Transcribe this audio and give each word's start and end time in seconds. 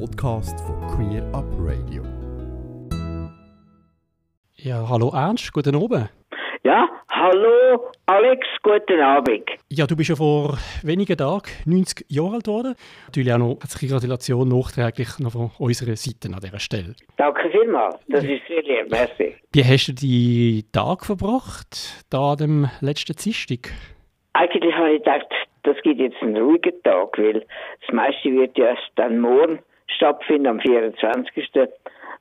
Podcast 0.00 0.60
von 0.60 0.76
Queer 0.88 1.22
Up 1.32 1.44
Radio. 1.58 2.02
Ja, 4.56 4.88
hallo 4.88 5.12
Ernst, 5.14 5.52
guten 5.52 5.76
Abend. 5.76 6.10
Ja, 6.64 6.88
hallo 7.08 7.92
Alex, 8.06 8.46
guten 8.62 9.00
Abend. 9.00 9.48
Ja, 9.70 9.86
du 9.86 9.96
bist 9.96 10.10
ja 10.10 10.16
vor 10.16 10.58
wenigen 10.82 11.16
Tagen 11.16 11.50
90 11.66 12.06
Jahre 12.08 12.34
alt 12.34 12.44
geworden. 12.44 12.74
Natürlich 13.06 13.32
auch 13.32 13.38
noch 13.38 13.58
herzliche 13.60 13.92
Gratulation 13.92 14.48
nachträglich 14.48 15.18
noch 15.20 15.32
von 15.32 15.50
unserer 15.58 15.96
Seite 15.96 16.28
an 16.34 16.40
dieser 16.42 16.58
Stelle. 16.58 16.94
Danke 17.16 17.50
vielmals, 17.50 17.96
das 18.08 18.24
ist 18.24 18.42
sehr 18.48 18.62
lieb, 18.62 18.90
merci. 18.90 19.36
Wie 19.52 19.64
hast 19.64 19.86
du 19.86 19.92
die 19.92 20.64
Tag 20.72 21.04
verbracht, 21.04 22.04
da 22.10 22.32
an 22.32 22.38
dem 22.38 22.70
letzten 22.80 23.14
Dienstag? 23.14 23.70
Eigentlich 24.32 24.74
habe 24.74 24.94
ich 24.94 25.04
gedacht, 25.04 25.28
das 25.62 25.76
gibt 25.82 26.00
jetzt 26.00 26.20
einen 26.20 26.36
ruhigen 26.36 26.82
Tag, 26.82 27.16
weil 27.16 27.46
das 27.86 27.94
meiste 27.94 28.32
wird 28.32 28.58
ja 28.58 28.70
erst 28.70 28.90
dann 28.96 29.20
morgen 29.20 29.60
stattfinden, 29.88 30.46
am 30.46 30.60
24. 30.60 31.54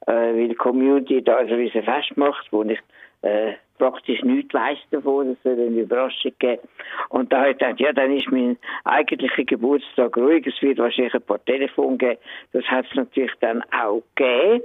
Äh, 0.05 0.11
weil 0.11 0.49
die 0.49 0.55
Community 0.55 1.23
da 1.23 1.37
ein 1.37 1.47
riesen 1.47 1.83
Fest 1.83 2.17
macht, 2.17 2.51
wo 2.51 2.63
ich 2.63 2.79
äh, 3.21 3.53
praktisch 3.77 4.21
nichts 4.21 4.53
weiss 4.53 4.77
davon, 4.91 5.31
es 5.31 5.43
soll 5.43 5.53
eine 5.53 5.81
Überraschung 5.81 6.33
geben. 6.39 6.61
Und 7.09 7.31
da 7.31 7.39
habe 7.39 7.51
ich 7.51 7.57
gedacht, 7.57 7.79
ja, 7.79 7.93
dann 7.93 8.15
ist 8.15 8.29
mein 8.31 8.57
eigentlicher 8.83 9.43
Geburtstag 9.45 10.17
ruhig, 10.17 10.45
es 10.45 10.61
wird 10.61 10.77
wahrscheinlich 10.77 11.13
ein 11.13 11.21
paar 11.21 11.43
Telefone 11.45 11.97
geben. 11.97 12.19
Das 12.51 12.65
hat 12.65 12.85
es 12.89 12.95
natürlich 12.95 13.33
dann 13.39 13.63
auch 13.71 14.03
gegeben. 14.15 14.63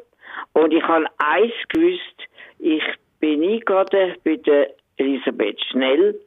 Und 0.53 0.75
ich 0.75 0.83
habe 0.83 1.07
eins 1.19 1.53
gewusst, 1.69 2.29
ich 2.59 2.83
bin 3.21 3.43
eingeladen 3.43 4.15
bei 4.25 4.37
der 4.37 4.71
Elisabeth 4.97 5.61
Schnell, 5.71 6.19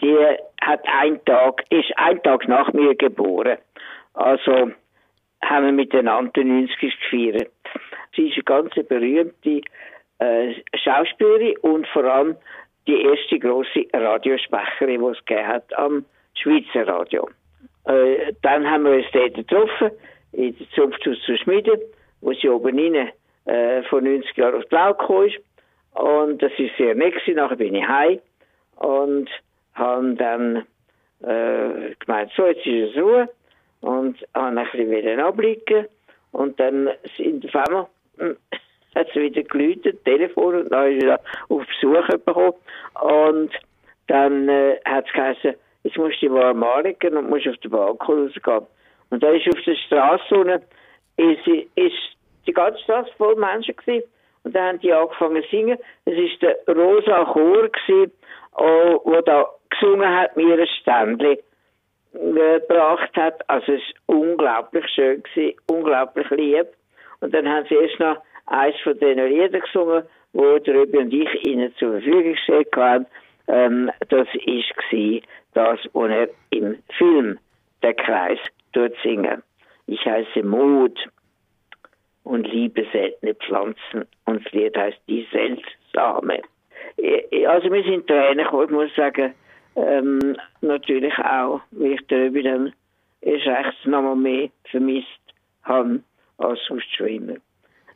die 0.00 0.16
hat 0.60 0.84
einen 0.86 1.24
Tag, 1.24 1.64
ist 1.70 1.96
einen 1.96 2.22
Tag 2.22 2.46
nach 2.48 2.72
mir 2.72 2.94
geboren. 2.94 3.58
Also 4.14 4.70
haben 5.48 5.66
wir 5.66 5.72
miteinander 5.72 6.42
90 6.42 6.78
gefeiert. 6.78 7.50
Sie 8.14 8.28
ist 8.28 8.34
eine 8.34 8.44
ganz 8.44 8.74
berühmte 8.88 9.60
äh, 10.18 10.54
Schauspielerin 10.74 11.56
und 11.58 11.86
vor 11.88 12.04
allem 12.04 12.36
die 12.86 13.02
erste 13.02 13.38
große 13.38 13.86
Radiosprecherin, 13.92 15.00
die 15.00 15.06
es 15.06 15.24
gegeben 15.24 15.46
hat 15.46 15.78
am 15.78 16.04
Schweizer 16.34 16.86
Radio. 16.86 17.28
Äh, 17.86 18.32
dann 18.42 18.68
haben 18.70 18.84
wir 18.84 18.92
uns 18.92 19.06
dort 19.12 19.34
getroffen, 19.34 19.90
in 20.32 20.56
der 20.56 20.68
Zunfthaus 20.70 21.20
zu 21.24 21.36
Schmieden, 21.38 21.80
wo 22.20 22.32
sie 22.32 22.48
oben 22.48 22.78
rein 22.78 23.10
äh, 23.46 23.82
vor 23.84 24.00
90 24.00 24.36
Jahren 24.36 24.56
aufs 24.56 24.68
Blau 24.68 24.94
gekommen 24.94 25.28
ist. 25.28 25.38
Und 25.94 26.42
das 26.42 26.52
ist 26.58 26.76
sehr 26.76 26.94
nett 26.94 27.14
gewesen. 27.14 27.36
Nachher 27.36 27.56
bin 27.56 27.74
ich 27.74 27.86
heim 27.86 28.18
und 28.76 29.30
habe 29.74 30.14
dann 30.14 30.56
äh, 31.22 31.94
gemeint, 31.98 32.32
so, 32.36 32.46
jetzt 32.46 32.66
ist 32.66 32.96
es 32.96 33.02
Ruhe 33.02 33.28
und 33.84 34.16
habe 34.34 34.58
ein 34.58 34.66
bisschen 34.72 34.90
wieder 34.90 35.26
abblicken 35.26 35.86
und 36.32 36.58
dann 36.58 36.90
sind 37.16 37.44
auf 37.46 37.54
einmal 37.66 37.86
hm, 38.18 38.36
hat 38.94 39.08
es 39.08 39.14
wieder 39.14 39.42
geläutet, 39.42 40.04
Telefon 40.04 40.62
und 40.62 40.70
dann 40.70 40.92
ist 40.92 41.02
wieder 41.02 41.20
auf 41.48 41.62
Besuch 41.66 42.06
bekommen 42.24 42.54
und 43.02 43.50
dann 44.06 44.48
äh, 44.48 44.78
hat 44.84 45.06
es 45.06 45.12
geheißen, 45.12 45.54
jetzt 45.82 45.98
musst 45.98 46.22
du 46.22 46.32
warm 46.32 46.62
anlegen 46.62 47.16
und 47.16 47.30
musst 47.30 47.48
auf 47.48 47.56
den 47.58 47.70
Balkon 47.70 48.26
rausgehen. 48.26 48.66
Und 49.10 49.22
da 49.22 49.30
ist 49.30 49.48
auf 49.48 49.62
der 49.64 49.76
Straße 49.76 50.34
unten, 50.34 50.62
ist, 51.16 51.46
ist 51.74 52.16
die 52.46 52.52
ganze 52.52 52.80
Straße 52.82 53.10
voll 53.16 53.36
Menschen 53.36 53.76
gewesen. 53.76 54.04
Und 54.44 54.54
dann 54.54 54.68
haben 54.68 54.80
die 54.80 54.92
angefangen 54.92 55.42
zu 55.44 55.48
singen. 55.50 55.78
Es 56.04 56.14
ist 56.14 56.42
der 56.42 56.56
Rosa 56.68 57.24
Chor 57.24 57.68
gewesen, 57.68 58.12
oh, 58.56 59.00
wo 59.04 59.20
da 59.22 59.46
gesungen 59.70 60.08
hat, 60.08 60.36
mir 60.36 60.58
ein 60.58 60.66
Ständchen 60.80 61.38
gebracht 62.14 63.16
hat. 63.16 63.48
Also 63.48 63.72
es 63.72 63.82
war 64.06 64.16
unglaublich 64.16 64.86
schön 64.94 65.22
gewesen, 65.22 65.56
unglaublich 65.66 66.28
lieb. 66.30 66.66
Und 67.20 67.34
dann 67.34 67.48
haben 67.48 67.66
sie 67.68 67.74
erst 67.74 67.98
noch 68.00 68.18
eins 68.46 68.76
von 68.82 68.98
den 68.98 69.18
Liedern 69.18 69.60
gesungen, 69.60 70.04
wo 70.32 70.58
der 70.58 70.74
Röbi 70.74 70.98
und 70.98 71.12
ich 71.12 71.46
ihnen 71.46 71.74
zur 71.76 71.92
Verfügung 71.92 72.32
gestellt 72.32 72.68
haben. 72.76 73.06
Ähm, 73.48 73.90
das 74.08 74.26
war 74.26 75.20
das, 75.54 75.78
was 75.92 76.10
er 76.10 76.28
im 76.50 76.78
Film 76.96 77.38
Der 77.82 77.94
Kreis 77.94 78.38
dort 78.72 78.94
singen. 79.02 79.42
Ich 79.86 80.04
heiße 80.04 80.42
Mut 80.42 80.98
und 82.24 82.50
liebe 82.50 82.86
seltene 82.92 83.34
Pflanzen 83.34 84.06
und 84.24 84.44
das 84.44 84.52
Lied 84.52 84.76
heißt 84.76 84.98
Die 85.08 85.26
Seltsame. 85.30 86.42
Also 87.46 87.70
wir 87.70 87.82
sind 87.84 88.06
Tränen 88.06 88.44
gekommen, 88.44 88.64
ich 88.64 88.70
muss 88.70 88.94
sagen, 88.94 89.34
ähm, 89.76 90.36
natürlich 90.60 91.16
auch, 91.18 91.60
wie 91.70 91.94
ich 91.94 92.06
darüber 92.08 92.42
dann 92.42 92.72
erst 93.20 93.46
recht 93.46 93.86
nochmal 93.86 94.16
mehr 94.16 94.48
vermisst 94.70 95.08
habe 95.62 96.00
als 96.38 96.60
sonst 96.68 96.94
schon 96.94 97.08
immer. 97.08 97.36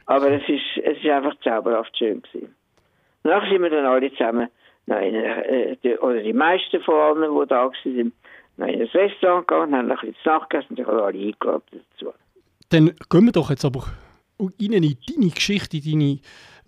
Aber 0.07 0.31
es 0.31 0.43
ist, 0.49 0.83
es 0.83 0.99
ist 0.99 1.07
einfach 1.07 1.39
zauberhaft 1.41 1.97
schön 1.97 2.23
gewesen. 2.23 2.55
Nachher 3.25 3.51
sind 3.51 3.63
wir 3.63 3.71
dann 3.71 3.85
alle 3.85 4.11
zusammen, 4.13 4.49
nein, 4.87 5.15
äh, 5.15 5.77
die, 5.83 5.97
oder 5.99 6.23
die 6.23 6.33
meisten 6.33 6.81
von 6.81 6.95
allen, 6.95 7.41
die 7.41 7.47
da 7.49 7.65
waren, 7.65 8.13
noch 8.57 8.67
in 8.67 8.81
ein 8.81 8.89
Restaurant 8.89 9.47
gegangen, 9.47 9.75
haben 9.77 9.91
ein 9.91 9.99
bisschen 9.99 10.15
nachgegessen 10.25 10.71
und 10.71 10.81
ich 10.81 10.87
habe 10.87 11.03
alle 11.03 11.19
eingeladen 11.19 11.63
dazu. 11.73 12.13
Dann 12.71 12.93
gehen 13.11 13.25
wir 13.25 13.33
doch 13.33 13.51
jetzt 13.51 13.65
aber 13.65 13.85
rein 14.39 14.53
in 14.59 14.73
deine 14.73 15.31
Geschichte, 15.31 15.77
in 15.77 15.83
deine 15.83 16.19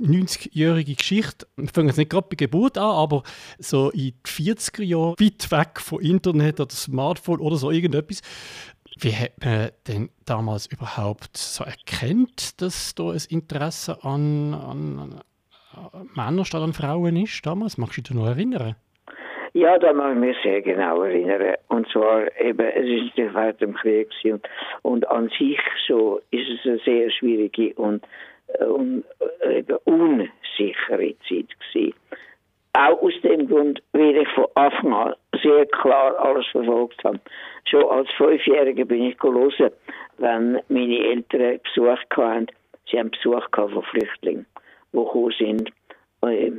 90-jährige 0.01 0.95
Geschichte. 0.95 1.47
Wir 1.57 1.69
fangen 1.69 1.89
jetzt 1.89 1.99
nicht 1.99 2.11
gerade 2.11 2.27
bei 2.29 2.37
Geburt 2.37 2.79
an, 2.79 2.91
aber 2.91 3.23
so 3.59 3.91
in 3.91 3.99
die 3.99 4.15
40er 4.27 4.83
Jahre, 4.83 5.15
weit 5.21 5.51
weg 5.51 5.81
von 5.81 6.01
Internet 6.01 6.61
oder 6.61 6.71
Smartphone 6.71 7.41
oder 7.41 7.57
so 7.57 7.71
irgendetwas. 7.71 8.23
Wie 8.99 9.15
hat 9.15 9.33
man 9.45 9.71
denn 9.87 10.11
damals 10.27 10.67
überhaupt 10.67 11.37
so 11.37 11.65
erkennt, 11.65 12.61
dass 12.61 12.95
da 12.95 13.11
ein 13.11 13.21
Interesse 13.29 14.03
an, 14.03 14.55
an, 14.55 15.21
an 15.75 16.09
Männern 16.15 16.45
statt 16.45 16.63
an 16.63 16.73
Frauen 16.73 17.17
ist 17.17 17.45
damals? 17.47 17.79
Magst 17.79 17.99
du 17.99 18.03
dich 18.03 18.15
noch 18.15 18.27
erinnern? 18.27 18.77
Ja, 19.53 19.79
da 19.79 19.93
mag 19.93 20.15
ich 20.15 20.21
mich 20.21 20.37
sehr 20.43 20.63
genau 20.63 21.03
erinnern. 21.03 21.55
Und 21.69 21.89
zwar 21.89 22.31
eben, 22.41 22.61
es 22.61 22.87
ist 22.87 23.17
natürlich 23.17 23.35
während 23.35 23.61
dem 23.61 23.75
Krieg 23.75 24.09
und, 24.25 24.49
und 24.83 25.09
an 25.09 25.29
sich 25.39 25.59
so 25.89 26.21
ist 26.31 26.49
es 26.49 26.67
eine 26.67 26.79
sehr 26.85 27.11
schwierige 27.11 27.75
und, 27.75 28.05
und 28.59 29.05
eben 29.49 29.77
unsichere 29.85 31.15
Zeit 31.29 31.49
gewesen. 31.73 31.95
Auch 32.73 33.03
aus 33.03 33.15
dem 33.23 33.49
Grund, 33.49 33.83
weil 33.93 34.17
ich 34.17 34.29
von 34.29 34.47
Anfang 34.55 34.93
an 34.93 35.15
sehr 35.43 35.67
klar 35.67 36.17
alles 36.19 36.47
verfolgt 36.47 37.03
habe. 37.03 37.21
Schon 37.65 37.85
als 37.85 38.09
Fünfjähriger 38.17 38.85
bin 38.85 39.05
ich 39.05 39.19
gelesen, 39.19 39.71
wenn 40.19 40.61
meine 40.69 40.99
Eltern 40.99 41.61
Besuch 41.63 41.99
hatten. 42.17 42.47
Sie 42.89 42.99
haben 42.99 43.11
Besuch 43.11 43.45
von 43.53 43.83
Flüchtlingen, 43.83 44.47
die 44.93 44.99
gekommen 44.99 45.35
sind, 45.39 45.73
äh, 46.23 46.53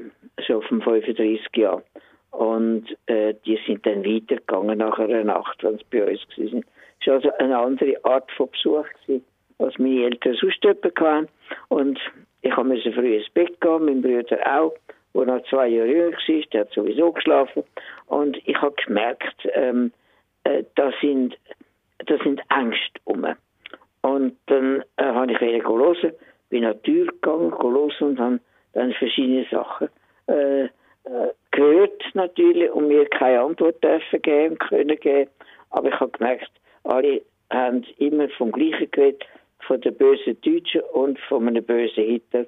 so 0.47 0.61
vom 0.61 0.81
35 0.81 1.41
Jahren. 1.55 1.83
Und 2.31 2.85
äh, 3.07 3.33
die 3.45 3.59
sind 3.65 3.85
dann 3.85 4.05
weitergegangen 4.05 4.77
nach 4.77 4.97
einer 4.99 5.23
Nacht, 5.23 5.63
wenn 5.63 5.77
sie 5.77 5.85
bei 5.91 6.09
uns 6.09 6.21
waren. 6.37 6.65
Es 6.99 7.07
war 7.07 7.15
also 7.15 7.31
eine 7.39 7.57
andere 7.57 8.05
Art 8.05 8.31
von 8.33 8.49
Besuch, 8.49 8.85
gewesen, 9.05 9.25
als 9.61 9.77
meine 9.77 10.05
Eltern 10.05 10.35
sonst 10.35 10.63
hatten. 10.63 11.27
Und 11.69 11.99
ich 12.41 12.55
musste 12.55 12.91
früh 12.93 13.17
ins 13.17 13.29
Bett 13.29 13.59
gehen, 13.61 13.85
mein 13.85 14.01
Bruder 14.01 14.39
auch, 14.59 14.73
der 15.13 15.25
noch 15.25 15.43
zwei 15.49 15.67
Jahre 15.67 15.87
jünger 15.87 16.17
war, 16.17 16.41
der 16.53 16.61
hat 16.61 16.71
sowieso 16.73 17.11
geschlafen. 17.11 17.63
Und 18.07 18.37
ich 18.47 18.59
habe 18.61 18.75
gemerkt, 18.85 19.47
ähm, 19.53 19.91
äh, 20.43 20.63
da 20.75 20.91
sind, 21.01 21.37
da 22.05 22.17
sind 22.23 22.41
Ängste 22.49 22.99
um. 23.05 23.25
Und 24.01 24.37
dann 24.47 24.83
äh, 24.97 25.03
habe 25.03 25.31
ich 25.31 25.41
wieder 25.41 25.59
gelesen, 25.59 26.13
bin 26.49 26.65
an 26.65 26.79
gegangen, 26.83 27.51
gelesen 27.51 28.07
und 28.07 28.19
habe 28.19 28.39
dann 28.73 28.93
verschiedene 28.93 29.45
Sachen 29.51 29.89
äh, 30.27 30.63
äh, 30.63 30.69
gehört 31.51 32.03
natürlich 32.13 32.71
und 32.71 32.87
mir 32.87 33.05
keine 33.09 33.41
Antwort 33.41 33.83
dürfen 33.83 34.21
geben 34.21 34.57
können 34.57 34.99
geben. 34.99 35.29
Aber 35.71 35.89
ich 35.89 35.99
habe 35.99 36.11
gemerkt, 36.11 36.51
alle 36.83 37.21
haben 37.49 37.83
immer 37.97 38.29
vom 38.29 38.51
Gleichen 38.51 38.89
geredet, 38.91 39.25
von 39.65 39.81
der 39.81 39.91
bösen 39.91 40.39
Deutschen 40.41 40.81
und 40.93 41.19
von 41.19 41.47
einem 41.47 41.63
bösen 41.63 42.03
Hitler. 42.03 42.45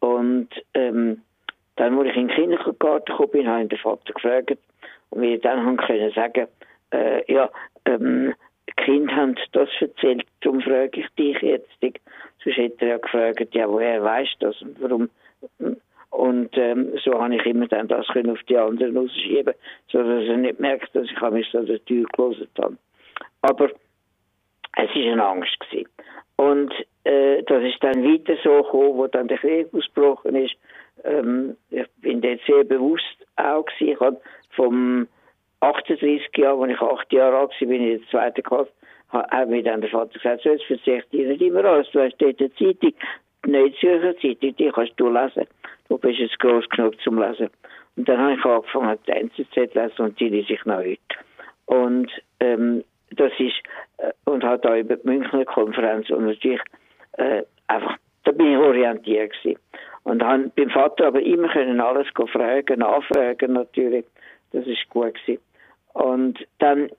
Und 0.00 0.48
ähm, 0.74 1.22
dann, 1.76 1.98
als 1.98 2.10
ich 2.10 2.16
in 2.16 2.28
den 2.28 2.36
Kindergarten 2.36 3.06
gekommen 3.06 3.30
bin, 3.32 3.48
habe 3.48 3.62
ich 3.62 3.68
den 3.68 3.78
Vater 3.78 4.12
gefragt 4.12 4.58
und 5.10 5.22
wir 5.22 5.38
dann 5.40 5.64
haben 5.64 5.76
können 5.76 6.12
sagen, 6.12 6.46
äh, 6.92 7.32
ja, 7.32 7.50
ähm, 7.86 8.34
Kinder 8.76 9.14
haben 9.14 9.34
das 9.52 9.68
erzählt, 9.80 10.24
darum 10.40 10.60
frage 10.60 11.00
ich 11.00 11.08
dich 11.18 11.40
jetzt. 11.42 11.68
Sonst 12.42 12.56
hätte 12.56 12.84
er 12.84 12.88
ja 12.88 12.96
gefragt, 12.98 13.54
ja, 13.54 13.68
woher 13.68 14.02
weißt 14.02 14.36
du 14.40 14.46
das 14.46 14.62
und 14.62 14.80
warum 14.80 15.10
und 16.10 16.50
ähm, 16.58 16.92
so 17.04 17.20
habe 17.20 17.36
ich 17.36 17.46
immer 17.46 17.68
dann 17.68 17.88
das 17.88 18.06
können 18.08 18.30
auf 18.30 18.42
die 18.48 18.56
anderen 18.56 18.96
ausschieben, 18.98 19.54
sodass 19.88 20.24
er 20.24 20.36
nicht 20.36 20.58
merkt, 20.58 20.94
dass 20.94 21.06
ich 21.06 21.30
mich 21.30 21.54
an 21.54 21.66
der 21.66 21.84
Tür 21.84 22.04
gelesen 22.12 22.48
habe. 22.58 22.76
Aber 23.42 23.70
es 24.76 24.88
war 24.94 25.12
eine 25.12 25.24
Angst. 25.24 25.58
Gewesen. 25.60 25.88
Und 26.36 26.72
äh, 27.04 27.42
das 27.42 27.62
ist 27.62 27.82
dann 27.82 28.02
weiter 28.02 28.34
so 28.42 28.62
gekommen, 28.62 28.96
wo 28.96 29.06
dann 29.06 29.28
der 29.28 29.38
Krieg 29.38 29.68
ausgebrochen 29.74 30.34
ist. 30.36 30.54
Ähm, 31.04 31.56
ich 31.70 31.86
bin 32.00 32.20
dort 32.20 32.40
sehr 32.46 32.64
bewusst 32.64 33.26
auch 33.36 33.64
gewesen. 33.64 33.92
Ich 33.92 34.00
habe 34.00 34.20
vom 34.56 35.06
38 35.60 36.36
Jahr, 36.36 36.58
als 36.60 36.72
ich 36.72 36.80
acht 36.80 37.12
Jahre 37.12 37.36
alt 37.36 37.50
war, 37.50 37.68
bin 37.68 37.82
ich 37.82 37.92
in 37.92 37.98
der 37.98 38.08
zweiten 38.08 38.42
Klasse, 38.42 38.70
hat 39.10 39.48
mir 39.48 39.62
dann 39.62 39.80
der 39.80 39.90
Vater 39.90 40.18
gesagt, 40.18 40.42
so, 40.42 40.50
jetzt 40.50 40.64
verzichte 40.64 41.16
ich 41.16 41.26
nicht 41.26 41.42
immer 41.42 41.64
alles. 41.64 41.90
Du 41.92 42.00
hast 42.00 42.16
dort 42.18 42.40
eine 42.40 42.54
Zeitung, 42.54 42.92
die 43.44 43.50
neue 43.50 43.74
Zürcher 43.74 44.16
Zeitung, 44.18 44.56
die 44.56 44.70
kannst 44.70 44.92
du 44.96 45.10
lesen. 45.10 45.46
Du 45.88 45.98
bist 45.98 46.20
jetzt 46.20 46.38
groß 46.38 46.68
genug 46.68 47.00
zum 47.02 47.20
Lesen. 47.20 47.50
Und 47.96 48.08
dann 48.08 48.18
habe 48.18 48.34
ich 48.34 48.44
angefangen, 48.44 48.98
die 49.06 49.12
NZZ 49.12 49.52
zu 49.52 49.78
lesen 49.78 50.02
und 50.02 50.20
die 50.20 50.28
lese 50.28 50.54
ich 50.54 50.64
noch 50.64 50.78
heute. 50.78 50.98
Und 51.66 52.10
ähm, 52.40 52.84
das 53.16 53.32
ist, 53.38 53.56
äh, 53.98 54.12
und 54.24 54.44
hat 54.44 54.66
auch 54.66 54.76
über 54.76 54.96
die 54.96 55.06
Münchner 55.06 55.44
Konferenz 55.44 56.10
und 56.10 56.26
natürlich 56.26 56.60
äh, 57.12 57.42
einfach, 57.68 57.96
da 58.24 58.32
bin 58.32 58.52
ich 58.52 58.58
orientiert 58.58 59.32
gewesen. 59.32 59.58
Und 60.02 60.22
habe 60.22 60.50
beim 60.56 60.70
Vater 60.70 61.08
aber 61.08 61.20
immer 61.20 61.48
können 61.48 61.80
alles 61.80 62.08
fragen, 62.32 62.78
nachfragen 62.78 63.52
natürlich. 63.52 64.06
Das 64.52 64.66
ist 64.66 64.88
gut 64.88 65.14
gewesen. 65.14 65.42
Und 65.92 66.46
dann, 66.58 66.90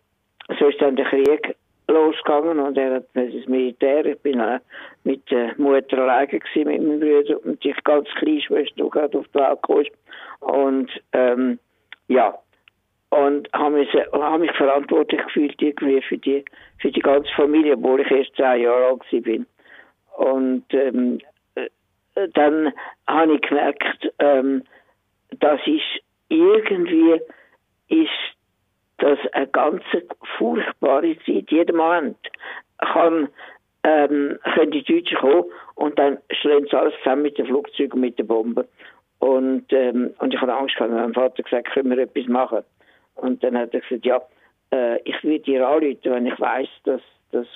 so 0.59 0.67
ist 0.67 0.81
dann 0.81 0.95
der 0.95 1.05
Krieg 1.05 1.55
losgegangen 1.87 2.59
und 2.59 2.77
er 2.77 2.95
hat 2.95 3.05
das 3.13 3.47
Militär. 3.47 4.05
Ich 4.05 4.19
bin 4.19 4.39
auch 4.39 4.59
mit 5.03 5.29
der 5.31 5.53
Mutter 5.57 5.97
alleine 5.97 6.27
gewesen, 6.27 6.67
mit 6.67 6.81
meinem 6.81 6.99
Bruder 6.99 7.45
und 7.45 7.65
ich 7.65 7.83
ganz 7.83 8.07
kleine 8.17 8.41
Schwester, 8.41 8.83
die 8.83 8.89
gerade 8.89 9.17
auf 9.17 9.27
die 9.27 9.39
Welt 9.39 9.59
kam. 9.61 10.55
Und, 10.55 10.91
ähm, 11.13 11.59
ja. 12.07 12.37
Und 13.11 13.49
habe 13.53 13.75
mich, 13.75 13.93
hab 13.93 14.39
mich 14.39 14.51
verantwortlich 14.53 15.21
gefühlt 15.21 15.61
irgendwie 15.61 16.01
für 16.01 16.17
die, 16.17 16.45
für 16.79 16.91
die 16.91 17.01
ganze 17.01 17.29
Familie, 17.35 17.73
obwohl 17.73 18.01
ich 18.01 18.09
erst 18.09 18.35
zehn 18.35 18.61
Jahre 18.61 18.87
alt 18.87 19.23
bin. 19.23 19.45
Und, 20.17 20.63
ähm, 20.71 21.19
äh, 21.55 21.69
dann 22.33 22.73
habe 23.07 23.35
ich 23.35 23.41
gemerkt, 23.41 24.11
ähm, 24.19 24.63
das 25.39 25.59
ist 25.65 26.01
irgendwie, 26.29 27.19
ist 27.89 28.09
das 28.99 29.19
eine 29.33 29.47
ganz 29.47 29.83
furchtbare 30.37 31.17
Zeit. 31.25 31.51
Jeden 31.51 31.75
Moment 31.75 32.17
kann, 32.77 33.27
ähm, 33.83 34.39
können 34.53 34.71
die 34.71 34.83
Deutschen 34.83 35.17
kommen 35.17 35.45
und 35.75 35.97
dann 35.99 36.17
schlagen 36.31 36.67
sie 36.69 36.77
alles 36.77 36.93
zusammen 36.99 37.23
mit 37.23 37.37
den 37.37 37.47
Flugzeugen 37.47 37.99
mit 37.99 38.17
den 38.19 38.27
Bomben. 38.27 38.65
Und, 39.19 39.65
ähm, 39.71 40.13
und 40.19 40.33
ich 40.33 40.39
hatte 40.41 40.53
Angst 40.53 40.75
gehabt. 40.75 40.93
Mein 40.93 41.13
Vater 41.13 41.43
gesagt, 41.43 41.71
können 41.71 41.89
wir 41.89 41.97
etwas 41.99 42.27
machen? 42.27 42.63
Und 43.21 43.43
dann 43.43 43.57
hat 43.57 43.73
er 43.73 43.81
gesagt, 43.81 44.05
ja, 44.05 44.21
äh, 44.73 44.99
ich 45.03 45.23
will 45.23 45.39
dir 45.39 45.67
anrufen, 45.67 45.99
wenn 46.03 46.25
ich 46.25 46.39
weiß, 46.39 46.67
dass 46.85 47.01
das 47.31 47.47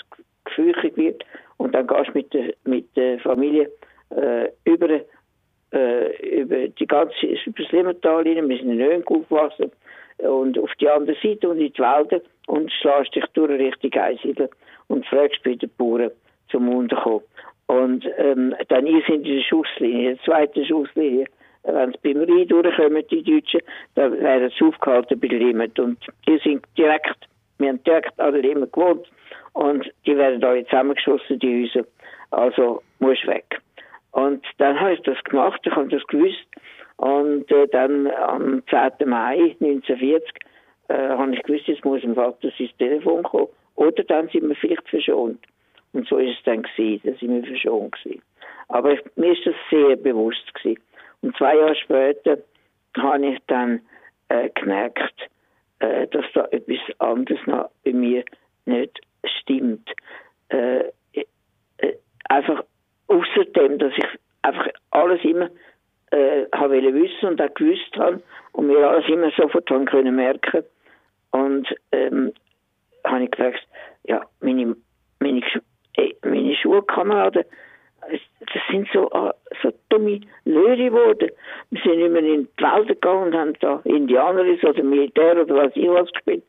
gefürchtet 0.45 0.95
wird. 0.95 1.25
Und 1.57 1.73
dann 1.73 1.88
gehst 1.88 2.09
du 2.09 2.12
mit 2.13 2.33
der, 2.33 2.53
mit 2.65 2.95
der 2.95 3.19
Familie 3.19 3.71
äh, 4.12 4.50
über, 4.63 4.89
äh, 5.71 6.41
über 6.41 6.67
die 6.67 6.88
ganze, 6.88 7.25
über 7.25 7.63
das 7.63 7.71
Limmertal 7.71 8.27
rein. 8.27 8.47
Wir 8.47 8.57
sind 8.57 8.71
in 8.71 8.81
Öhn 8.81 9.03
aufgewachsen 9.07 9.71
und 10.19 10.59
auf 10.59 10.69
die 10.79 10.89
andere 10.89 11.17
Seite 11.21 11.50
und 11.50 11.59
in 11.59 11.73
die 11.73 11.79
Wälder 11.79 12.21
und 12.47 12.71
schlägst 12.71 13.15
dich 13.15 13.25
durch 13.33 13.51
Richtung 13.51 13.94
Einsiedeln 14.00 14.50
und 14.88 15.06
fragst 15.07 15.44
bei 15.44 15.56
den 15.56 15.69
Bauern 15.77 16.12
zum 16.50 16.69
Unterkommen. 16.69 17.23
Und 17.67 18.06
ähm, 18.17 18.53
dann 18.67 18.85
ihr 18.85 19.01
sind 19.07 19.25
in 19.25 19.38
der 19.38 19.44
Schusslinie, 19.44 20.12
in 20.12 20.15
der 20.17 20.23
zweiten 20.25 20.63
Schusslinie. 20.65 21.25
Wenn 21.65 21.91
sie 21.91 22.13
beim 22.13 22.23
Rhein 22.23 22.47
durchkommen, 22.47 23.03
die 23.09 23.23
Deutschen, 23.23 23.62
dann 23.95 24.19
werden 24.19 24.51
sie 24.57 24.65
aufgehalten 24.65 25.19
bei 25.19 25.27
Limit. 25.27 25.79
Und 25.79 25.97
die 26.27 26.38
sind 26.39 26.65
direkt, 26.77 27.27
wir 27.57 27.69
haben 27.69 27.83
direkt 27.83 28.19
an 28.19 28.35
Limit 28.35 28.71
gewohnt. 28.73 29.07
Und 29.53 29.89
die 30.06 30.17
werden 30.17 30.44
alle 30.44 30.65
zusammengeschossen, 30.65 31.39
die 31.39 31.63
Häuser. 31.63 31.88
Also, 32.31 32.81
musst 33.00 33.25
weg. 33.27 33.62
Und 34.12 34.45
dann 34.57 34.79
habe 34.79 34.94
ich 34.94 35.01
das 35.01 35.21
gemacht, 35.23 35.59
ich 35.63 35.75
habe 35.75 35.88
das 35.88 36.06
gewusst. 36.07 36.45
Und 36.97 37.51
äh, 37.51 37.67
dann 37.67 38.07
am 38.07 38.63
10. 38.69 39.09
Mai 39.09 39.56
1940 39.59 40.29
äh, 40.88 40.94
habe 40.94 41.33
ich 41.33 41.44
gewusst, 41.44 41.67
jetzt 41.67 41.83
muss 41.83 42.01
dem 42.01 42.15
Vater 42.15 42.50
sein 42.57 42.69
Telefon 42.77 43.23
kommen. 43.23 43.47
Oder 43.75 44.03
dann 44.03 44.29
sind 44.29 44.47
wir 44.47 44.56
vielleicht 44.56 44.88
verschont. 44.88 45.39
Und 45.94 46.07
so 46.07 46.17
ist 46.17 46.38
es 46.38 46.44
dann 46.44 46.63
gewesen, 46.63 47.01
da 47.03 47.17
sind 47.17 47.33
wir 47.33 47.44
verschont 47.44 47.95
gewesen. 48.03 48.21
Aber 48.69 48.94
ich, 48.94 49.00
mir 49.15 49.33
ist 49.33 49.45
das 49.45 49.56
sehr 49.69 49.95
bewusst 49.95 50.53
gewesen. 50.53 50.81
Und 51.21 51.35
zwei 51.38 51.56
Jahre 51.56 51.75
später 51.75 52.38
habe 52.97 53.25
ich 53.27 53.39
dann 53.47 53.81
äh, 54.29 54.50
gemerkt, 54.50 55.29
äh, 55.79 56.07
dass 56.07 56.25
da 56.33 56.45
etwas 56.51 56.79
anderes 57.00 57.39
noch 57.45 57.69
bei 57.83 57.94
mir 57.94 58.23
nicht 58.65 59.00
stimmt. 59.41 59.89
Äh, 60.50 60.85
äh 61.13 61.25
einfach 62.29 62.63
außerdem, 63.07 63.77
dass 63.79 63.94
ich 63.97 64.06
einfach 64.41 64.67
alles 64.91 65.23
immer 65.23 65.50
äh, 66.12 66.45
habe 66.53 66.81
wissen 66.81 67.29
und 67.29 67.41
auch 67.41 67.53
gewusst 67.53 67.95
habe 67.97 68.21
und 68.53 68.67
mir 68.67 68.88
alles 68.88 69.07
immer 69.07 69.31
sofort 69.31 69.69
haben 69.69 69.85
können 69.85 70.15
merken. 70.15 70.63
Und 71.31 71.67
ähm, 71.91 72.33
habe 73.06 73.25
ich 73.25 73.31
gemerkt, 73.31 73.67
ja, 74.03 74.21
meine, 74.39 74.75
meine, 75.19 75.41
äh, 75.97 76.13
meine 76.23 76.56
Schulkameraden, 76.56 77.44
das 78.10 78.62
sind 78.69 78.88
so, 78.94 79.10
uh, 79.12 79.31
so 79.62 79.74
dumme 79.90 80.22
Löhre 80.46 80.78
geworden. 80.78 81.30
Wir 81.72 81.81
sind 81.81 82.00
immer 82.00 82.19
in 82.19 82.48
die 82.57 82.63
Wälder 82.63 82.94
gegangen 82.94 83.28
und 83.28 83.36
haben 83.36 83.54
da 83.60 83.81
Indianeris 83.84 84.63
oder 84.63 84.84
Militär 84.84 85.42
oder 85.42 85.56
was 85.56 85.75
ich 85.75 85.88
was 85.88 86.12
gespielt. 86.12 86.44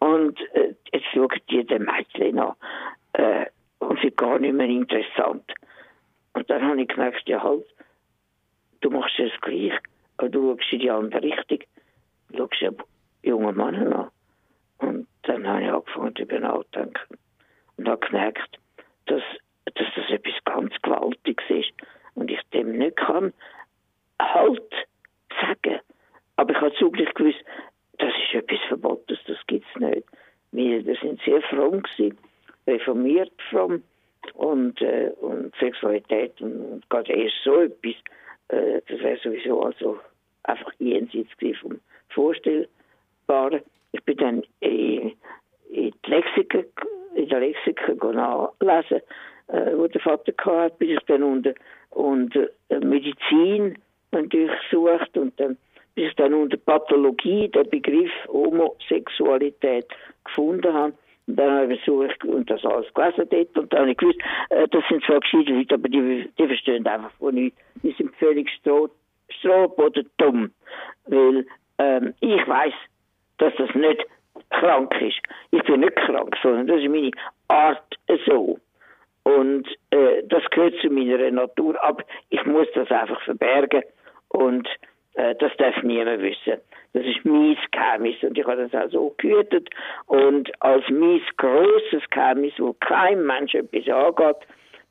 Und 0.00 0.40
äh, 0.54 0.74
jetzt 0.92 1.06
schauen 1.12 1.30
die 1.50 1.64
den 1.64 1.84
Mädchen 1.84 2.38
an. 2.38 2.54
Äh, 3.12 3.46
und 3.78 4.00
sind 4.00 4.16
gar 4.16 4.38
nicht 4.38 4.54
mehr 4.54 4.68
interessant. 4.68 5.52
Und 6.34 6.48
dann 6.48 6.62
habe 6.62 6.80
ich 6.80 6.88
gemerkt, 6.88 7.28
ja 7.28 7.42
halt, 7.42 7.64
du 8.80 8.90
machst 8.90 9.18
es 9.18 9.32
gleich, 9.40 9.72
aber 10.16 10.28
du 10.28 10.56
schaust 10.56 10.72
in 10.72 10.78
die 10.80 10.90
andere 10.90 11.22
Richtung. 11.22 11.58
Du 12.30 12.38
schaust 12.38 12.60
ja 12.60 12.70
junge 13.22 13.52
Männer 13.52 14.10
an. 14.78 14.88
Und 14.88 15.08
dann 15.22 15.46
habe 15.46 15.62
ich 15.62 15.70
angefangen 15.70 16.14
darüber 16.14 16.38
nachzudenken. 16.40 17.18
Und 17.76 17.88
habe 17.88 18.06
gemerkt, 18.06 18.58
dass, 19.06 19.22
dass 19.66 19.86
das 19.94 20.10
etwas 20.10 20.31
ganz 20.52 20.74
Gewaltiges 20.82 21.44
ist. 21.48 21.72
Und 22.14 22.30
ich 22.30 22.40
dem 22.52 22.78
nicht 22.78 22.96
kann 22.96 23.32
halt 24.20 24.72
sagen. 25.40 25.80
Aber 26.36 26.52
ich 26.52 26.60
habe 26.60 26.74
zugleich 26.74 27.12
gewusst, 27.14 27.42
das 27.98 28.10
ist 28.10 28.34
etwas 28.34 28.58
Verbotenes, 28.68 29.20
das 29.26 29.38
gibt 29.46 29.66
es 29.74 29.80
nicht. 29.80 30.06
Wir, 30.52 30.84
wir 30.84 30.96
sind 30.96 31.20
sehr 31.22 31.40
fromm 31.42 31.82
gewesen, 31.82 32.18
reformiert 32.66 33.32
fromm 33.50 33.82
und, 34.34 34.80
äh, 34.82 35.10
und 35.20 35.54
Sexualität 35.56 36.40
und, 36.40 36.82
gerade 36.88 37.12
erst 37.12 37.36
so 37.44 37.60
etwas 37.60 37.94
äh, 38.52 38.82
das 38.86 39.00
wäre 39.00 39.18
sowieso 39.18 39.62
also 39.62 39.98
einfach 40.44 40.72
jenseits 40.78 41.30
vom 41.60 41.80
Vorstellbaren. 42.10 43.62
Ich 43.92 44.02
bin 44.04 44.16
dann 44.18 44.42
in, 44.60 45.12
in, 45.70 45.92
die 46.04 46.10
Lexiken, 46.10 46.66
in 47.14 47.28
der 47.28 47.40
Lexiken 47.40 47.96
nachlesen, 47.98 49.00
äh, 49.52 49.76
wo 49.76 49.86
der 49.86 50.00
Vater 50.00 50.32
hatte, 50.44 50.74
bis 50.78 50.90
ich 50.90 51.04
dann 51.06 51.22
unter, 51.22 51.52
unter 51.90 52.48
Medizin 52.80 53.78
natürlich 54.10 54.50
sucht 54.70 55.16
und 55.16 55.38
dann 55.38 55.56
bis 55.94 56.08
ich 56.08 56.16
dann 56.16 56.34
unter 56.34 56.56
Pathologie 56.56 57.48
den 57.48 57.68
Begriff 57.68 58.10
Homosexualität 58.28 59.86
gefunden 60.24 60.72
habe. 60.72 60.94
Und 61.26 61.36
dann 61.36 61.50
habe 61.52 61.74
ich 61.74 61.84
versucht 61.84 62.24
und 62.24 62.50
das 62.50 62.64
alles 62.64 62.92
gelesen 62.94 63.28
dort 63.30 63.58
und 63.58 63.72
dann 63.72 63.80
habe 63.80 63.90
ich 63.92 63.96
gewusst, 63.96 64.18
äh, 64.50 64.66
das 64.68 64.82
sind 64.88 65.04
zwar 65.04 65.20
gescheite 65.20 65.52
Leute, 65.52 65.74
aber 65.74 65.88
die, 65.88 66.28
die 66.38 66.46
verstehen 66.46 66.86
einfach 66.86 67.12
von 67.12 67.34
nichts. 67.34 67.60
Die 67.82 67.92
sind 67.92 68.14
völlig 68.16 68.50
stroh, 68.50 68.88
oder 69.76 70.02
dumm. 70.16 70.50
Weil 71.06 71.46
ähm, 71.78 72.14
ich 72.20 72.48
weiß, 72.48 72.74
dass 73.38 73.52
das 73.56 73.74
nicht 73.74 74.04
krank 74.50 74.94
ist. 75.00 75.20
Ich 75.50 75.62
bin 75.64 75.80
nicht 75.80 75.96
krank, 75.96 76.36
sondern 76.42 76.66
das 76.66 76.80
ist 76.80 76.88
meine 76.88 77.10
Art 77.48 77.98
so. 78.26 78.58
Und 79.24 79.68
äh, 79.90 80.22
das 80.24 80.42
gehört 80.50 80.74
zu 80.80 80.90
meiner 80.90 81.30
Natur, 81.30 81.82
aber 81.82 82.04
ich 82.30 82.44
muss 82.44 82.66
das 82.74 82.90
einfach 82.90 83.22
verbergen 83.22 83.82
und 84.28 84.68
äh, 85.14 85.34
das 85.36 85.52
darf 85.58 85.80
niemand 85.82 86.22
wissen. 86.22 86.60
Das 86.94 87.04
ist 87.04 87.24
mein 87.24 87.56
Geheimnis 87.70 88.16
und 88.22 88.36
ich 88.36 88.44
habe 88.44 88.68
das 88.68 88.74
auch 88.74 88.90
so 88.90 89.14
gehütet. 89.16 89.70
Und 90.06 90.50
als 90.60 90.84
mein 90.90 91.22
grosses 91.36 92.02
Geheimnis, 92.10 92.52
wo 92.58 92.74
kein 92.74 93.24
Mensch 93.24 93.54
etwas 93.54 93.88
angeht, 93.88 94.36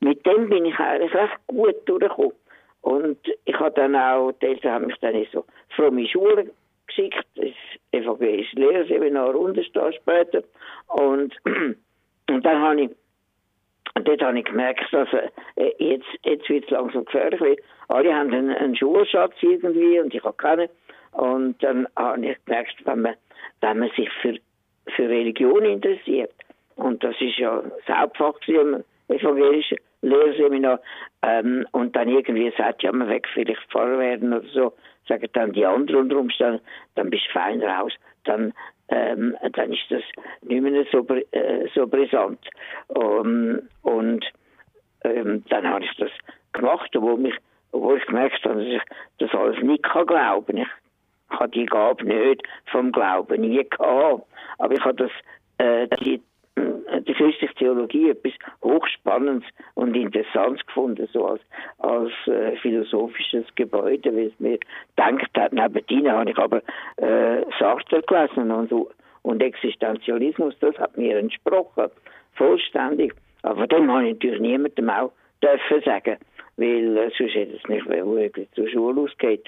mit 0.00 0.24
dem 0.26 0.48
bin 0.48 0.64
ich 0.64 0.78
eigentlich 0.78 1.14
recht 1.14 1.38
gut 1.46 1.76
durchgekommen. 1.86 2.32
Und 2.80 3.18
ich 3.44 3.58
habe 3.58 3.70
dann 3.70 3.94
auch, 3.94 4.32
die 4.32 4.46
Eltern 4.46 4.72
haben 4.72 4.86
mich 4.86 4.98
dann 5.00 5.14
in 5.14 5.26
so 5.32 5.44
fromme 5.76 6.06
Schule 6.08 6.50
geschickt, 6.88 7.24
das 7.36 7.52
evangelische 7.92 8.56
Lehrerseminar 8.56 9.36
Unterstehen 9.36 9.92
später. 9.92 10.42
Und, 10.88 11.34
und 12.28 12.44
dann 12.44 12.60
habe 12.60 12.82
ich, 12.82 12.90
dort 13.94 14.22
habe 14.22 14.38
ich 14.38 14.44
gemerkt, 14.44 14.92
dass 14.92 15.08
äh, 15.12 15.72
jetzt, 15.78 16.06
jetzt 16.24 16.48
wird 16.48 16.64
es 16.64 16.70
langsam 16.70 17.04
gefährlich, 17.04 17.40
weil 17.40 17.56
alle 17.88 18.14
haben 18.14 18.32
einen, 18.32 18.50
einen 18.50 18.76
Schulschatz 18.76 19.34
irgendwie 19.40 20.00
und 20.00 20.14
ich 20.14 20.22
habe 20.24 20.36
keinen. 20.36 20.68
Und 21.12 21.62
dann 21.62 21.86
habe 21.96 22.26
ich 22.26 22.44
gemerkt, 22.44 22.74
wenn 22.84 23.02
man, 23.02 23.14
wenn 23.60 23.78
man 23.78 23.90
sich 23.90 24.08
für, 24.20 24.38
für 24.96 25.08
Religion 25.08 25.64
interessiert, 25.64 26.32
und 26.76 27.04
das 27.04 27.14
ist 27.20 27.36
ja 27.36 27.62
das 27.86 27.96
Hauptfach 27.96 28.34
im 28.46 28.82
evangelischen 29.08 29.78
Lehrseminar, 30.00 30.80
ähm, 31.22 31.66
und 31.72 31.94
dann 31.94 32.08
irgendwie 32.08 32.52
sagt, 32.56 32.82
ja, 32.82 32.92
man 32.92 33.08
weg 33.08 33.28
vielleicht 33.32 33.60
Pfarrer 33.70 33.98
werden 33.98 34.32
oder 34.32 34.48
so, 34.48 34.72
sagen 35.06 35.28
dann 35.34 35.52
die 35.52 35.66
anderen 35.66 36.02
unter 36.02 36.16
Umständen, 36.16 36.60
dann 36.94 37.10
bist 37.10 37.26
du 37.26 37.32
fein 37.32 37.62
raus, 37.62 37.92
dann 38.24 38.52
ähm, 38.92 39.36
dann 39.52 39.72
ist 39.72 39.86
das 39.88 40.02
nicht 40.42 40.62
mehr 40.62 40.84
so, 40.92 41.06
äh, 41.30 41.66
so 41.74 41.86
brisant. 41.86 42.38
Um, 42.88 43.60
und 43.82 44.24
ähm, 45.04 45.42
dann 45.48 45.66
habe 45.66 45.84
ich 45.84 45.96
das 45.96 46.10
gemacht, 46.52 46.94
obwohl, 46.94 47.16
mich, 47.16 47.34
obwohl 47.72 47.98
ich 47.98 48.06
gemerkt 48.06 48.44
habe, 48.44 48.62
dass 48.62 48.66
ich 48.66 48.82
das 49.18 49.34
alles 49.34 49.62
nicht 49.62 49.82
kann 49.82 50.06
glauben 50.06 50.58
Ich 50.58 50.68
habe 51.30 51.50
die 51.50 51.66
Gabe 51.66 52.04
nicht 52.04 52.46
vom 52.70 52.92
Glauben 52.92 53.40
nie 53.40 53.64
gehabt. 53.64 54.26
Aber 54.58 54.74
ich 54.74 54.84
habe 54.84 54.94
das, 54.94 55.10
äh, 55.58 55.88
die, 56.00 56.20
die 56.56 57.14
christliche 57.14 57.54
Theologie 57.54 58.10
etwas 58.10 58.32
Hochspannendes 58.62 59.48
und 59.74 59.94
Interessantes 59.94 60.64
gefunden, 60.66 61.08
so 61.12 61.26
als, 61.26 61.40
als 61.78 62.12
äh, 62.26 62.56
philosophisches 62.56 63.46
Gebäude, 63.54 64.14
wie 64.14 64.26
es 64.26 64.40
mir 64.40 64.58
gedacht 64.96 65.30
hat. 65.36 65.52
Nebendien 65.52 66.10
habe 66.10 66.30
ich 66.30 66.38
aber 66.38 66.62
äh, 66.96 67.44
Sartre 67.58 68.02
gelesen 68.02 68.50
und, 68.50 68.72
und 69.22 69.42
Existenzialismus, 69.42 70.54
das 70.60 70.76
hat 70.78 70.96
mir 70.96 71.18
entsprochen, 71.18 71.90
vollständig. 72.34 73.14
Aber 73.42 73.66
dem 73.66 73.90
habe 73.90 74.08
ich 74.08 74.14
natürlich 74.14 74.40
niemandem 74.40 74.90
auch 74.90 75.12
dürfen 75.42 75.82
sagen, 75.84 76.16
weil 76.56 76.96
äh, 76.96 77.10
sonst 77.16 77.34
hätte 77.34 77.56
es 77.56 77.68
nicht, 77.68 77.86
wo 77.86 78.16
ich 78.16 78.32
zur 78.54 78.68
Schule 78.68 79.00
ausgeht. 79.02 79.44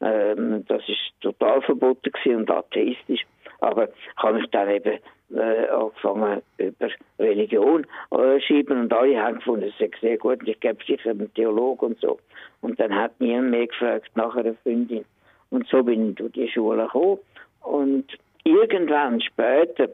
Ähm, 0.00 0.64
das 0.68 0.82
ist 0.88 1.12
total 1.20 1.62
verboten 1.62 2.12
und 2.36 2.50
atheistisch. 2.50 3.24
Aber 3.60 3.88
ich 3.88 4.22
habe 4.22 4.38
mich 4.38 4.50
dann 4.50 4.70
eben 4.70 4.98
äh, 5.34 5.68
angefangen 5.68 6.42
über 6.58 6.88
Religion 7.18 7.86
äh, 8.10 8.40
schreiben 8.40 8.80
und 8.82 8.92
alle 8.92 9.22
haben 9.22 9.36
gefunden, 9.36 9.66
es 9.68 9.78
sei 9.78 9.90
sehr 10.00 10.18
gut, 10.18 10.46
ich 10.46 10.58
gebe 10.60 10.82
sicher 10.84 11.10
einen 11.10 11.32
Theologen 11.34 11.86
und 11.86 12.00
so. 12.00 12.18
Und 12.60 12.80
dann 12.80 12.94
hat 12.94 13.20
niemand 13.20 13.50
mehr 13.50 13.66
gefragt 13.66 14.10
nach 14.14 14.34
einer 14.36 14.54
Freundin. 14.62 15.04
Und 15.50 15.66
so 15.68 15.82
bin 15.82 16.10
ich 16.10 16.16
durch 16.16 16.32
die 16.32 16.48
Schule 16.48 16.84
gekommen. 16.84 17.18
Und 17.62 18.06
irgendwann 18.44 19.20
später, 19.20 19.88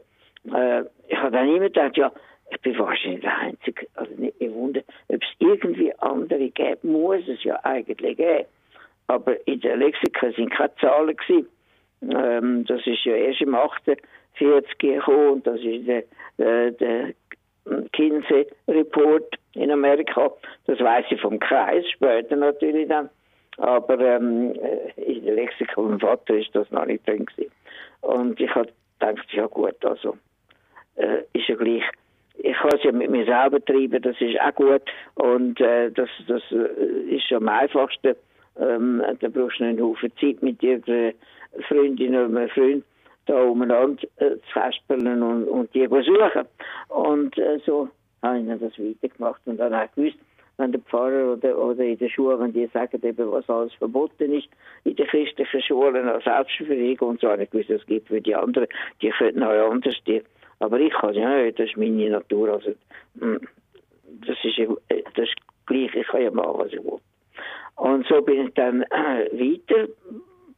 äh, 0.53 0.83
ich 1.07 1.17
habe 1.17 1.31
dann 1.31 1.47
immer 1.47 1.59
gedacht, 1.69 1.97
ja, 1.97 2.11
ich 2.51 2.61
bin 2.61 2.77
wahrscheinlich 2.77 3.21
der 3.21 3.37
Einzige, 3.37 3.87
also 3.95 4.13
nicht 4.15 4.39
mehr 4.39 4.53
wunder, 4.53 4.81
ob 5.07 5.21
es 5.21 5.29
irgendwie 5.39 5.93
andere 5.99 6.49
gibt, 6.49 6.83
muss 6.83 7.27
es 7.27 7.43
ja 7.43 7.59
eigentlich 7.63 8.17
geben. 8.17 8.45
Aber 9.07 9.47
in 9.47 9.59
der 9.61 9.77
Lexika 9.77 10.31
sind 10.31 10.51
keine 10.51 10.75
Zahlen 10.75 11.15
gewesen. 11.15 11.47
Ähm, 12.11 12.65
das 12.65 12.85
ist 12.85 13.03
ja 13.05 13.15
erst 13.15 13.41
im 13.41 13.55
48 13.55 14.77
gekommen 14.77 15.29
und 15.29 15.47
das 15.47 15.59
ist 15.61 15.87
der, 15.87 16.03
der, 16.37 16.71
der 16.71 17.13
Kinsey 17.93 18.47
Report 18.67 19.35
in 19.53 19.71
Amerika. 19.71 20.31
Das 20.67 20.79
weiß 20.79 21.05
ich 21.09 21.21
vom 21.21 21.39
Kreis, 21.39 21.85
später 21.89 22.35
natürlich 22.35 22.87
dann. 22.87 23.09
Aber 23.57 23.99
ähm, 23.99 24.53
in 24.97 25.25
der 25.25 25.35
Lexika 25.35 25.75
vom 25.75 25.99
Vater 25.99 26.35
ist 26.35 26.53
das 26.53 26.69
noch 26.71 26.85
nicht 26.85 27.07
drin 27.07 27.25
gewesen. 27.25 27.51
Und 28.01 28.39
ich 28.39 28.53
habe 28.53 28.69
gedacht, 28.99 29.31
ja 29.31 29.47
gut, 29.47 29.83
also 29.85 30.17
äh, 30.95 31.21
ist 31.33 31.47
ja 31.47 31.55
gleich 31.55 31.83
ich 32.37 32.57
kann 32.57 32.71
es 32.73 32.83
ja 32.83 32.91
mit 32.91 33.09
mir 33.09 33.25
selber 33.25 33.63
treiben, 33.63 34.01
das 34.01 34.19
ist 34.19 34.39
auch 34.41 34.53
gut. 34.55 34.81
Und 35.15 35.59
äh, 35.61 35.91
das, 35.91 36.09
das 36.27 36.41
äh, 36.51 37.15
ist 37.15 37.31
am 37.31 37.47
einfachsten. 37.47 38.15
Ähm, 38.59 39.03
da 39.19 39.27
brauchst 39.29 39.59
du 39.59 39.65
einen 39.65 39.81
Haufen 39.81 40.11
Zeit 40.19 40.41
mit 40.41 40.61
irgendeiner 40.63 41.13
Freundin 41.67 42.15
oder 42.15 42.25
einem 42.25 42.49
Freund 42.49 42.83
da 43.25 43.41
umeinander 43.41 44.03
äh, 44.17 44.31
zu 44.31 44.51
festspelen 44.53 45.23
und, 45.23 45.47
und 45.47 45.73
die 45.73 45.87
besuchen. 45.87 46.45
Und 46.89 47.37
äh, 47.37 47.59
so 47.65 47.89
habe 48.21 48.39
ich 48.39 48.47
dann 48.47 48.59
das 48.59 48.77
weitergemacht 48.77 49.41
und 49.45 49.57
dann 49.57 49.73
auch 49.73 49.91
gewusst, 49.95 50.17
wenn 50.57 50.71
der 50.71 50.81
Pfarrer 50.81 51.33
oder, 51.33 51.57
oder 51.57 51.83
in 51.83 51.97
der 51.97 52.09
Schule, 52.09 52.39
wenn 52.39 52.53
die 52.53 52.67
sagen, 52.67 53.01
eben, 53.03 53.31
was 53.31 53.49
alles 53.49 53.73
verboten 53.73 54.31
ist, 54.31 54.47
in 54.83 54.95
den 54.95 55.07
christlichen 55.07 55.61
Schulen 55.61 56.07
als 56.07 56.23
Selbstverfügung 56.23 57.09
und 57.09 57.21
so, 57.21 57.29
habe 57.29 57.43
ich 57.43 57.49
gewusst, 57.49 57.71
es 57.71 57.85
gibt 57.87 58.07
für 58.07 58.21
die 58.21 58.35
anderen, 58.35 58.67
die 59.01 59.09
könnten 59.09 59.43
auch 59.43 59.71
anders 59.71 59.95
die 60.05 60.21
aber 60.59 60.79
ich 60.79 60.93
kann 60.93 61.13
ja 61.13 61.51
das 61.51 61.69
ist 61.69 61.77
meine 61.77 62.09
Natur. 62.09 62.53
Also, 62.53 62.75
hm, 63.19 63.41
das 64.25 64.37
ist, 64.43 64.57
das 65.15 65.27
ist 65.27 65.35
gleich, 65.65 65.93
ich 65.93 66.07
kann 66.07 66.21
ja 66.21 66.31
machen, 66.31 66.59
was 66.59 66.71
ich 66.71 66.83
will. 66.83 66.99
Und 67.75 68.07
so 68.07 68.21
bin 68.21 68.47
ich 68.47 68.53
dann 68.53 68.83
äh, 68.83 69.29
weiter, 69.31 69.89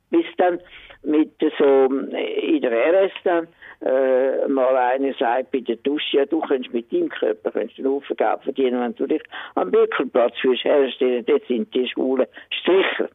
bis 0.09 0.25
dann 0.37 0.59
mit 1.03 1.31
so 1.57 1.85
in 1.85 2.61
der 2.61 2.71
RS 2.71 3.11
dann 3.23 3.47
äh, 3.81 4.47
mal 4.47 4.75
einer 4.75 5.13
sagt 5.13 5.51
bei 5.51 5.59
der 5.59 5.75
Dusche, 5.77 6.17
ja, 6.17 6.25
du 6.25 6.39
kannst 6.41 6.73
mit 6.73 6.91
deinem 6.91 7.09
Körper 7.09 7.51
kannst 7.51 7.77
einen 7.77 7.87
Haufen 7.87 8.15
Geld 8.15 8.43
verdienen, 8.43 8.81
wenn 8.81 8.95
du 8.95 9.05
dich 9.05 9.21
am 9.55 9.71
Bürgerplatz 9.71 10.37
fürs 10.39 10.63
herstellen, 10.63 11.25
dort 11.25 11.45
sind 11.47 11.73
die 11.73 11.87
schwulen 11.87 12.27
Stricher. 12.49 13.09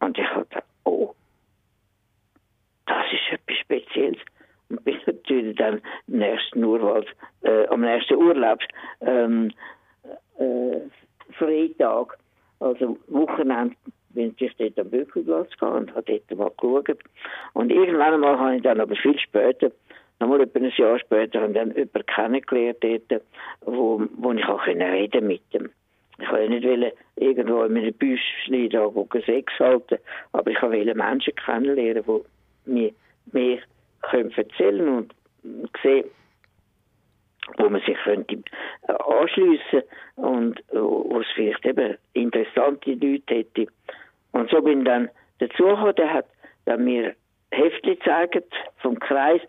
Und 0.00 0.18
ich 0.18 0.26
habe 0.26 0.44
gedacht, 0.46 0.64
oh, 0.84 1.14
das 2.86 3.06
ist 3.12 3.32
etwas 3.32 3.56
Spezielles 3.58 4.18
bin 4.84 4.98
natürlich 5.06 5.56
dann 5.56 5.74
am 6.08 6.18
nächsten 6.18 6.64
Urlaub, 6.64 7.04
äh, 7.42 7.66
am 7.68 7.80
nächsten 7.82 8.14
Urlaub, 8.14 8.60
ähm, 9.00 9.52
äh, 10.38 10.80
Freitag, 11.38 12.18
also 12.60 12.98
Wochenende, 13.08 13.76
bin 14.14 14.34
ich 14.38 14.56
dort 14.56 14.78
am 14.78 14.90
Bückelplatz 14.90 15.50
gegangen 15.52 15.88
und 15.88 15.94
habe 15.94 16.20
dort 16.28 16.38
mal 16.38 16.50
geschaut. 16.56 16.98
Und 17.52 17.70
irgendwann 17.70 18.14
einmal 18.14 18.38
habe 18.38 18.56
ich 18.56 18.62
dann 18.62 18.80
aber 18.80 18.96
viel 18.96 19.18
später, 19.18 19.70
nochmal 20.20 20.42
etwa 20.42 20.58
ein 20.58 20.72
Jahr 20.76 20.98
später, 20.98 21.40
dann 21.48 21.70
jemanden 21.74 22.06
kennengelernt 22.06 22.78
dort, 22.80 23.22
wo, 23.62 24.02
wo 24.16 24.32
ich 24.32 24.44
auch 24.46 24.66
reden 24.66 25.26
mit 25.26 25.42
dem. 25.52 25.70
Ich 26.18 26.30
wollte 26.30 26.50
nicht 26.50 26.64
wollen, 26.64 26.92
irgendwo 27.16 27.62
in 27.64 27.76
einem 27.76 27.94
Büschli 27.94 28.68
da 28.68 28.88
Sex 29.26 29.52
halten, 29.58 29.98
aber 30.32 30.50
ich 30.50 30.62
wollte 30.62 30.94
Menschen 30.94 31.34
kennenlernen, 31.34 32.04
die 32.06 32.70
mir 32.70 32.92
mehr 33.32 33.58
können 34.02 34.30
erzählen 34.32 34.88
und 34.88 35.14
sehen, 35.82 36.04
wo 37.58 37.68
man 37.68 37.80
sich 37.82 37.96
könnte 38.04 38.38
äh, 38.88 38.92
anschliessen 38.92 39.82
und 40.16 40.60
äh, 40.70 40.80
wo 40.80 41.20
es 41.20 41.26
vielleicht 41.34 41.64
eben 41.66 41.96
interessante 42.12 42.92
Leute 42.92 43.34
hätte. 43.34 43.66
Und 44.32 44.50
so 44.50 44.60
bin 44.62 44.84
dann 44.84 45.08
dazugekommen, 45.38 45.94
der 45.96 46.12
hat 46.12 46.26
dann 46.64 46.84
mir 46.84 47.14
Heftchen 47.50 47.98
gezeigt 47.98 48.52
vom 48.78 48.98
Kreis 48.98 49.40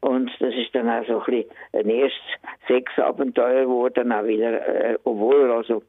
und 0.00 0.30
das 0.38 0.54
ist 0.54 0.74
dann 0.74 0.88
auch 0.88 1.04
so 1.06 1.18
ein 1.20 1.24
bisschen 1.24 1.50
ein 1.72 1.90
erstes 1.90 2.20
Sexabenteuer 2.68 3.62
geworden, 3.62 4.12
auch 4.12 4.24
wieder, 4.24 4.66
äh, 4.66 4.98
obwohl 5.04 5.48
er 5.48 5.56
also 5.56 5.82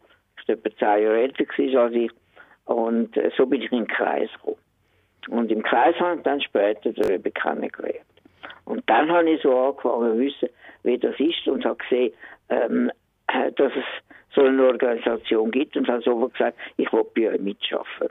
etwa 0.47 0.69
zehn 0.71 1.03
Jahre 1.03 1.21
älter 1.21 1.45
war 1.45 1.83
als 1.83 1.93
ich. 1.93 2.11
Und 2.65 3.15
äh, 3.17 3.31
so 3.37 3.45
bin 3.45 3.61
ich 3.61 3.71
in 3.71 3.79
den 3.79 3.87
Kreis 3.87 4.29
gekommen. 4.33 4.57
Und 5.29 5.51
im 5.51 5.61
Kreis 5.61 5.95
habe 5.99 6.17
ich 6.17 6.23
dann 6.23 6.41
später 6.41 6.91
darüber 6.91 7.29
kennengelernt. 7.29 7.99
Und 8.65 8.87
dann 8.89 9.11
habe 9.11 9.29
ich 9.29 9.41
so 9.41 9.55
angefangen 9.55 10.13
zu 10.13 10.19
wissen, 10.19 10.49
wie 10.83 10.97
das 10.97 11.19
ist 11.19 11.47
und 11.47 11.65
habe 11.65 11.77
gesehen, 11.77 12.13
ähm, 12.49 12.91
äh, 13.27 13.51
dass 13.51 13.71
es 13.75 13.83
so 14.33 14.41
eine 14.41 14.63
Organisation 14.65 15.51
gibt 15.51 15.75
und 15.75 15.87
habe 15.87 16.01
so 16.01 16.15
gesagt, 16.29 16.57
ich 16.77 16.91
will 16.91 17.05
bei 17.15 17.29
euch 17.31 17.41
mitschaffen. 17.41 18.09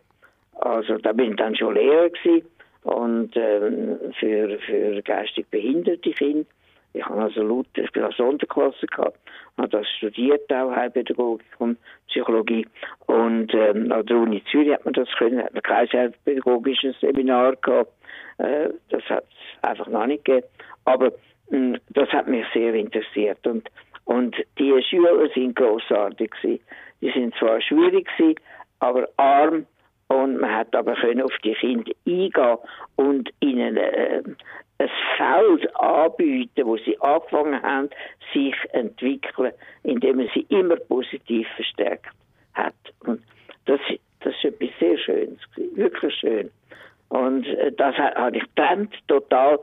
Also 0.58 0.98
da 0.98 1.12
bin 1.12 1.30
ich 1.30 1.36
dann 1.36 1.56
schon 1.56 1.74
Lehrer 1.74 2.10
gewesen 2.10 2.46
und 2.82 3.36
ähm, 3.36 3.98
für, 4.18 4.58
für 4.60 5.02
geistig 5.02 5.46
behinderte 5.50 6.10
Kinder. 6.10 6.46
Ich 6.94 7.04
habe 7.04 7.20
also 7.20 7.42
Luther, 7.42 7.84
ich 7.84 7.92
bin 7.92 8.02
als 8.02 8.16
Sonderklasse 8.16 8.86
gehabt, 8.86 9.18
habe 9.56 9.68
das 9.68 9.86
studiert 9.98 10.50
auch, 10.52 10.74
Heilpädagogik 10.74 11.46
und 11.58 11.78
Psychologie. 12.08 12.66
Und 13.06 13.52
ähm, 13.54 13.92
an 13.92 14.06
der 14.06 14.16
Uni 14.16 14.42
Zürich 14.50 14.72
hat 14.72 14.84
man 14.84 14.94
das 14.94 15.08
können, 15.18 15.42
hat 15.42 15.52
man 15.52 15.62
kein 15.62 15.86
heilpädagogisches 15.88 16.98
Seminar 17.00 17.56
gehabt. 17.56 17.92
Äh, 18.38 18.70
das 18.88 19.02
hat 19.04 19.24
es 19.24 19.68
einfach 19.68 19.86
noch 19.88 20.06
nicht 20.06 20.24
gegeben. 20.24 20.46
Aber 20.86 21.12
mh, 21.50 21.58
hm, 21.58 21.78
das 21.90 22.08
hat 22.08 22.26
mich 22.26 22.46
sehr 22.54 22.74
interessiert. 22.74 23.46
Und, 23.46 23.68
und 24.06 24.34
die 24.58 24.82
Schüler 24.82 25.28
sind 25.34 25.56
großartig 25.56 26.30
gewesen. 26.30 26.60
Die 27.00 27.10
sind 27.10 27.34
zwar 27.36 27.60
schwierig 27.60 28.08
gewesen, 28.16 28.36
aber 28.80 29.08
arm 29.18 29.66
und 30.08 30.40
man 30.40 30.54
hat 30.54 30.74
aber 30.74 30.94
können 30.94 31.22
auf 31.22 31.36
die 31.44 31.54
Kinder 31.54 31.92
eingehen 32.06 32.58
und 32.96 33.30
ihnen 33.40 33.76
äh, 33.76 34.22
ein 34.78 34.90
Feld 35.16 35.76
anbieten, 35.76 36.66
wo 36.66 36.76
sie 36.76 36.98
angefangen 37.00 37.62
haben, 37.62 37.90
sich 38.32 38.54
entwickeln, 38.72 39.52
indem 39.82 40.16
man 40.16 40.30
sie 40.34 40.46
immer 40.48 40.76
positiv 40.76 41.46
verstärkt 41.56 42.14
hat. 42.54 42.74
Und 43.00 43.22
das, 43.66 43.80
das 44.20 44.34
ist 44.34 44.44
etwas 44.44 44.70
sehr 44.78 44.98
Schönes, 44.98 45.40
wirklich 45.74 46.14
schön. 46.14 46.50
Und 47.08 47.46
äh, 47.46 47.72
das 47.72 47.96
habe 47.96 48.36
ich 48.36 48.42
getrennt, 48.54 48.94
total 49.08 49.58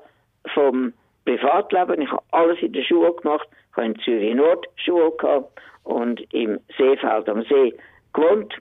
vom 0.53 0.93
Privatleben. 1.25 2.01
Ich 2.01 2.11
habe 2.11 2.23
alles 2.31 2.59
in 2.61 2.73
der 2.73 2.83
Schule 2.83 3.13
gemacht. 3.13 3.47
Ich 3.71 3.77
habe 3.77 3.87
in 3.87 3.99
Zürich 3.99 4.35
Nord 4.35 4.67
Schule 4.75 5.11
gehabt 5.17 5.59
und 5.83 6.21
im 6.33 6.59
Seefeld 6.77 7.29
am 7.29 7.43
See 7.43 7.73
gewohnt. 8.13 8.55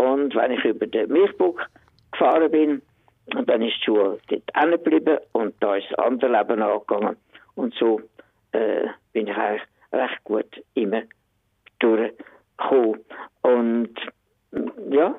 Und 0.00 0.34
wenn 0.34 0.52
ich 0.52 0.64
über 0.64 0.86
den 0.86 1.12
Milchbuck 1.12 1.68
gefahren 2.12 2.50
bin, 2.50 2.82
dann 3.26 3.60
ist 3.60 3.76
die 3.80 3.84
Schule 3.84 4.18
dort 4.28 4.82
geblieben 4.82 5.18
und 5.32 5.54
da 5.60 5.76
ist 5.76 5.90
das 5.90 5.98
andere 5.98 6.32
Leben 6.32 6.62
angegangen. 6.62 7.16
Und 7.54 7.74
so 7.74 8.00
äh, 8.52 8.86
bin 9.12 9.26
ich 9.26 9.36
eigentlich 9.36 9.62
recht 9.92 10.24
gut 10.24 10.64
immer 10.72 11.02
durchgekommen. 11.80 13.04
Und 13.42 13.94
ja, 14.90 15.14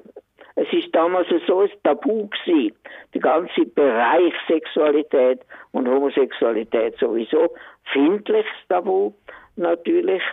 Es 0.56 0.72
ist 0.74 0.94
damals 0.94 1.28
so 1.48 1.62
ein 1.62 1.70
Tabu 1.84 2.28
gewesen. 2.28 2.76
Der 3.14 3.22
ganze 3.22 3.66
Bereich 3.66 4.34
Sexualität 4.48 5.42
und 5.72 5.88
Homosexualität 5.88 6.98
sowieso. 6.98 7.54
Findliches 7.94 8.52
Tabu 8.68 9.14
natürlich. 9.56 10.24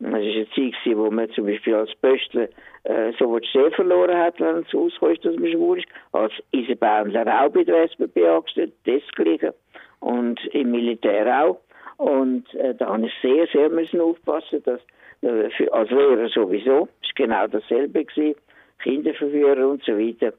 Es 0.00 0.06
war 0.06 0.14
eine 0.14 0.48
Zeit, 0.50 0.96
wo 0.96 1.10
man 1.10 1.30
zum 1.30 1.46
Beispiel 1.46 1.74
als 1.74 1.94
Pöstler 1.96 2.48
äh, 2.84 3.12
so 3.18 3.38
die 3.38 3.46
Stelle 3.48 3.70
verloren 3.72 4.16
hat, 4.16 4.40
wenn 4.40 4.58
es 4.58 4.74
rauskommt, 4.74 5.24
dass 5.24 5.36
man 5.36 5.50
schwul 5.50 5.78
ist. 5.78 5.88
Als 6.12 6.32
Isabändler 6.52 7.26
auch 7.42 7.50
bei 7.50 7.64
der 7.64 7.84
SBB 7.84 8.26
angestellt, 8.26 8.72
desgleichen. 8.86 9.52
Und 10.00 10.38
im 10.54 10.70
Militär 10.70 11.44
auch. 11.44 11.60
Und 11.96 12.54
äh, 12.54 12.74
da 12.76 12.92
habe 12.92 13.06
ich 13.06 13.12
sehr, 13.20 13.46
sehr 13.52 13.68
müssen 13.68 14.00
aufpassen, 14.00 14.62
dass 14.62 14.80
äh, 15.22 15.50
für, 15.50 15.72
als 15.72 15.90
Lehrer 15.90 16.28
sowieso, 16.28 16.88
es 17.02 17.08
war 17.08 17.26
genau 17.26 17.46
dasselbe 17.48 18.04
gewesen, 18.04 18.38
Kinderverführer 18.80 19.68
und 19.68 19.82
so 19.82 19.98
weiter. 19.98 20.32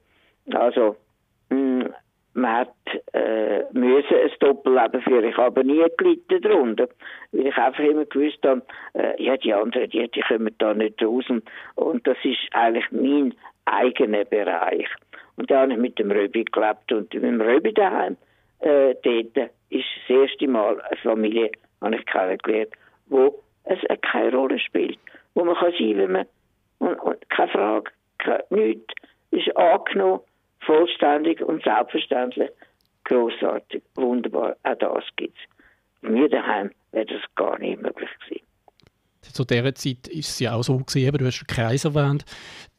Also, 0.54 0.96
mh, 1.50 1.58
mm, 1.58 1.94
man 2.34 2.58
hat 2.58 2.74
äh, 3.14 3.64
müssen 3.74 4.16
ein 4.16 4.32
Doppelleben 4.40 5.02
führen. 5.02 5.26
Ich 5.26 5.38
habe 5.38 5.64
nie 5.64 5.84
gelitten 5.98 6.42
darunter, 6.42 6.88
weil 7.32 7.48
ich 7.48 7.58
einfach 7.58 7.84
immer 7.84 8.06
gewusst 8.06 8.40
habe, 8.46 8.62
äh, 8.94 9.22
ja, 9.22 9.38
die 9.38 9.54
anderen, 9.54 9.90
die, 9.90 10.08
die 10.10 10.22
kommen 10.22 10.54
da 10.60 10.74
nicht 10.74 11.02
raus. 11.04 11.26
Und 11.76 12.08
das 12.08 12.18
ist 12.24 12.40
eigentlich 12.52 12.86
mein 12.92 13.34
eigener 13.66 14.26
Bereich. 14.26 14.88
Und 15.38 15.50
da 15.50 15.62
habe 15.62 15.74
ich 15.74 15.80
mit 15.80 15.98
dem 16.00 16.12
Röbi 16.12 16.46
gelebt 16.46 16.92
und 16.92 17.14
mit 17.14 17.24
dem 17.24 17.42
Röbi 17.42 17.74
daheim, 17.74 18.18
äh, 18.60 18.96
dort 19.04 19.52
ist 19.70 19.86
das 20.08 20.18
erste 20.18 20.48
Mal 20.48 20.82
eine 20.82 20.98
Familie, 20.98 21.52
habe 21.82 21.96
ich 21.96 22.06
kennengelernt, 22.06 22.74
wo 23.08 23.42
es 23.64 23.80
keine 24.02 24.36
Rolle 24.36 24.60
spielt, 24.60 25.00
wo 25.34 25.44
man 25.44 25.56
kann 25.56 25.72
sein, 25.78 25.98
wenn 25.98 26.12
man, 26.12 26.26
und, 26.80 26.96
und 27.00 27.30
keine 27.30 27.52
Frage, 27.52 27.92
keine, 28.18 28.44
nichts, 28.50 28.94
ist 29.32 29.56
angenommen, 29.56 30.22
vollständig 30.70 31.42
und 31.42 31.64
selbstverständlich 31.64 32.52
großartig, 33.06 33.82
wunderbar. 33.96 34.56
Auch 34.64 34.76
das 34.76 35.04
gibt 35.16 35.36
es. 35.36 36.08
Mir 36.10 36.30
daheim 36.30 36.70
wäre 36.92 37.08
das 37.08 37.22
gar 37.36 37.58
nicht 37.58 37.82
möglich 37.82 38.10
gewesen. 38.26 38.46
Zu 39.22 39.46
dieser 39.46 39.74
Zeit 39.76 40.08
ist 40.08 40.30
es 40.30 40.40
ja 40.40 40.54
auch 40.54 40.64
so 40.64 40.78
gewesen, 40.78 41.18
du 41.18 41.26
hast 41.26 41.40
den 41.40 41.48
Kreis 41.48 41.86
erwähnt, 41.86 42.24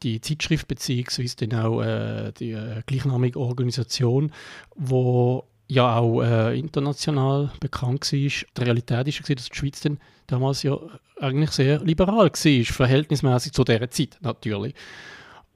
die 0.03 0.19
Zeitschrift 0.21 0.67
beziehungsweise 0.67 1.47
dann 1.47 1.59
auch 1.59 1.81
äh, 1.81 2.31
die 2.31 2.51
äh, 2.51 2.81
gleichnamige 2.85 3.39
Organisation, 3.39 4.31
wo 4.75 5.45
ja 5.67 5.97
auch 5.97 6.21
äh, 6.21 6.57
international 6.57 7.51
bekannt 7.59 8.11
war. 8.11 8.19
Die 8.19 8.31
Realität 8.57 8.97
war, 8.97 9.35
dass 9.35 9.49
die 9.49 9.55
Schweiz 9.55 9.81
dann 9.81 9.99
damals 10.27 10.63
ja 10.63 10.77
eigentlich 11.19 11.51
sehr 11.51 11.79
liberal 11.81 12.31
war, 12.31 12.65
verhältnismäßig 12.65 13.51
zu 13.51 13.63
dieser 13.63 13.89
Zeit 13.91 14.17
natürlich. 14.21 14.73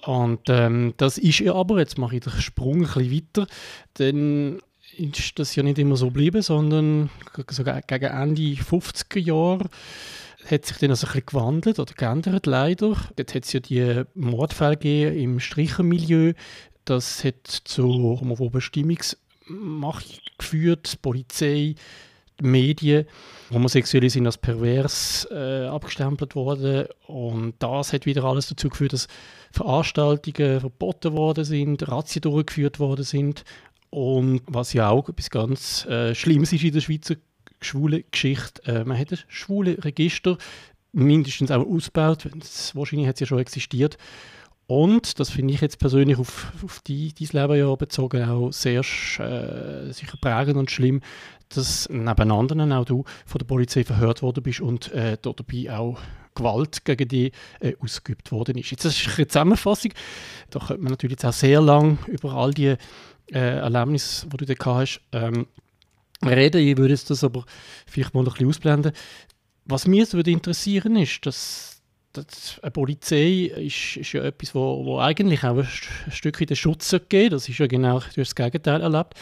Und 0.06 0.42
ähm, 0.50 0.94
das 0.98 1.18
ist 1.18 1.40
ja 1.40 1.56
aber, 1.56 1.80
jetzt 1.80 1.98
mache 1.98 2.16
ich 2.18 2.24
den 2.24 2.34
Sprung 2.34 2.86
ein 2.86 2.94
bisschen 2.94 3.12
weiter, 3.12 3.48
dann 3.96 4.60
ist 4.98 5.40
das 5.40 5.56
ja 5.56 5.64
nicht 5.64 5.80
immer 5.80 5.98
so 5.98 6.08
geblieben, 6.08 6.42
sondern 6.42 7.10
sogar 7.50 7.82
gegen 7.82 8.06
Ende 8.06 8.42
50er 8.42 9.20
Jahre 9.20 9.70
hat 10.50 10.66
sich 10.66 10.78
dann 10.78 10.92
also 10.92 11.08
ein 11.08 11.14
bisschen 11.14 11.26
gewandelt 11.26 11.80
oder 11.80 11.94
geändert, 11.94 12.46
leider. 12.46 12.96
Jetzt 13.18 13.36
hat 13.36 13.46
es 13.46 13.54
ja 13.54 13.60
die 13.60 14.04
Mordfälle 14.14 14.78
gegeben 14.78 15.18
im 15.18 15.40
Strichermilieu. 15.40 16.34
Das 16.86 17.24
hat 17.24 17.48
zu 17.48 17.84
homophoben 18.20 18.62
Stimmungsmacht 18.62 20.22
geführt, 20.38 20.94
die 20.94 20.98
Polizei, 20.98 21.76
Medien. 22.42 23.06
Homosexuelle 23.52 24.10
sind 24.10 24.26
als 24.26 24.38
pervers 24.38 25.28
äh, 25.32 25.66
abgestempelt 25.66 26.36
worden 26.36 26.88
und 27.08 27.54
das 27.60 27.94
hat 27.94 28.06
wieder 28.06 28.24
alles 28.24 28.48
dazu 28.48 28.70
geführt, 28.70 28.94
dass 28.94 29.08
Veranstaltungen 29.52 30.60
verboten 30.60 31.14
worden 31.14 31.46
sind, 31.46 31.88
Razzien 31.88 32.22
durchgeführt 32.22 32.80
worden 32.80 33.06
sind 33.06 33.44
und 33.92 34.42
was 34.48 34.74
ja 34.74 34.90
auch 34.90 35.08
etwas 35.10 35.30
ganz 35.30 35.86
äh, 35.86 36.16
Schlimmes 36.16 36.54
ist 36.54 36.64
in 36.64 36.74
der 36.74 36.82
Schweizer 36.82 37.16
schwule 37.62 38.04
Geschichte, 38.04 38.64
äh, 38.66 38.84
man 38.84 38.98
hat 38.98 39.12
ein 39.12 39.20
schwule 39.28 39.84
Register 39.84 40.38
mindestens 40.92 41.52
auch 41.52 41.66
ausgebaut, 41.66 42.28
wahrscheinlich 42.74 43.08
hat 43.08 43.16
es 43.16 43.22
ja 43.22 43.28
schon 43.28 43.40
existiert 43.40 43.98
und, 44.68 45.20
das 45.20 45.30
finde 45.30 45.54
ich 45.54 45.62
jetzt 45.62 45.78
persönlich 45.78 46.18
auf, 46.18 46.52
auf 46.64 46.80
die, 46.80 47.14
dein 47.14 47.42
Leben 47.42 47.60
ja 47.60 47.76
bezogen 47.76 48.28
auch 48.28 48.52
sehr 48.52 48.80
äh, 48.80 49.92
sicher 49.92 50.18
prägend 50.20 50.58
und 50.58 50.72
schlimm, 50.72 51.02
dass 51.50 51.88
neben 51.90 52.32
anderen 52.32 52.72
auch 52.72 52.86
du 52.86 53.04
von 53.26 53.40
der 53.40 53.46
Polizei 53.46 53.84
verhört 53.84 54.22
worden 54.22 54.44
bist 54.44 54.62
und 54.62 54.92
äh, 54.92 55.18
dabei 55.22 55.78
auch 55.78 56.00
Gewalt 56.36 56.86
gegen 56.86 57.08
dich 57.08 57.32
äh, 57.60 57.74
ausgeübt 57.80 58.32
worden 58.32 58.58
ist. 58.58 58.72
Jetzt 58.72 58.86
das 58.86 59.00
ist 59.00 59.18
eine 59.18 59.28
Zusammenfassung. 59.28 59.94
Da 60.50 60.60
könnte 60.60 60.84
man 60.84 60.92
natürlich 60.92 61.14
jetzt 61.14 61.26
auch 61.26 61.34
sehr 61.34 61.62
lang 61.62 61.98
über 62.08 62.34
all 62.34 62.54
die 62.54 62.76
äh, 63.32 63.40
Erlebnisse, 63.40 64.28
die 64.28 64.38
du 64.38 64.54
da 64.54 64.76
hast, 64.76 65.02
ähm, 65.14 65.48
reden. 66.24 66.62
Ich 66.62 66.78
würde 66.78 66.96
das 66.96 67.24
aber 67.24 67.46
vielleicht 67.88 68.14
mal 68.14 68.22
ein 68.22 68.26
bisschen 68.26 68.48
ausblenden. 68.48 68.92
Was 69.66 69.88
mich 69.88 70.14
würde 70.14 70.32
interessieren 70.32 70.96
ist, 70.96 71.26
dass, 71.26 71.82
eine 72.62 72.72
Polizei 72.72 73.52
ist, 73.58 73.98
ist 73.98 74.14
ja 74.14 74.24
etwas, 74.24 74.56
wo, 74.56 74.86
wo 74.86 75.00
eigentlich 75.00 75.44
auch 75.44 75.58
ein, 75.58 75.68
ein 76.06 76.12
Stück 76.12 76.40
in 76.40 76.48
den 76.48 76.56
Schutz 76.56 76.96
geht. 77.10 77.34
Das 77.34 77.50
ist 77.50 77.58
ja 77.58 77.68
genau 77.68 78.02
das 78.16 78.36
Gegenteil 78.36 78.82
erlebt. 78.82 79.16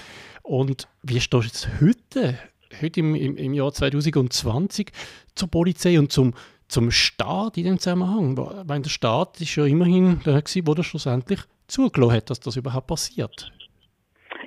Und 0.44 0.88
wie 1.02 1.20
stehst 1.20 1.66
du 1.66 1.86
heute, 1.86 2.38
heute 2.82 3.00
im, 3.00 3.16
im, 3.16 3.38
im 3.38 3.54
Jahr 3.54 3.74
2020 3.74 4.92
zur 5.36 5.50
Polizei 5.50 5.98
und 5.98 6.12
zum 6.12 6.34
zum 6.74 6.90
Staat 6.90 7.58
in 7.58 7.66
dem 7.66 7.80
Zusammenhang? 7.80 8.36
Weil 8.38 8.82
der 8.82 8.90
Staat 8.90 9.40
ist 9.40 9.56
ja 9.56 9.66
immerhin 9.66 10.22
der, 10.26 10.42
gewesen, 10.42 10.66
der 10.66 10.84
schlussendlich 10.84 11.40
zugelassen 11.68 12.16
hat, 12.16 12.30
dass 12.30 12.40
das 12.40 12.56
überhaupt 12.56 12.88
passiert. 12.88 13.52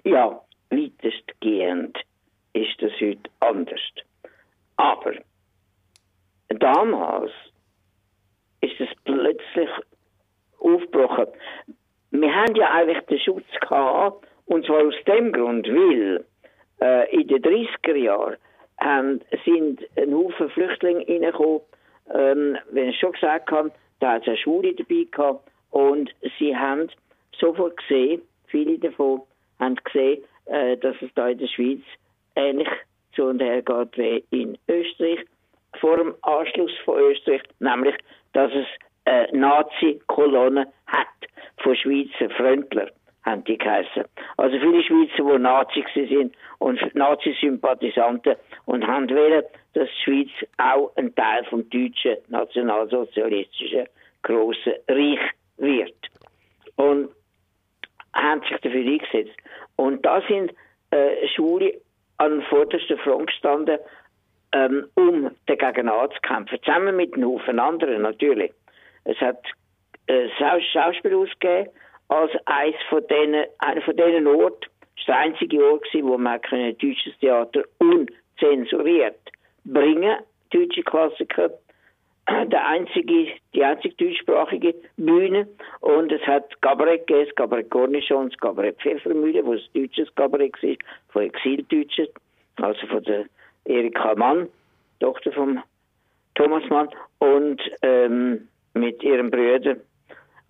Ja, 0.05 0.41
weitestgehend 0.71 1.97
ist 2.53 2.81
das 2.81 2.93
heute 3.01 3.31
anders. 3.41 3.81
Aber 4.77 5.13
damals 6.49 7.31
ist 8.61 8.81
es 8.81 8.89
plötzlich 9.05 9.71
aufgebrochen. 10.59 11.27
Wir 12.11 12.35
haben 12.35 12.57
ja 12.57 12.73
eigentlich 12.73 13.05
den 13.07 13.21
Schutz 13.21 13.47
gehabt, 13.61 14.26
und 14.47 14.65
zwar 14.67 14.87
aus 14.87 14.95
dem 15.07 15.33
Grund, 15.33 15.69
weil 15.69 16.25
äh, 16.81 17.15
in 17.15 17.29
den 17.29 17.43
30er 17.43 17.95
Jahren 17.97 18.37
sind 19.45 19.81
ein 19.97 20.15
Haufen 20.15 20.51
Flüchtlinge 20.51 21.07
reingekommen, 21.09 21.61
ähm, 22.15 22.57
wenn 22.71 22.89
ich 22.91 22.99
schon 22.99 23.13
gesagt 23.13 23.51
habe, 23.51 23.73
da 24.01 24.13
hat 24.13 24.23
es 24.23 24.29
eine 24.29 24.37
Schule 24.37 24.75
dabei 24.75 25.07
gehabt 25.11 25.51
und 25.71 26.11
sie 26.39 26.57
haben 26.57 26.89
sofort 27.39 27.77
gesehen, 27.79 28.23
viele 28.47 28.79
davon 28.79 29.23
haben 29.59 29.77
gesehen, 29.77 30.23
äh, 30.47 30.77
dass 30.77 30.97
es 31.01 31.11
da 31.15 31.29
in 31.29 31.39
der 31.39 31.49
Schweiz 31.49 31.81
ähnlich 32.37 32.69
zu 33.15 33.25
und 33.25 33.41
her 33.41 33.63
geht 33.63 33.99
wie 33.99 34.25
in 34.31 34.59
Österreich, 34.69 35.21
vor 35.81 35.97
dem 35.97 36.15
Anschluss 36.23 36.73
von 36.85 36.99
Österreich, 36.99 37.43
nämlich, 37.59 37.95
dass 38.33 38.53
es 38.53 38.67
eine 39.05 39.39
Nazi-Kolonne 39.39 40.67
hat 40.87 41.07
von 41.59 41.75
Schweizer 41.77 42.31
Freundler 42.31 42.91
haben 43.27 43.45
die 43.45 43.59
geheißen. 43.59 44.05
Also 44.37 44.59
viele 44.59 44.83
Schweizer, 44.83 45.37
die 45.37 45.39
Nazi 45.39 45.85
sind 45.95 46.35
und 46.59 46.95
Nazi-Sympathisanten 46.95 48.37
und 48.65 48.87
haben 48.87 49.11
wollen, 49.11 49.43
dass 49.75 49.89
die 49.89 50.05
Schweiz 50.05 50.49
auch 50.59 50.93
ein 50.97 51.15
Teil 51.15 51.45
vom 51.45 51.69
deutschen 51.69 52.17
nationalsozialistischen 52.29 53.89
grossen 54.23 54.75
Reich 54.89 55.21
wird. 55.59 55.97
Und 56.77 57.11
haben 58.15 58.41
sich 58.43 58.59
dafür 58.61 58.81
eingesetzt. 58.81 59.37
Und 59.77 60.05
da 60.07 60.23
sind 60.29 60.53
äh, 60.91 61.29
Schule 61.35 61.75
an 62.19 62.43
vorderster 62.43 62.97
Front 62.99 63.27
gestanden, 63.27 63.79
ähm, 64.53 64.89
um 64.95 65.31
dagegen 65.47 65.89
anzukämpfen. 65.89 66.59
Zusammen 66.65 66.97
mit 66.97 67.15
einem 67.15 67.29
Haufen 67.29 67.59
anderen 67.59 68.03
natürlich. 68.03 68.53
Es 69.05 69.19
hat 69.21 69.43
äh, 70.07 70.29
Schauspiel 70.39 71.15
ausgegeben, 71.15 71.71
als 72.09 72.31
eines 72.47 72.77
von 72.89 73.07
denen, 73.09 73.47
einer 73.59 73.83
von 73.83 73.97
diesen 73.97 74.27
Orten, 74.27 74.67
das 74.97 75.09
war 75.09 75.15
der 75.15 75.19
einzige 75.19 75.73
Ort, 75.73 75.87
wo 75.93 76.19
man 76.19 76.41
ein 76.51 76.79
deutsches 76.79 77.19
Theater 77.21 77.63
unzensuriert 77.79 79.19
bringen, 79.65 80.17
deutsche 80.51 80.83
Klassiker, 80.83 81.51
der 82.47 82.67
einzige, 82.67 83.29
die 83.55 83.65
einzige 83.65 83.95
deutschsprachige 83.95 84.75
Bühne. 84.97 85.49
Und 85.81 86.13
es 86.13 86.23
hat 86.23 86.61
Kabarett 86.63 87.07
gegeben, 87.07 87.27
das 87.27 87.35
Kabarett 87.37 87.71
Cornichon, 87.71 88.31
das 88.31 88.39
Kabarett 88.39 88.81
Pfeffermühle, 88.81 89.45
wo 89.45 89.55
es 89.55 89.73
deutsches 89.75 90.13
Kabarett 90.15 90.61
war, 90.63 90.77
von 91.09 91.23
Exildeutschen, 91.23 92.09
also 92.57 92.87
von 92.87 93.03
der 93.05 93.27
Erika 93.65 94.15
Mann, 94.15 94.49
Tochter 95.01 95.33
von 95.33 95.61
Thomas 96.35 96.69
Mann 96.69 96.89
und 97.19 97.61
ähm, 97.83 98.49
mit 98.75 99.03
ihrem 99.03 99.31
Bruder 99.31 99.77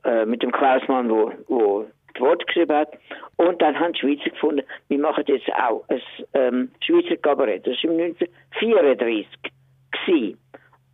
äh, 0.06 0.24
mit 0.24 0.42
dem 0.42 0.52
Klaus 0.52 0.86
Mann, 0.88 1.10
wo, 1.10 1.32
wo 1.48 1.86
das 2.12 2.20
Wort 2.22 2.46
geschrieben 2.46 2.76
hat. 2.76 2.92
Und 3.36 3.60
dann 3.60 3.78
haben 3.78 3.92
die 3.92 4.00
Schweizer 4.00 4.30
gefunden, 4.30 4.62
wir 4.88 4.98
machen 4.98 5.24
jetzt 5.26 5.48
auch 5.52 5.84
ein 5.88 6.00
ähm, 6.34 6.70
Schweizer 6.80 7.16
Kabarett. 7.16 7.66
Das 7.66 7.76
war 7.82 7.90
1934 7.90 9.26
gewesen. 9.90 10.38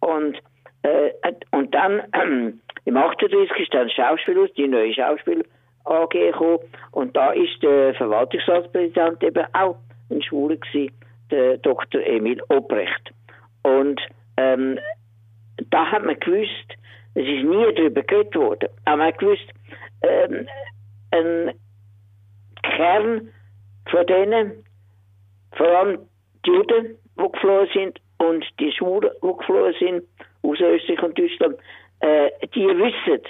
Und, 0.01 0.39
äh, 0.83 1.13
und 1.53 1.75
dann, 1.75 2.03
ähm, 2.15 2.61
im 2.85 2.97
38 2.97 3.57
ist 3.59 3.75
dann 3.75 3.91
Schauspiel 3.91 4.39
aus, 4.39 4.53
die 4.55 4.67
neue 4.67 4.93
Schauspielart 4.93 5.47
AG 5.85 6.11
gekommen. 6.11 6.59
Und 6.93 7.17
da 7.17 7.33
ist 7.33 7.63
der 7.63 7.95
Verwaltungsratspräsident 7.95 9.23
eben 9.23 9.45
auch 9.53 9.77
ein 10.11 10.23
Schwuler 10.23 10.57
gewesen, 10.57 10.93
der 11.31 11.59
Dr. 11.59 12.01
Emil 12.03 12.43
Obrecht. 12.49 13.13
Und 13.63 14.01
ähm, 14.37 14.79
da 15.71 15.91
hat 15.91 16.05
man 16.05 16.19
gewusst, 16.19 16.75
es 17.15 17.27
ist 17.27 17.45
nie 17.45 17.75
darüber 17.75 18.03
geredet 18.03 18.35
worden, 18.35 18.69
aber 18.85 18.97
man 18.97 19.07
hat 19.09 19.19
gewusst, 19.19 19.49
ähm, 20.03 20.47
ein 21.11 21.53
Kern 22.63 23.29
von 23.91 24.07
denen, 24.07 24.65
vor 25.53 25.67
allem 25.67 25.99
die 26.47 26.51
Juden, 26.51 26.99
die 27.19 27.33
geflohen 27.33 27.69
sind, 27.75 28.01
und 28.19 28.45
die 28.61 28.73
Schwulen, 28.73 29.11
die 29.23 29.37
geflohen 29.37 29.75
sind, 29.79 30.05
aus 30.43 30.61
Österreich 30.61 31.03
und 31.03 31.19
Deutschland, 31.19 31.57
äh, 32.01 32.31
die 32.55 32.67
wissen, 32.67 33.23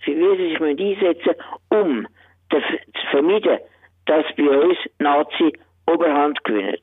für 0.00 0.12
wie 0.12 0.36
sie 0.36 0.50
sich 0.50 0.60
einsetzen 0.60 1.34
müssen, 1.70 1.80
um 1.80 2.08
zu 2.50 3.06
vermeiden, 3.10 3.58
dass 4.06 4.24
bei 4.36 4.48
uns 4.48 4.78
Nazi 4.98 5.52
Oberhand 5.86 6.42
gewinnen 6.44 6.76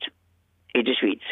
in 0.72 0.84
der 0.84 0.94
Schweiz. 0.94 1.22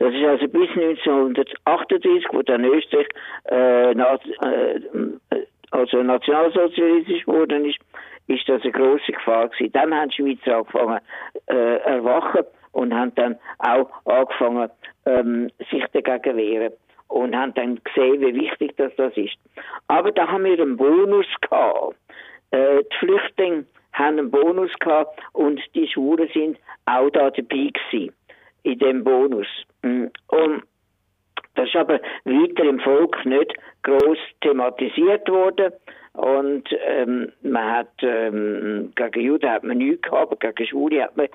Das 0.00 0.14
ist 0.14 0.24
also 0.24 0.48
bis 0.48 0.70
1938, 0.70 2.24
wo 2.32 2.40
dann 2.40 2.64
Österreich 2.64 3.06
äh, 3.50 3.92
äh, 3.92 4.80
also 5.72 6.02
nationalsozialistisch 6.02 7.26
geworden 7.26 7.66
ist, 7.66 7.78
ist 8.26 8.48
das 8.48 8.62
eine 8.62 8.72
große 8.72 9.12
Gefahr 9.12 9.48
gewesen. 9.48 9.72
Dann 9.72 9.94
haben 9.94 10.08
die 10.08 10.16
Schweizer 10.16 10.56
angefangen 10.56 11.00
äh, 11.48 11.76
erwachen 11.84 12.44
und 12.72 12.94
haben 12.94 13.14
dann 13.16 13.38
auch 13.58 13.90
angefangen, 14.06 14.70
ähm, 15.04 15.50
sich 15.70 15.84
dagegen 15.92 16.36
wehren 16.38 16.72
und 17.08 17.36
haben 17.36 17.52
dann 17.52 17.78
gesehen, 17.84 18.22
wie 18.22 18.40
wichtig 18.40 18.74
das, 18.78 18.92
das 18.96 19.14
ist. 19.18 19.36
Aber 19.88 20.12
da 20.12 20.26
haben 20.28 20.44
wir 20.44 20.58
einen 20.58 20.78
Bonus 20.78 21.26
gehabt. 21.42 21.96
Äh, 22.52 22.84
die 22.90 22.96
Flüchtlinge 23.00 23.66
haben 23.92 24.18
einen 24.18 24.30
Bonus 24.30 24.72
gehabt 24.78 25.20
und 25.34 25.60
die 25.74 25.88
Schwulen 25.88 26.30
sind 26.32 26.58
auch 26.86 27.10
da 27.10 27.30
dabei 27.30 27.70
gewesen, 27.70 28.14
in 28.62 28.78
dem 28.78 29.04
Bonus. 29.04 29.46
Mm. 29.82 30.06
Und 30.28 30.62
das 31.54 31.68
ist 31.68 31.76
aber 31.76 32.00
weiter 32.24 32.64
im 32.64 32.80
Volk 32.80 33.24
nicht 33.24 33.54
groß 33.82 34.18
thematisiert 34.40 35.28
worden. 35.28 35.72
Und 36.12 36.68
ähm, 36.86 37.32
man 37.42 37.70
hat 37.70 37.92
ähm, 38.02 38.92
gegen 38.96 39.20
Juden 39.20 39.50
hat 39.50 39.64
man 39.64 39.78
nichts 39.78 40.02
gehabt, 40.02 40.32
aber 40.32 40.36
gegen 40.36 40.68
Schwule 40.68 41.02
hat 41.02 41.16
man, 41.16 41.28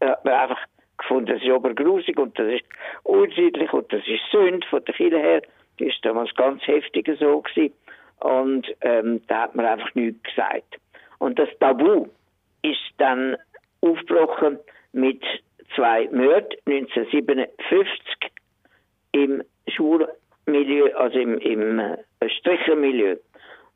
hat 0.00 0.24
man 0.24 0.34
einfach 0.34 0.60
gefunden, 0.98 1.32
das 1.32 1.42
ist 1.42 1.50
obergrusig 1.50 2.18
und 2.18 2.38
das 2.38 2.46
ist 2.52 2.64
unsittlich 3.04 3.72
und 3.72 3.92
das 3.92 4.06
ist 4.06 4.20
Sünde 4.30 4.66
von 4.68 4.84
der 4.84 4.94
Kirche 4.94 5.18
her. 5.18 5.42
Das 5.78 5.88
ist 5.88 6.04
damals 6.04 6.34
ganz 6.34 6.66
heftig 6.66 7.10
so 7.18 7.40
gewesen. 7.40 7.74
Und 8.20 8.66
ähm, 8.82 9.20
da 9.26 9.42
hat 9.42 9.54
man 9.54 9.66
einfach 9.66 9.92
nichts 9.94 10.22
gesagt. 10.22 10.78
Und 11.18 11.38
das 11.38 11.48
Tabu 11.58 12.08
ist 12.62 12.78
dann 12.98 13.36
aufgebrochen 13.80 14.58
mit 14.92 15.22
zwei 15.74 16.08
Morden 16.12 16.56
1957 16.66 18.30
im 19.12 19.42
Schulmilieu, 19.68 20.94
also 20.96 21.18
im, 21.18 21.38
im 21.38 21.78
äh, 21.78 21.96
Strichermilieu. 22.28 23.16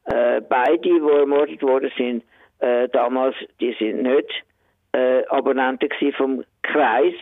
Äh, 0.06 0.40
beide, 0.48 0.78
die 0.78 0.90
ermordet 0.90 1.62
worden 1.62 1.90
sind, 1.96 2.24
äh, 2.60 2.88
damals, 2.88 3.36
die 3.60 3.74
sind 3.78 4.02
nicht 4.02 4.44
äh, 4.92 5.24
Abonnenten 5.26 5.90
vom 6.12 6.44
Kreis, 6.62 7.14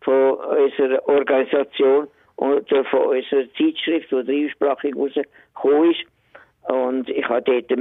von 0.00 0.32
unserer 0.32 1.06
Organisation 1.08 2.08
oder 2.36 2.84
von 2.84 3.16
unserer 3.16 3.46
Zeitschrift, 3.56 4.10
die 4.10 4.24
dreisprachig 4.24 4.94
rausgekommen 4.94 5.92
ist. 5.92 6.04
Und 6.68 7.08
ich 7.10 7.28
habe 7.28 7.42
dort 7.42 7.78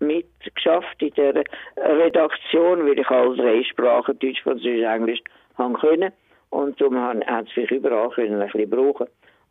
mitgeschafft 0.00 1.02
in 1.02 1.12
der 1.14 1.44
Redaktion, 1.76 2.86
weil 2.86 2.98
ich 2.98 3.08
alle 3.08 3.36
drei 3.36 3.62
Sprachen, 3.62 4.18
Deutsch, 4.18 4.42
Französisch, 4.42 4.84
Englisch, 4.84 5.20
haben 5.56 5.74
können. 5.74 6.12
Und 6.50 6.80
darum 6.80 6.98
haben 6.98 7.22
sie 7.54 7.60
mich 7.60 7.70
überall 7.70 8.10
können 8.10 8.40
ein 8.40 8.48
bisschen 8.50 8.70
brauchen. 8.70 9.06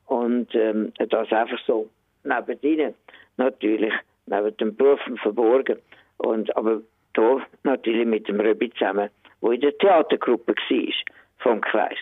Und 0.06 0.54
ähm, 0.56 0.94
das 0.98 1.32
einfach 1.32 1.60
so 1.66 1.90
nebendrin, 2.24 2.94
natürlich, 3.38 3.94
neben 4.26 4.58
dem 4.58 4.76
Beruf 4.76 5.00
verborgen. 5.22 5.80
Und, 6.18 6.56
aber 6.56 6.82
da 7.14 7.42
natürlich 7.64 8.06
mit 8.06 8.28
dem 8.28 8.40
Röbi 8.40 8.72
zusammen, 8.72 9.10
wo 9.42 9.52
in 9.52 9.62
der 9.62 9.78
Theatergruppe 9.78 10.54
war, 10.54 10.94
vom 11.40 11.62
Kreis. 11.62 11.98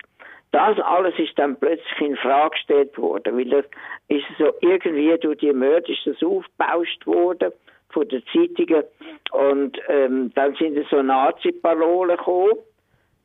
Das 0.51 0.79
alles 0.79 1.17
ist 1.19 1.37
dann 1.37 1.55
plötzlich 1.57 2.01
in 2.01 2.17
Frage 2.17 2.51
gestellt 2.51 2.97
worden, 2.97 3.37
weil 3.37 3.49
das 3.49 3.65
ist 4.07 4.25
so 4.37 4.51
irgendwie 4.61 5.15
durch 5.19 5.37
die 5.37 5.53
Mörder 5.53 5.87
ist 5.89 6.05
das 6.05 6.23
aufgebauscht 6.23 7.05
worden 7.05 7.51
von 7.89 8.07
den 8.07 8.23
Zeitungen 8.33 8.83
und 9.31 9.79
ähm, 9.87 10.31
dann 10.33 10.55
sind 10.55 10.77
so 10.89 11.01
Nazi-Parolen 11.01 12.17
gekommen 12.17 12.57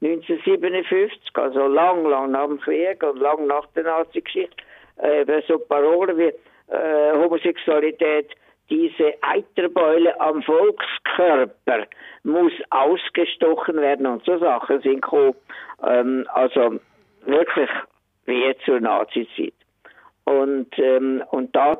1957, 0.04 1.30
also 1.34 1.66
lang, 1.66 2.04
lang 2.04 2.30
nach 2.32 2.46
dem 2.46 2.60
Krieg 2.60 3.02
und 3.02 3.18
lang 3.20 3.46
nach 3.46 3.66
der 3.74 3.84
Nazi-Geschichte, 3.84 4.56
äh, 4.98 5.42
so 5.48 5.58
Parolen 5.58 6.18
wie 6.18 6.32
äh, 6.72 7.12
Homosexualität, 7.14 8.30
diese 8.68 9.14
Eiterbeule 9.22 10.18
am 10.20 10.42
Volkskörper 10.42 11.86
muss 12.22 12.52
ausgestochen 12.70 13.76
werden 13.76 14.06
und 14.06 14.24
so 14.24 14.38
Sachen 14.38 14.80
sind 14.80 15.02
gekommen. 15.02 15.34
Ähm, 15.86 16.26
also 16.32 16.80
wirklich 17.26 17.70
wie 18.26 18.54
zur 18.64 18.80
Nazi-Zeit. 18.80 19.54
Und, 20.24 20.78
ähm, 20.78 21.22
und 21.30 21.54
da 21.54 21.76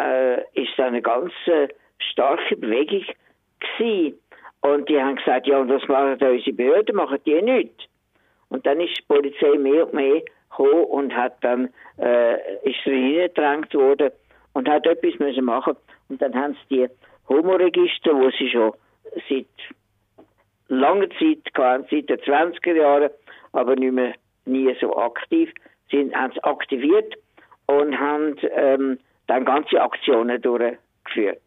äh, 0.00 0.40
ist 0.54 0.78
eine 0.78 1.02
ganz 1.02 1.32
äh, 1.46 1.68
starke 1.98 2.56
Bewegung 2.56 3.04
gewesen. 3.60 4.18
Und 4.60 4.88
die 4.88 5.00
haben 5.00 5.16
gesagt, 5.16 5.46
ja, 5.46 5.58
und 5.58 5.68
was 5.68 5.86
machen 5.88 6.18
da 6.18 6.30
unsere 6.30 6.52
Behörden? 6.52 6.96
Machen 6.96 7.18
die 7.24 7.40
nichts. 7.42 7.84
Und 8.48 8.66
dann 8.66 8.80
ist 8.80 8.98
die 8.98 9.02
Polizei 9.02 9.58
mehr 9.58 9.86
und 9.86 9.94
mehr 9.94 10.22
gekommen 10.50 10.84
und 10.84 11.14
hat 11.14 11.36
dann, 11.42 11.68
äh, 11.98 12.34
ist 12.68 12.86
reingedrängt 12.86 13.74
worden 13.74 14.10
und 14.54 14.68
hat 14.68 14.86
etwas 14.86 15.18
müssen 15.18 15.44
machen. 15.44 15.76
Und 16.08 16.20
dann 16.22 16.34
haben 16.34 16.56
sie 16.68 16.76
die 16.76 16.88
Homoregister, 17.28 18.14
wo 18.14 18.30
sie 18.30 18.50
schon 18.50 18.72
seit 19.28 19.46
langer 20.68 21.08
Zeit 21.10 21.38
hatten, 21.56 21.86
seit 21.90 22.08
den 22.08 22.18
20er 22.18 22.74
Jahren, 22.74 23.10
aber 23.52 23.76
nicht 23.76 23.92
mehr 23.92 24.14
nie 24.44 24.74
so 24.80 24.96
aktiv, 24.96 25.52
sind, 25.90 26.14
haben 26.14 26.32
sie 26.32 26.42
aktiviert 26.44 27.14
und 27.66 27.98
haben 27.98 28.36
ähm, 28.50 28.98
dann 29.26 29.44
ganze 29.44 29.80
Aktionen 29.80 30.40
durchgeführt. 30.40 31.42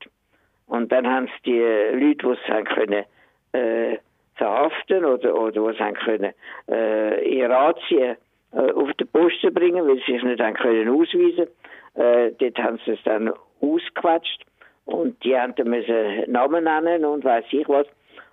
Und 0.72 0.90
dann 0.94 1.06
haben 1.06 1.28
sie 1.28 1.52
die 1.52 1.60
Leute, 1.60 2.28
die 2.28 2.30
es 2.30 2.48
haben 2.48 2.64
können, 2.64 3.04
äh, 3.52 3.98
verhaften 4.36 5.04
oder, 5.04 5.36
oder 5.38 5.66
was 5.66 5.78
haben 5.80 5.96
können, 5.96 6.34
äh, 6.70 7.28
ihre 7.28 7.50
Ratien 7.50 8.16
äh, 8.54 8.72
auf 8.72 8.94
den 8.94 9.10
Posten 9.10 9.54
bringen, 9.54 9.86
weil 9.86 9.98
sie 9.98 10.14
sich 10.14 10.24
nicht 10.24 10.42
haben 10.42 10.54
können 10.54 10.88
ausweisen. 10.88 11.48
Äh, 11.96 12.32
dort 12.40 12.58
haben 12.58 12.80
sie 12.86 12.92
es 12.92 13.04
dann 13.04 13.34
ausgequetscht 13.60 14.46
und 14.86 15.22
die 15.26 15.38
haben 15.38 15.54
dann 15.56 15.70
müssen 15.70 16.32
Namen 16.32 16.64
nennen 16.64 17.04
und 17.04 17.26
weiß 17.26 17.44
ich 17.52 17.68
was. 17.68 17.88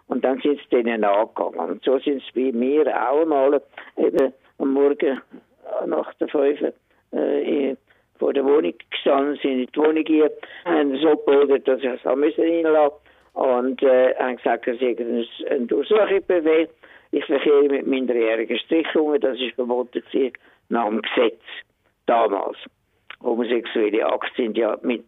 Und 0.07 0.25
dann 0.25 0.39
sind 0.39 0.61
sie 0.61 0.77
denen 0.77 1.03
angegangen. 1.03 1.59
Und 1.59 1.83
so 1.83 1.99
sind 1.99 2.23
sie 2.23 2.53
bei 2.53 2.57
mir 2.57 2.87
auch 2.87 3.23
einmal 3.23 3.61
eben 3.97 4.33
am 4.59 4.75
Morgen 4.75 5.21
nach 5.87 6.15
der 6.15 6.29
Fünf 6.29 6.61
äh, 7.13 7.75
vor 8.19 8.33
der 8.33 8.45
Wohnung 8.45 8.75
gestanden, 8.91 9.39
sind 9.43 9.61
in 9.61 9.67
die 9.67 9.79
Wohnung 9.79 10.05
hier, 10.07 10.31
haben 10.65 10.97
so 10.99 11.17
geboten, 11.17 11.63
dass 11.65 11.81
ich 11.81 11.87
es 11.87 12.07
auch 12.07 12.17
müssen 12.17 12.43
reinlassen 12.43 12.99
und 13.35 13.83
äh, 13.83 14.15
haben 14.17 14.37
gesagt, 14.37 14.67
es 14.67 14.81
ist 14.81 15.51
ein 15.51 15.67
Durchsuchungsbefehl. 15.69 16.69
Ich 17.11 17.25
verkehre 17.25 17.69
mit 17.69 17.87
minderjährigen 17.87 18.59
Strichungen, 18.59 19.21
das 19.21 19.39
ist 19.39 19.55
verboten 19.55 20.03
gewesen, 20.03 20.33
nach 20.69 20.89
dem 20.89 21.01
Gesetz 21.03 21.41
damals. 22.07 22.57
Homosexuelle 23.23 24.07
Akte 24.07 24.31
sind 24.37 24.59
ja 24.59 24.77
mit, 24.83 25.05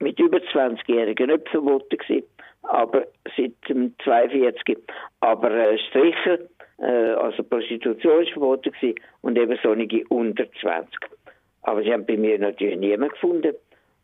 mit 0.00 0.18
über 0.18 0.38
20-Jährigen 0.38 1.28
nicht 1.28 1.48
verboten 1.48 1.96
gewesen, 1.96 2.26
aber 2.62 3.06
seit 3.36 3.52
dem 3.68 3.94
42. 4.04 4.78
Aber 5.20 5.50
äh, 5.50 5.78
Stricher, 5.78 6.38
äh, 6.78 7.12
also 7.14 7.42
Prostitution 7.44 8.22
ist 8.22 8.32
verboten 8.32 8.72
gewesen 8.72 8.96
und 9.22 9.38
eben 9.38 9.58
solche 9.62 10.04
unter 10.08 10.44
20. 10.60 11.15
Aber 11.66 11.82
sie 11.82 11.92
haben 11.92 12.06
bei 12.06 12.16
mir 12.16 12.38
natürlich 12.38 12.78
niemanden 12.78 13.12
gefunden. 13.12 13.54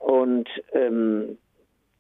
Und 0.01 0.49
ähm, 0.73 1.39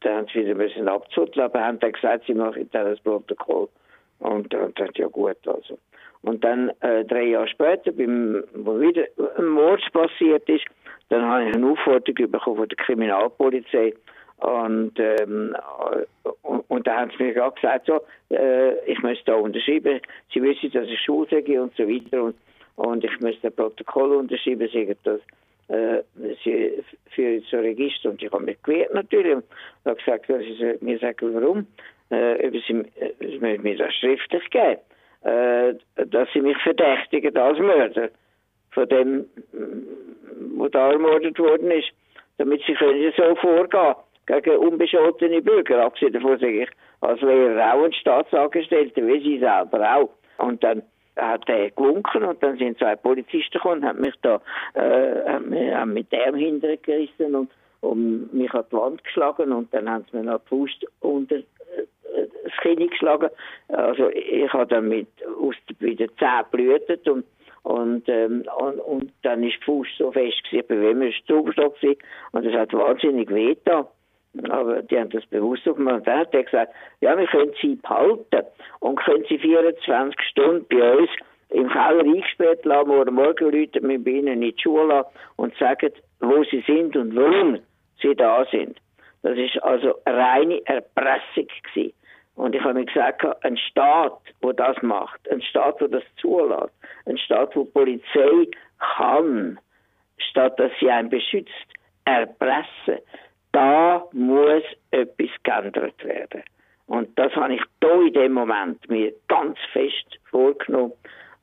da 0.01 0.17
haben 0.17 0.27
sie 0.27 0.41
wieder 0.41 0.57
müssen 0.57 0.89
abzutteln, 0.89 1.45
aber 1.45 1.65
haben 1.65 1.79
dann 1.79 1.93
gesagt, 1.93 2.25
sie 2.27 2.35
machen 2.35 2.69
dann 2.73 2.87
das 2.87 3.01
Protokoll. 3.01 3.69
Und, 4.19 4.53
und 4.55 4.79
das 4.79 4.91
ja 4.97 5.07
gut, 5.07 5.37
also. 5.47 5.79
Und 6.23 6.43
dann, 6.43 6.71
äh, 6.81 7.05
drei 7.05 7.27
Jahre 7.27 7.47
später, 7.47 7.93
beim, 7.93 8.43
wo 8.55 8.81
wieder 8.81 9.05
ein 9.39 9.47
Mord 9.47 9.81
passiert 9.93 10.49
ist, 10.49 10.65
dann 11.11 11.25
habe 11.25 11.49
ich 11.49 11.55
eine 11.55 11.67
Aufforderung 11.67 12.31
bekommen 12.31 12.57
von 12.57 12.69
der 12.69 12.79
Kriminalpolizei. 12.79 13.95
Und, 14.39 14.99
ähm, 14.99 15.55
und, 16.43 16.65
und 16.69 16.87
da 16.89 17.01
haben 17.01 17.13
sie 17.17 17.23
mir 17.23 17.47
auch 17.47 17.55
gesagt, 17.55 17.87
so, 17.87 18.01
äh, 18.35 18.85
ich 18.91 19.01
möchte 19.03 19.27
da 19.27 19.35
unterschreiben. 19.35 20.01
Sie 20.35 20.43
wissen, 20.43 20.73
dass 20.73 20.89
ich 20.89 21.01
Schule 21.01 21.29
sage 21.31 21.63
und 21.63 21.73
so 21.77 21.85
weiter. 21.89 22.25
Und, 22.25 22.37
und 22.75 23.05
ich 23.05 23.21
möchte 23.21 23.47
ein 23.47 23.55
Protokoll 23.55 24.17
unterschreiben, 24.17 24.69
sagen, 24.69 24.97
dass 25.05 25.21
äh, 25.73 26.03
sie 26.45 26.83
für 27.11 27.41
so 27.51 27.59
Register 27.59 28.11
und 28.11 28.23
ich 28.23 28.31
habe 28.31 28.45
mich 28.45 28.63
gewehrt 28.63 28.95
natürlich 28.95 29.35
und 29.35 29.45
habe 29.85 29.97
gesagt, 29.97 30.29
dass 30.29 30.43
ich 30.43 30.81
mir 30.81 30.99
sagen, 30.99 31.35
warum? 31.35 31.67
äh, 32.13 32.47
ob 32.47 32.55
sie, 32.67 32.85
äh, 33.37 33.59
mir 33.59 33.77
das 33.77 33.95
schriftlich 33.95 34.49
geben, 34.51 34.81
äh, 35.23 35.75
dass 36.07 36.29
sie 36.33 36.41
mich 36.41 36.59
verdächtigen 36.59 37.37
als 37.37 37.59
Mörder 37.59 38.11
von 38.71 38.89
dem, 38.89 39.27
wo 40.57 40.69
da 40.69 40.93
ermordet 40.93 41.39
worden 41.39 41.71
ist, 41.71 41.91
damit 42.39 42.63
sie 42.67 42.75
können 42.75 43.13
so 43.17 43.35
vorgehen 43.37 43.95
gegen 44.27 44.57
unbescholtene 44.57 45.43
Bürger, 45.43 45.85
abgesehen 45.85 46.13
davon 46.13 46.39
sage 46.39 46.63
ich, 46.63 46.71
als 47.01 47.21
Lehrer 47.21 47.75
auch 47.75 47.85
ein 47.85 47.93
Staatsangestellter, 47.93 49.07
wie 49.07 49.21
sie 49.21 49.39
selber 49.39 49.97
auch. 49.97 50.11
Und 50.39 50.63
dann 50.63 50.83
hat 51.17 51.49
er 51.49 51.71
gewunken 51.71 52.25
und 52.25 52.43
dann 52.43 52.57
sind 52.57 52.79
zwei 52.79 52.97
Polizisten 52.97 53.53
gekommen 53.53 53.83
und 53.83 53.89
haben 53.89 54.01
mich 54.01 54.15
da 54.23 54.41
äh, 54.75 55.73
haben 55.75 55.93
mit 55.93 56.11
dem 56.13 56.35
hintergerissen 56.35 57.35
und, 57.35 57.51
und 57.81 58.33
mich 58.33 58.53
an 58.55 58.65
die 58.71 58.77
Wand 58.77 59.05
geschlagen 59.05 59.53
und 59.53 59.73
dann 59.75 59.91
haben 59.91 60.05
sie 60.11 60.17
mir 60.17 60.25
noch 60.25 60.41
die 60.41 60.49
Faust 60.49 60.87
unter 61.01 61.37
äh, 61.37 61.45
das 62.45 62.53
Kinn 62.61 62.89
geschlagen. 62.89 63.29
Also 63.69 64.09
ich 64.11 64.53
habe 64.53 64.67
dann 64.67 64.89
mit 64.89 65.09
aus 65.41 65.57
wieder 65.79 66.07
Zähnen 66.17 66.45
blühtet 66.51 67.09
und 67.09 67.25
und, 67.65 68.09
ähm, 68.09 68.45
und, 68.59 68.81
und 68.81 69.13
dann 69.23 69.45
ist 69.45 69.59
die 69.61 69.65
Faust 69.65 69.91
so 69.97 70.11
fest 70.11 70.43
gewesen, 70.51 70.67
bei 70.69 70.81
wem 70.81 71.03
ist 71.03 71.25
Zugstock 71.29 71.81
gewesen 71.81 71.99
und 72.33 72.45
es 72.45 72.55
hat 72.55 72.73
wahnsinnig 72.73 73.31
weh 73.31 73.57
da. 73.65 73.87
Aber 74.49 74.83
die 74.83 74.99
haben 74.99 75.11
das 75.11 75.27
bewusst. 75.27 75.67
Und 75.67 75.85
dann 75.85 76.05
hat 76.07 76.33
gesagt, 76.33 76.73
ja, 77.01 77.17
wir 77.17 77.27
können 77.27 77.53
sie 77.61 77.77
behalten 77.77 78.47
und 78.81 78.97
können 78.97 79.25
sie 79.29 79.39
24 79.39 80.21
Stunden 80.31 80.67
bei 80.69 80.97
uns 80.97 81.11
im 81.51 81.69
Keller 81.69 82.01
eingesperrt 82.01 82.65
lassen 82.65 82.91
oder 82.91 83.11
morgen 83.11 83.53
wir 83.53 83.69
bei 84.05 84.11
ihnen 84.11 84.43
in 84.43 84.55
die 84.55 84.55
Schule 84.59 85.05
und 85.37 85.55
sagen, 85.57 85.93
wo 86.21 86.43
sie 86.45 86.65
sind 86.67 86.97
und 86.97 87.15
warum 87.15 87.59
sie 88.01 88.15
da 88.15 88.47
sind. 88.51 88.79
Das 89.23 89.37
ist 89.37 89.63
also 89.63 89.95
reine 90.07 90.61
Erpressung 90.67 91.47
gewesen. 91.63 91.93
Und 92.35 92.55
ich 92.55 92.63
habe 92.63 92.75
mir 92.75 92.87
gesagt, 92.87 93.23
ein 93.45 93.57
Staat, 93.59 94.19
wo 94.41 94.53
das 94.53 94.81
macht, 94.83 95.31
ein 95.31 95.43
Staat, 95.43 95.81
wo 95.81 95.87
das 95.87 96.03
zulässt, 96.17 96.73
ein 97.05 97.19
Staat, 97.19 97.55
wo 97.55 97.65
Polizei 97.65 98.49
kann, 98.97 99.59
statt 100.17 100.59
dass 100.59 100.73
sie 100.81 100.91
einen 100.91 101.11
beschützt, 101.11 101.53
erpressen, 102.05 102.99
da 103.53 104.05
muss 104.13 104.63
etwas 104.91 105.31
geändert 105.43 106.05
werden. 106.05 106.43
Und 106.87 107.19
das 107.19 107.35
habe 107.35 107.55
ich 107.55 107.63
da 107.81 108.01
in 108.01 108.13
dem 108.13 108.33
Moment 108.33 108.89
mir 108.89 109.13
ganz 109.29 109.59
fest 109.73 110.19
vorgenommen. 110.31 110.93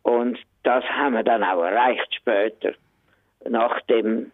Und 0.04 0.38
das 0.64 0.84
haben 0.84 1.16
wir 1.16 1.24
dann 1.24 1.44
auch 1.44 1.64
erreicht 1.64 2.14
später, 2.14 2.74
nach 3.48 3.80
dem 3.82 4.32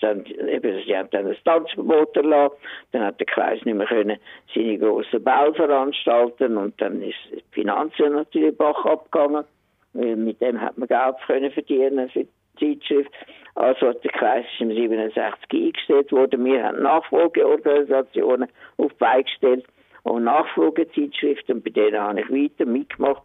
dann, 0.00 0.24
eben, 0.24 0.82
sie 0.84 0.96
haben 0.96 1.10
dann 1.10 1.26
ein 1.26 1.36
Tanzverbot 1.44 2.16
erlassen, 2.16 2.56
dann 2.92 3.02
hat 3.02 3.18
der 3.18 3.26
Kreis 3.26 3.64
nicht 3.64 3.74
mehr 3.74 3.86
können 3.86 4.18
seine 4.54 4.78
grossen 4.78 5.22
Bau 5.22 5.52
veranstalten 5.52 6.56
und 6.56 6.80
dann 6.80 7.02
ist 7.02 7.18
die 7.32 7.42
Finanzen 7.50 8.12
natürlich 8.12 8.56
Bach 8.56 8.84
abgegangen. 8.84 9.44
Mit 9.92 10.40
dem 10.40 10.60
hat 10.60 10.78
man 10.78 10.86
Geld 10.86 11.16
können 11.26 11.50
verdienen 11.50 12.08
für 12.10 12.24
die 12.24 12.30
Zeitschrift. 12.60 13.10
Also 13.54 13.92
der 13.92 14.10
Kreis 14.12 14.44
ist 14.52 14.60
im 14.60 14.70
67 14.70 15.44
eingestellt 15.52 16.12
worden. 16.12 16.44
Wir 16.44 16.62
haben 16.62 16.82
Nachfolgeorganisationen 16.82 18.48
auf 18.76 18.94
beigestellt 18.94 19.66
und 20.04 20.24
Nachfolgezeitschriften 20.24 21.56
und 21.56 21.64
bei 21.64 21.70
denen 21.70 22.00
habe 22.00 22.20
ich 22.20 22.30
weiter 22.30 22.66
mitgemacht, 22.66 23.22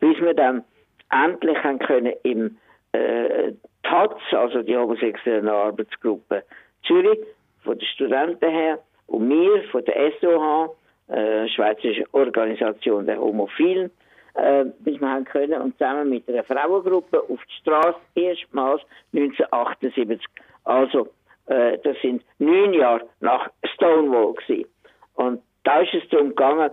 bis 0.00 0.20
wir 0.20 0.34
dann 0.34 0.64
endlich 1.10 1.58
haben 1.62 1.78
können 1.78 2.12
im 2.22 2.58
äh, 2.92 3.52
TAZ, 3.82 4.14
also 4.32 4.62
die 4.62 4.76
homosexuelle 4.76 5.52
Arbeitsgruppe 5.52 6.44
Zürich, 6.86 7.18
von 7.64 7.78
den 7.78 7.86
Studenten 7.88 8.50
her, 8.50 8.78
und 9.06 9.28
wir 9.28 9.62
von 9.70 9.84
der 9.84 10.12
SOH, 10.20 10.76
äh, 11.08 11.48
Schweizerische 11.48 12.04
Organisation 12.12 13.06
der 13.06 13.20
Homophilen, 13.20 13.90
äh, 14.34 14.64
bis 14.80 15.00
wir 15.00 15.08
haben 15.10 15.24
können 15.24 15.60
und 15.60 15.76
zusammen 15.78 16.10
mit 16.10 16.28
einer 16.28 16.44
Frauengruppe 16.44 17.20
auf 17.20 17.40
die 17.48 17.60
Straße 17.60 17.98
erstmals 18.14 18.82
1978. 19.12 20.26
Also, 20.64 21.08
äh, 21.46 21.78
das 21.78 21.96
sind 22.00 22.22
neun 22.38 22.72
Jahre 22.72 23.06
nach 23.20 23.50
Stonewall 23.74 24.34
gewesen. 24.34 24.68
Und 25.14 25.42
da 25.64 25.80
ist 25.80 25.94
es 25.94 26.08
darum 26.08 26.30
gegangen, 26.30 26.70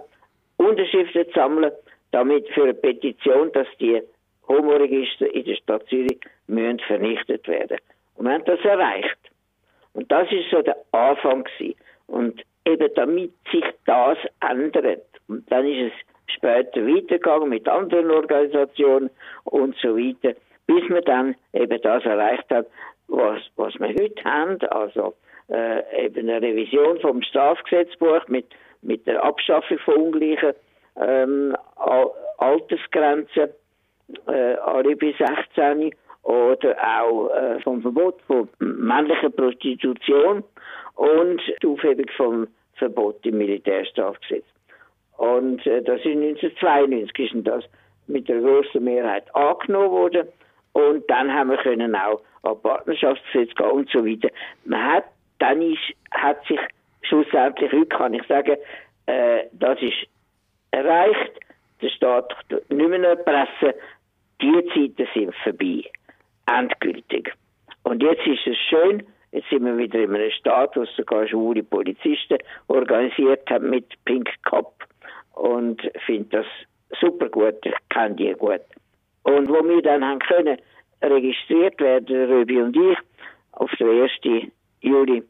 Unterschriften 0.58 1.26
zu 1.28 1.32
sammeln, 1.34 1.72
damit 2.12 2.48
für 2.50 2.64
eine 2.64 2.74
Petition, 2.74 3.52
dass 3.52 3.68
die 3.80 4.02
Homoregister 4.48 5.34
in 5.34 5.46
der 5.46 5.56
Stadt 5.56 5.88
Zürich 5.88 6.20
müssen 6.48 6.80
vernichtet 6.80 7.48
werden. 7.48 7.78
Und 8.16 8.26
wir 8.26 8.34
haben 8.34 8.46
das 8.46 8.60
erreicht. 8.62 9.18
Und 9.94 10.12
das 10.12 10.32
ist 10.32 10.50
so 10.50 10.62
der 10.62 10.78
Anfang 10.92 11.44
gewesen. 11.44 11.76
Und 12.08 12.44
eben 12.66 12.90
damit 12.96 13.34
sich 13.52 13.64
das 13.86 14.18
ändert. 14.42 15.04
Und 15.28 15.50
dann 15.52 15.66
ist 15.66 15.94
es 15.94 16.09
später 16.32 16.86
weitergegangen 16.86 17.50
mit 17.50 17.68
anderen 17.68 18.12
Organisationen 18.12 19.10
und 19.46 19.76
so 19.82 19.98
weiter, 19.98 20.38
bis 20.68 20.90
wir 20.90 21.02
dann 21.02 21.36
eben 21.54 21.82
das 21.82 22.06
erreicht 22.06 22.50
haben, 22.50 22.68
was, 23.08 23.42
was 23.56 23.74
wir 23.80 23.90
heute 23.90 24.24
haben. 24.24 24.60
Also 24.70 25.14
äh, 25.50 26.06
eben 26.06 26.30
eine 26.30 26.42
Revision 26.42 27.00
vom 27.00 27.22
Strafgesetzbuch 27.22 28.28
mit, 28.28 28.46
mit 28.82 29.06
der 29.08 29.24
Abschaffung 29.24 29.80
von 29.80 29.96
ungleichen 29.96 30.54
ähm, 31.00 31.56
Altersgrenzen 32.38 33.50
äh, 34.28 34.54
alle 34.56 34.96
bis 34.96 35.16
16 35.18 35.94
oder 36.24 36.76
auch 36.78 37.30
äh, 37.30 37.60
vom 37.62 37.82
Verbot 37.82 38.22
von 38.28 38.50
männlicher 38.60 39.30
Prostitution 39.30 40.44
und 40.96 41.42
die 41.62 41.68
Aufhebung 41.68 42.06
vom 42.18 42.48
Verbot 42.76 43.26
im 43.26 43.38
Militärstrafgesetz. 43.38 44.46
Und 45.20 45.68
äh, 45.68 45.82
das 45.82 46.00
ist 46.00 46.16
1992 46.16 47.34
ist 47.34 47.46
das 47.46 47.66
mit 48.08 48.30
der 48.30 48.40
großen 48.40 48.82
Mehrheit 48.82 49.24
angenommen 49.36 49.92
worden 49.92 50.28
und 50.72 51.04
dann 51.10 51.34
haben 51.34 51.50
wir 51.50 51.58
können 51.58 51.94
auch 51.94 52.22
an 52.44 52.62
Partnerschaftsgesetz 52.62 53.54
gehen 53.54 53.70
und 53.70 53.90
so 53.90 54.06
weiter. 54.06 54.30
Man 54.64 54.82
hat, 54.82 55.04
dann 55.40 55.62
ist, 55.62 55.94
hat 56.12 56.42
sich 56.48 56.60
schlussendlich, 57.02 57.70
heute 57.70 57.86
kann 57.88 58.14
ich 58.14 58.26
sagen, 58.28 58.56
äh, 59.08 59.44
das 59.52 59.82
ist 59.82 60.08
erreicht, 60.72 61.34
der 61.82 61.90
Staat 61.90 62.34
nicht 62.70 62.90
mehr 62.90 63.04
erpressen, 63.04 63.74
die 64.42 64.66
Zeiten 64.74 65.08
sind 65.14 65.36
vorbei. 65.44 65.84
Endgültig. 66.48 67.34
Und 67.84 68.02
jetzt 68.02 68.26
ist 68.26 68.48
es 68.48 68.58
schön, 68.70 69.04
jetzt 69.34 69.50
sind 69.50 69.66
wir 69.66 69.78
wieder 69.78 70.00
in 70.00 70.16
einem 70.16 70.32
Staat, 70.32 70.78
wo 70.78 70.86
sogar 70.86 71.28
schwule 71.28 71.64
Polizisten 71.64 72.38
organisiert 72.70 73.50
haben 73.50 73.70
mit 73.70 73.86
Pink 74.06 74.30
Cup. 74.44 74.89
Und 75.40 75.82
finde 76.06 76.38
das 76.38 76.46
super 77.00 77.30
gut, 77.30 77.56
ich 77.64 77.74
kenne 77.90 78.16
die 78.16 78.34
gut. 78.34 78.62
Und 79.24 79.48
wo 79.48 79.64
wir 79.64 79.82
dann 79.82 80.04
haben 80.04 80.20
können, 80.20 80.58
registriert 81.02 81.80
werden, 81.80 82.30
Röbi 82.30 82.62
und 82.62 82.76
ich, 82.76 82.98
auf 83.54 83.72
den 83.80 84.02
1. 84.02 84.12
Juli 84.82 85.24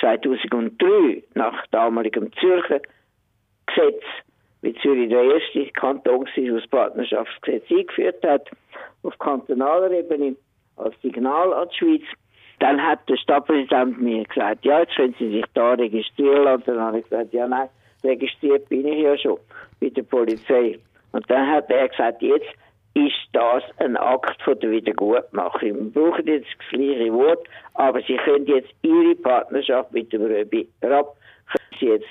2003 0.00 1.24
nach 1.34 1.66
damaligem 1.68 2.32
Zürcher 2.32 2.80
Gesetz 3.66 4.02
wie 4.62 4.74
Zürich 4.74 5.08
der 5.08 5.22
erste 5.22 5.66
Kanton 5.72 6.26
war, 6.26 6.60
das 6.60 6.68
Partnerschaftsgesetz 6.68 7.64
eingeführt 7.70 8.22
hat, 8.24 8.50
auf 9.02 9.18
kantonaler 9.18 9.90
Ebene, 9.90 10.36
als 10.76 10.94
Signal 11.02 11.52
an 11.52 11.68
die 11.70 11.76
Schweiz. 11.76 12.02
Dann 12.58 12.82
hat 12.82 13.08
der 13.08 13.16
Stadtpräsident 13.16 14.00
mir 14.00 14.24
gesagt, 14.24 14.64
ja, 14.64 14.80
jetzt 14.80 14.94
können 14.94 15.14
Sie 15.18 15.30
sich 15.30 15.44
da 15.54 15.72
registrieren 15.72 16.44
lassen. 16.44 16.64
Dann 16.66 16.80
habe 16.80 16.98
ich 16.98 17.04
gesagt, 17.04 17.32
ja, 17.32 17.48
nein, 17.48 17.68
registriert 18.04 18.68
bin 18.68 18.86
ich 18.86 19.02
ja 19.02 19.16
schon 19.18 19.38
bei 19.80 19.88
der 19.88 20.02
Polizei. 20.02 20.78
Und 21.12 21.28
dann 21.30 21.50
hat 21.50 21.70
er 21.70 21.88
gesagt, 21.88 22.22
jetzt 22.22 22.46
ist 22.94 23.28
das 23.32 23.62
ein 23.78 23.96
Akt 23.96 24.40
von 24.42 24.58
der 24.58 24.70
Wiedergutmachung. 24.70 25.92
Wir 25.94 26.02
brauchen 26.02 26.26
jetzt 26.26 26.48
das 26.58 26.68
gleiche 26.70 27.12
Wort, 27.12 27.46
aber 27.74 28.00
Sie 28.02 28.16
können 28.16 28.46
jetzt 28.46 28.70
Ihre 28.82 29.14
Partnerschaft 29.16 29.92
mit 29.92 30.12
dem 30.12 30.22
Röbi 30.22 30.68
Rapp 30.82 31.16
Sie 31.78 31.86
jetzt 31.86 32.08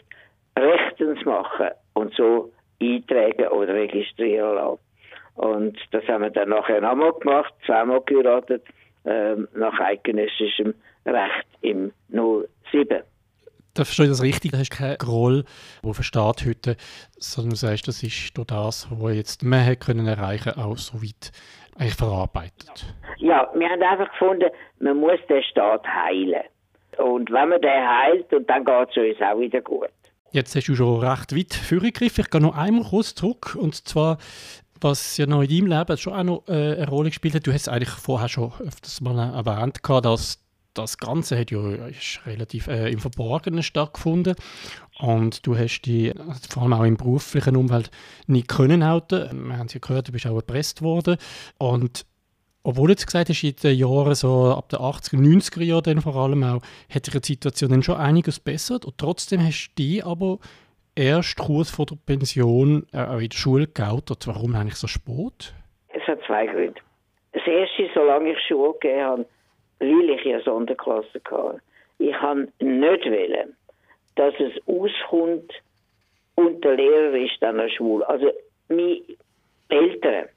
rechtens 0.58 1.24
machen 1.26 1.70
und 1.94 2.14
so 2.16 2.52
eintragen 2.82 3.48
oder 3.50 3.74
registrieren 3.74 4.56
lassen. 4.56 4.80
Und 5.36 5.78
das 5.92 6.06
haben 6.08 6.24
wir 6.24 6.32
dann 6.32 6.50
nachher 6.50 6.82
nochmal 6.82 7.14
gemacht, 7.14 7.54
zweimal 7.66 8.02
geheiratet, 8.02 8.64
ähm, 9.06 9.48
nach 9.54 9.80
eidgenössischem 9.80 10.74
Recht 11.06 11.48
im 11.62 11.92
07. 12.10 13.04
Da 13.80 13.86
verstehe 13.86 14.08
ich 14.08 14.12
das 14.12 14.22
richtig, 14.22 14.52
da 14.52 14.58
hast 14.58 14.72
keine 14.72 14.98
Rolle, 15.08 15.46
die 15.86 15.94
versteht 15.94 16.46
heute, 16.46 16.76
sondern 17.18 17.52
du 17.52 17.56
sagst, 17.56 17.88
das 17.88 18.04
ist 18.04 18.38
durch 18.38 18.48
das, 18.48 18.90
was 18.92 19.16
jetzt 19.16 19.42
mehr 19.42 19.66
hat 19.66 19.80
können 19.80 20.06
erreichen, 20.06 20.52
auch 20.58 20.76
so 20.76 21.02
weit 21.02 21.32
eigentlich 21.78 21.96
verarbeitet. 21.96 22.86
Ja, 23.20 23.50
wir 23.54 23.70
haben 23.70 23.82
einfach 23.82 24.12
gefunden, 24.12 24.50
man 24.82 24.98
muss 24.98 25.20
den 25.30 25.42
Staat 25.44 25.88
heilen. 25.88 26.44
Und 26.98 27.32
wenn 27.32 27.48
man 27.48 27.62
den 27.62 27.72
heilt, 27.72 28.34
und 28.34 28.50
dann 28.50 28.66
geht 28.66 28.90
es 28.90 28.98
uns 28.98 29.22
auch 29.22 29.40
wieder 29.40 29.62
gut. 29.62 29.88
Jetzt 30.32 30.58
hast 30.58 30.68
du 30.68 30.76
schon 30.76 31.00
recht 31.00 31.34
weit 31.34 31.54
vorgegriffen. 31.54 32.26
Ich 32.26 32.30
gehe 32.30 32.42
noch 32.42 32.58
einmal 32.58 32.84
kurz 32.84 33.16
zurück. 33.16 33.56
Und 33.56 33.76
zwar, 33.88 34.18
was 34.82 35.16
ja 35.16 35.26
noch 35.26 35.42
in 35.42 35.48
deinem 35.48 35.68
Leben 35.68 35.98
schon 35.98 36.14
auch 36.14 36.24
noch 36.24 36.44
äh, 36.50 36.76
eine 36.82 36.90
Rolle 36.90 37.12
gespielt 37.12 37.36
hat. 37.36 37.48
Du 37.48 37.54
hast 37.54 37.62
es 37.62 37.70
eigentlich 37.70 37.92
vorher 37.92 38.28
schon 38.28 38.52
öfters 38.60 39.00
mal 39.00 39.18
erwähnt, 39.18 39.80
dass 39.88 40.49
das 40.82 40.98
Ganze 40.98 41.38
hat 41.38 41.52
ja 41.52 41.60
ist 41.88 42.22
relativ 42.26 42.68
äh, 42.68 42.92
im 42.92 43.00
Verborgenen 43.00 43.64
stattgefunden 43.64 44.36
und 45.00 45.46
du 45.46 45.58
hast 45.58 45.82
dich 45.82 46.14
vor 46.50 46.64
allem 46.64 46.74
auch 46.74 46.84
im 46.84 46.98
beruflichen 46.98 47.56
Umfeld 47.56 47.92
nicht 48.28 48.48
können 48.48 48.86
halten. 48.86 49.48
Wir 49.48 49.58
haben 49.58 49.68
es 49.68 49.74
ja 49.74 49.80
gehört, 49.80 50.08
du 50.08 50.12
bist 50.12 50.28
auch 50.28 50.36
erpresst 50.36 50.82
worden 50.82 51.18
und 51.58 52.06
obwohl 52.64 52.88
du 52.88 52.92
jetzt 52.92 53.06
gesagt 53.06 53.30
hast, 53.30 53.44
in 53.44 53.56
den 53.56 53.78
Jahren 53.78 54.16
so 54.16 54.54
ab 54.54 54.70
den 54.70 54.80
80er, 54.80 55.18
90er 55.18 55.64
Jahren 55.64 55.84
dann 55.84 56.02
vor 56.02 56.16
allem 56.16 56.44
auch, 56.44 56.62
hat 56.94 57.06
sich 57.06 57.20
die 57.22 57.34
Situation 57.34 57.72
dann 57.72 57.84
schon 57.84 57.96
einiges 57.96 58.40
bessert 58.40 58.86
und 58.86 58.98
trotzdem 58.98 59.42
hast 59.42 59.70
du 59.70 59.82
dich 59.82 60.06
aber 60.06 60.40
erst 60.96 61.38
kurz 61.38 61.70
vor 61.70 61.86
der 61.86 61.96
Pension 62.06 62.86
äh, 62.94 63.04
auch 63.04 63.20
in 63.20 63.30
der 63.30 63.38
Schule 63.38 63.68
geoutet. 63.68 64.28
Warum 64.28 64.56
eigentlich 64.56 64.76
so 64.76 64.88
spät? 64.88 65.54
Es 65.90 66.06
hat 66.08 66.20
zwei 66.28 66.46
Gründe. 66.46 66.80
Das 67.32 67.46
erste, 67.48 67.90
solange 67.94 68.32
ich 68.32 68.38
Schule 68.48 68.74
gegeben 68.74 69.04
habe, 69.04 69.26
weil 69.80 70.10
ich 70.10 70.24
ja 70.24 70.42
Sonderklasse 70.42 71.22
hatte. 71.30 71.62
Ich 71.98 72.16
habe 72.16 72.48
nicht 72.60 73.06
wollen, 73.06 73.56
dass 74.16 74.34
es 74.40 74.54
auskommt 74.68 75.52
und 76.36 76.64
der 76.64 76.76
Lehrer 76.76 77.16
ist 77.16 77.42
dann 77.42 77.60
an 77.60 77.70
schwul. 77.70 78.04
Also, 78.04 78.32
meine 78.70 79.02
Eltern, 79.70 80.30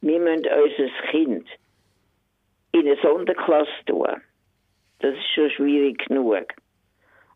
wir 0.00 0.18
müssen 0.18 0.46
unser 0.46 1.10
Kind 1.10 1.46
in 2.72 2.86
eine 2.86 2.96
Sonderklasse 3.02 3.70
tun. 3.86 4.22
Das 5.00 5.14
ist 5.14 5.30
schon 5.34 5.50
schwierig 5.50 6.06
genug. 6.06 6.46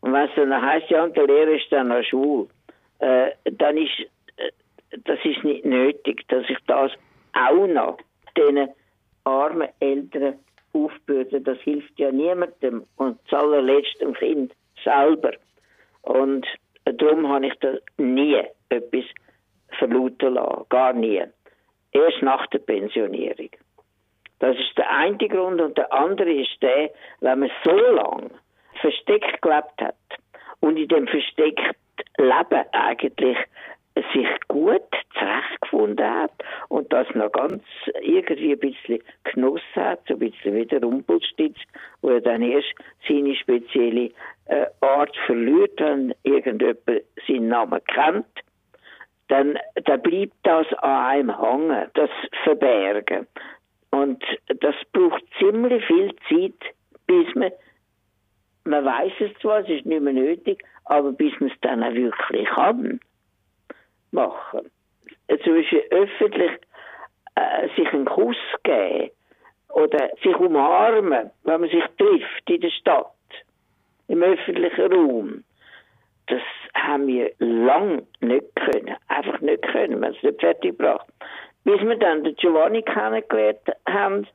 Und 0.01 0.13
wenn 0.13 0.29
es 0.29 0.35
dann 0.37 0.63
heisst, 0.63 0.91
ja, 0.91 1.05
und 1.05 1.17
der 1.17 1.27
Lehrer 1.27 1.53
ist 1.53 1.71
dann 1.71 1.93
an 1.93 2.05
schwul, 2.05 2.49
äh, 2.99 3.31
dann 3.45 3.77
ist 3.77 4.01
äh, 4.37 4.51
das 5.05 5.19
ist 5.25 5.43
nicht 5.45 5.65
nötig, 5.65 6.27
dass 6.29 6.45
ich 6.49 6.59
das 6.67 6.93
auch 7.33 7.67
noch 7.67 7.99
den 8.37 8.69
armen 9.25 9.69
Eltern 9.81 10.39
aufbürde. 10.75 11.41
Das 11.41 11.59
hilft 11.61 11.99
ja 11.99 12.11
niemandem 12.13 12.85
und 12.97 13.19
zuallerletzt 13.29 14.01
dem 14.01 14.15
Kind 14.15 14.53
selber. 14.83 15.33
Und 16.03 16.47
darum 16.85 17.29
habe 17.29 17.47
ich 17.47 17.55
da 17.61 17.75
nie 17.97 18.43
etwas 18.69 19.05
verlauten 19.79 20.35
lassen. 20.35 20.65
Gar 20.69 20.93
nie. 20.93 21.23
Erst 21.93 22.23
nach 22.23 22.47
der 22.49 22.59
Pensionierung. 22.59 23.51
Das 24.41 24.57
ist 24.59 24.77
der 24.77 24.91
eine 24.91 25.17
Grund. 25.17 25.61
Und 25.61 25.79
der 25.79 25.93
andere 25.93 26.33
ist 26.33 26.61
der, 26.61 26.91
wenn 27.21 27.39
man 27.41 27.51
so 27.65 27.71
lange 27.71 28.31
versteckt 28.81 29.41
gelebt 29.41 29.81
hat 29.81 29.95
und 30.61 30.77
in 30.77 30.89
dem 30.89 31.07
versteckten 31.07 31.75
Leben 32.19 32.65
eigentlich 32.73 33.39
sich 34.13 34.27
gut 34.49 34.83
zurechtgefunden 35.17 36.09
hat 36.09 36.33
und 36.69 36.93
das 36.93 37.07
noch 37.15 37.31
ganz 37.31 37.63
irgendwie 38.01 38.53
ein 38.53 38.59
bisschen 38.59 39.03
genossen 39.23 39.77
hat, 39.77 40.01
so 40.09 40.15
ein 40.15 40.21
bisschen 40.21 40.55
wie 40.55 40.67
der 40.67 40.83
Rumpelstitz, 40.83 41.57
wo 42.03 42.11
er 42.11 42.21
dann 42.21 42.43
erst 42.43 42.75
seine 43.09 43.37
spezielle 43.37 44.11
äh, 44.47 44.67
Art 44.81 45.17
verliert, 45.27 45.79
wenn 45.79 46.15
irgendjemand 46.25 47.05
seinen 47.27 47.49
Namen 47.49 47.81
kennt, 47.85 48.27
dann, 49.29 49.59
dann 49.85 50.03
bleibt 50.03 50.35
das 50.43 50.67
an 50.79 51.07
einem 51.07 51.41
hängen, 51.41 51.89
das 51.95 52.11
Verbergen. 52.43 53.27
Und 53.91 54.25
das 54.61 54.75
braucht 54.93 55.23
ziemlich 55.39 55.85
viel 55.87 56.13
Zeit, 56.29 56.75
bis 57.07 57.33
man, 57.37 57.53
man 58.65 58.85
weiß 58.85 59.13
es 59.21 59.39
zwar, 59.41 59.61
es 59.61 59.69
ist 59.69 59.87
nicht 59.87 60.03
mehr 60.03 60.13
nötig, 60.13 60.65
aber 60.87 61.13
bis 61.13 61.33
man 61.39 61.51
es 61.51 61.61
dann 61.61 61.85
auch 61.85 61.95
wirklich 61.95 62.49
kann 62.49 63.01
machen. 64.15 64.71
Zwischen 65.43 65.81
öffentlich 65.91 66.53
äh, 67.35 67.69
sich 67.77 67.93
einen 67.93 68.05
Kuss 68.07 68.37
geben 68.63 69.11
oder 69.71 70.11
sich 70.23 70.37
umarmen, 70.37 71.31
wenn 71.43 71.61
man 71.61 71.71
sich 71.71 71.85
trifft 71.99 72.49
in 72.49 72.61
der 72.61 72.71
Stadt, 72.71 73.13
im 74.09 74.23
öffentlichen 74.23 74.93
Raum. 74.93 75.45
Das 76.27 76.43
haben 76.75 77.07
wir 77.07 77.33
lang 77.39 78.07
nicht 78.21 78.47
können. 78.57 78.97
Einfach 79.09 79.41
nicht 79.41 79.63
können. 79.63 80.01
Wir 80.01 80.09
haben 80.09 80.17
es 80.17 80.23
nicht 80.23 80.41
fertig 80.41 80.79
gebracht. 80.79 81.07
Bis 81.65 81.81
wir 81.81 81.97
dann 81.97 82.25
den 82.25 82.35
Giovanni 82.37 82.83
kennengelernt 82.83 83.61
haben. 83.89 84.27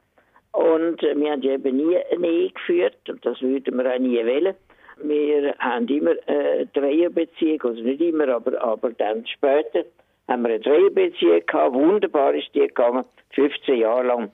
Und 0.51 1.01
wir 1.01 1.31
haben 1.31 1.41
eben 1.43 1.77
nie 1.77 1.97
eine 1.97 2.27
Ehe 2.27 2.51
geführt. 2.51 2.97
Und 3.07 3.25
das 3.25 3.41
würden 3.41 3.77
wir 3.77 3.91
auch 3.91 3.99
nie 3.99 4.23
wählen. 4.23 4.55
Wir 5.01 5.55
haben 5.59 5.87
immer 5.87 6.13
eine 6.27 6.65
Dreierbeziehung, 6.67 7.61
also 7.63 7.81
nicht 7.81 8.01
immer, 8.01 8.27
aber, 8.29 8.61
aber 8.61 8.91
dann 8.91 9.25
später 9.25 9.85
haben 10.27 10.43
wir 10.43 10.49
eine 10.49 10.59
Dreierbeziehung 10.59 11.45
gehabt. 11.45 11.73
Wunderbar 11.73 12.33
ist 12.33 12.53
die 12.53 12.61
gegangen, 12.61 13.05
15 13.31 13.79
Jahre 13.79 14.03
lang. 14.03 14.31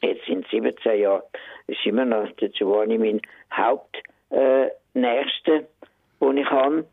Jetzt 0.00 0.26
sind 0.26 0.46
17 0.48 1.00
Jahre. 1.00 1.24
Das 1.66 1.76
ist 1.76 1.86
immer 1.86 2.04
noch 2.04 2.30
der 2.32 2.48
Giovanni 2.48 2.98
mein 2.98 3.20
Hauptnächster, 3.52 5.54
äh, 5.54 5.64
den 6.20 6.36
ich 6.36 6.50
habe, 6.50 6.84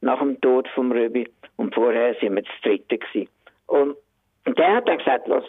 nach 0.00 0.18
dem 0.18 0.40
Tod 0.40 0.68
vom 0.74 0.92
Röbi. 0.92 1.28
Und 1.56 1.74
vorher 1.74 2.14
sind 2.20 2.34
wir 2.34 2.42
das 2.42 2.60
Dritte 2.62 2.98
gewesen. 2.98 3.28
Und, 3.66 3.96
der 4.46 4.76
hat 4.76 4.88
dann 4.88 4.98
gesagt, 4.98 5.28
was, 5.28 5.44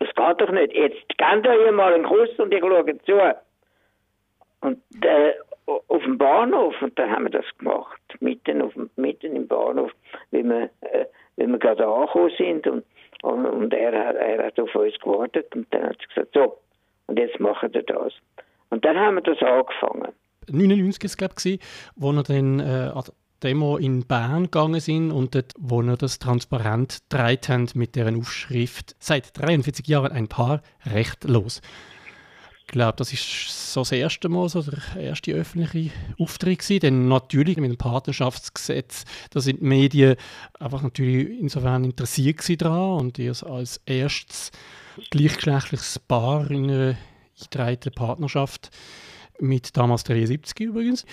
es 0.00 0.08
geht 0.14 0.40
doch 0.40 0.50
nicht. 0.50 0.72
Jetzt 0.72 1.08
gebt 1.08 1.46
euch 1.46 1.72
mal 1.72 1.92
einen 1.92 2.04
Kuss 2.04 2.30
und 2.38 2.52
ich 2.52 2.60
schaue 2.60 2.98
zu. 3.02 3.12
Und 4.62 4.82
äh, 5.04 5.32
auf 5.88 6.02
dem 6.02 6.18
Bahnhof, 6.18 6.74
und 6.80 6.98
da 6.98 7.08
haben 7.08 7.24
wir 7.24 7.30
das 7.30 7.44
gemacht, 7.58 8.00
mitten, 8.20 8.62
auf, 8.62 8.72
mitten 8.96 9.36
im 9.36 9.46
Bahnhof, 9.46 9.90
wie 10.30 10.42
wir, 10.44 10.70
äh, 10.80 11.06
wie 11.36 11.46
wir 11.46 11.58
gerade 11.58 11.86
angekommen 11.86 12.32
sind. 12.36 12.66
Und, 12.66 12.84
und, 13.22 13.46
und 13.46 13.74
er, 13.74 13.92
er 13.92 14.46
hat 14.46 14.58
auf 14.58 14.74
uns 14.74 14.98
gewartet 14.98 15.54
und 15.54 15.66
dann 15.72 15.84
hat 15.84 15.96
er 16.00 16.08
gesagt, 16.08 16.34
so, 16.34 16.58
und 17.06 17.18
jetzt 17.18 17.38
machen 17.40 17.72
wir 17.72 17.82
das. 17.82 18.12
Und 18.70 18.84
dann 18.84 18.96
haben 18.98 19.16
wir 19.16 19.22
das 19.22 19.40
angefangen. 19.42 20.12
99 20.48 21.02
war 21.02 21.06
es, 21.06 21.16
glaube 21.16 21.34
ich, 21.44 21.60
wo 21.96 22.12
wir 22.12 22.22
dann 22.22 22.60
äh, 22.60 22.90
an 22.94 23.04
Demo 23.42 23.78
in 23.78 24.06
Bern 24.06 24.44
gegangen 24.44 24.80
sind 24.80 25.12
und 25.12 25.34
dort, 25.34 25.54
wo 25.58 25.82
wir 25.82 25.96
das 25.96 26.18
transparent 26.18 27.00
getragen 27.08 27.40
haben 27.48 27.66
mit 27.74 27.96
deren 27.96 28.18
Aufschrift 28.18 28.96
«Seit 28.98 29.38
43 29.38 29.86
Jahren 29.86 30.12
ein 30.12 30.28
Paar 30.28 30.62
rechtlos». 30.84 31.62
Glaube, 32.70 32.94
das 32.98 33.12
ist 33.12 33.72
so 33.72 33.80
das 33.80 33.90
erste 33.90 34.28
Mal, 34.28 34.48
so 34.48 34.62
der 34.62 35.02
erste 35.02 35.32
öffentliche 35.32 35.90
Auftritt 36.20 36.60
gewesen. 36.60 36.80
Denn 36.80 37.08
natürlich 37.08 37.56
mit 37.56 37.68
dem 37.68 37.76
Partnerschaftsgesetz, 37.76 39.04
da 39.30 39.40
sind 39.40 39.60
die 39.60 39.64
Medien 39.64 40.14
einfach 40.58 40.80
natürlich 40.80 41.40
insofern 41.40 41.82
interessiert 41.82 42.62
daran 42.62 43.00
und 43.00 43.18
ihr 43.18 43.34
als 43.44 43.80
erstes 43.86 44.52
gleichgeschlechtliches 45.10 45.98
Paar 45.98 46.48
in 46.48 46.70
einer 46.70 46.96
eingetragenen 47.36 47.94
Partnerschaft 47.94 48.70
mit 49.40 49.76
damals 49.76 50.04
73 50.04 50.60
übrigens. 50.60 51.04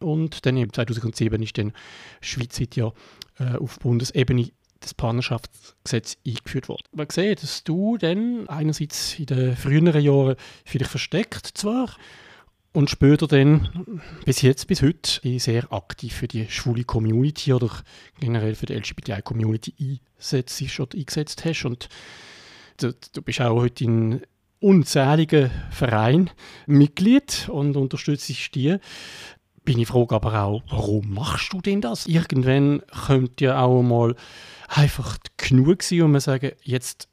Und 0.00 0.44
dann 0.44 0.58
im 0.58 0.70
2007 0.70 1.42
ist 1.42 1.56
dann 1.56 1.72
schweizweit 2.20 2.76
ja 2.76 2.92
äh, 3.38 3.56
auf 3.56 3.78
Bundesebene 3.78 4.50
das 4.80 4.94
Partnerschaftsgesetz 4.94 6.16
eingeführt 6.26 6.68
wurde. 6.68 6.84
Man 6.92 7.08
sieht, 7.10 7.42
dass 7.42 7.64
du 7.64 7.96
dann 7.98 8.48
einerseits 8.48 9.18
in 9.18 9.26
den 9.26 9.56
früheren 9.56 10.00
Jahren 10.00 10.36
vielleicht 10.64 10.90
versteckt 10.90 11.46
zwar 11.54 11.90
und 12.72 12.90
später 12.90 13.26
dann 13.26 14.02
bis 14.26 14.42
jetzt, 14.42 14.66
bis 14.66 14.82
heute, 14.82 15.38
sehr 15.38 15.72
aktiv 15.72 16.12
für 16.12 16.28
die 16.28 16.46
schwule 16.50 16.84
Community 16.84 17.54
oder 17.54 17.70
generell 18.20 18.54
für 18.54 18.66
die 18.66 18.74
LGBTI-Community 18.74 19.74
eingesetzt, 19.80 20.78
oder 20.78 20.94
eingesetzt 20.94 21.44
hast. 21.46 21.64
Und 21.64 21.88
du, 22.76 22.92
du 23.14 23.22
bist 23.22 23.40
auch 23.40 23.56
heute 23.56 23.84
in 23.84 24.20
unzähligen 24.60 25.50
Vereinen 25.70 26.30
Mitglied 26.66 27.48
und 27.50 27.76
unterstützt 27.76 28.54
die 28.54 28.78
bin 29.64 29.78
ich 29.78 29.88
froh, 29.88 30.06
aber 30.10 30.42
auch, 30.44 30.62
warum 30.68 31.12
machst 31.12 31.52
du 31.52 31.60
denn 31.60 31.80
das? 31.80 32.06
Irgendwann 32.06 32.82
könnte 33.06 33.46
ja 33.46 33.60
auch 33.60 33.82
mal 33.82 34.14
einfach 34.68 35.18
genug 35.36 35.82
sein 35.82 36.02
und 36.02 36.12
man 36.12 36.20
sagen, 36.20 36.52
jetzt, 36.62 37.08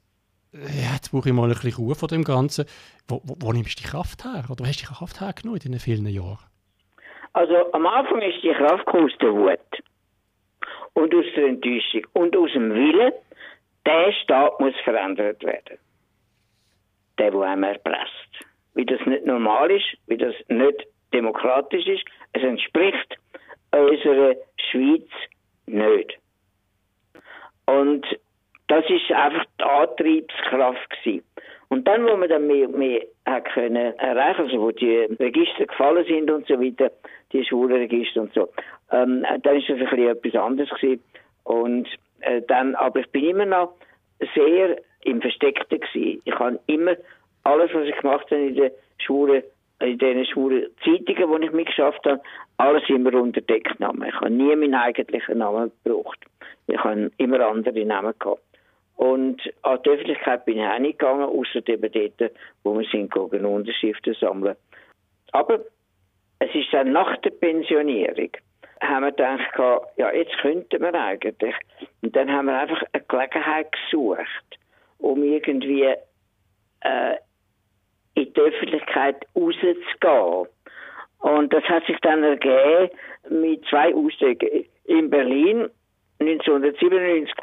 ja, 0.52 0.94
jetzt 0.94 1.10
brauche 1.10 1.28
ich 1.28 1.34
mal 1.34 1.44
ein 1.44 1.50
bisschen 1.50 1.74
Ruhe 1.74 1.94
von 1.94 2.08
dem 2.08 2.24
Ganzen. 2.24 2.66
Wo, 3.08 3.20
wo, 3.24 3.36
wo 3.40 3.52
nimmst 3.52 3.78
du 3.78 3.82
die 3.82 3.88
Kraft 3.88 4.24
her? 4.24 4.44
Oder 4.50 4.66
hast 4.66 4.80
du 4.80 4.86
die 4.86 4.92
Kraft 4.94 5.20
hergenommen 5.20 5.60
in 5.60 5.72
diesen 5.72 5.80
vielen 5.80 6.06
Jahren? 6.06 6.38
Also 7.32 7.72
am 7.72 7.86
Anfang 7.86 8.22
ist 8.22 8.42
die 8.42 8.52
Kraft 8.52 8.86
aus 8.88 9.10
der 9.20 9.32
Wut 9.32 9.58
und 10.92 11.14
aus 11.14 11.24
der 11.36 11.46
Enttäuschung 11.46 12.06
und 12.12 12.36
aus 12.36 12.52
dem 12.52 12.72
Willen, 12.72 13.12
der 13.84 14.12
Staat 14.22 14.58
muss 14.60 14.74
verändert 14.84 15.42
werden. 15.42 15.78
Der, 17.18 17.30
der 17.30 17.40
einem 17.40 17.64
erpresst. 17.64 18.30
Wie 18.74 18.86
das 18.86 19.00
nicht 19.06 19.26
normal 19.26 19.70
ist, 19.70 19.96
wie 20.06 20.16
das 20.16 20.34
nicht 20.48 20.86
demokratisch 21.12 21.86
ist. 21.86 22.04
Es 22.32 22.42
entspricht 22.42 23.16
unserer 23.72 24.34
Schweiz 24.70 25.08
nicht. 25.66 26.18
Und 27.78 28.06
das 28.68 28.84
ist 28.88 29.10
einfach 29.12 29.44
die 29.58 29.64
Antriebskraft 29.64 30.90
gewesen. 30.90 31.24
Und 31.68 31.88
dann, 31.88 32.04
wo 32.04 32.16
wir 32.16 32.28
dann 32.28 32.46
mehr 32.46 32.68
mehr 32.68 33.02
können 33.52 33.98
erreichen, 33.98 34.42
also 34.42 34.60
wo 34.60 34.70
die 34.70 34.96
Register 35.18 35.66
gefallen 35.66 36.04
sind 36.06 36.30
und 36.30 36.46
so 36.46 36.60
weiter, 36.60 36.90
die 37.32 37.44
Schulregister 37.44 38.22
und 38.22 38.34
so, 38.34 38.48
ähm, 38.92 39.24
dann 39.42 39.56
ist 39.56 39.68
das 39.68 39.78
ein 39.78 39.86
bisschen 39.86 40.08
etwas 40.08 40.34
anderes 40.34 40.70
gewesen. 40.70 41.02
Und 41.42 41.88
äh, 42.20 42.42
dann, 42.42 42.74
aber 42.76 43.00
ich 43.00 43.10
bin 43.10 43.24
immer 43.24 43.46
noch 43.46 43.74
sehr 44.34 44.78
im 45.02 45.20
Versteckten 45.20 45.80
gewesen. 45.80 46.22
Ich 46.24 46.38
habe 46.38 46.60
immer 46.66 46.96
alles, 47.42 47.70
was 47.74 47.88
ich 47.88 47.96
gemacht 47.96 48.26
habe 48.30 48.46
in 48.46 48.54
der 48.54 48.72
Schule, 48.98 49.44
in 49.84 49.98
den 49.98 50.24
schwulen 50.26 50.66
Zeitungen, 50.84 51.28
wo 51.28 51.36
ich 51.36 51.52
mitgeschafft 51.52 52.04
habe, 52.04 52.20
alles 52.56 52.88
immer 52.88 53.14
unter 53.14 53.40
Decknamen. 53.40 54.08
Ich 54.08 54.14
habe 54.14 54.30
nie 54.30 54.54
meinen 54.56 54.74
eigentlichen 54.74 55.38
Namen 55.38 55.72
gebraucht. 55.82 56.18
Ich 56.66 56.78
habe 56.78 57.10
immer 57.18 57.40
andere 57.40 57.84
Namen 57.84 58.14
gehabt. 58.18 58.42
Und 58.96 59.42
an 59.62 59.80
die 59.84 59.90
Öffentlichkeit 59.90 60.44
bin 60.44 60.58
ich 60.58 60.66
auch 60.66 60.78
nicht 60.78 60.98
gegangen, 60.98 61.24
außer 61.24 61.68
eben 61.68 61.90
dort, 61.92 62.32
wo 62.62 62.78
wir 62.78 62.86
sind, 62.90 63.12
gegangen, 63.12 63.44
Unterschriften 63.44 64.14
sammeln. 64.14 64.56
Aber 65.32 65.60
es 66.38 66.54
ist 66.54 66.72
dann 66.72 66.92
nach 66.92 67.16
der 67.18 67.30
Pensionierung, 67.30 68.30
haben 68.80 69.04
wir 69.04 69.10
gedacht, 69.10 69.90
ja, 69.96 70.12
jetzt 70.12 70.36
könnten 70.38 70.80
wir 70.80 70.94
eigentlich. 70.94 71.54
Und 72.02 72.14
dann 72.14 72.30
haben 72.30 72.46
wir 72.46 72.58
einfach 72.58 72.82
eine 72.92 73.02
Gelegenheit 73.08 73.72
gesucht, 73.72 74.58
um 74.98 75.22
irgendwie 75.24 75.94
äh, 76.80 77.16
in 78.14 78.32
die 78.32 78.40
Öffentlichkeit 78.40 79.26
rauszugehen. 79.36 80.48
Und 81.18 81.52
das 81.52 81.64
hat 81.64 81.86
sich 81.86 81.98
dann 82.02 82.22
ergeben 82.22 82.90
mit 83.30 83.64
zwei 83.66 83.94
Ausstellungen. 83.94 84.66
In 84.84 85.10
Berlin 85.10 85.68
1997 86.20 87.34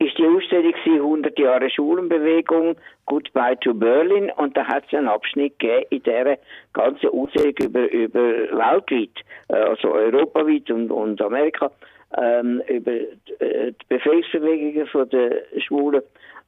ist 0.00 0.16
die 0.16 0.26
Ausstellung 0.26 0.74
100 0.86 1.38
Jahre 1.38 1.68
Schulenbewegung 1.68 2.76
Goodbye 3.04 3.58
to 3.60 3.74
Berlin 3.74 4.32
und 4.36 4.56
da 4.56 4.66
hat 4.66 4.84
es 4.86 4.96
einen 4.96 5.08
Abschnitt 5.08 5.58
gegeben 5.58 5.86
in 5.90 6.02
der 6.04 6.38
ganzen 6.72 7.10
Ausstellung 7.10 7.54
über, 7.60 7.90
über 7.90 8.20
weltweit, 8.20 9.10
äh, 9.48 9.56
also 9.56 9.92
europaweit 9.92 10.70
und, 10.70 10.90
und 10.90 11.20
Amerika, 11.20 11.70
ähm, 12.16 12.62
über 12.66 12.92
äh, 12.92 13.72
die 13.72 13.86
Befehlsbewegungen 13.88 14.88
der 15.10 15.60
Schwulen. 15.60 16.02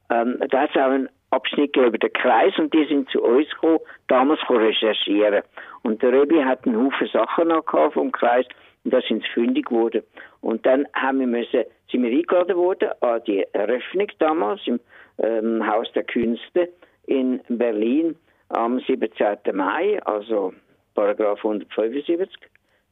Ähm, 0.09 0.39
da 0.49 0.61
hat 0.61 0.71
es 0.71 0.81
auch 0.81 0.89
einen 0.89 1.09
Abschnitt 1.33 1.75
über 1.75 1.97
den 1.97 2.13
Kreis 2.13 2.53
und 2.57 2.73
die 2.73 2.85
sind 2.85 3.09
zu 3.09 3.21
uns 3.21 3.49
gekommen, 3.49 3.79
damals 4.07 4.39
recherchieren. 4.49 5.43
Und 5.81 6.01
der 6.01 6.13
Röbi 6.13 6.41
hat 6.41 6.65
einen 6.65 6.77
Haufen 6.77 7.07
Sachen 7.07 7.49
noch 7.49 7.65
vom 7.91 8.11
Kreis 8.11 8.45
und 8.83 8.93
da 8.93 9.01
sind 9.01 9.23
sie 9.23 9.29
fündig 9.33 9.65
geworden. 9.65 10.03
Und 10.41 10.65
dann 10.65 10.85
haben 10.93 11.19
wir 11.19 11.27
müssen, 11.27 11.63
sind 11.91 12.03
wir 12.03 12.11
eingeladen 12.11 12.55
worden 12.55 12.89
an 13.01 13.21
die 13.25 13.45
Eröffnung 13.53 14.07
damals 14.19 14.61
im 14.65 14.79
ähm, 15.17 15.65
Haus 15.65 15.91
der 15.93 16.03
Künste 16.03 16.69
in 17.05 17.41
Berlin 17.49 18.15
am 18.49 18.79
17. 18.79 19.37
Mai, 19.53 20.01
also 20.03 20.53
Paragraph 20.95 21.39
175, 21.39 22.29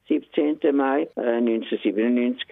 17. 0.08 0.76
Mai 0.76 1.08
äh, 1.16 1.38
1997, 1.38 2.48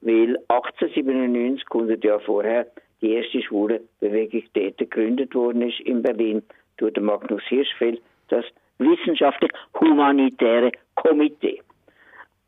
weil 0.00 0.36
1897, 0.48 1.66
100 1.70 2.04
Jahre 2.04 2.20
vorher, 2.20 2.66
die 3.04 3.12
erste 3.12 3.42
schwule 3.42 3.82
Bewegung 4.00 4.44
dort 4.54 4.78
gegründet 4.78 5.34
worden 5.34 5.62
ist 5.62 5.80
in 5.80 6.02
Berlin 6.02 6.42
durch 6.78 6.94
den 6.94 7.04
Magnus 7.04 7.42
Hirschfeld, 7.48 8.00
das 8.28 8.44
wissenschaftlich-humanitäre 8.78 10.72
Komitee. 10.94 11.60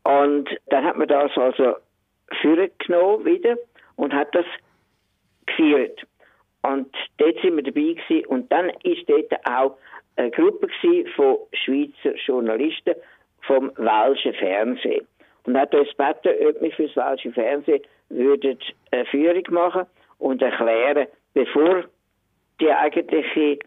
Und 0.03 0.49
dann 0.69 0.83
hat 0.83 0.97
man 0.97 1.07
das 1.07 1.31
also 1.37 1.75
vorgenommen 2.41 3.25
wieder 3.25 3.55
und 3.97 4.13
hat 4.13 4.33
das 4.33 4.45
geführt. 5.45 6.01
Und 6.63 6.87
dort 7.17 7.39
sind 7.41 7.55
wir 7.55 7.63
dabei 7.63 7.93
gewesen. 7.93 8.25
Und 8.25 8.51
dann 8.51 8.71
ist 8.83 9.07
dort 9.07 9.33
auch 9.47 9.77
eine 10.15 10.31
Gruppe 10.31 10.67
von 11.15 11.37
Schweizer 11.53 12.15
Journalisten 12.25 12.95
vom 13.41 13.71
Welschen 13.77 14.33
Fernsehen. 14.33 15.07
Und 15.45 15.57
hat 15.57 15.73
uns 15.75 15.89
gebeten, 15.89 16.47
ob 16.47 16.61
wir 16.61 16.71
für 16.71 16.87
das 16.87 16.95
Welsche 16.95 17.31
Fernsehen 17.31 17.81
würden 18.09 18.57
eine 18.91 19.05
Führung 19.05 19.43
machen 19.49 19.85
und 20.19 20.41
erklären, 20.41 21.07
bevor 21.33 21.83
die 22.59 22.71
eigentliche 22.71 23.59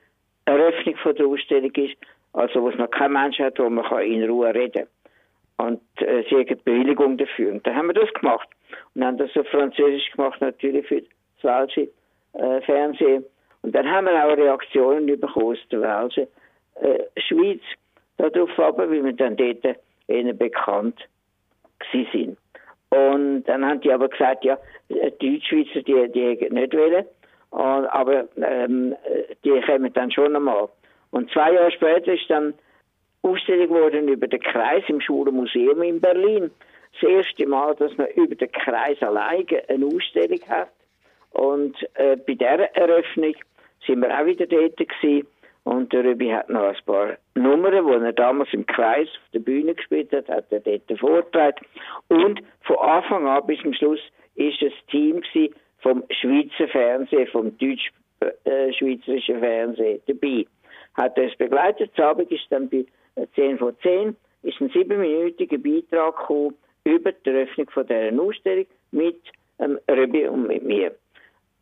Eröffnung 0.45 0.97
von 0.97 1.15
der 1.15 1.27
Ausstellung 1.27 1.73
ist, 1.73 1.97
also 2.33 2.63
wo 2.63 2.69
es 2.71 2.77
noch 2.77 2.91
kein 2.91 3.13
Mensch 3.13 3.39
hat, 3.39 3.59
wo 3.59 3.69
man 3.69 4.03
in 4.03 4.29
Ruhe 4.29 4.55
reden 4.55 4.87
kann. 5.57 5.69
Und 5.69 6.03
äh, 6.03 6.25
sie 6.29 6.37
haben 6.37 6.61
Bewilligung 6.65 7.19
dafür. 7.19 7.53
Und 7.53 7.67
dann 7.67 7.77
haben 7.77 7.89
wir 7.89 7.95
das 7.95 8.13
gemacht. 8.15 8.49
Und 8.95 9.05
haben 9.05 9.19
das 9.19 9.37
auf 9.37 9.47
Französisch 9.49 10.11
gemacht, 10.13 10.41
natürlich 10.41 10.87
für 10.87 11.03
das 11.03 11.43
Welsche 11.43 11.91
äh, 12.33 12.61
Fernsehen. 12.63 13.25
Und 13.63 13.75
dann 13.75 13.91
haben 13.91 14.07
wir 14.07 14.25
auch 14.25 14.37
Reaktionen 14.37 15.07
bekommen 15.07 15.53
aus 15.53 15.59
der 15.71 15.83
Welschen 15.83 16.27
äh, 16.77 17.21
Schweiz 17.21 17.61
darauf 18.17 18.59
aber, 18.59 18.91
wie 18.91 19.05
wir 19.05 19.13
dann 19.13 19.37
dort 19.37 19.77
ihnen 20.09 20.37
bekannt 20.37 20.99
sind. 21.93 22.39
Und 22.91 23.45
dann 23.45 23.65
haben 23.65 23.81
die 23.81 23.93
aber 23.93 24.09
gesagt, 24.09 24.45
ja, 24.45 24.59
die 24.89 25.39
Deutschschweizer, 25.39 25.83
die, 25.83 26.11
die 26.13 26.49
nicht 26.51 26.75
und, 27.51 27.87
aber 27.87 28.29
ähm, 28.37 28.95
die 29.45 29.61
kommen 29.63 29.93
dann 29.93 30.11
schon 30.11 30.37
einmal. 30.37 30.69
Und 31.11 31.31
zwei 31.33 31.53
Jahre 31.53 31.73
später 31.73 32.13
ist 32.13 32.29
dann 32.29 32.55
Ausstellung 33.23 33.69
geworden 33.69 34.09
über 34.09 34.29
den 34.29 34.41
Kreis 34.41 34.83
im 34.89 35.01
Schulenmuseum 35.01 35.83
in 35.83 36.01
Berlin. 36.01 36.51
Das 37.01 37.11
erste 37.11 37.47
Mal, 37.47 37.75
dass 37.77 37.97
man 37.97 38.09
über 38.15 38.35
den 38.35 38.51
Kreis 38.53 39.01
alleine 39.03 39.63
eine 39.69 39.87
Ausstellung 39.87 40.41
hat. 40.49 40.71
Und 41.31 41.77
äh, 41.95 42.17
bei 42.17 42.35
dieser 42.35 42.75
Eröffnung 42.77 43.35
sind 43.87 44.01
wir 44.01 44.17
auch 44.17 44.27
wieder 44.27 44.47
dort 44.47 44.77
gewesen. 44.77 45.27
Und 45.65 45.93
der 45.93 46.05
Rübi 46.05 46.29
hat 46.29 46.49
noch 46.49 46.63
ein 46.63 46.77
paar 46.87 47.19
Nummern, 47.35 47.87
die 47.87 48.05
er 48.07 48.13
damals 48.13 48.53
im 48.53 48.67
Kreis 48.67 49.09
auf 49.09 49.31
der 49.33 49.41
Bühne 49.41 49.75
gespielt 49.75 50.13
hat, 50.13 50.29
hat 50.29 50.47
er 50.51 50.61
dort 50.61 50.99
vorgetragen. 50.99 51.67
Und 52.09 52.41
von 52.63 52.79
Anfang 52.79 53.27
an 53.29 53.47
bis 53.47 53.61
zum 53.61 53.75
Schluss 53.75 54.01
ist 54.37 54.63
es 54.63 54.73
Team 54.91 55.23
vom 55.81 56.03
Schweizer 56.11 56.69
Fernsehen, 56.69 57.27
vom 57.29 57.57
deutsch-schweizerischen 57.59 59.37
äh, 59.37 59.41
Fernsehen 59.41 60.01
dabei. 60.07 60.47
Hat 60.95 61.17
er 61.19 61.31
es 61.31 61.37
begleitet. 61.37 61.91
Das 61.95 62.05
Abend 62.07 62.31
ist 62.31 62.47
dann 62.51 62.69
bei 62.69 62.85
10 63.35 63.59
von 63.59 63.77
10 63.83 64.17
ist 64.43 64.61
ein 64.61 64.71
siebenminütiger 64.71 65.59
Beitrag 65.59 66.17
gekommen 66.17 66.55
über 66.85 67.13
die 67.13 67.31
Eröffnung 67.31 67.69
von 67.71 67.87
dieser 67.87 68.23
Ausstellung 68.23 68.67
mit 68.91 69.21
ähm, 69.59 69.79
Röbi 69.89 70.27
und 70.27 70.47
mit 70.47 70.63
mir. 70.65 70.95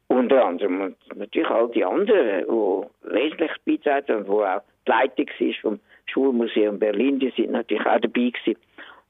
Unter 0.08 0.44
anderem 0.44 0.80
und 0.80 0.96
natürlich 1.16 1.50
all 1.50 1.68
die 1.70 1.84
anderen, 1.84 2.44
die 2.46 3.14
wesentlich 3.14 3.52
beitragen 3.64 4.16
und 4.16 4.28
wo 4.28 4.42
auch 4.42 4.62
die 4.86 4.90
Leitung 4.90 5.26
ist 5.38 5.60
vom 5.60 5.80
Schulmuseum 6.06 6.78
Berlin, 6.78 7.18
die 7.20 7.30
sind 7.36 7.52
natürlich 7.52 7.86
auch 7.86 8.00
dabei 8.00 8.30
gewesen 8.30 8.56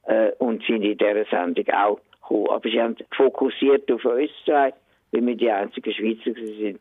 äh, 0.07 0.33
und 0.39 0.65
sind 0.65 0.83
in 0.83 0.99
dieser 0.99 1.25
Sendung 1.27 1.69
auch 1.69 2.01
gekommen. 2.21 2.49
Aber 2.51 2.69
sie 2.69 2.81
haben 2.81 2.97
fokussiert 3.17 3.91
auf 3.93 4.05
uns 4.05 4.31
zwei, 4.45 4.73
weil 5.13 5.27
wir 5.27 5.37
die 5.37 5.51
einzigen 5.51 5.93
Schweizer 5.93 6.35
sind. 6.35 6.81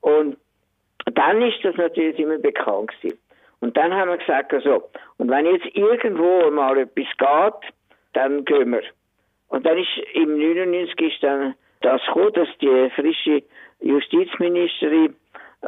Und 0.00 0.38
dann 1.14 1.42
ist 1.42 1.62
das 1.62 1.76
natürlich 1.76 2.18
immer 2.18 2.38
bekannt 2.38 2.90
gewesen. 3.02 3.18
Und 3.60 3.76
dann 3.76 3.92
haben 3.92 4.10
wir 4.10 4.18
gesagt, 4.18 4.52
also, 4.52 4.84
und 5.18 5.30
wenn 5.30 5.46
jetzt 5.46 5.66
irgendwo 5.74 6.50
mal 6.50 6.78
etwas 6.78 7.06
geht, 7.18 7.72
dann 8.12 8.44
gehen 8.44 8.70
wir. 8.70 8.82
Und 9.48 9.66
dann 9.66 9.78
ist 9.78 9.88
im 10.14 10.38
99 10.38 11.12
ist 11.12 11.22
dann 11.22 11.54
das 11.80 12.00
gekommen, 12.06 12.32
dass 12.34 12.48
die 12.60 12.90
frische 12.94 13.42
Justizministerin 13.80 15.14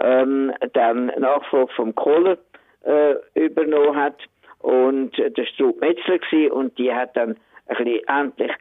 ähm, 0.01 0.53
dann 0.73 1.07
Nachfolge 1.07 1.73
vom 1.75 1.95
Kohler 1.95 2.39
äh, 2.85 3.15
übernommen 3.35 3.97
hat. 3.97 4.17
Und 4.59 5.19
äh, 5.19 5.31
der 5.31 5.47
Strupp 5.47 5.81
Metzler 5.81 6.19
gewesen, 6.19 6.53
und 6.53 6.79
die 6.79 6.93
hat 6.93 7.17
dann 7.17 7.37
ein 7.67 7.77
bisschen 7.77 8.07
endlich 8.09 8.53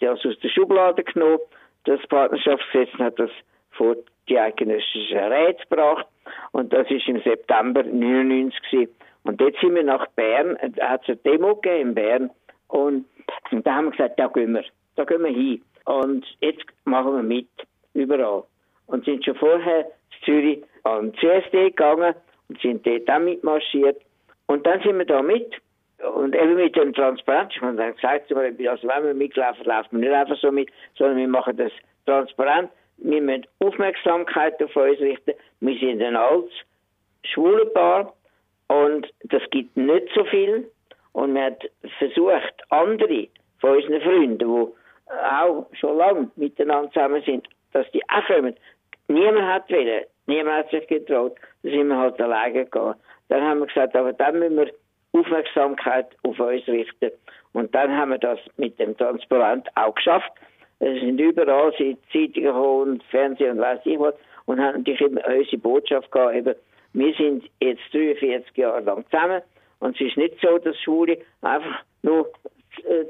das 0.00 0.24
aus 0.24 0.38
der 0.40 0.48
Schublade 0.50 1.02
genommen, 1.04 1.38
das 1.84 2.00
Partnerschaftsgesetz 2.08 2.92
hat 2.98 3.18
das 3.18 3.30
vor 3.70 3.96
die 4.28 4.38
eidgenössische 4.38 5.14
Räte 5.14 5.64
gebracht. 5.68 6.06
Und 6.52 6.72
das 6.72 6.90
ist 6.90 7.08
im 7.08 7.22
September 7.22 7.82
99 7.82 8.60
gewesen. 8.70 8.94
und 9.24 9.40
jetzt 9.40 9.60
sind 9.60 9.74
wir 9.74 9.84
nach 9.84 10.06
Bern, 10.08 10.56
äh, 10.56 10.70
hat 10.80 11.02
es 11.02 11.08
eine 11.08 11.16
Demo 11.18 11.54
gegeben 11.56 11.88
in 11.88 11.94
Bern. 11.94 12.30
Und, 12.68 13.06
und 13.50 13.66
da 13.66 13.76
haben 13.76 13.86
wir 13.86 13.90
gesagt, 13.92 14.18
da 14.18 14.26
gehen 14.26 14.52
wir, 14.54 14.64
da 14.96 15.04
gehen 15.04 15.22
wir 15.22 15.30
hin 15.30 15.62
und 15.86 16.24
jetzt 16.40 16.66
machen 16.84 17.16
wir 17.16 17.22
mit, 17.22 17.48
überall 17.94 18.44
und 18.86 19.04
sind 19.04 19.24
schon 19.24 19.36
vorher 19.36 19.80
in 19.80 20.24
Zürich 20.24 20.64
an 20.84 21.14
CSD 21.14 21.70
gegangen 21.70 22.14
und 22.48 22.60
sind 22.60 22.86
dort 22.86 23.08
auch 23.10 23.18
mitmarschiert. 23.18 24.00
Und 24.46 24.66
dann 24.66 24.80
sind 24.82 24.98
wir 24.98 25.04
da 25.04 25.22
mit. 25.22 25.54
Und 26.14 26.36
eben 26.36 26.56
mit 26.56 26.76
dem 26.76 26.92
Transparent, 26.92 27.52
ich 27.54 27.62
habe 27.62 27.74
dann 27.74 27.94
gesagt, 27.94 28.30
also 28.30 28.88
wenn 28.88 29.04
wir 29.04 29.14
mitlaufen, 29.14 29.64
laufen 29.64 30.00
wir 30.00 30.10
nicht 30.10 30.12
einfach 30.12 30.36
so 30.36 30.52
mit, 30.52 30.68
sondern 30.96 31.16
wir 31.16 31.28
machen 31.28 31.56
das 31.56 31.72
transparent. 32.04 32.70
Wir 32.98 33.22
müssen 33.22 33.46
Aufmerksamkeit 33.60 34.62
auf 34.62 34.76
uns 34.76 35.00
richten. 35.00 35.32
Wir 35.60 35.78
sind 35.78 36.02
ein 36.02 36.16
altes 36.16 36.52
Schwulenpaar 37.24 38.12
und 38.68 39.06
das 39.24 39.42
gibt 39.50 39.76
nicht 39.76 40.08
so 40.14 40.24
viel. 40.24 40.70
Und 41.12 41.34
wir 41.34 41.44
haben 41.44 41.56
versucht, 41.98 42.54
andere 42.68 43.28
von 43.58 43.76
unseren 43.76 44.02
Freunden, 44.02 44.38
die 44.38 44.72
auch 45.06 45.66
schon 45.72 45.96
lange 45.96 46.30
miteinander 46.36 46.90
zusammen 46.92 47.22
sind, 47.24 47.48
dass 47.72 47.90
die 47.92 48.02
auch 48.08 48.26
kommen, 48.26 48.56
Niemand 49.08 49.46
hat 49.46 49.70
wollen. 49.70 50.04
Niemand 50.26 50.56
hat 50.56 50.70
sich 50.70 50.86
getraut. 50.88 51.36
Da 51.62 51.70
sind 51.70 51.88
wir 51.88 51.96
halt 51.96 52.20
alleine 52.20 52.64
gegangen. 52.64 52.94
Dann 53.28 53.42
haben 53.42 53.60
wir 53.60 53.66
gesagt, 53.66 53.94
aber 53.94 54.12
dann 54.12 54.38
müssen 54.38 54.56
wir 54.56 54.72
Aufmerksamkeit 55.12 56.08
auf 56.24 56.38
uns 56.38 56.66
richten. 56.66 57.10
Und 57.52 57.74
dann 57.74 57.96
haben 57.96 58.10
wir 58.10 58.18
das 58.18 58.38
mit 58.56 58.78
dem 58.78 58.96
Transparent 58.96 59.68
auch 59.76 59.94
geschafft. 59.94 60.30
Es 60.80 61.00
sind 61.00 61.20
überall 61.20 61.72
sind 61.78 61.98
Zeitungen 62.12 62.54
und 62.54 63.02
Fernsehen 63.04 63.52
und 63.52 63.60
weiß 63.60 63.80
ich 63.84 63.98
was. 63.98 64.14
Und 64.46 64.60
haben 64.60 64.78
natürlich 64.78 65.00
immer 65.00 65.26
unsere 65.26 65.58
Botschaft 65.58 66.10
gehabt, 66.10 66.34
eben, 66.34 66.54
wir 66.92 67.14
sind 67.14 67.44
jetzt 67.60 67.82
43 67.92 68.56
Jahre 68.56 68.80
lang 68.80 69.04
zusammen 69.10 69.42
Und 69.80 70.00
es 70.00 70.08
ist 70.08 70.16
nicht 70.16 70.36
so, 70.40 70.58
dass 70.58 70.78
Schule 70.80 71.18
einfach 71.42 71.82
nur 72.02 72.30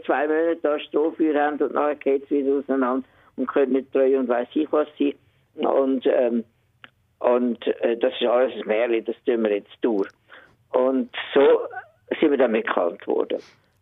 zwei 0.04 0.26
Monate 0.26 0.58
da 0.62 0.78
Strohfeuer 0.78 1.40
haben 1.40 1.60
und 1.62 1.74
nachher 1.74 1.96
geht 1.96 2.24
es 2.24 2.30
wieder 2.30 2.58
auseinander 2.58 3.06
und 3.36 3.46
können 3.46 3.72
nicht 3.72 3.92
treu 3.92 4.18
und 4.18 4.28
weiß 4.28 4.48
ich 4.54 4.70
was 4.72 4.88
sein. 4.98 5.14
Und, 5.54 6.06
ähm, 6.06 6.44
und 7.18 7.66
äh, 7.80 7.96
das 7.96 8.12
ist 8.20 8.26
alles 8.26 8.52
ein 8.54 8.66
Märchen, 8.66 9.04
das 9.04 9.16
tun 9.24 9.42
wir 9.42 9.56
jetzt 9.56 9.76
durch. 9.80 10.08
Und 10.72 11.10
so 11.34 11.60
sind 12.20 12.30
wir 12.30 12.38
dann 12.38 12.52
bekannt 12.52 13.06
worden. 13.06 13.38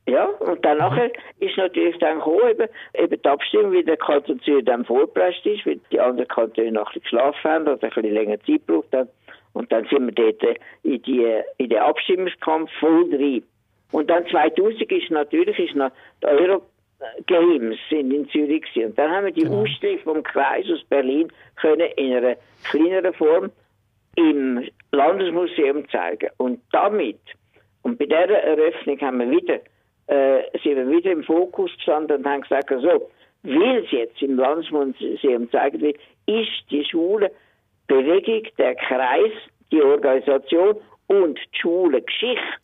Ja, 0.07 0.27
und 0.27 0.63
dann 0.65 0.79
nachher 0.79 1.11
ist 1.39 1.57
natürlich 1.57 1.97
dann 1.99 2.19
gekommen, 2.19 2.51
eben, 2.51 2.69
eben 2.95 3.23
die 3.23 3.29
Abstimmung, 3.29 3.73
wie 3.73 3.83
der 3.83 3.97
Kanton 3.97 4.39
Zürich 4.41 4.65
dann 4.67 4.85
vorgepresst 4.85 5.47
ist, 5.47 5.65
weil 5.65 5.81
die 5.91 5.99
anderen 5.99 6.29
Kantone 6.29 6.73
noch 6.73 6.89
ein 6.89 7.01
bisschen 7.01 7.03
geschlafen 7.03 7.51
haben 7.51 7.63
oder 7.63 7.73
ein 7.83 7.91
bisschen 7.91 8.13
länger 8.13 8.39
Zeit 8.41 8.67
gebraucht 8.67 8.93
haben. 8.93 9.09
Und 9.55 9.73
dann 9.73 9.87
sind 9.87 10.07
wir 10.07 10.13
dort 10.13 10.59
in, 10.83 11.01
die, 11.03 11.41
in 11.57 11.71
den 11.71 11.79
Abstimmungskampf 11.79 12.71
voll 12.81 13.09
rein. 13.15 13.43
Und 13.95 14.11
dann 14.11 14.27
2000 14.27 14.91
ist 14.91 15.11
natürlich 15.13 15.57
ist 15.57 15.77
noch 15.77 15.93
die 16.21 16.27
Euro 16.27 16.63
Games 17.27 17.79
sind 17.89 18.13
in 18.13 18.29
Zürich 18.31 18.63
gewesen. 18.63 18.91
Und 18.91 18.99
dann 18.99 19.09
haben 19.09 19.27
wir 19.27 19.33
die 19.33 19.43
genau. 19.43 19.63
Ausstellung 19.63 19.99
vom 20.01 20.23
Kreis 20.25 20.67
aus 20.69 20.83
Berlin 20.89 21.31
können 21.55 21.89
in 21.97 22.13
einer 22.13 22.37
kleineren 22.69 23.15
Form 23.15 23.53
im 24.17 24.69
Landesmuseum 24.91 25.89
zeigen. 25.91 26.29
Und 26.39 26.61
damit, 26.73 27.21
und 27.83 27.97
bei 27.97 28.07
dieser 28.07 28.43
Eröffnung 28.43 29.01
haben 29.01 29.19
wir 29.21 29.31
wieder, 29.31 29.61
äh, 30.09 30.43
sind 30.65 30.75
wir 30.75 30.91
wieder 30.91 31.13
im 31.13 31.23
Fokus 31.23 31.71
gestanden 31.77 32.17
und 32.17 32.27
haben 32.27 32.43
gesagt, 32.43 32.71
so, 32.71 33.11
weil 33.45 33.85
es 33.85 33.93
jetzt 33.93 34.21
im 34.23 34.37
Landesmuseum 34.37 35.49
zeigen 35.53 35.81
will, 35.81 35.97
ist 36.27 36.69
die 36.69 36.85
Schule 36.85 37.31
Bewegung, 37.87 38.43
der 38.59 38.75
Kreis, 38.75 39.33
die 39.71 39.83
Organisation 39.83 40.81
und 41.07 41.39
die 41.39 41.59
Schule 41.61 42.03
Geschichte 42.03 42.64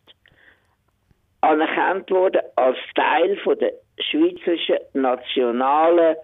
anerkannt 1.41 2.09
worden 2.11 2.41
als 2.55 2.77
Teil 2.95 3.37
von 3.37 3.57
der 3.59 3.73
schweizerischen 3.99 4.77
nationalen 4.93 6.15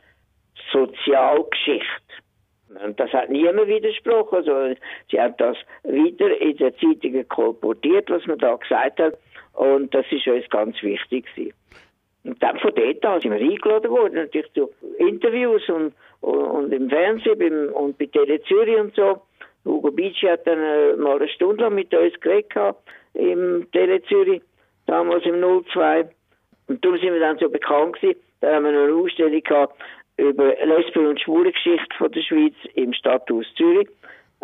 Sozialgeschichte. 0.72 1.86
Und 2.84 3.00
das 3.00 3.12
hat 3.14 3.30
niemand 3.30 3.68
widersprochen. 3.68 4.36
Also, 4.38 4.76
sie 5.10 5.20
haben 5.20 5.36
das 5.38 5.58
wieder 5.84 6.40
in 6.40 6.58
der 6.58 6.76
Zeitung 6.78 7.28
kolportiert, 7.28 8.10
was 8.10 8.26
man 8.28 8.38
da 8.38 8.56
gesagt 8.56 9.00
hat. 9.00 9.18
Und 9.54 9.94
das 9.94 10.06
ist 10.12 10.28
uns 10.28 10.48
ganz 10.50 10.82
wichtig 10.84 11.26
gewesen. 11.34 11.54
Und 12.24 12.44
dann 12.44 12.60
von 12.60 12.74
dort 12.76 13.06
an 13.06 13.22
sind 13.22 13.32
wir 13.32 13.40
eingeladen 13.40 13.90
worden, 13.90 14.16
natürlich 14.16 14.52
zu 14.54 14.70
Interviews 14.98 15.68
und, 15.70 15.94
und, 16.20 16.40
und 16.40 16.74
im 16.74 16.90
Fernsehen 16.90 17.40
beim, 17.40 17.70
und 17.74 17.98
bei 17.98 18.06
Tele 18.08 18.42
Zürich 18.44 18.78
und 18.78 18.94
so. 18.96 19.22
Hugo 19.64 19.92
Bici 19.92 20.28
hat 20.28 20.46
dann 20.46 20.60
äh, 20.60 20.96
mal 20.98 21.18
eine 21.18 21.30
Stunde 21.30 21.64
lang 21.64 21.76
mit 21.76 21.94
uns 21.94 22.20
geredet 22.20 22.76
im 23.14 23.68
Tele 23.72 24.02
Zürich, 24.04 24.42
damals 24.88 25.24
im 25.26 25.42
02. 25.42 26.10
Und 26.68 26.84
darum 26.84 26.98
sind 26.98 27.14
wir 27.14 27.20
dann 27.20 27.38
so 27.38 27.50
bekannt 27.50 27.94
gewesen. 27.94 28.20
Da 28.42 28.56
haben 28.56 28.66
wir 28.66 28.72
noch 28.72 28.84
eine 28.84 28.94
Ausstellung 28.94 29.42
gehabt 29.42 29.76
über 30.18 30.56
Lesben- 30.56 31.08
und 31.08 31.22
Schwulengeschichte 31.22 31.96
von 31.98 32.12
der 32.12 32.22
Schweiz 32.22 32.56
im 32.74 32.94
Stadthaus 32.94 33.46
Zürich 33.56 33.88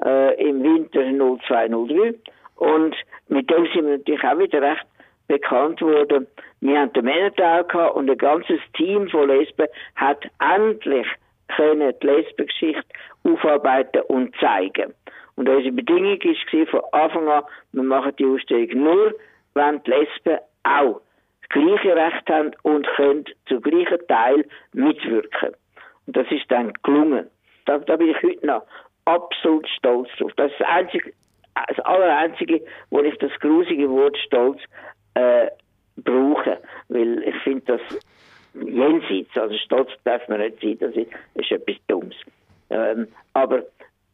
äh, 0.04 0.50
im 0.50 0.64
Winter 0.64 1.02
0203. 1.04 2.14
Und 2.56 2.96
mit 3.28 3.50
dem 3.50 3.66
sind 3.74 3.86
wir 3.86 3.98
natürlich 3.98 4.24
auch 4.24 4.38
wieder 4.38 4.62
recht 4.62 4.86
bekannt 5.28 5.82
worden. 5.82 6.28
Wir 6.62 6.80
haben 6.80 6.94
den 6.94 7.06
Männertag 7.06 7.70
gehabt 7.70 7.96
und 7.96 8.10
ein 8.10 8.18
ganzes 8.18 8.60
Team 8.76 9.10
von 9.10 9.28
Lesben 9.28 9.68
hat 9.96 10.24
endlich 10.40 11.08
können 11.56 11.94
die 12.02 12.08
Lesbengeschichte 12.08 12.84
aufarbeiten 13.24 14.02
und 14.08 14.36
zeigen. 14.40 14.94
Und 15.36 15.50
unsere 15.50 15.74
Bedingung 15.74 16.20
war 16.24 16.66
von 16.68 16.82
Anfang 16.92 17.28
an, 17.28 17.44
wir 17.72 17.84
machen 17.84 18.14
die 18.18 18.26
Ausstellung 18.26 18.84
nur, 18.84 19.14
wenn 19.54 19.82
die 19.84 19.92
Lesben 19.92 20.40
auch 20.64 21.02
das 21.42 21.50
gleiche 21.50 21.96
Recht 21.96 22.30
haben 22.30 22.52
und 22.64 22.88
können 22.96 23.26
zu 23.48 23.62
gleichen 23.62 24.08
Teil 24.08 24.46
mitwirken. 24.74 25.54
Und 26.08 26.18
das 26.18 26.28
ist 26.32 26.50
dann 26.50 26.74
gelungen. 26.84 27.30
Da, 27.66 27.78
da 27.80 27.96
bin 27.96 28.10
ich 28.10 28.22
heute 28.24 28.46
noch 28.46 28.64
absolut 29.06 29.68
stolz 29.70 30.10
drauf. 30.18 30.32
Das 30.36 30.52
ist 30.52 30.60
das 30.60 30.68
einzige, 30.68 31.14
das 31.68 31.80
allereinzige, 31.80 32.62
wo 32.90 33.02
ich 33.02 33.18
das 33.20 33.32
grusige 33.40 33.90
Wort 33.90 34.18
stolz 34.18 34.60
äh, 35.14 35.48
brauche, 35.98 36.60
weil 36.90 37.24
ich 37.24 37.36
finde 37.44 37.78
das 37.78 38.00
jenseits, 38.54 39.36
also 39.38 39.56
stolz 39.58 39.90
darf 40.04 40.28
man 40.28 40.40
nicht 40.40 40.60
sein, 40.62 40.78
das 40.80 40.96
ist, 40.96 41.12
das 41.36 41.46
ist 41.46 41.52
etwas 41.52 41.76
Dummes. 41.88 42.16
Ähm, 42.70 43.08
aber 43.34 43.64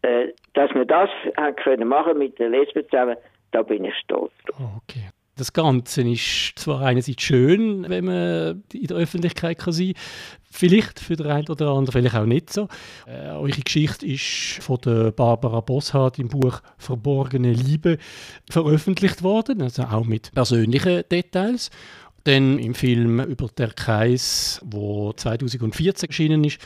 äh, 0.02 0.30
dass 0.54 0.74
wir 0.74 0.86
das 0.86 1.10
haben 1.38 1.56
können 1.56 1.88
machen 1.88 2.18
mit 2.18 2.40
den 2.40 2.52
Lesben 2.52 2.84
zusammen, 2.90 3.18
da 3.52 3.64
bin 3.64 3.86
ich 3.86 3.96
stolz 3.98 4.32
drauf. 4.46 4.82
Okay. 4.84 5.10
Das 5.40 5.54
Ganze 5.54 6.02
ist 6.02 6.52
zwar 6.58 6.82
einerseits 6.82 7.24
schön, 7.24 7.88
wenn 7.88 8.04
man 8.04 8.64
in 8.74 8.88
der 8.88 8.98
Öffentlichkeit 8.98 9.58
kann 9.58 9.72
sein 9.72 9.94
kann, 9.94 10.04
vielleicht 10.52 11.00
für 11.00 11.16
den 11.16 11.28
einen 11.28 11.48
oder 11.48 11.70
anderen, 11.70 11.94
vielleicht 11.94 12.16
auch 12.16 12.26
nicht 12.26 12.52
so. 12.52 12.68
Äh, 13.08 13.30
eure 13.30 13.62
Geschichte 13.62 14.06
ist 14.06 14.62
von 14.62 14.80
der 14.84 15.12
Barbara 15.12 15.62
Bosshardt 15.62 16.20
im 16.20 16.28
Buch 16.28 16.60
Verborgene 16.78 17.54
Liebe 17.54 18.00
veröffentlicht 18.50 19.24
worden, 19.24 19.62
also 19.62 19.84
auch 19.84 20.06
mit 20.06 20.34
persönlichen 20.34 21.04
Details. 21.10 21.70
Dann 22.26 22.60
im 22.60 22.76
Film 22.76 23.22
über 23.22 23.48
der 23.58 23.70
Kreis, 23.70 24.60
wo 24.66 25.14
2014 25.14 26.10
erschienen 26.10 26.44
ist, 26.44 26.60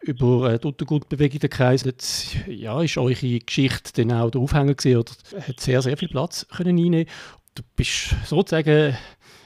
über 0.00 0.52
äh, 0.52 0.58
die 0.58 0.66
Untergrundbewegung 0.66 1.40
der 1.40 1.48
Kreis, 1.48 1.84
jetzt, 1.84 2.36
ja, 2.46 2.82
ist 2.82 2.98
eure 2.98 3.38
Geschichte 3.38 4.04
dann 4.04 4.16
auch 4.16 4.30
der 4.30 4.40
Aufhänger 4.40 4.74
gewesen, 4.74 4.98
oder 4.98 5.12
hat 5.46 5.60
sehr, 5.60 5.80
sehr 5.80 5.96
viel 5.96 6.08
Platz 6.08 6.46
können 6.54 6.76
einnehmen 6.78 7.06
du 7.58 7.62
bist 7.76 8.14
sozusagen 8.26 8.96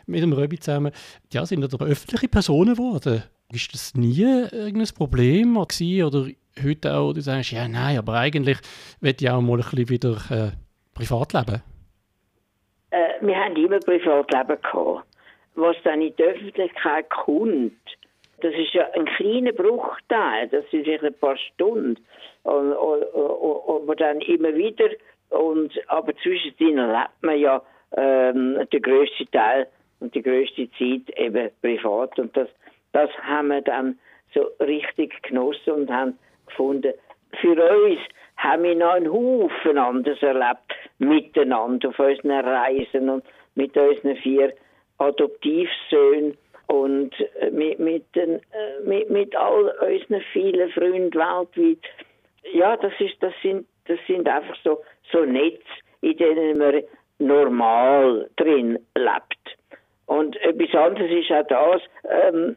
mit 0.06 0.22
dem 0.22 0.32
Röbi 0.32 0.58
zusammen, 0.58 0.92
ja, 1.32 1.46
sind 1.46 1.60
da 1.62 1.84
öffentliche 1.84 2.28
Personen 2.28 2.74
geworden. 2.74 3.22
Ist 3.52 3.72
das 3.72 3.94
nie 3.94 4.22
irgendein 4.22 4.94
Problem 4.96 5.54
gewesen, 5.54 6.04
oder 6.04 6.26
heute 6.62 6.94
auch, 6.94 7.12
du 7.12 7.20
sagst, 7.20 7.52
ja, 7.52 7.68
nein, 7.68 7.98
aber 7.98 8.14
eigentlich 8.14 8.58
will 9.00 9.14
ich 9.18 9.30
auch 9.30 9.40
mal 9.40 9.58
ein 9.58 9.58
bisschen 9.58 9.88
wieder 9.88 10.12
äh, 10.30 10.50
privat 10.94 11.32
leben? 11.32 11.62
Äh, 12.90 13.24
wir 13.24 13.36
haben 13.36 13.56
immer 13.56 13.78
Privatleben 13.78 14.60
gehabt. 14.60 15.06
Was 15.54 15.76
dann 15.84 16.00
in 16.00 16.14
die 16.16 16.22
Öffentlichkeit 16.22 17.10
kommt, 17.10 17.72
das 18.40 18.54
ist 18.54 18.72
ja 18.72 18.86
ein 18.94 19.04
kleiner 19.04 19.52
Bruchteil, 19.52 20.48
das 20.48 20.64
sind 20.70 20.84
vielleicht 20.84 21.04
ein 21.04 21.14
paar 21.14 21.36
Stunden, 21.36 21.98
und, 22.44 22.72
und, 22.72 23.02
und, 23.02 23.88
und 23.88 24.00
dann 24.00 24.20
immer 24.22 24.54
wieder, 24.54 24.88
und, 25.28 25.72
aber 25.88 26.14
zwischendrin 26.16 26.76
lebt 26.76 27.22
man 27.22 27.38
ja 27.38 27.62
ähm, 27.96 28.66
der 28.72 28.80
größte 28.80 29.30
Teil 29.30 29.66
und 30.00 30.14
die 30.14 30.22
größte 30.22 30.68
Zeit 30.72 31.16
eben 31.16 31.50
privat. 31.60 32.18
Und 32.18 32.36
das, 32.36 32.48
das 32.92 33.10
haben 33.22 33.48
wir 33.48 33.62
dann 33.62 33.98
so 34.34 34.46
richtig 34.60 35.22
genossen 35.22 35.72
und 35.72 35.90
haben 35.90 36.18
gefunden, 36.46 36.92
für 37.40 37.54
uns 37.54 38.00
haben 38.36 38.64
wir 38.64 38.74
noch 38.74 38.92
einen 38.92 39.12
Haufen 39.12 39.78
anders 39.78 40.20
erlebt 40.22 40.74
miteinander 40.98 41.90
auf 41.90 41.98
unseren 41.98 42.30
Reisen 42.44 43.08
und 43.08 43.24
mit 43.54 43.76
unseren 43.76 44.16
vier 44.16 44.52
Adoptivsöhnen 44.98 46.36
und 46.66 47.12
äh, 47.40 47.50
mit, 47.50 47.78
mit, 47.78 48.04
den, 48.14 48.36
äh, 48.36 48.80
mit, 48.84 49.10
mit 49.10 49.36
all 49.36 49.64
unseren 49.80 50.22
vielen 50.32 50.70
Freunden 50.70 51.14
weltweit. 51.14 51.84
Ja, 52.52 52.76
das, 52.76 52.92
ist, 52.98 53.16
das, 53.20 53.32
sind, 53.42 53.66
das 53.86 53.98
sind 54.06 54.28
einfach 54.28 54.56
so, 54.64 54.82
so 55.10 55.24
Netz, 55.24 55.62
in 56.00 56.16
denen 56.16 56.58
wir 56.58 56.84
normal 57.26 58.28
drin 58.36 58.78
lebt. 58.96 59.58
Und 60.06 60.36
etwas 60.42 60.74
anderes 60.74 61.10
ist 61.10 61.30
auch 61.30 61.46
das, 61.46 61.82
ähm, 62.04 62.56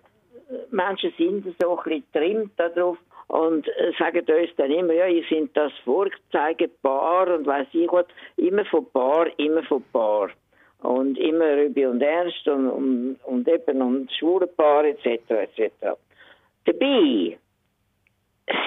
Menschen 0.72 1.13
sind 1.18 1.55
so 1.59 1.78
ein 1.78 1.84
bisschen 1.84 2.11
trimmt 2.13 2.51
darauf 2.57 2.97
und 3.28 3.68
äh, 3.68 3.91
sagen 3.97 4.20
uns 4.20 4.49
dann 4.57 4.72
immer, 4.72 4.93
ja, 4.93 5.07
ihr 5.07 5.24
sind 5.30 5.55
das 5.57 5.72
Vorzeigepaar 5.84 7.36
und 7.36 7.45
weiß 7.45 7.68
ich 7.74 7.91
was, 7.91 8.05
immer 8.38 8.66
von 8.66 8.86
Paar, 8.91 9.28
immer 9.39 9.63
von 9.63 9.84
Paar. 9.91 10.30
Und 10.82 11.18
immer 11.18 11.57
Rübi 11.57 11.86
und 11.88 12.01
Ernst 12.01 12.47
und, 12.47 12.70
und, 12.70 13.16
und 13.24 13.47
eben 13.47 13.82
und 13.82 14.11
schwule 14.11 14.45
Paar 14.45 14.86
etc. 14.86 15.07
etc. 15.30 15.97
Dabei 16.66 17.38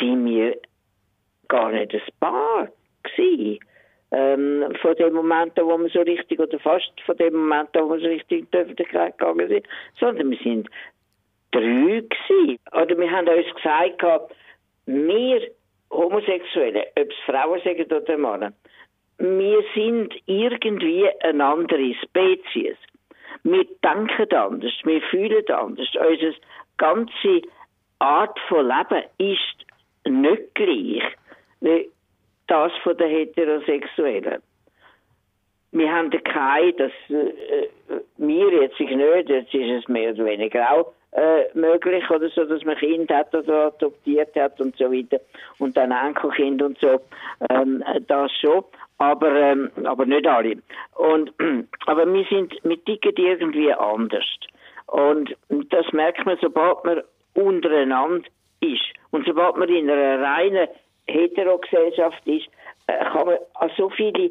sind 0.00 0.26
wir 0.26 0.56
gar 1.46 1.70
nicht 1.70 1.94
ein 1.94 2.02
Paar 2.18 2.68
gewesen 3.04 3.60
ähm, 4.10 4.74
von 4.80 4.94
dem 4.96 5.14
Moment 5.14 5.58
an, 5.58 5.66
wo 5.66 5.78
wir 5.78 5.90
so 5.90 6.00
richtig, 6.00 6.38
oder 6.38 6.58
fast 6.58 6.92
von 7.04 7.16
dem 7.16 7.34
Moment 7.34 7.76
an, 7.76 7.84
wo 7.84 7.94
wir 7.94 8.00
so 8.00 8.06
richtig 8.06 8.40
in 8.40 8.48
die 8.50 8.56
Öffentlichkeit 8.56 9.18
gegangen 9.18 9.48
sind, 9.48 9.66
sondern 9.98 10.30
wir 10.30 10.38
sind 10.38 10.68
drei 11.50 11.60
gewesen. 11.60 12.58
Oder 12.72 12.98
wir 12.98 13.10
haben 13.10 13.28
uns 13.28 13.54
gesagt, 13.54 14.02
wir 14.86 15.50
Homosexuelle, 15.90 16.86
ob 16.98 17.10
es 17.10 17.16
Frauen 17.24 17.60
sagen 17.64 17.84
oder 17.84 18.18
Männer, 18.18 18.52
wir 19.18 19.62
sind 19.74 20.14
irgendwie 20.26 21.08
eine 21.22 21.44
andere 21.44 21.94
Spezies. 21.94 22.76
Wir 23.42 23.64
denken 23.82 24.32
anders, 24.36 24.72
wir 24.84 25.00
fühlen 25.02 25.44
anders. 25.48 25.88
Unsere 25.94 26.34
ganze 26.76 27.42
Art 27.98 28.38
von 28.48 28.68
Leben 28.68 29.04
ist 29.18 29.66
nicht 30.06 30.54
gleich 30.54 31.02
das 32.48 32.72
von 32.82 32.96
der 32.96 33.08
Heterosexuellen. 33.08 34.42
wir 35.70 35.92
haben 35.92 36.10
keine, 36.10 36.72
das 36.72 36.92
äh, 37.08 37.68
mir 38.16 38.62
jetzt 38.62 38.80
nicht, 38.80 39.28
jetzt 39.28 39.54
ist 39.54 39.82
es 39.82 39.88
mehr 39.88 40.12
oder 40.12 40.24
weniger 40.24 40.72
auch 40.72 40.92
äh, 41.12 41.44
möglich 41.54 42.08
oder 42.10 42.28
so, 42.30 42.44
dass 42.44 42.64
man 42.64 42.76
Kind 42.76 43.10
hat 43.10 43.34
oder 43.34 43.66
adoptiert 43.66 44.34
hat 44.36 44.60
und 44.60 44.76
so 44.76 44.92
weiter 44.92 45.20
und 45.58 45.76
dann 45.76 45.90
Enkelkind 45.90 46.62
und 46.62 46.78
so, 46.80 47.00
ähm, 47.50 47.82
das 48.06 48.30
schon, 48.40 48.64
aber, 48.98 49.32
ähm, 49.34 49.70
aber 49.84 50.06
nicht 50.06 50.26
alle. 50.26 50.56
Und, 50.96 51.32
aber 51.86 52.12
wir 52.12 52.24
sind, 52.24 52.54
wir 52.62 52.84
ticken 52.84 53.12
irgendwie 53.16 53.72
anders. 53.72 54.24
Und 54.86 55.36
das 55.70 55.90
merkt 55.92 56.24
man, 56.24 56.38
sobald 56.40 56.84
man 56.84 57.02
untereinander 57.34 58.26
ist. 58.60 58.84
Und 59.10 59.26
sobald 59.26 59.56
man 59.56 59.68
in 59.68 59.90
einer 59.90 60.20
reinen 60.20 60.68
Heterogesellschaft 61.08 62.26
ist, 62.26 62.48
äh, 62.86 63.04
kann 63.04 63.26
man 63.26 63.38
an 63.54 63.70
so 63.76 63.90
viele 63.90 64.30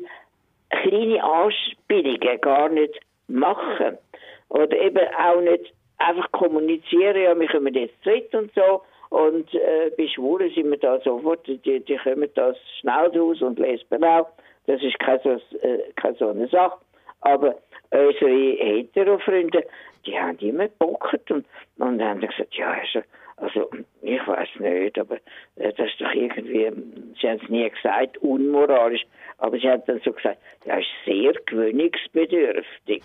kleine 0.69 1.23
Anspielungen 1.23 2.41
gar 2.41 2.69
nicht 2.69 2.99
machen. 3.28 3.97
Oder 4.49 4.78
eben 4.78 5.07
auch 5.19 5.41
nicht 5.41 5.73
einfach 5.97 6.32
kommunizieren, 6.32 7.21
ja, 7.21 7.38
wir 7.38 7.47
kommen 7.47 7.73
jetzt 7.73 8.05
dritt 8.05 8.34
und 8.34 8.51
so. 8.53 8.82
Und 9.09 9.53
äh, 9.53 9.91
bei 9.97 10.07
Schwulen 10.07 10.53
sind 10.53 10.69
wir 10.69 10.78
da 10.78 10.99
sofort, 10.99 11.47
die, 11.47 11.57
die 11.57 11.97
kommen 11.97 12.30
da 12.36 12.53
schnell 12.80 13.17
raus 13.17 13.41
und 13.41 13.59
Lesben 13.59 14.03
auch. 14.03 14.28
Das 14.65 14.82
ist 14.82 14.99
keine 14.99 15.21
so, 15.23 15.57
äh, 15.59 15.91
keine 15.95 16.15
so 16.15 16.30
eine 16.30 16.47
Sache. 16.47 16.78
Aber 17.21 17.55
unsere 17.91 18.30
Hetero-Freunde, 18.30 19.63
die 20.05 20.19
haben 20.19 20.38
immer 20.39 20.67
gebockt 20.67 21.32
und, 21.32 21.45
und 21.78 22.01
haben 22.01 22.19
gesagt, 22.19 22.53
ja, 22.55 22.71
also, 22.71 23.05
also 23.38 23.69
ich 24.01 24.27
weiß 24.27 24.49
nicht, 24.59 24.99
aber 24.99 25.17
äh, 25.55 25.71
das 25.73 25.88
ist 25.88 26.01
doch 26.01 26.13
irgendwie, 26.13 26.71
sie 27.21 27.29
haben 27.29 27.39
es 27.41 27.49
nie 27.49 27.69
gesagt, 27.69 28.17
unmoralisch, 28.17 29.05
aber 29.38 29.57
sie 29.57 29.69
haben 29.69 29.83
dann 29.85 30.01
so 30.03 30.11
gesagt, 30.11 30.39
ja, 30.65 30.77
ist 30.77 30.88
sehr 31.05 31.33
gewöhnungsbedürftig. 31.45 33.03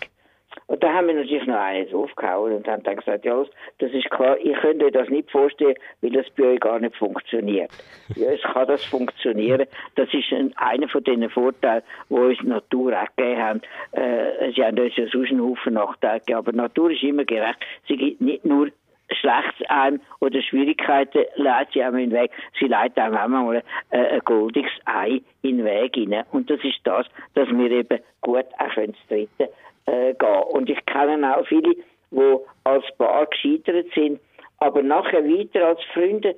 Und 0.67 0.83
da 0.83 0.93
haben 0.93 1.07
wir 1.07 1.15
natürlich 1.15 1.45
noch 1.47 1.55
eines 1.55 1.93
aufgehauen 1.93 2.53
und 2.53 2.67
haben 2.67 2.83
dann 2.83 2.97
gesagt, 2.97 3.25
ja, 3.25 3.43
das 3.79 3.91
ist 3.91 4.09
klar, 4.11 4.37
ich 4.39 4.55
könnte 4.57 4.91
das 4.91 5.09
nicht 5.09 5.31
vorstellen, 5.31 5.75
weil 6.01 6.11
das 6.11 6.29
bei 6.37 6.43
euch 6.43 6.59
gar 6.59 6.79
nicht 6.79 6.95
funktioniert. 6.95 7.71
Ja, 8.15 8.31
es 8.31 8.41
kann 8.41 8.67
das 8.67 8.83
funktionieren. 8.85 9.65
Das 9.95 10.13
ist 10.13 10.31
ein, 10.31 10.53
einer 10.57 10.87
von 10.87 11.03
den 11.03 11.27
Vorteilen, 11.29 11.83
die 12.09 12.13
uns 12.13 12.37
die 12.39 12.47
Natur 12.47 12.93
auch 12.93 13.15
gegeben 13.15 13.41
haben. 13.41 13.61
Äh, 13.93 14.51
sie 14.55 14.63
haben 14.63 14.79
uns 14.79 14.95
ja 14.95 15.07
sonst 15.07 15.31
einen 15.31 15.41
Haufen 15.41 15.73
Nachteile 15.73 16.19
gegeben, 16.19 16.37
aber 16.37 16.51
die 16.51 16.57
Natur 16.57 16.91
ist 16.91 17.03
immer 17.03 17.25
gerecht. 17.25 17.57
Sie 17.87 17.97
gibt 17.97 18.21
nicht 18.21 18.45
nur 18.45 18.69
Schlechtes 19.11 19.69
einem 19.69 20.01
oder 20.19 20.41
Schwierigkeiten 20.41 21.25
leitet 21.35 21.73
sie 21.73 21.83
einem 21.83 21.97
in 21.97 22.09
den 22.09 22.21
Weg. 22.21 22.31
Sie 22.59 22.67
leitet 22.67 22.97
einem 22.99 23.17
auch 23.17 23.27
mal 23.27 23.63
äh, 23.91 23.97
ein 23.97 24.19
goldiges 24.21 24.71
Ei 24.85 25.21
in 25.41 25.57
den 25.57 25.65
Weg 25.65 25.95
hinein. 25.95 26.25
Und 26.31 26.49
das 26.49 26.59
ist 26.63 26.79
das, 26.83 27.05
dass 27.33 27.49
wir 27.49 27.71
eben 27.71 27.99
gut 28.21 28.45
auch 28.57 28.73
können 28.73 28.95
treten 29.07 29.47
äh, 29.85 30.13
gehen. 30.13 30.43
Und 30.51 30.69
ich 30.69 30.85
kenne 30.85 31.37
auch 31.37 31.45
viele, 31.47 31.75
die 32.11 32.37
als 32.63 32.85
Paar 32.97 33.25
gescheitert 33.27 33.87
sind, 33.93 34.19
aber 34.59 34.81
nachher 34.81 35.23
weiter 35.23 35.67
als 35.67 35.83
Freunde 35.93 36.35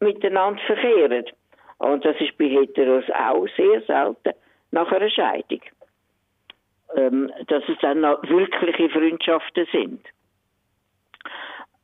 miteinander 0.00 0.60
verkehren. 0.66 1.26
Und 1.78 2.04
das 2.04 2.16
ist 2.20 2.36
bei 2.38 2.46
Heteros 2.46 3.04
auch 3.10 3.46
sehr 3.56 3.82
selten 3.82 4.32
nach 4.70 4.90
einer 4.90 5.10
Scheidung. 5.10 5.60
Ähm, 6.94 7.32
dass 7.48 7.64
es 7.68 7.76
dann 7.80 8.00
noch 8.00 8.22
wirkliche 8.22 8.88
Freundschaften 8.88 9.66
sind. 9.72 10.00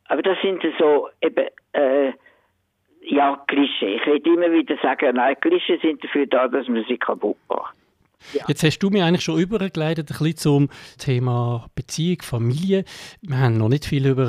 Aber 0.05 0.21
das 0.21 0.37
sind 0.41 0.61
so 0.79 1.09
eben, 1.21 1.47
äh, 1.73 2.13
ja, 3.01 3.43
Klischee. 3.47 3.95
Ich 3.95 4.05
will 4.05 4.21
immer 4.25 4.51
wieder 4.51 4.77
sagen, 4.81 5.15
nein, 5.15 5.35
Klischee 5.41 5.79
sind 5.81 6.03
dafür 6.03 6.25
da, 6.25 6.47
dass 6.47 6.67
man 6.67 6.85
sie 6.87 6.97
kaputt 6.97 7.37
macht. 7.49 7.75
Ja. 8.31 8.45
Jetzt 8.47 8.63
hast 8.63 8.79
du 8.79 8.89
mir 8.89 9.05
eigentlich 9.05 9.23
schon 9.23 9.39
übergeleitet 9.39 10.09
ein 10.09 10.17
bisschen 10.17 10.37
zum 10.37 10.69
Thema 10.97 11.67
Beziehung, 11.75 12.21
Familie. 12.21 12.85
Wir 13.21 13.37
haben 13.37 13.57
noch 13.57 13.67
nicht 13.67 13.85
viel 13.85 14.07
über 14.07 14.27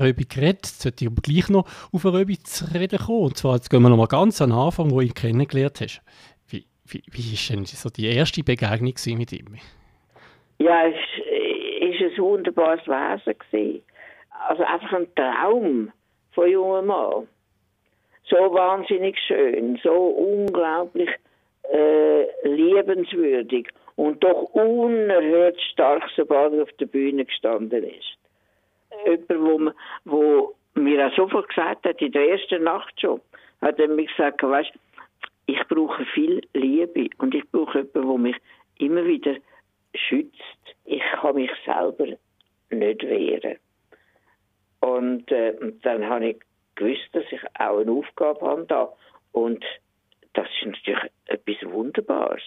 Röbi 0.00 0.24
geredet, 0.24 0.60
jetzt 0.62 0.82
sollte 0.82 1.04
ich 1.04 1.10
aber 1.10 1.20
gleich 1.22 1.48
noch 1.48 1.66
auf 1.92 2.04
Röbi 2.04 2.38
zu 2.38 2.66
reden 2.72 2.98
kommen. 2.98 3.24
Und 3.24 3.36
zwar, 3.36 3.56
jetzt 3.56 3.68
gehen 3.68 3.82
wir 3.82 3.88
noch 3.88 3.96
mal 3.96 4.06
ganz 4.06 4.40
an 4.40 4.50
den 4.50 4.58
Anfang, 4.58 4.90
wo 4.90 5.00
du 5.00 5.06
ihn 5.06 5.14
kennengelernt 5.14 5.80
hast. 5.80 6.02
Wie, 6.48 6.64
wie, 6.86 7.02
wie 7.10 7.34
ist 7.34 7.50
denn 7.50 7.64
so 7.64 7.88
die 7.90 8.06
erste 8.06 8.44
Begegnung 8.44 8.94
mit 9.18 9.32
ihm? 9.32 9.56
Ja, 10.58 10.86
es 10.86 10.94
war 10.94 12.08
ein 12.08 12.18
wunderbares 12.18 12.86
Wesen. 12.86 13.34
Gewesen. 13.38 13.82
Also 14.48 14.64
einfach 14.64 14.92
ein 14.92 15.14
Traum 15.14 15.92
von 16.32 16.50
jungen 16.50 16.86
Mann. 16.86 17.28
So 18.24 18.36
wahnsinnig 18.36 19.18
schön, 19.26 19.78
so 19.82 19.92
unglaublich 19.92 21.10
äh, 21.70 22.48
liebenswürdig 22.48 23.68
und 23.96 24.22
doch 24.22 24.42
unerhört 24.54 25.60
stark, 25.72 26.04
sobald 26.16 26.54
er 26.54 26.62
auf 26.62 26.72
der 26.78 26.86
Bühne 26.86 27.24
gestanden 27.24 27.84
ist. 27.84 28.16
Jemand, 29.04 29.74
wo, 30.04 30.54
wo 30.74 30.80
mir 30.80 31.06
auch 31.06 31.14
sofort 31.14 31.48
gesagt 31.48 31.84
hat, 31.84 32.00
in 32.00 32.12
der 32.12 32.30
ersten 32.30 32.64
Nacht 32.64 33.00
schon, 33.00 33.20
hat 33.60 33.78
er 33.78 33.88
mir 33.88 34.06
gesagt, 34.06 34.42
weißt, 34.42 34.72
ich 35.46 35.60
brauche 35.68 36.04
viel 36.06 36.40
Liebe 36.54 37.08
und 37.18 37.34
ich 37.34 37.48
brauche 37.50 37.78
jemanden, 37.78 38.08
der 38.08 38.18
mich 38.18 38.36
immer 38.78 39.04
wieder 39.04 39.36
schützt. 39.94 40.40
Ich 40.84 41.02
kann 41.20 41.34
mich 41.34 41.50
selber 41.64 42.06
nicht 42.70 43.02
wehren. 43.02 43.58
Und 44.82 45.30
äh, 45.30 45.54
dann 45.82 46.04
habe 46.08 46.30
ich 46.30 46.36
gewusst, 46.74 47.08
dass 47.12 47.24
ich 47.30 47.40
auch 47.58 47.78
eine 47.78 47.92
Aufgabe 47.92 48.40
habe 48.44 48.64
da. 48.66 48.92
Und 49.30 49.64
das 50.32 50.48
ist 50.48 50.66
natürlich 50.66 51.10
etwas 51.26 51.72
Wunderbares. 51.72 52.42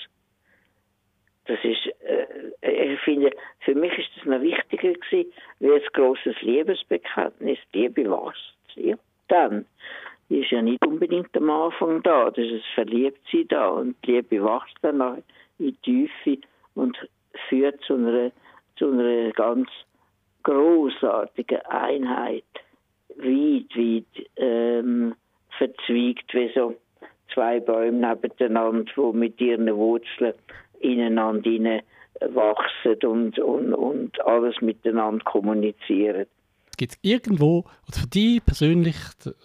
Das 1.46 1.60
ist, 1.64 1.88
äh, 2.02 2.92
ich 2.94 3.00
finde, 3.02 3.32
für 3.60 3.74
mich 3.74 3.98
ist 3.98 4.10
das 4.18 4.26
noch 4.26 4.42
wichtiger 4.42 4.94
gewesen, 4.94 5.32
wie 5.60 5.72
ein 5.72 5.82
grosses 5.94 6.42
Liebesbekenntnis. 6.42 7.60
Liebe 7.72 8.04
wächst. 8.04 8.54
Ja. 8.76 8.96
Dann 9.30 9.66
die 10.30 10.42
ist 10.42 10.52
ja 10.52 10.62
nicht 10.62 10.86
unbedingt 10.86 11.38
am 11.38 11.50
Anfang 11.50 12.02
da, 12.02 12.32
das 12.32 12.46
ist 12.46 12.66
Verliebtsein 12.74 13.48
da 13.48 13.70
und 13.70 13.96
die 14.06 14.14
Liebe 14.14 14.44
wächst 14.44 14.76
dann 14.82 15.24
in 15.60 15.78
die 15.84 16.08
Tiefe 16.10 16.42
und 16.74 16.98
führt 17.48 17.80
zu 17.82 17.94
einer, 17.94 18.32
zu 18.76 18.90
einer 18.90 19.32
ganz 19.32 19.70
großartigen 20.46 21.62
Einheit, 21.66 22.44
weit, 23.18 23.76
weit 23.76 24.28
ähm, 24.38 25.16
verzweigt, 25.58 26.34
wie 26.34 26.52
so 26.56 26.76
zwei 27.34 27.60
Bäume 27.60 28.08
nebeneinander, 28.08 28.92
die 28.96 29.18
mit 29.18 29.42
ihren 29.42 29.76
Wurzeln 29.76 30.34
ineinander 30.80 31.82
wachsen 32.34 33.04
und, 33.04 33.40
und, 33.40 33.74
und 33.74 34.26
alles 34.26 34.56
miteinander 34.62 35.24
kommunizieren. 35.26 36.28
Gibt 36.78 36.94
es 36.94 37.00
irgendwo, 37.02 37.66
oder 37.88 38.00
für 38.02 38.08
dich 38.08 38.44
persönlich, 38.46 38.96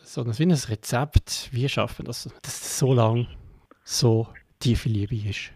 so 0.02 0.22
ein, 0.22 0.32
Rezept, 0.68 1.48
wie 1.52 1.68
schaffen 1.68 2.04
das, 2.04 2.24
dass 2.42 2.60
es 2.60 2.78
so 2.78 2.92
lange 2.92 3.26
so 3.84 4.26
tiefe 4.58 4.88
Liebe 4.88 5.14
ist? 5.14 5.52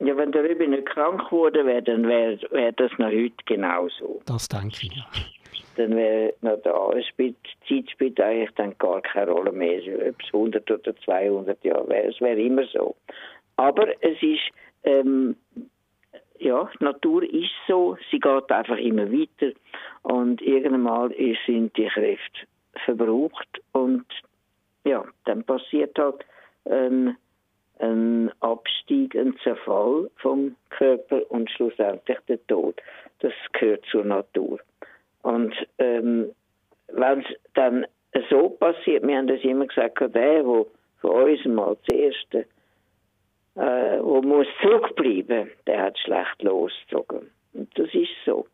Ja, 0.00 0.16
wenn 0.16 0.32
der 0.32 0.44
Rübi 0.44 0.66
nicht 0.66 0.86
krank 0.86 1.28
geworden 1.28 1.66
wäre, 1.66 1.82
dann 1.82 2.08
wäre 2.08 2.38
wär 2.50 2.72
das 2.72 2.90
noch 2.98 3.08
heute 3.08 3.44
genauso. 3.44 4.20
Das 4.26 4.48
denke 4.48 4.86
ich, 4.86 4.96
ja 4.96 5.04
dann 5.80 5.96
wäre 5.96 6.34
noch 6.42 6.60
da. 6.62 6.90
Es 6.92 7.06
spielt, 7.06 7.36
die 7.68 7.82
Zeit 7.82 7.90
spielt 7.90 8.20
eigentlich 8.20 8.50
dann 8.56 8.76
gar 8.78 9.00
keine 9.00 9.30
Rolle 9.30 9.52
mehr, 9.52 9.80
ob 10.08 10.22
es 10.22 10.26
100 10.32 10.70
oder 10.70 10.96
200 10.96 11.64
Jahre 11.64 11.88
wäre. 11.88 12.08
Es 12.08 12.20
wäre 12.20 12.40
immer 12.40 12.64
so. 12.66 12.96
Aber 13.56 13.88
es 14.02 14.22
ist, 14.22 14.50
ähm, 14.84 15.36
ja, 16.38 16.70
die 16.78 16.84
Natur 16.84 17.22
ist 17.22 17.50
so, 17.68 17.96
sie 18.10 18.18
geht 18.18 18.50
einfach 18.50 18.78
immer 18.78 19.10
weiter 19.12 19.52
und 20.02 20.40
irgendwann 20.40 20.82
mal 20.82 21.14
sind 21.46 21.76
die 21.76 21.86
Kräfte 21.86 22.46
verbraucht 22.84 23.60
und 23.72 24.06
ja, 24.84 25.04
dann 25.26 25.44
passiert 25.44 25.98
halt 25.98 26.24
ähm, 26.64 27.16
ein 27.80 28.30
Abstieg, 28.40 29.14
ein 29.14 29.36
Zerfall 29.42 30.10
vom 30.16 30.56
Körper 30.70 31.22
und 31.30 31.50
schlussendlich 31.50 32.18
der 32.28 32.46
Tod. 32.46 32.80
Das 33.20 33.32
gehört 33.52 33.84
zur 33.90 34.04
Natur. 34.04 34.60
Und 35.22 35.54
ähm, 35.78 36.30
wenn 36.88 37.20
es 37.20 37.26
dann 37.54 37.86
so 38.28 38.50
passiert, 38.50 39.06
wir 39.06 39.16
haben 39.16 39.28
das 39.28 39.42
immer 39.42 39.66
gesagt, 39.66 40.00
der, 40.00 40.08
der 40.08 40.44
von 40.44 41.10
uns 41.10 41.44
mal 41.44 41.76
zuerst 41.88 42.34
äh, 43.56 43.98
wo 44.00 44.22
muss 44.22 44.46
zurückbleiben, 44.62 45.50
der 45.66 45.82
hat 45.82 45.98
schlecht 45.98 46.42
losgezogen. 46.42 47.30
Und 47.52 47.78
das 47.78 47.92
ist 47.94 48.10
so. 48.24 48.46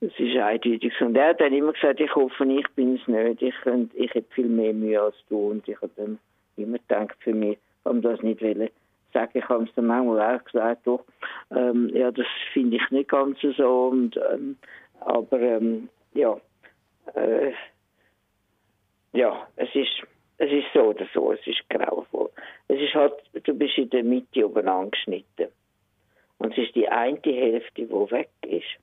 Das 0.00 0.12
ist 0.18 0.36
eindeutig. 0.36 0.92
Und 1.00 1.16
er 1.16 1.30
hat 1.30 1.40
dann 1.40 1.52
immer 1.52 1.72
gesagt, 1.72 2.00
ich 2.00 2.14
hoffe, 2.14 2.44
ich 2.46 2.68
bin 2.74 2.96
es 2.96 3.06
nicht. 3.06 3.42
Ich, 3.42 3.54
ich 3.94 4.10
habe 4.14 4.26
viel 4.30 4.48
mehr 4.48 4.72
Mühe 4.72 5.00
als 5.00 5.16
du. 5.28 5.50
Und 5.50 5.68
ich 5.68 5.76
habe 5.76 5.90
dann 5.96 6.18
immer 6.56 6.78
gedacht, 6.78 7.16
für 7.20 7.34
mich, 7.34 7.58
haben 7.84 8.02
das 8.02 8.22
nicht 8.22 8.42
wollen 8.42 8.70
sagen. 9.12 9.38
Ich 9.38 9.48
habe 9.48 9.64
es 9.64 9.74
dann 9.74 9.86
manchmal 9.86 10.36
auch 10.36 10.44
gesagt, 10.44 10.86
doch, 10.86 11.04
ähm, 11.50 11.90
ja, 11.94 12.10
das 12.10 12.26
finde 12.52 12.76
ich 12.76 12.90
nicht 12.90 13.10
ganz 13.10 13.38
so. 13.56 13.88
Und 13.88 14.18
ähm, 14.32 14.56
aber 15.00 15.40
ähm, 15.40 15.88
ja, 16.14 16.36
äh, 17.14 17.52
ja, 19.12 19.48
es 19.56 19.68
ist, 19.74 20.02
es 20.38 20.50
ist 20.50 20.66
so 20.72 20.80
oder 20.84 21.06
so, 21.12 21.32
es 21.32 21.46
ist 21.46 21.68
grauenvoll. 21.68 22.30
Es 22.68 22.80
ist 22.80 22.94
halt, 22.94 23.14
du 23.32 23.54
bist 23.54 23.78
in 23.78 23.90
der 23.90 24.04
Mitte 24.04 24.46
oben 24.46 24.68
angeschnitten. 24.68 25.48
Und 26.38 26.52
es 26.52 26.64
ist 26.66 26.74
die 26.74 26.88
eine 26.88 27.20
Hälfte, 27.22 27.86
die 27.86 27.90
weg 27.90 28.30
ist. 28.46 28.78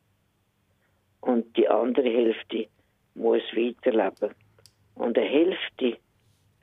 Und 1.22 1.56
die 1.58 1.68
andere 1.68 2.10
Hälfte 2.10 2.68
muss 3.16 3.42
weiterleben. 3.54 4.36
Und 4.96 5.18
eine 5.18 5.28
Hälfte 5.28 5.98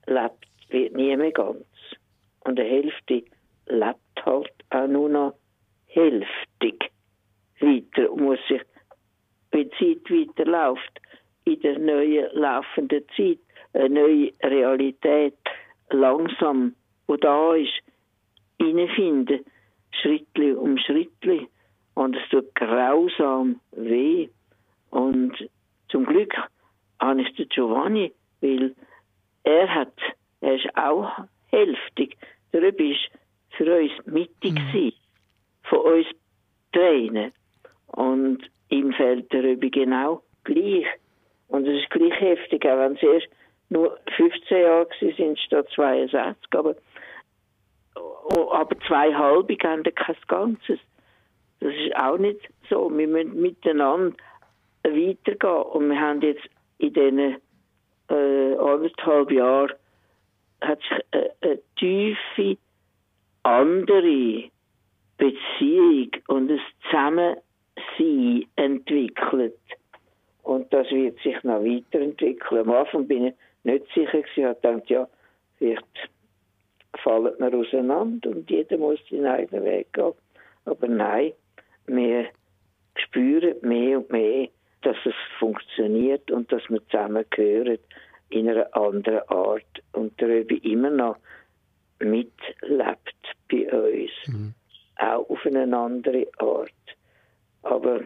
lebt, 0.07 0.47
wird 0.69 0.95
nie 0.95 1.17
mehr 1.17 1.33
ganz. 1.33 1.65
Und 2.45 2.59
eine 2.61 2.69
Hälfte 2.69 3.25
lebt 3.67 4.25
halt 4.25 4.53
auch 4.71 4.87
nur 4.87 5.09
noch 5.09 5.35
hälftig 5.87 6.91
weiter 7.61 8.11
und 8.11 8.23
muss 8.23 8.39
sich, 8.49 8.63
wenn 9.51 9.71
die 9.71 10.03
Zeit 10.03 10.11
weiterläuft, 10.11 11.01
in 11.45 11.61
der 11.61 11.79
neuen 11.79 12.29
laufenden 12.33 13.05
Zeit, 13.17 13.39
eine 13.73 13.89
neue 13.89 14.31
Realität 14.43 15.37
langsam, 15.91 16.75
wo 17.07 17.17
da 17.17 17.55
ist, 17.55 17.73
hineinfinden, 18.61 19.45
Schrittli 19.91 20.53
um 20.53 20.79
Schrittli. 20.79 21.49
Und 21.95 22.17
es 22.17 22.29
tut 22.31 22.55
grausam 22.55 23.61
weh. 23.73 24.29
Und 24.91 25.33
zum 25.89 26.07
Glück 26.07 26.35
habe 27.01 27.23
ich 27.23 27.35
den 27.37 27.49
Giovanni, 27.49 28.13
weil 28.41 28.75
er 29.45 29.73
hat, 29.73 29.97
er 30.41 30.57
ist 30.57 30.77
auch 30.77 31.11
hälftig. 31.49 32.17
Der 32.53 32.63
Röbi 32.63 32.93
ist 32.93 33.11
für 33.57 33.81
uns 33.81 33.93
mittig 34.07 34.55
mhm. 34.55 34.93
von 35.65 35.79
uns 35.81 36.07
Tränen. 36.73 37.33
Und 37.87 38.39
ihm 38.69 38.93
fällt 38.93 39.33
der 39.33 39.45
Röbi 39.45 39.71
genau 39.71 40.23
gleich. 40.43 40.87
Und 41.49 41.67
es 41.67 41.83
ist 41.83 41.91
gleich 41.91 42.19
heftig, 42.21 42.65
auch 42.67 42.79
wenn 42.79 42.97
es 42.97 43.03
erst 43.03 43.29
nur 43.69 43.99
15 44.17 44.61
Jahre 44.61 44.89
sind, 45.17 45.39
statt 46.09 46.37
62. 46.51 46.59
Aber, 46.59 46.75
aber 48.53 48.79
zwei 48.87 49.15
halbe 49.15 49.57
haben 49.63 49.83
kein 49.83 50.17
Ganzes. 50.27 50.79
Das 51.61 51.75
ist 51.75 51.97
auch 51.97 52.19
nicht 52.19 52.41
so. 52.69 52.91
Wir 52.97 53.09
müssen 53.09 53.41
miteinander 53.41 54.17
weitergehen. 54.83 55.63
Und 55.73 55.91
wir 55.91 56.01
haben 56.01 56.21
jetzt 56.21 56.47
in 56.79 56.93
diesen 56.93 57.37
äh, 58.11 58.57
anderthalb 58.57 59.31
Jahren 59.31 59.73
hat 60.61 60.81
sich 60.81 61.05
eine, 61.13 61.31
eine 61.43 61.59
tiefe, 61.77 62.59
andere 63.43 64.51
Beziehung 65.17 66.11
und 66.29 66.51
ein 66.51 66.61
Zusammensein 66.83 68.47
entwickelt. 68.57 69.59
Und 70.43 70.73
das 70.73 70.91
wird 70.91 71.19
sich 71.21 71.43
noch 71.43 71.65
weiterentwickeln. 71.65 72.69
Am 72.69 72.75
Anfang 72.75 73.07
bin 73.07 73.27
ich 73.27 73.35
nicht 73.63 73.87
sicher 73.95 74.23
gewesen. 74.23 74.53
Ich 74.53 74.61
dachte, 74.61 74.93
ja, 74.93 75.09
fallen 77.15 77.35
wir 77.39 77.55
auseinander 77.59 78.31
und 78.31 78.51
jeder 78.51 78.79
muss 78.79 78.99
seinen 79.11 79.27
eigenen 79.27 79.65
Weg 79.65 79.93
gehen. 79.93 80.13
Aber 80.65 80.89
nein, 80.89 81.33
wir 81.87 82.27
spüren 82.97 83.55
mehr 83.63 83.99
und 83.99 84.11
mehr, 84.11 84.49
dass 84.83 84.97
es 85.05 85.15
funktioniert 85.39 86.31
und 86.31 86.51
dass 86.53 86.63
wir 86.69 86.81
zusammengehören 86.89 87.79
in 88.31 88.49
einer 88.49 88.75
anderen 88.77 89.29
Art 89.29 89.83
und 89.93 90.19
der 90.21 90.29
Röbi 90.29 90.57
immer 90.59 90.91
noch 90.91 91.17
mitlebt 92.01 93.15
bei 93.51 93.71
uns. 93.71 94.11
Mhm. 94.27 94.55
Auch 94.97 95.29
auf 95.29 95.47
eine 95.47 95.77
andere 95.77 96.27
Art. 96.39 96.71
Aber 97.63 98.01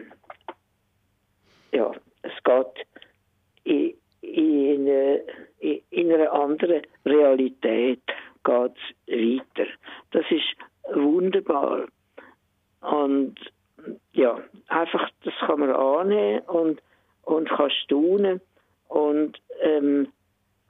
ja, 1.71 1.91
es 2.21 2.31
geht 2.43 2.87
in, 3.63 3.93
in, 4.21 4.87
in, 5.59 5.81
in 5.89 6.13
einer 6.13 6.31
anderen 6.31 6.81
Realität 7.05 8.01
geht's 8.43 8.79
weiter. 9.07 9.69
Das 10.11 10.25
ist 10.29 10.55
wunderbar. 10.93 11.87
Und 12.81 13.35
ja, 14.13 14.39
einfach, 14.67 15.09
das 15.23 15.33
kann 15.45 15.59
man 15.59 15.71
annehmen 15.71 16.41
und, 16.47 16.81
und 17.23 17.49
kann 17.49 17.71
staunen 17.71 18.41
und, 18.87 19.39
ähm, 19.61 20.07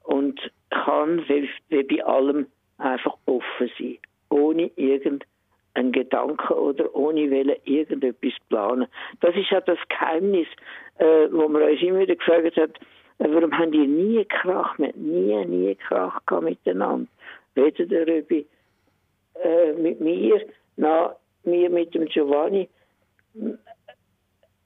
und 0.04 0.40
kann, 0.70 1.28
wie, 1.28 1.50
wie 1.70 1.84
bei 1.84 2.04
allem, 2.04 2.48
einfach 2.78 3.18
offen 3.26 3.72
sein. 3.78 3.98
Ohne 4.30 4.72
irgendeinen 4.76 5.92
Gedanken 5.92 6.54
oder 6.54 6.94
ohne 6.96 7.30
Wille 7.30 7.58
irgendetwas 7.66 8.34
planen. 8.48 8.88
Das 9.22 9.36
ist 9.36 9.50
ja 9.50 9.62
das 9.62 9.80
Geheimnis, 9.90 10.48
äh, 10.98 11.28
wo 11.32 11.48
man 11.48 11.64
uns 11.64 11.82
immer 11.82 12.00
wieder 12.00 12.16
gefragt 12.16 12.58
hat, 12.58 12.78
äh, 13.20 13.28
warum 13.30 13.58
haben 13.58 13.72
die 13.72 13.88
nie 13.88 14.26
Krach 14.26 14.78
mit, 14.78 14.96
nie, 14.96 15.46
nie 15.46 15.76
Krach 15.76 16.26
gehabt 16.26 16.44
miteinander. 16.44 17.08
Weder 17.56 17.86
der 17.86 18.08
Röbi 18.08 18.46
äh, 19.44 19.74
mit 19.74 20.00
mir, 20.00 20.46
noch 20.78 21.16
mir 21.44 21.70
mit 21.70 21.94
dem 21.94 22.06
Giovanni. 22.06 22.70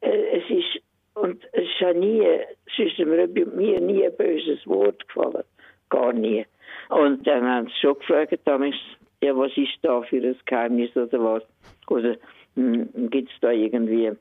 Äh, 0.02 0.38
es 0.38 0.50
ist, 0.50 0.84
und 1.16 1.44
es 1.52 1.64
ist 1.64 1.80
ja 1.80 1.94
nie, 1.94 2.22
es 2.22 2.80
ist 2.80 2.98
dem 2.98 3.12
Röbi 3.12 3.44
und 3.44 3.56
mir 3.56 3.80
nie 3.80 4.06
ein 4.06 4.16
böses 4.16 4.66
Wort 4.68 5.08
gefallen. 5.08 5.44
Gar 5.90 6.14
nie. 6.14 6.46
Und 6.90 7.26
dann 7.26 7.48
haben 7.48 7.68
sie 7.68 7.80
schon 7.82 7.98
gefragt, 8.00 8.40
damals, 8.46 8.76
ja, 9.22 9.36
was 9.36 9.56
ist 9.56 9.78
da 9.82 10.02
für 10.02 10.18
ein 10.18 10.38
Geheimnis 10.46 10.96
oder 10.96 11.24
was? 11.24 11.44
Oder 11.88 12.18
hm, 12.56 13.10
gibt 13.10 13.32
es 13.32 13.40
da 13.42 13.52
irgendwie 13.52 14.12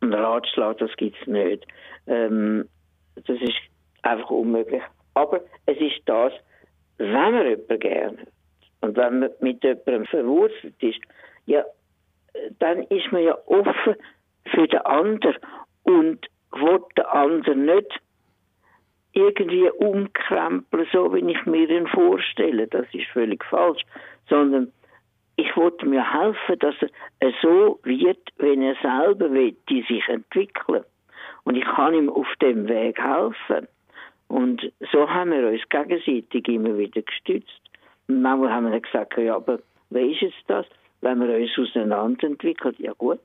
einen 0.00 0.14
Ratschlag? 0.14 0.78
Das 0.78 0.94
gibt 0.96 1.16
es 1.20 1.26
nicht. 1.26 1.66
Ähm, 2.06 2.68
das 3.16 3.40
ist 3.40 3.56
einfach 4.02 4.30
unmöglich. 4.30 4.82
Aber 5.14 5.40
es 5.66 5.78
ist 5.78 6.00
das, 6.04 6.32
wenn 6.98 7.12
man 7.12 7.46
jemanden 7.46 7.80
gerne 7.80 8.18
hat 8.18 8.28
und 8.80 8.96
wenn 8.96 9.20
man 9.20 9.30
mit 9.40 9.62
jemandem 9.64 10.06
verwurzelt 10.06 10.82
ist, 10.82 11.00
ja, 11.46 11.64
dann 12.58 12.82
ist 12.84 13.10
man 13.12 13.22
ja 13.22 13.36
offen 13.46 13.96
für 14.52 14.68
den 14.68 14.80
anderen 14.80 15.36
und 15.84 16.26
will 16.52 16.80
den 16.96 17.04
anderen 17.06 17.66
nicht 17.66 18.00
irgendwie 19.12 19.70
umkrempeln, 19.70 20.86
so 20.92 21.12
wie 21.14 21.30
ich 21.30 21.45
mir 21.56 21.70
ihn 21.70 21.86
vorstelle. 21.86 22.66
Das 22.66 22.86
ist 22.92 23.06
völlig 23.12 23.44
falsch. 23.44 23.82
Sondern 24.28 24.72
ich 25.36 25.54
wollte 25.56 25.86
mir 25.86 26.04
helfen, 26.12 26.58
dass 26.60 26.74
er 27.20 27.32
so 27.42 27.78
wird, 27.82 28.18
wenn 28.38 28.62
er 28.62 28.74
selber 28.82 29.30
will, 29.30 29.56
die 29.68 29.82
sich 29.82 30.06
entwickeln. 30.08 30.84
Und 31.44 31.56
ich 31.56 31.64
kann 31.64 31.94
ihm 31.94 32.08
auf 32.08 32.26
dem 32.40 32.68
Weg 32.68 32.98
helfen. 32.98 33.68
Und 34.28 34.72
so 34.92 35.08
haben 35.08 35.30
wir 35.30 35.48
uns 35.48 35.68
gegenseitig 35.68 36.48
immer 36.48 36.76
wieder 36.76 37.02
gestützt. 37.02 37.60
Und 38.08 38.22
manchmal 38.22 38.52
haben 38.52 38.72
wir 38.72 38.80
gesagt, 38.80 39.16
ja, 39.16 39.36
aber 39.36 39.58
wie 39.90 40.12
ist 40.12 40.22
jetzt 40.22 40.44
das? 40.48 40.66
Wenn 41.02 41.20
wir 41.20 41.36
uns 41.36 41.56
auseinander 41.58 42.26
entwickeln, 42.26 42.74
ja 42.78 42.92
gut, 42.94 43.20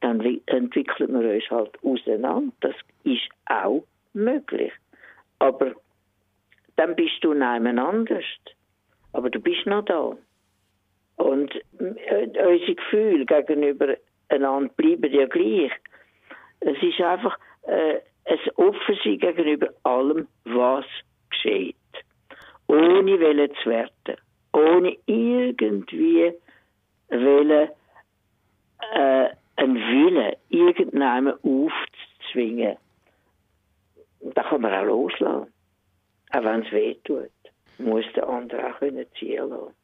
dann 0.00 0.20
entwickeln 0.46 1.20
wir 1.20 1.34
uns 1.34 1.50
halt 1.50 1.72
auseinander. 1.84 2.52
Das 2.60 2.74
ist 3.04 3.28
auch 3.46 3.84
möglich. 4.14 4.72
Aber 5.40 5.74
dann 6.80 6.96
bist 6.96 7.22
du 7.22 7.34
nebenan 7.34 7.78
anders. 7.78 8.24
Aber 9.12 9.28
du 9.28 9.38
bist 9.38 9.66
noch 9.66 9.84
da. 9.84 10.16
Und 11.16 11.54
äh, 11.78 12.26
unsere 12.26 12.74
Gefühle 12.74 13.26
gegenüber 13.26 13.96
einander 14.30 14.72
bleiben 14.76 15.12
ja 15.12 15.26
gleich. 15.26 15.72
Es 16.60 16.82
ist 16.82 17.00
einfach 17.02 17.38
äh, 17.66 18.00
ein 18.24 18.38
Offensein 18.56 19.18
gegenüber 19.18 19.68
allem, 19.82 20.26
was 20.44 20.86
geschieht. 21.28 21.76
Ohne 22.66 23.20
Wille 23.20 23.52
zu 23.62 23.68
werden. 23.68 24.16
Ohne 24.54 24.96
irgendwie 25.04 26.32
Wille, 27.10 27.72
äh, 28.94 29.28
einen 29.56 29.76
Willen 29.76 30.32
irgendjemandem 30.48 31.34
aufzuzwingen 31.42 32.78
da 34.20 34.42
kann 34.42 34.60
man 34.60 34.74
auch 34.74 34.84
loslassen. 34.84 35.52
Auch 36.32 36.44
wenn 36.44 36.62
es 36.64 36.72
weh 36.72 36.94
tut, 37.04 37.30
muss 37.78 38.04
der 38.14 38.28
andere 38.28 38.66
auch 38.66 38.78
können 38.78 39.06
ziehen 39.18 39.48
lassen. 39.48 39.74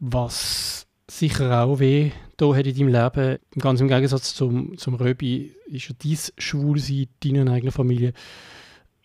Was 0.00 0.86
sicher 1.08 1.62
auch 1.62 1.78
weh 1.78 2.10
da 2.36 2.54
hat 2.54 2.66
in 2.66 2.76
deinem 2.76 2.88
Leben, 2.88 3.38
ganz 3.58 3.80
im 3.80 3.88
Gegensatz 3.88 4.34
zum, 4.34 4.76
zum 4.76 4.94
Röbi, 4.94 5.54
ist 5.66 5.88
ja 5.88 5.94
dein 6.02 6.18
Schwulsein 6.38 7.06
deiner 7.22 7.52
eigenen 7.52 7.72
Familie 7.72 8.12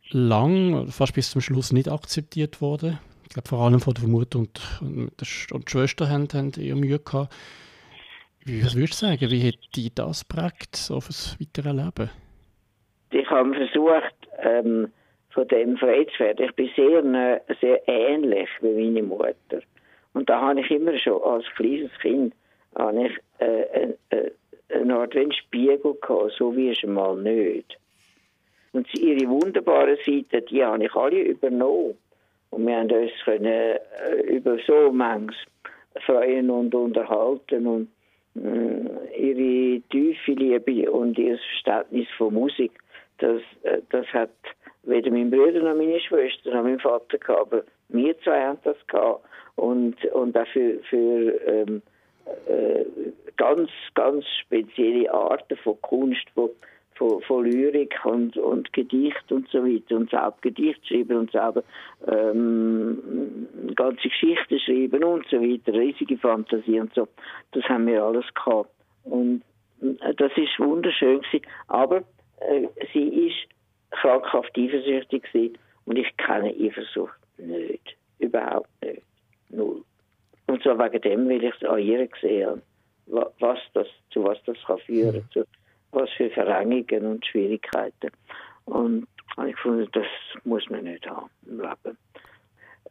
lang, 0.10 0.88
fast 0.88 1.14
bis 1.14 1.32
zum 1.32 1.42
Schluss 1.42 1.72
nicht 1.72 1.90
akzeptiert 1.90 2.62
worden. 2.62 3.00
Ich 3.24 3.30
glaube, 3.30 3.48
vor 3.48 3.60
allem 3.60 3.80
von 3.80 3.94
der 3.94 4.08
Mutter 4.08 4.40
und, 4.40 4.60
und, 4.82 5.12
und 5.52 5.68
die 5.68 5.72
Schwester 5.72 6.10
haben, 6.10 6.28
haben 6.34 6.52
eher 6.58 6.76
Mühe 6.76 7.00
gehabt. 7.00 7.34
Was 8.46 8.76
würdest 8.76 9.02
du 9.02 9.08
sagen, 9.08 9.30
wie 9.30 9.48
hat 9.48 9.76
dich 9.76 9.94
das 9.94 10.24
prägt 10.24 10.78
so 10.78 10.96
auf 10.96 11.08
das 11.08 11.38
weitere 11.40 11.74
Leben? 11.74 12.10
ich 13.12 13.30
habe 13.30 13.54
versucht, 13.54 14.16
ähm, 14.40 14.92
von 15.38 15.48
dem 15.50 15.78
frei 15.78 16.04
zu 16.06 16.24
werden. 16.24 16.48
Ich 16.48 16.56
bin 16.56 16.70
sehr, 16.76 17.42
sehr 17.62 17.88
ähnlich 17.88 18.50
wie 18.62 18.74
meine 18.74 19.04
Mutter. 19.04 19.62
Und 20.14 20.28
da 20.28 20.42
habe 20.42 20.62
ich 20.62 20.72
immer 20.72 20.98
schon 20.98 21.22
als 21.22 21.46
kleines 21.56 21.92
Kind 22.02 22.34
habe 22.76 23.06
ich, 23.06 23.20
äh, 23.40 23.94
äh, 24.10 24.32
eine 24.70 24.96
Art 24.96 25.14
wie 25.14 25.32
Spiegel 25.32 25.96
gehabt, 26.02 26.34
so 26.40 26.56
wie 26.56 26.72
es 26.72 26.82
mal 26.84 27.16
nicht. 27.18 27.78
Und 28.74 28.92
ihre 28.96 29.30
wunderbaren 29.30 29.98
Seiten, 29.98 30.44
die 30.48 30.66
habe 30.66 30.86
ich 30.86 30.96
alle 30.96 31.22
übernommen. 31.22 31.98
Und 32.50 32.66
wir 32.66 32.76
haben 32.76 32.92
uns 32.92 33.12
können, 33.24 33.46
äh, 33.46 33.80
über 34.28 34.58
so 34.66 34.92
manches 34.92 35.38
freuen 36.04 36.50
und 36.50 36.74
unterhalten 36.74 37.68
und 37.68 37.88
äh, 38.36 39.20
ihre 39.20 39.82
tiefe 39.82 40.32
Liebe 40.32 40.92
und 40.92 41.16
ihr 41.20 41.38
Verständnis 41.38 42.08
von 42.18 42.34
Musik, 42.34 42.72
das, 43.20 43.42
äh, 43.64 43.82
das 43.92 44.06
hat 44.08 44.32
weder 44.88 45.12
mein 45.12 45.30
Bruder 45.30 45.62
noch 45.62 45.76
meine 45.76 46.00
Schwester 46.00 46.54
noch 46.54 46.64
mein 46.64 46.80
Vater 46.80 47.18
gehabt, 47.18 47.54
aber 47.54 47.64
wir 47.90 48.20
zwei 48.22 48.46
haben 48.46 48.60
das 48.64 48.78
gehabt 48.88 49.24
und, 49.56 50.04
und 50.06 50.38
auch 50.38 50.48
für, 50.48 50.80
für 50.90 51.42
ähm, 51.46 51.82
äh, 52.48 52.86
ganz, 53.38 53.70
ganz 53.94 54.26
spezielle 54.42 55.12
Arten 55.14 55.58
von 55.58 55.80
Kunst, 55.82 56.30
von, 56.34 56.50
von, 56.96 57.22
von 57.22 57.46
Lyrik 57.46 57.94
und, 58.04 58.38
und 58.38 58.72
Gedicht 58.74 59.32
und 59.32 59.48
so 59.50 59.64
weiter 59.64 59.96
und 59.96 60.10
selber 60.10 60.36
Gedicht 60.42 60.86
schreiben 60.88 61.18
und 61.18 61.32
selber 61.32 61.64
ähm, 62.08 63.48
ganze 63.76 64.10
Geschichten 64.10 64.60
schreiben 64.60 65.04
und 65.04 65.26
so 65.30 65.40
weiter, 65.42 65.74
riesige 65.74 66.18
Fantasie 66.18 66.80
und 66.80 66.94
so. 66.94 67.08
Das 67.52 67.64
haben 67.66 67.88
wir 67.88 68.04
alles 68.04 68.26
gehabt. 68.34 68.72
Und 69.04 69.44
äh, 69.82 70.14
das 70.16 70.32
ist 70.36 70.60
wunderschön 70.60 71.22
gewesen. 71.22 71.46
Aber 71.68 71.98
äh, 72.42 72.68
sie 72.94 73.28
ist 73.28 73.57
krankhaft 73.92 74.58
eifersüchtig 74.58 75.24
gewesen 75.24 75.58
und 75.86 75.98
ich 75.98 76.16
kenne 76.18 76.54
Eifersucht 76.60 77.18
nicht. 77.38 77.96
Überhaupt 78.20 78.70
nicht. 78.84 79.04
Null. 79.50 79.84
Und 80.48 80.64
zwar 80.64 80.80
wegen 80.80 81.02
dem, 81.02 81.30
weil 81.30 81.44
ich 81.44 81.54
es 81.56 81.68
an 81.68 81.80
ihr 81.80 82.08
gesehen 82.08 82.62
habe, 83.12 83.32
was 83.40 83.60
das, 83.74 83.88
zu 84.12 84.24
was 84.24 84.38
das 84.46 84.58
kann 84.66 84.80
führen 84.80 85.28
kann, 85.34 85.46
was 85.92 86.10
für 86.12 86.30
Verengungen 86.30 87.06
und 87.06 87.26
Schwierigkeiten. 87.26 88.12
Und 88.66 89.08
ich 89.46 89.56
gefunden, 89.56 89.88
das 89.94 90.08
muss 90.44 90.70
man 90.70 90.86
nicht 90.86 91.08
haben 91.08 91.30
im 91.46 91.62
Leben. 91.62 91.98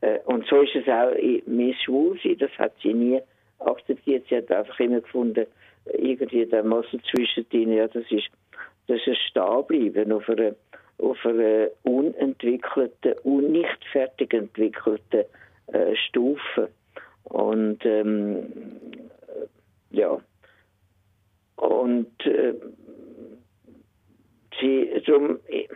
Äh, 0.01 0.18
und 0.26 0.47
so 0.47 0.61
ist 0.62 0.76
es 0.76 0.88
auch 0.88 1.12
mit 1.47 1.76
Schwulsein, 1.82 2.38
das 2.38 2.51
hat 2.59 2.72
sie 2.82 2.94
nie 2.94 3.20
akzeptiert. 3.59 4.26
Sie 4.28 4.36
hat 4.36 4.51
einfach 4.51 4.78
immer 4.78 5.01
gefunden, 5.01 5.47
irgendwie 5.92 6.47
der 6.47 6.62
Muskel 6.62 7.01
zwischen 7.11 7.47
ja, 7.72 7.88
das 7.88 8.05
ist, 8.11 8.28
das 8.86 9.01
ist 9.07 9.18
stehen 9.28 9.66
bleiben 9.66 10.12
auf 10.12 10.28
einer, 10.28 10.55
auf 10.99 11.24
einer 11.24 11.68
unentwickelten 11.82 13.14
und 13.24 13.53
nicht 13.53 13.84
fertig 13.92 14.32
entwickelten 14.32 15.24
äh, 15.68 15.97
Stufe. 15.97 16.70
Und 17.24 17.84
ähm, 17.84 18.53
ja, 19.90 20.18
und 21.57 22.26
äh, 22.26 22.55
sie, 24.61 25.03
darum, 25.07 25.40
ich, 25.49 25.68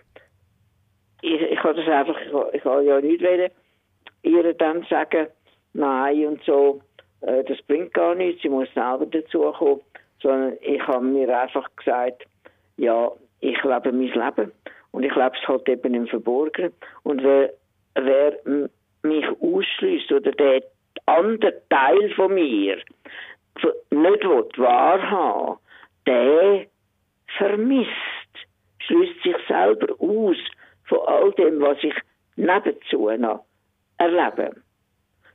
ich, 1.22 1.40
ich 1.40 1.62
habe 1.62 1.74
das 1.74 1.88
einfach, 1.88 2.20
ich, 2.20 2.54
ich 2.54 2.64
habe 2.64 2.84
ja 2.84 3.00
nicht 3.00 3.22
wollen, 3.22 3.50
ihr 4.22 4.54
dann 4.54 4.84
sagen, 4.88 5.28
nein 5.72 6.26
und 6.26 6.44
so, 6.44 6.80
äh, 7.22 7.44
das 7.44 7.60
bringt 7.62 7.94
gar 7.94 8.14
nichts, 8.14 8.42
sie 8.42 8.48
muss 8.48 8.68
selber 8.74 9.06
dazukommen, 9.06 9.80
sondern 10.22 10.56
ich 10.60 10.80
habe 10.86 11.04
mir 11.04 11.40
einfach 11.40 11.68
gesagt, 11.76 12.24
ja, 12.76 13.10
ich 13.40 13.62
lebe 13.62 13.92
mein 13.92 14.12
Leben 14.12 14.52
und 14.92 15.02
ich 15.02 15.14
lebe 15.14 15.32
es 15.40 15.48
halt 15.48 15.68
eben 15.68 15.94
im 15.94 16.06
Verborgenen 16.06 16.72
und 17.02 17.22
wer, 17.22 17.52
wer 17.94 18.38
mich 19.02 19.26
ausschließt 19.40 20.12
oder 20.12 20.32
der 20.32 20.62
andere 21.06 21.62
Teil 21.68 22.10
von 22.14 22.34
mir 22.34 22.76
nicht 23.90 24.24
wahrhaben 24.58 25.58
der 26.06 26.66
vermisst, 27.36 27.90
schließt 28.78 29.22
sich 29.22 29.36
selber 29.46 29.94
aus 29.98 30.36
von 30.84 30.98
all 31.06 31.30
dem, 31.32 31.60
was 31.60 31.78
ich 31.82 31.94
nebenzu 32.36 33.10
noch 33.18 33.44
erlebe. 33.98 34.56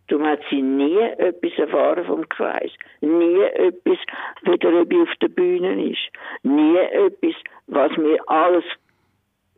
Du 0.07 0.23
hat 0.23 0.39
sie 0.49 0.61
nie 0.61 0.99
etwas 0.99 1.57
erfahren 1.57 2.05
vom 2.05 2.29
Kreis. 2.29 2.71
Nie 3.01 3.41
etwas, 3.41 3.97
wie 4.43 4.57
der 4.57 4.71
Röbi 4.71 5.01
auf 5.01 5.15
der 5.21 5.29
Bühne 5.29 5.89
ist. 5.89 6.11
Nie 6.43 6.77
etwas, 6.77 7.35
was 7.67 7.97
mir 7.97 8.19
alles 8.27 8.65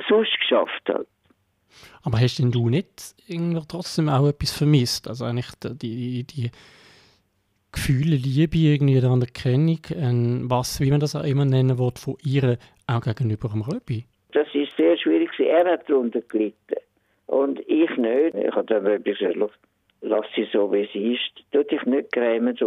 sonst 0.07 0.37
geschafft 0.39 0.89
hat. 0.89 1.07
Aber 2.03 2.19
hast 2.19 2.39
denn 2.39 2.51
du 2.51 2.69
nicht 2.69 3.15
irgendwie 3.27 3.61
trotzdem 3.67 4.09
auch 4.09 4.27
etwas 4.27 4.57
vermisst? 4.57 5.07
Also 5.07 5.25
eigentlich 5.25 5.47
die, 5.61 6.23
die 6.23 6.51
Gefühle, 7.71 8.15
Liebe, 8.15 8.57
irgendwie 8.57 8.97
eine 8.97 9.09
Anerkennung, 9.09 9.79
ein 9.91 10.49
was, 10.49 10.79
wie 10.79 10.89
man 10.89 10.99
das 10.99 11.15
auch 11.15 11.23
immer 11.23 11.45
nennen 11.45 11.77
will, 11.77 11.91
von 11.95 12.17
ihr 12.23 12.57
auch 12.87 13.01
gegenüber 13.01 13.49
dem 13.49 13.61
Röbi? 13.61 14.05
Das 14.31 14.47
ist 14.53 14.75
sehr 14.77 14.97
schwierig. 14.97 15.29
Er 15.39 15.65
hat 15.65 15.89
darunter 15.89 16.21
gelitten. 16.21 16.75
Und 17.27 17.59
ich 17.67 17.89
nicht. 17.97 18.35
Ich 18.35 18.55
habe 18.55 18.65
dann 18.65 18.87
Röbi 18.87 19.13
gesagt, 19.13 19.35
lass 20.01 20.25
sie 20.35 20.47
so, 20.51 20.71
wie 20.71 20.89
sie 20.93 21.13
ist. 21.15 21.45
Tu 21.51 21.63
dich 21.63 21.83
nicht 21.83 22.11
grämen. 22.11 22.57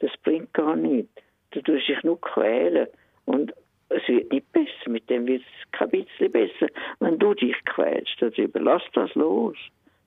Das 0.00 0.10
bringt 0.22 0.52
gar 0.54 0.76
nichts. 0.76 1.10
Du 1.50 1.60
tust 1.62 1.88
dich 1.88 2.02
nur 2.02 2.20
quälen. 2.20 2.86
Und 3.24 3.52
es 3.88 4.06
wird 4.08 4.32
nicht 4.32 4.52
besser. 4.52 4.88
Mit 4.88 5.08
dem 5.10 5.26
wird 5.26 5.42
es 5.42 5.72
kein 5.72 5.90
bisschen 5.90 6.32
besser, 6.32 6.68
wenn 7.00 7.18
du 7.18 7.34
dich 7.34 7.56
quälst 7.64 8.16
darüber. 8.20 8.60
Lass 8.60 8.82
das 8.92 9.14
los. 9.14 9.56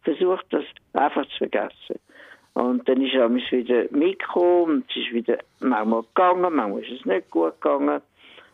Versuch 0.04 0.42
das 0.50 0.64
einfach 0.94 1.26
zu 1.30 1.38
vergessen. 1.38 2.00
Und 2.54 2.90
dann 2.90 3.02
ist 3.02 3.14
er 3.14 3.30
wieder 3.34 3.86
mitgekommen 3.92 4.84
es 4.90 4.96
ist 4.96 5.14
wieder 5.14 5.38
manchmal 5.60 6.02
gegangen, 6.02 6.56
manchmal 6.56 6.82
ist 6.82 7.00
es 7.00 7.06
nicht 7.06 7.30
gut 7.30 7.62
gegangen. 7.62 8.02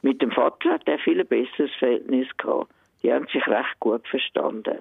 Mit 0.01 0.21
dem 0.21 0.31
Vater 0.31 0.71
hat 0.71 0.87
er 0.87 0.99
viel 0.99 1.23
besseres 1.23 1.71
Verhältnis 1.79 2.27
gehabt. 2.37 2.69
Die 3.01 3.13
haben 3.13 3.27
sich 3.27 3.47
recht 3.47 3.79
gut 3.79 4.05
verstanden. 4.07 4.79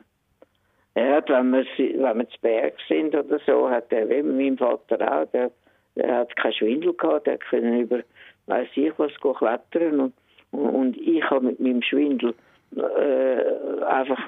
Er 0.94 1.16
hat, 1.16 1.28
wenn 1.28 1.50
wir, 1.50 1.64
wenn 1.78 2.18
wir 2.18 2.28
zu 2.28 2.40
Berg 2.40 2.74
sind 2.88 3.14
oder 3.14 3.38
so, 3.46 3.70
hat 3.70 3.92
er, 3.92 4.08
wie 4.08 4.22
mein 4.22 4.58
Vater 4.58 5.00
auch, 5.00 5.26
der, 5.30 5.52
der 5.94 6.16
hat 6.16 6.34
keinen 6.36 6.52
Schwindel 6.54 6.92
gehabt, 6.92 7.28
der 7.28 7.38
konnte 7.38 7.78
über, 7.78 8.00
weiß 8.46 8.68
ich 8.74 8.92
was, 8.98 9.12
klettern 9.20 10.00
und, 10.00 10.14
und 10.52 10.96
ich 10.96 11.22
habe 11.28 11.46
mit 11.46 11.60
meinem 11.60 11.82
Schwindel 11.82 12.34
äh, 12.76 13.84
einfach, 13.84 14.20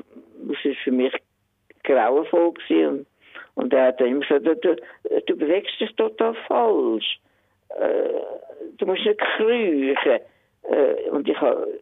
das 0.49 0.57
ist 0.65 0.79
für 0.81 0.93
mich 0.93 1.13
grauenvoll 1.85 2.53
gewesen 2.53 2.89
und 2.89 3.07
und 3.55 3.73
er 3.73 3.89
hat 3.89 4.01
immer 4.01 4.21
gesagt, 4.21 4.47
du, 4.65 4.77
du 5.27 5.37
bewegst 5.37 5.81
dich 5.81 5.95
total 5.95 6.35
falsch. 6.47 7.21
Äh, 7.71 8.21
du 8.79 8.87
musst 8.87 9.05
nicht 9.05 9.19
kriechen. 9.19 10.21
Äh, 10.63 11.11
und 11.11 11.29
ich 11.29 11.41
habe 11.41 11.81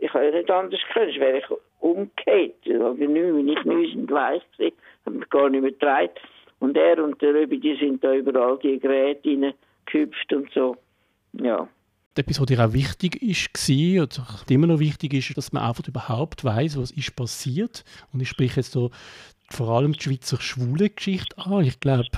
ich 0.00 0.12
ha 0.12 0.20
nicht 0.20 0.50
anders 0.50 0.80
können, 0.92 1.06
sonst 1.06 1.20
wäre 1.20 1.38
ich 1.38 1.44
umgekehrt. 1.80 2.54
Wir 2.64 3.08
nicht, 3.08 3.64
nicht 3.64 3.96
und 3.96 4.10
weich 4.10 4.42
gewesen, 4.52 4.76
haben 5.06 5.18
mich 5.18 5.30
gar 5.30 5.48
nicht 5.48 5.62
mehr 5.62 5.70
getragen. 5.70 6.10
Und 6.60 6.76
er 6.76 7.02
und 7.02 7.20
der 7.22 7.34
Röbi, 7.34 7.58
die 7.58 7.76
sind 7.76 8.04
da 8.04 8.12
überall 8.14 8.58
die 8.58 8.78
Geräte 8.78 9.30
reingehüpft 9.30 10.32
und 10.32 10.50
so. 10.52 10.76
Ja. 11.32 11.68
Dir 12.16 12.64
auch 12.64 12.72
wichtig 12.72 13.20
ist, 13.22 13.68
oder 13.68 14.26
immer 14.48 14.68
noch 14.68 14.78
wichtig 14.78 15.14
ist, 15.14 15.36
dass 15.36 15.52
man 15.52 15.64
einfach 15.64 15.88
überhaupt 15.88 16.44
weiß, 16.44 16.78
was 16.78 16.90
ist 16.92 17.16
passiert. 17.16 17.84
Und 18.12 18.20
ich 18.20 18.28
spreche 18.28 18.60
jetzt 18.60 18.72
so 18.72 18.90
vor 19.50 19.68
allem 19.70 19.92
die 19.92 20.02
Schweizer 20.02 20.40
schwule 20.40 20.90
Geschichte 20.90 21.36
an. 21.38 21.64
Ich 21.64 21.80
glaube, 21.80 22.08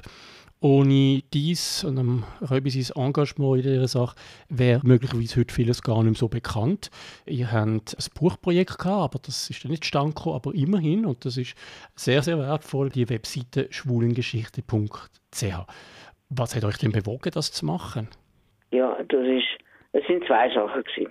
ohne 0.60 1.22
dies 1.32 1.84
und 1.84 1.98
um 1.98 2.24
Röbi 2.50 2.70
sein 2.70 3.04
Engagement 3.04 3.56
in 3.56 3.62
dieser 3.62 3.88
Sache 3.88 4.16
wäre 4.48 4.80
möglicherweise 4.84 5.40
heute 5.40 5.54
vieles 5.54 5.82
gar 5.82 6.02
nicht 6.02 6.12
mehr 6.12 6.14
so 6.14 6.28
bekannt. 6.28 6.90
Ihr 7.26 7.52
habt 7.52 7.96
ein 7.96 8.10
Buchprojekt 8.18 8.78
gehabt, 8.78 9.14
aber 9.14 9.18
das 9.22 9.50
ist 9.50 9.64
nicht 9.66 9.84
zustande 9.84 10.14
aber 10.26 10.54
immerhin, 10.54 11.04
und 11.06 11.24
das 11.24 11.36
ist 11.36 11.54
sehr, 11.94 12.22
sehr 12.22 12.38
wertvoll, 12.38 12.88
die 12.90 13.08
Webseite 13.08 13.68
schwulengeschichte.ch. 13.70 15.44
Was 16.30 16.56
hat 16.56 16.64
euch 16.64 16.78
denn 16.78 16.92
bewogen, 16.92 17.30
das 17.32 17.52
zu 17.52 17.66
machen? 17.66 18.08
Ja, 18.72 18.96
das 19.08 19.24
ist, 19.24 19.55
es 19.96 20.06
sind 20.06 20.26
zwei 20.26 20.50
Sachen 20.50 20.84
gewesen. 20.84 21.10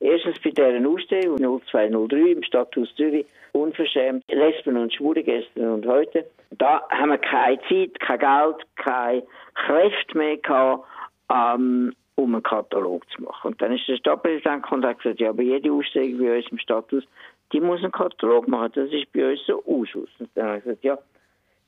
Erstens 0.00 0.38
bei 0.40 0.50
dieser 0.50 0.86
Ausstellung 0.86 1.36
0203 1.38 2.32
im 2.32 2.42
Stadthaus 2.42 2.94
Zürich, 2.94 3.26
unverschämt, 3.52 4.22
Lesben 4.28 4.76
und 4.76 4.92
Schwule 4.92 5.22
gestern 5.22 5.70
und 5.72 5.86
heute. 5.86 6.26
Da 6.50 6.86
haben 6.90 7.10
wir 7.10 7.18
keine 7.18 7.58
Zeit, 7.68 7.98
kein 8.00 8.18
Geld, 8.18 8.56
keine 8.76 9.22
Kräfte 9.54 10.18
mehr 10.18 10.36
gehabt, 10.36 10.84
ähm, 11.32 11.94
um 12.16 12.34
einen 12.34 12.42
Katalog 12.42 13.08
zu 13.10 13.22
machen. 13.22 13.52
Und 13.52 13.62
dann 13.62 13.72
ist 13.72 13.88
der 13.88 13.96
Stadtpräsident 13.96 14.62
gekommen 14.62 14.84
und 14.84 14.90
hat 14.90 14.98
gesagt, 14.98 15.20
ja, 15.20 15.30
aber 15.30 15.42
jede 15.42 15.72
Ausstellung 15.72 16.18
bei 16.18 16.36
uns 16.36 16.48
im 16.50 16.58
Stadthaus, 16.58 17.04
die 17.52 17.60
muss 17.60 17.82
einen 17.82 17.92
Katalog 17.92 18.46
machen. 18.46 18.72
Das 18.74 18.92
ist 18.92 19.10
bei 19.12 19.30
uns 19.30 19.40
so 19.46 19.64
Ausschuss. 19.64 20.10
Und 20.18 20.28
dann 20.34 20.48
habe 20.48 20.58
ich 20.58 20.64
gesagt, 20.64 20.84
ja, 20.84 20.98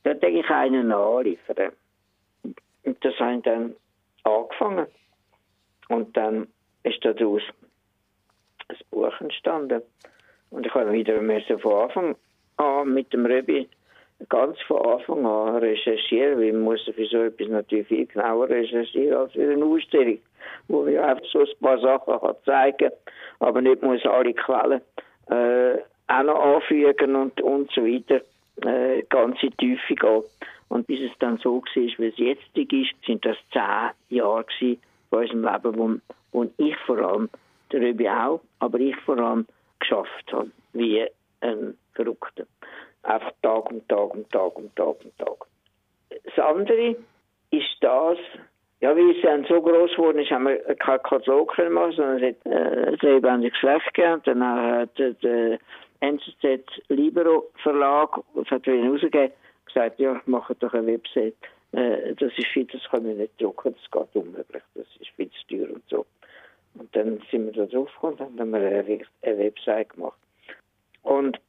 da 0.02 0.12
denke 0.12 0.40
ich 0.40 0.50
einen 0.50 0.92
anliefern. 0.92 1.72
Und 2.42 3.04
das 3.04 3.18
haben 3.18 3.42
dann 3.42 3.74
angefangen. 4.24 4.86
Und 5.90 6.16
dann 6.16 6.46
ist 6.84 7.04
daraus 7.04 7.42
ein 8.68 8.76
Buch 8.90 9.20
entstanden. 9.20 9.82
Und 10.50 10.64
ich 10.64 10.72
habe 10.72 10.92
wieder 10.92 11.20
müssen 11.20 11.58
von 11.58 11.82
Anfang 11.82 12.16
an 12.56 12.94
mit 12.94 13.12
dem 13.12 13.26
Röbi 13.26 13.68
ganz 14.28 14.56
von 14.68 14.86
Anfang 14.86 15.26
an 15.26 15.56
recherchieren, 15.56 16.38
weil 16.38 16.52
man 16.52 16.62
muss 16.62 16.82
für 16.84 17.06
so 17.06 17.22
etwas 17.22 17.48
natürlich 17.48 17.88
viel 17.88 18.06
genauer 18.06 18.48
recherchieren 18.48 19.16
als 19.16 19.32
für 19.32 19.50
eine 19.50 19.64
Ausstellung, 19.64 20.18
wo 20.68 20.84
man 20.84 20.96
einfach 20.96 21.24
so 21.32 21.40
ein 21.40 21.48
paar 21.60 21.80
Sachen 21.80 22.20
kann 22.20 22.36
zeigen 22.44 22.90
aber 23.40 23.62
nicht 23.62 23.82
muss 23.82 24.04
alle 24.04 24.34
Quellen 24.34 24.82
äh, 25.30 25.78
auch 26.06 26.22
noch 26.22 26.56
anfügen 26.56 27.16
und, 27.16 27.40
und 27.40 27.70
so 27.72 27.82
weiter, 27.82 28.20
äh, 28.62 29.02
ganz 29.08 29.42
in 29.42 29.50
die 29.50 29.56
Tiefe 29.56 29.94
gehen. 29.94 30.22
Und 30.68 30.86
bis 30.86 31.00
es 31.00 31.18
dann 31.18 31.38
so 31.38 31.62
war, 31.62 31.74
wie 31.74 32.06
es 32.06 32.18
jetzt 32.18 32.56
ist, 32.56 33.06
sind 33.06 33.24
das 33.24 33.36
zehn 33.50 34.18
Jahre 34.18 34.44
gewesen 34.44 34.80
von 35.10 35.20
unserem 35.20 35.44
Leben, 35.44 35.78
wo, 35.78 36.00
wo 36.32 36.50
ich 36.56 36.76
vor 36.86 36.98
allem, 36.98 37.28
der 37.72 37.80
Röbi 37.82 38.08
auch, 38.08 38.40
aber 38.58 38.80
ich 38.80 38.96
vor 39.00 39.18
allem 39.18 39.46
geschafft 39.78 40.32
habe, 40.32 40.50
wie 40.72 41.06
ein 41.40 41.76
Verrückter. 41.94 42.44
Einfach 43.02 43.32
Tag 43.42 43.70
um 43.70 43.86
Tag 43.88 44.14
um 44.14 44.28
Tag 44.30 44.56
um 44.56 44.74
Tag 44.74 44.96
um 45.04 45.16
Tag. 45.18 45.46
Das 46.24 46.44
andere 46.44 46.96
ist 47.50 47.76
das, 47.80 48.18
ja, 48.80 48.96
wie 48.96 49.10
es 49.10 49.22
dann 49.22 49.44
so 49.44 49.60
groß 49.60 49.92
geworden 49.92 50.18
ist, 50.18 50.30
haben 50.30 50.46
wir 50.46 50.58
keinen 50.76 51.02
Katalog 51.02 51.56
machen, 51.70 51.92
sondern 51.92 52.22
es 52.22 52.36
hat 52.36 52.46
äh, 52.46 52.88
ein 52.88 52.98
lebendiges 53.00 53.52
Geschlecht 53.52 53.94
gegeben. 53.94 54.22
Dann 54.24 54.44
hat 54.44 54.98
der 54.98 55.58
NZZ 56.00 56.64
Libero 56.88 57.50
Verlag, 57.62 58.20
das 58.34 58.50
hat 58.50 58.66
ihn 58.66 58.90
rausgegeben, 58.90 59.32
gesagt, 59.66 59.98
ja, 59.98 60.20
mache 60.26 60.54
doch 60.54 60.72
eine 60.74 60.86
Website. 60.86 61.36
Äh, 61.72 62.14
das 62.14 62.32
ist 62.36 62.48
viel, 62.48 62.64
das 62.66 62.82
können 62.90 63.06
wir 63.06 63.14
nicht 63.14 63.40
drucken, 63.40 63.74
das 63.74 63.90
geht 63.90 64.16
unmöglich, 64.22 64.62
das 64.74 64.86
ist 64.98 65.10
viel 65.16 65.30
zu 65.30 65.46
teuer 65.48 65.74
und 65.74 65.82
so. 65.88 66.06
Und 66.74 66.94
dann 66.94 67.20
sind 67.30 67.46
wir 67.46 67.52
da 67.52 67.66
drauf 67.66 67.90
und 68.02 68.20
haben 68.20 68.38
eine, 68.38 69.02
eine 69.22 69.38
Website 69.38 69.90
gemacht. 69.90 70.18
Und 71.02 71.40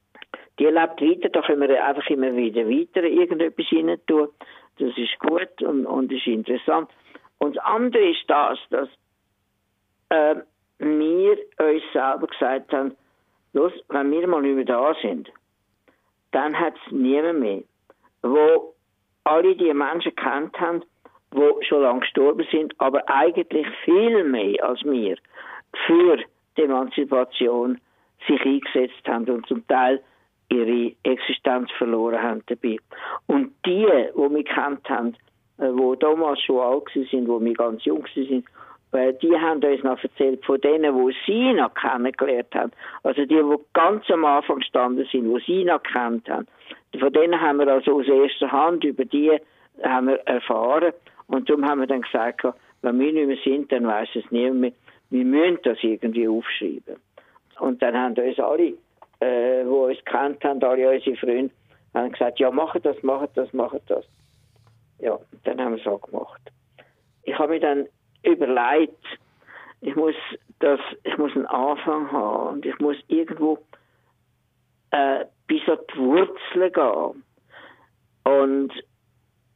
die 0.60 0.66
lebt 0.66 1.02
weiter, 1.02 1.30
da 1.30 1.42
können 1.42 1.62
wir 1.68 1.84
einfach 1.84 2.08
immer 2.10 2.36
wieder 2.36 2.68
weiter 2.68 3.04
irgendetwas 3.04 3.66
rein 3.72 4.00
tun. 4.08 4.30
Das 4.78 4.98
ist 4.98 5.20
gut 5.20 5.62
und, 5.62 5.86
und 5.86 6.12
ist 6.12 6.28
interessant. 6.28 6.90
Und 7.40 7.56
das 7.56 7.64
andere 7.66 8.10
ist 8.12 8.24
das, 8.28 8.60
dass 8.70 8.90
äh, 10.10 10.36
wir 10.80 11.38
uns 11.60 11.84
selber 11.94 12.28
gesagt 12.28 12.74
haben, 12.74 12.96
los, 13.54 13.74
wenn 13.90 14.12
wir 14.12 14.28
mal 14.28 14.42
nicht 14.42 14.56
mehr 14.56 14.66
da 14.66 14.96
sind, 15.02 15.32
dann 16.32 16.58
hat 16.58 16.76
es 16.86 16.92
niemand 16.92 17.40
mehr, 17.40 17.64
wo 18.22 18.74
alle 19.24 19.56
die 19.56 19.74
Menschen 19.74 20.16
kennt 20.16 20.60
haben, 20.60 20.84
die 21.34 21.66
schon 21.66 21.84
lange 21.84 22.02
gestorben 22.02 22.46
sind, 22.52 22.74
aber 22.80 23.04
eigentlich 23.10 23.68
viel 23.86 24.24
mehr 24.24 24.64
als 24.64 24.84
wir 24.84 25.18
für 25.88 26.18
die 26.58 26.64
Emanzipation 26.64 27.80
sich 28.28 28.42
eingesetzt 28.44 29.08
haben 29.08 29.30
und 29.30 29.46
zum 29.48 29.66
Teil 29.68 30.02
ihre 30.50 30.94
Existenz 31.04 31.72
verloren 31.78 32.22
haben 32.22 32.44
dabei. 32.48 32.78
Und 33.28 33.54
die, 33.66 33.86
die 33.86 34.36
wir 34.36 34.44
kennt 34.44 34.90
haben, 34.90 35.16
die 35.58 35.64
äh, 35.64 35.98
damals 35.98 36.42
schon 36.42 36.60
alt 36.60 36.90
sind, 36.94 37.28
wo 37.28 37.40
wir 37.40 37.54
ganz 37.54 37.86
jung 37.86 38.06
sind, 38.14 38.46
die 38.94 39.40
haben 39.40 39.64
uns 39.64 39.84
noch 39.84 40.04
erzählt 40.04 40.44
von 40.46 40.60
denen, 40.60 40.94
wo 40.94 41.10
sie 41.26 41.54
noch 41.54 41.74
kennengelernt 41.74 42.54
haben. 42.54 42.72
Also 43.04 43.22
die, 43.22 43.36
die 43.36 43.56
ganz 43.74 44.10
am 44.10 44.26
Anfang 44.26 44.60
gestanden 44.60 45.08
sind, 45.10 45.30
wo 45.30 45.40
sie 45.40 45.64
noch 45.64 45.82
kennt 45.82 46.30
haben. 46.30 46.48
Von 47.00 47.14
denen 47.14 47.40
haben 47.40 47.60
wir 47.60 47.68
also 47.68 48.00
aus 48.00 48.08
erster 48.08 48.52
Hand 48.52 48.84
über 48.84 49.06
die 49.06 49.40
haben 49.84 50.08
wir 50.08 50.20
erfahren. 50.28 50.94
Und 51.28 51.50
darum 51.50 51.66
haben 51.66 51.80
wir 51.80 51.88
dann 51.88 52.02
gesagt, 52.02 52.46
wenn 52.82 53.00
wir 53.00 53.14
nicht 53.14 53.28
mehr 53.28 53.38
sind, 53.44 53.72
dann 53.72 53.88
weiß 53.88 54.10
es 54.16 54.30
niemand 54.32 54.60
mehr. 54.60 54.72
Wir 55.10 55.26
müssen 55.26 55.60
das 55.64 55.78
irgendwie 55.82 56.28
aufschreiben. 56.28 56.98
Und 57.60 57.82
dann 57.82 57.96
haben 57.96 58.16
uns 58.16 58.40
alle, 58.40 58.74
äh, 59.20 59.64
die 59.64 59.70
uns 59.70 60.04
kennt 60.06 60.44
haben, 60.44 60.64
alle 60.64 60.90
unsere 60.90 61.16
Freunde, 61.16 61.54
haben 61.94 62.12
gesagt, 62.12 62.40
ja, 62.40 62.50
machen 62.50 62.82
das, 62.82 63.02
machen 63.04 63.28
das, 63.36 63.52
machen 63.54 63.82
das. 63.88 64.06
Ja, 65.00 65.20
dann 65.44 65.62
haben 65.62 65.76
wir 65.76 65.82
es 65.82 65.88
auch 65.88 66.02
gemacht. 66.02 66.42
Ich 67.24 67.38
habe 67.38 67.54
mir 67.54 67.60
dann 67.60 67.88
überlegt, 68.24 69.06
ich 69.82 69.96
muss 69.96 70.16
das, 70.60 70.80
ich 71.04 71.18
muss 71.18 71.36
einen 71.36 71.48
Anfang 71.48 72.12
haben 72.12 72.56
und 72.56 72.66
ich 72.66 72.78
muss 72.80 72.98
irgendwo 73.08 73.60
äh, 74.92 75.26
bis 75.52 75.68
an 75.68 75.80
die 75.94 76.00
Wurzeln 76.00 76.72
gehen. 76.72 77.24
Und 78.24 78.72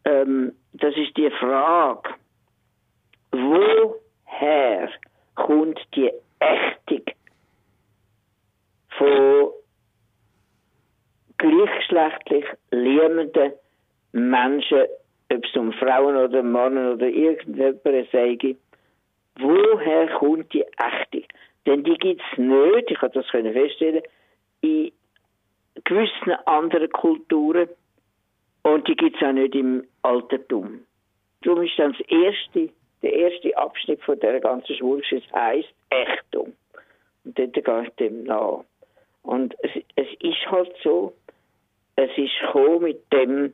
ähm, 0.04 0.52
das 0.74 0.94
ist 0.98 1.16
die 1.16 1.30
Frage, 1.40 2.10
woher 3.32 4.90
kommt 5.36 5.80
die 5.96 6.12
Ächtung 6.40 7.06
von 8.90 9.52
gleichgeschlechtlich 11.38 12.46
liebenden 12.72 13.54
Menschen 14.12 14.84
ob 15.34 15.44
es 15.44 15.56
um 15.56 15.74
Frauen 15.74 16.18
oder 16.18 16.44
Männer 16.44 16.94
oder 16.94 17.08
irgendjemand 17.08 18.12
sage, 18.12 18.58
woher 19.40 20.08
kommt 20.20 20.54
die 20.54 20.62
Ächtung? 20.62 21.24
Denn 21.66 21.84
die 21.84 21.96
gibt 21.96 22.22
es 22.22 22.38
nicht, 22.38 22.92
ich 22.92 23.02
habe 23.02 23.14
das 23.14 23.26
feststellen, 23.28 24.04
in 24.62 24.92
gewissen 25.84 26.32
anderen 26.46 26.90
Kulturen 26.92 27.70
und 28.64 28.88
die 28.88 28.96
gibt 28.96 29.18
es 29.18 29.28
auch 29.28 29.34
nicht 29.34 29.56
im 29.56 29.86
Altertum. 30.02 30.86
Darum 31.42 31.62
ist 31.64 31.78
dann 31.78 31.94
das 31.94 32.08
erste, 32.08 32.70
der 33.02 33.14
erste 33.14 33.56
Abschnitt 33.58 34.02
von 34.04 34.20
der 34.20 34.40
ganzen 34.40 34.76
Schwulgeschichte 34.76 35.32
heißt 35.34 35.74
Ächtung. 35.92 36.54
Und 37.24 37.38
dort 37.38 37.54
gehe 37.54 37.84
ich 37.84 37.90
dem 37.96 38.24
nach. 38.24 38.64
Und 39.22 39.56
es, 39.62 39.72
es 39.96 40.08
ist 40.20 40.52
halt 40.52 40.74
so, 40.84 41.14
es 41.96 42.10
ist 42.18 42.32
gekommen 42.42 42.84
mit 42.84 43.14
dem, 43.14 43.54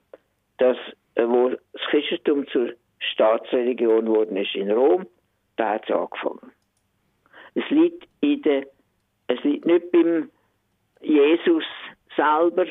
dass 0.57 0.77
äh, 1.15 1.27
wo 1.27 1.49
das 1.49 1.81
Christentum 1.89 2.47
zur 2.47 2.73
Staatsreligion 2.99 4.05
geworden 4.05 4.37
ist 4.37 4.55
in 4.55 4.71
Rom, 4.71 5.05
da 5.57 5.71
hat 5.71 5.89
es 5.89 5.95
angefangen. 5.95 6.51
Es 7.55 7.69
liegt, 7.69 8.07
in 8.21 8.41
der, 8.43 8.67
es 9.27 9.43
liegt 9.43 9.65
nicht 9.65 9.91
beim 9.91 10.29
Jesus 11.01 11.65
selber, 12.15 12.65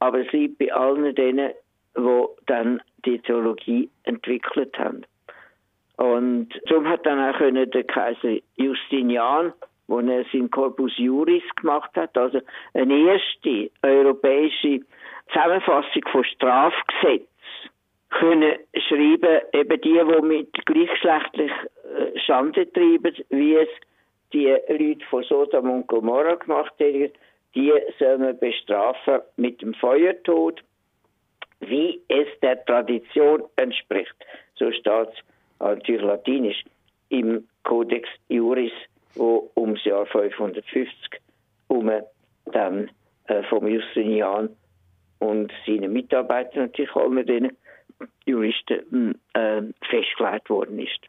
aber 0.00 0.20
es 0.20 0.32
liegt 0.32 0.58
bei 0.58 0.72
allen 0.72 1.14
denen, 1.14 1.52
die 1.96 2.26
dann 2.46 2.82
die 3.04 3.18
Theologie 3.18 3.88
entwickelt 4.04 4.76
haben. 4.78 5.04
Und 5.96 6.48
darum 6.68 6.88
hat 6.88 7.06
dann 7.06 7.20
auch 7.20 7.38
der 7.38 7.84
Kaiser 7.84 8.38
Justinian, 8.56 9.52
wo 9.86 10.00
er 10.00 10.24
sein 10.32 10.50
Corpus 10.50 10.96
Juris 10.96 11.44
gemacht 11.56 11.90
hat, 11.94 12.16
also 12.16 12.40
eine 12.72 13.12
erste 13.12 13.70
europäische 13.82 14.80
Zusammenfassung 15.32 16.02
von 16.10 16.24
Strafgesetzen, 16.24 17.28
können 18.10 18.58
schreiben, 18.88 19.40
eben 19.52 19.80
die, 19.80 20.00
die 20.00 20.22
mit 20.22 20.52
gleichgeschlechtlich 20.66 21.50
äh, 21.50 22.18
Schande 22.20 22.72
treiben, 22.72 23.14
wie 23.30 23.56
es 23.56 23.68
die 24.32 24.46
Leute 24.68 25.04
von 25.10 25.22
Sodom 25.24 25.70
und 25.70 25.86
Gomorra 25.86 26.34
gemacht 26.34 26.74
haben, 26.80 27.10
die 27.54 27.72
sollen 27.98 28.22
wir 28.22 28.32
bestrafen 28.34 29.20
mit 29.36 29.62
dem 29.62 29.74
Feuertod, 29.74 30.62
wie 31.60 32.00
es 32.08 32.26
der 32.42 32.64
Tradition 32.64 33.44
entspricht. 33.56 34.14
So 34.56 34.70
steht 34.72 35.08
es 35.08 35.18
natürlich 35.60 36.02
latinisch 36.02 36.64
im 37.08 37.46
Codex 37.62 38.08
Juris, 38.28 38.72
wo 39.14 39.50
ums 39.56 39.84
Jahr 39.84 40.06
550 40.06 41.20
um 41.68 41.90
dann 42.46 42.90
äh, 43.26 43.42
vom 43.44 43.66
Justinian 43.66 44.50
und 45.18 45.52
seinen 45.66 45.92
Mitarbeitern 45.92 46.64
natürlich 46.64 46.94
all 46.94 47.08
mit 47.08 47.28
denen 47.28 47.56
Juristen 48.26 49.20
äh, 49.34 49.62
festgelegt 49.88 50.50
worden 50.50 50.78
ist. 50.78 51.00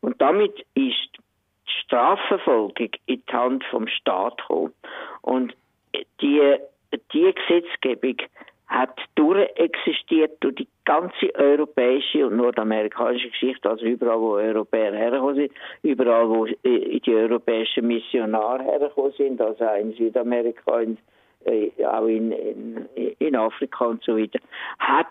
Und 0.00 0.20
damit 0.20 0.58
ist 0.74 1.10
die 1.14 1.72
Strafverfolgung 1.84 2.90
in 3.06 3.22
die 3.26 3.32
Hand 3.32 3.64
vom 3.64 3.88
Staat 3.88 4.38
gekommen. 4.38 4.72
Und 5.22 5.56
die, 6.20 6.58
Gesetzgebung 7.32 8.16
hat 8.66 8.98
durchexistiert 9.14 10.38
durch 10.40 10.56
die 10.56 10.68
ganze 10.84 11.32
europäische 11.34 12.26
und 12.26 12.36
nordamerikanische 12.36 13.30
Geschichte, 13.30 13.70
also 13.70 13.84
überall, 13.84 14.20
wo 14.20 14.34
Europäer 14.34 14.92
hergekommen 14.92 15.36
sind, 15.36 15.52
überall, 15.82 16.28
wo 16.28 16.46
äh, 16.46 17.00
die 17.00 17.14
europäischen 17.14 17.86
Missionare 17.86 18.64
hergekommen 18.64 19.12
sind, 19.12 19.40
also 19.40 19.64
auch 19.64 19.76
in 19.76 19.92
Südamerika, 19.92 20.80
in, 20.80 20.98
äh, 21.44 21.70
auch 21.84 22.06
in, 22.06 22.32
in, 22.32 22.88
in 23.18 23.36
Afrika 23.36 23.84
und 23.86 24.02
so 24.02 24.16
weiter, 24.16 24.40
hat 24.80 25.06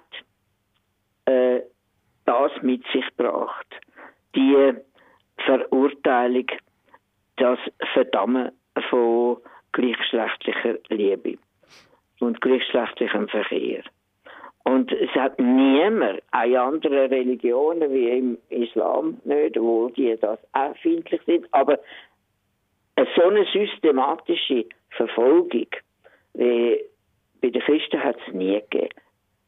äh, 1.26 1.62
das 2.26 2.52
mit 2.62 2.84
sich 2.92 3.06
gebracht. 3.18 3.68
Die 4.36 4.74
Verurteilung, 5.46 6.48
das 7.38 7.60
Verdammen 7.94 8.52
von 8.90 9.38
gleichgeschlechtlicher 9.76 10.80
Liebe 10.90 11.38
und 12.20 12.42
gleichgeschlechtlichem 12.42 13.28
Verkehr. 13.28 13.84
Und 14.64 14.92
es 14.92 15.12
hat 15.12 15.40
niemand, 15.40 16.24
auch 16.32 16.68
andere 16.68 17.12
Religionen 17.12 17.94
wie 17.94 18.10
im 18.10 18.38
Islam 18.50 19.22
nicht, 19.24 19.58
obwohl 19.58 19.92
die 19.92 20.16
das 20.20 20.40
auch 20.54 20.76
findlich 20.78 21.22
sind, 21.28 21.46
aber 21.52 21.78
so 23.16 23.24
eine 23.24 23.46
systematische 23.54 24.66
Verfolgung 24.90 25.68
wie 26.34 26.84
bei 27.42 27.50
den 27.50 27.62
Christen 27.62 28.04
hat 28.04 28.18
es 28.26 28.34
nie 28.34 28.60
gegeben. 28.62 28.90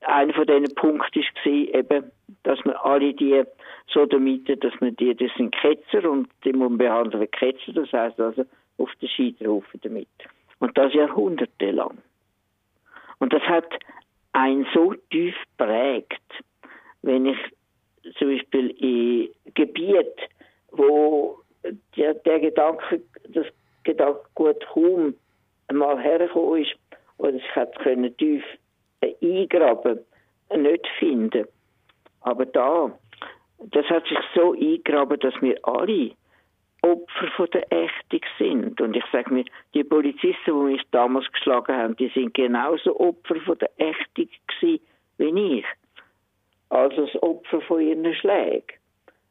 Einer 0.01 0.33
von 0.33 0.45
diesen 0.45 0.75
Punkten 0.75 1.21
war 1.21 1.51
eben, 1.51 2.11
dass 2.43 2.63
man 2.65 2.75
alle 2.75 3.13
die 3.13 3.43
Sodomiten, 3.87 4.59
dass 4.59 4.73
man 4.79 4.95
die, 4.97 5.15
das 5.15 5.31
sind 5.35 5.55
Ketzer 5.55 6.07
und 6.09 6.29
die 6.43 6.53
muss 6.53 6.69
man 6.69 6.77
behandeln 6.77 7.23
wie 7.23 7.27
Ketzer, 7.27 7.73
das 7.73 7.91
heisst 7.91 8.19
also 8.19 8.45
auf 8.77 8.89
den 9.01 9.09
Scheiterhaufen 9.09 9.79
damit. 9.81 10.07
Und 10.59 10.77
das 10.77 10.93
jahrhundertelang. 10.93 11.97
Und 13.19 13.33
das 13.33 13.41
hat 13.43 13.67
einen 14.33 14.67
so 14.73 14.93
tief 15.11 15.35
prägt, 15.57 16.21
wenn 17.01 17.25
ich 17.25 17.37
zum 18.17 18.29
Beispiel 18.29 18.69
in 18.69 19.53
Gebiet, 19.53 20.13
wo 20.71 21.39
der, 21.95 22.13
der 22.13 22.39
Gedanke, 22.39 23.01
das 23.29 23.47
Gedanke 23.83 24.21
gut 24.35 24.65
kaum 24.73 25.15
einmal 25.67 25.99
hergekommen 26.01 26.63
ist, 26.63 26.75
oder 27.17 27.33
sich 27.33 27.55
hat 27.55 27.77
können 27.79 28.15
tief 28.17 28.43
eingraben, 29.01 29.99
nicht 30.55 30.87
finden. 30.99 31.47
Aber 32.21 32.45
da, 32.45 32.91
das 33.59 33.85
hat 33.87 34.07
sich 34.07 34.19
so 34.35 34.53
eingraben, 34.53 35.19
dass 35.19 35.33
wir 35.41 35.57
alle 35.63 36.11
Opfer 36.81 37.27
von 37.35 37.49
der 37.51 37.71
Ächtung 37.71 38.21
sind. 38.37 38.79
Und 38.81 38.95
ich 38.95 39.03
sage 39.11 39.33
mir, 39.33 39.45
die 39.73 39.83
Polizisten, 39.83 40.35
die 40.45 40.73
mich 40.73 40.81
damals 40.91 41.31
geschlagen 41.31 41.75
haben, 41.75 41.95
die 41.97 42.09
sind 42.09 42.33
genauso 42.33 42.99
Opfer 42.99 43.35
von 43.41 43.57
der 43.57 43.71
Ächtung 43.77 44.29
gewesen, 44.47 44.83
wie 45.17 45.59
ich. 45.59 45.65
Also 46.69 47.05
das 47.05 47.23
Opfer 47.23 47.61
von 47.61 47.81
ihren 47.81 48.13
Schlägen. 48.13 48.77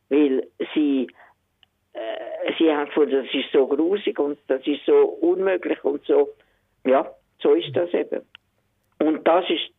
Weil 0.08 0.46
sie, 0.74 1.08
äh, 1.92 2.52
sie 2.58 2.72
haben 2.72 2.86
gefunden, 2.86 3.24
das 3.24 3.34
ist 3.34 3.52
so 3.52 3.66
grusig 3.66 4.18
und 4.18 4.38
das 4.48 4.66
ist 4.66 4.84
so 4.86 5.04
unmöglich 5.20 5.82
und 5.84 6.04
so, 6.06 6.30
ja, 6.84 7.10
so 7.40 7.54
ist 7.54 7.74
das 7.76 7.92
eben. 7.92 8.22
Und 8.98 9.26
das 9.26 9.48
ist 9.50 9.72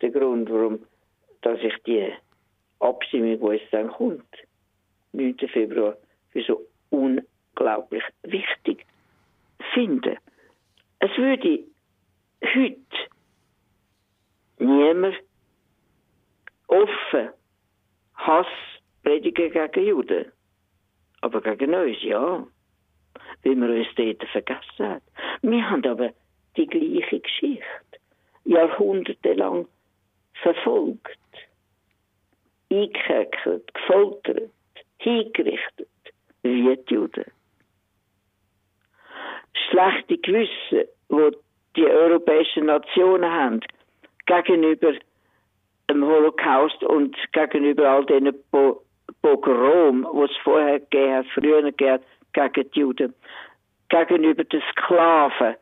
der 0.00 0.10
Grund, 0.10 0.50
warum 0.50 0.80
dass 1.44 1.60
ich 1.60 1.74
die 1.86 2.10
Abstimmung, 2.80 3.38
die 3.38 3.56
jetzt 3.56 3.72
dann 3.72 3.88
kommt, 3.88 4.24
9. 5.12 5.36
Februar, 5.52 5.96
für 6.30 6.42
so 6.42 6.60
unglaublich 6.94 8.04
wichtig 8.22 8.86
finde. 9.72 10.18
Es 11.00 11.10
würde 11.16 11.64
heute 12.42 13.10
niemand 14.58 15.16
offen 16.68 17.30
Hass 18.14 18.46
predigen 19.02 19.52
gegen 19.52 19.86
Juden. 19.86 20.32
Aber 21.20 21.40
gegen 21.40 21.74
uns, 21.74 22.02
ja. 22.02 22.46
Weil 23.42 23.56
wir 23.56 23.68
uns 23.68 23.88
dort 23.96 24.24
vergessen 24.30 24.86
haben. 24.86 25.02
Wir 25.42 25.70
haben 25.70 25.84
aber 25.86 26.10
die 26.56 26.66
gleiche 26.66 27.20
Geschichte. 27.20 27.64
Jahrhundertelang 28.44 29.66
verfolgt, 30.42 31.18
eingekerkert, 32.70 33.72
gefoltert, 33.72 34.50
hingerichtet, 34.98 35.88
wie 36.44 36.76
die 36.76 36.94
Juden. 36.94 37.24
Schlechte 39.68 40.18
Gewissen, 40.18 40.88
wo 41.08 41.30
die 41.76 41.86
europäischen 41.86 42.66
Nationen 42.66 43.30
haben, 43.30 43.60
gegenüber 44.26 44.92
dem 45.90 46.04
Holocaust 46.04 46.82
und 46.84 47.16
gegenüber 47.32 47.90
all 47.90 48.06
diesen 48.06 48.34
po 48.50 48.80
Pogrom, 49.20 50.06
die 50.14 50.22
es 50.22 50.36
vorher 50.42 50.80
gegeben 50.80 51.14
hat, 51.14 51.26
früher 51.34 51.62
gegeben 51.62 51.92
hat, 51.92 52.52
gegen 52.52 52.70
die 52.70 52.80
Juden, 52.80 53.14
gegenüber 53.88 54.44
den 54.44 54.62
Sklaven, 54.72 55.56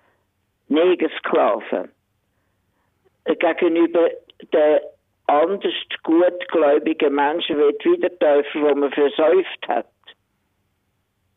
Negersklaven, 0.68 1.90
gegenüber 3.24 4.10
den 4.52 4.80
anders 5.26 5.74
gutgläubigen 6.02 7.14
Menschen 7.14 7.58
wie 7.58 7.78
die 7.78 7.92
Wiedertäufer, 7.92 8.68
die 8.68 8.74
man 8.74 8.92
versäuft 8.92 9.68
hat. 9.68 9.86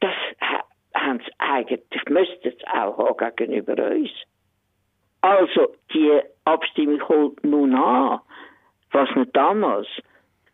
Das 0.06 0.62
haben 0.94 1.20
sie 1.20 1.32
eigentlich, 1.40 1.82
müssten 2.10 2.52
sie 2.58 2.68
auch 2.68 2.98
haben 2.98 3.36
gegenüber 3.36 3.74
uns. 3.92 4.10
Also, 5.22 5.76
die 5.94 6.22
Abstimmung 6.44 7.02
holt 7.08 7.44
nun 7.44 7.74
an, 7.74 8.20
was 8.92 9.10
man 9.16 9.28
damals 9.34 9.88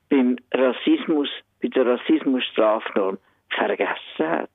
beim 0.10 0.38
Rassismus, 0.54 1.30
bei 1.62 1.68
der 1.68 1.86
Rassismusstrafnorm 1.86 3.18
vergessen 3.50 3.98
hat. 4.20 4.50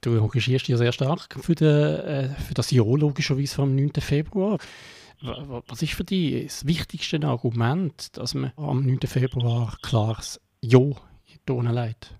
Du 0.00 0.16
engagierst 0.16 0.68
dich 0.68 0.76
sehr 0.76 0.92
stark 0.92 1.28
für, 1.40 1.54
den, 1.54 1.68
äh, 1.68 2.28
für 2.28 2.54
das 2.54 2.70
Jahr 2.70 2.98
logischerweise 2.98 3.56
vom 3.56 3.74
9. 3.74 3.90
Februar. 4.00 4.58
Was 5.20 5.82
ist 5.82 5.94
für 5.94 6.04
dich 6.04 6.44
das 6.44 6.66
wichtigste 6.66 7.20
Argument, 7.24 8.16
dass 8.16 8.34
man 8.34 8.52
am 8.56 8.84
9. 8.84 8.98
Februar 9.06 9.76
klares 9.82 10.40
Ja 10.60 10.78
in 10.78 11.38
die 11.48 11.72
legt? 11.72 12.16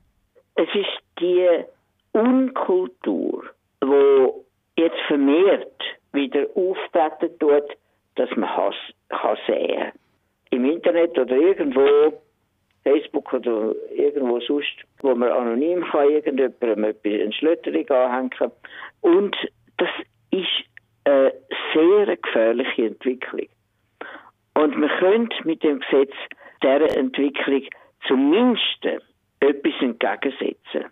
Es 0.55 0.69
ist 0.75 1.21
die 1.21 1.65
Unkultur, 2.13 3.45
wo 3.81 4.45
jetzt 4.77 5.01
vermehrt 5.07 5.83
wieder 6.13 6.47
auftreten 6.55 7.39
tut, 7.39 7.77
dass 8.17 8.31
man 8.37 8.55
Hass 8.55 8.75
kann 9.09 9.39
sehen 9.47 9.93
Im 10.51 10.65
Internet 10.65 11.19
oder 11.19 11.35
irgendwo, 11.35 12.13
Facebook 12.85 13.33
oder 13.33 13.75
irgendwo 13.95 14.41
sonst, 14.41 14.75
wo 15.01 15.15
man 15.15 15.31
anonym 15.31 15.85
kann 15.85 16.11
irgendjemandem 16.11 16.95
eine 17.05 17.33
Schlötterung 17.33 17.89
anhängen 17.89 18.53
Und 19.01 19.37
das 19.79 19.89
ist 20.31 20.65
eine 21.05 21.33
sehr 21.73 22.17
gefährliche 22.17 22.87
Entwicklung. 22.87 23.49
Und 24.55 24.79
man 24.79 24.91
könnte 24.99 25.37
mit 25.45 25.63
dem 25.63 25.81
Gesetz 25.81 26.13
dieser 26.63 26.97
Entwicklung 26.97 27.63
zumindest 28.07 28.85
etwas 29.41 29.73
entgegensetzen. 29.81 30.91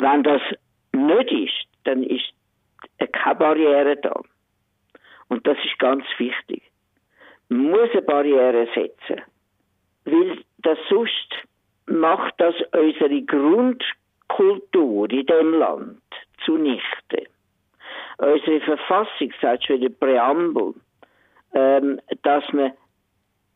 Wenn 0.00 0.22
das 0.22 0.40
nicht 0.92 1.30
ist, 1.30 1.68
dann 1.84 2.02
ist 2.02 2.32
keine 3.12 3.34
Barriere 3.34 3.96
da. 3.96 4.20
Und 5.28 5.46
das 5.46 5.58
ist 5.64 5.78
ganz 5.78 6.04
wichtig. 6.16 6.62
Man 7.48 7.70
muss 7.70 7.90
eine 7.92 8.02
Barriere 8.02 8.66
setzen. 8.74 9.22
Weil 10.04 10.42
das 10.58 10.78
sonst 10.88 11.34
macht 11.86 12.34
das 12.38 12.54
unsere 12.72 13.22
Grundkultur 13.22 15.10
in 15.10 15.26
dem 15.26 15.54
Land 15.54 16.00
zunichte. 16.44 17.26
Unsere 18.16 18.60
Verfassung 18.60 19.32
sagt 19.40 19.66
schon 19.66 19.76
in 19.76 19.82
der 19.82 19.90
Präambel, 19.90 20.74
ähm, 21.52 22.00
dass 22.22 22.44
man 22.52 22.72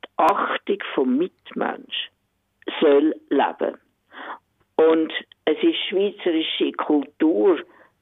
die 0.05 0.09
Achtung 0.19 0.79
vom 0.95 1.17
Mitmensch 1.17 2.11
soll 2.81 3.15
leben. 3.31 3.79
Und 4.77 5.13
es 5.47 5.63
ist 5.63 5.77
schweizerische 5.89 6.73
Kultur, 6.73 7.59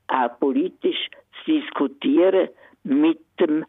auch 0.09 0.39
politisch 0.39 1.09
zu 1.45 1.53
diskutieren 1.53 2.49
mit 2.85 3.19
dem 3.41 3.65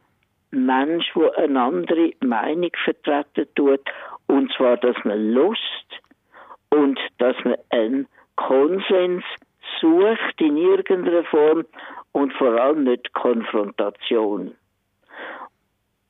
Mensch, 0.51 1.11
der 1.15 1.37
eine 1.37 1.61
andere 1.61 2.11
Meinung 2.21 2.69
vertreten 2.83 3.47
tut. 3.55 3.81
Und 4.27 4.51
zwar, 4.53 4.77
dass 4.77 4.95
man 5.03 5.33
Lust 5.33 5.87
und 6.69 6.99
dass 7.17 7.35
man 7.43 7.55
einen 7.69 8.07
Konsens 8.35 9.23
sucht 9.79 10.39
in 10.39 10.57
irgendeiner 10.57 11.23
Form 11.25 11.65
und 12.11 12.33
vor 12.33 12.59
allem 12.59 12.83
nicht 12.83 13.11
Konfrontation. 13.13 14.55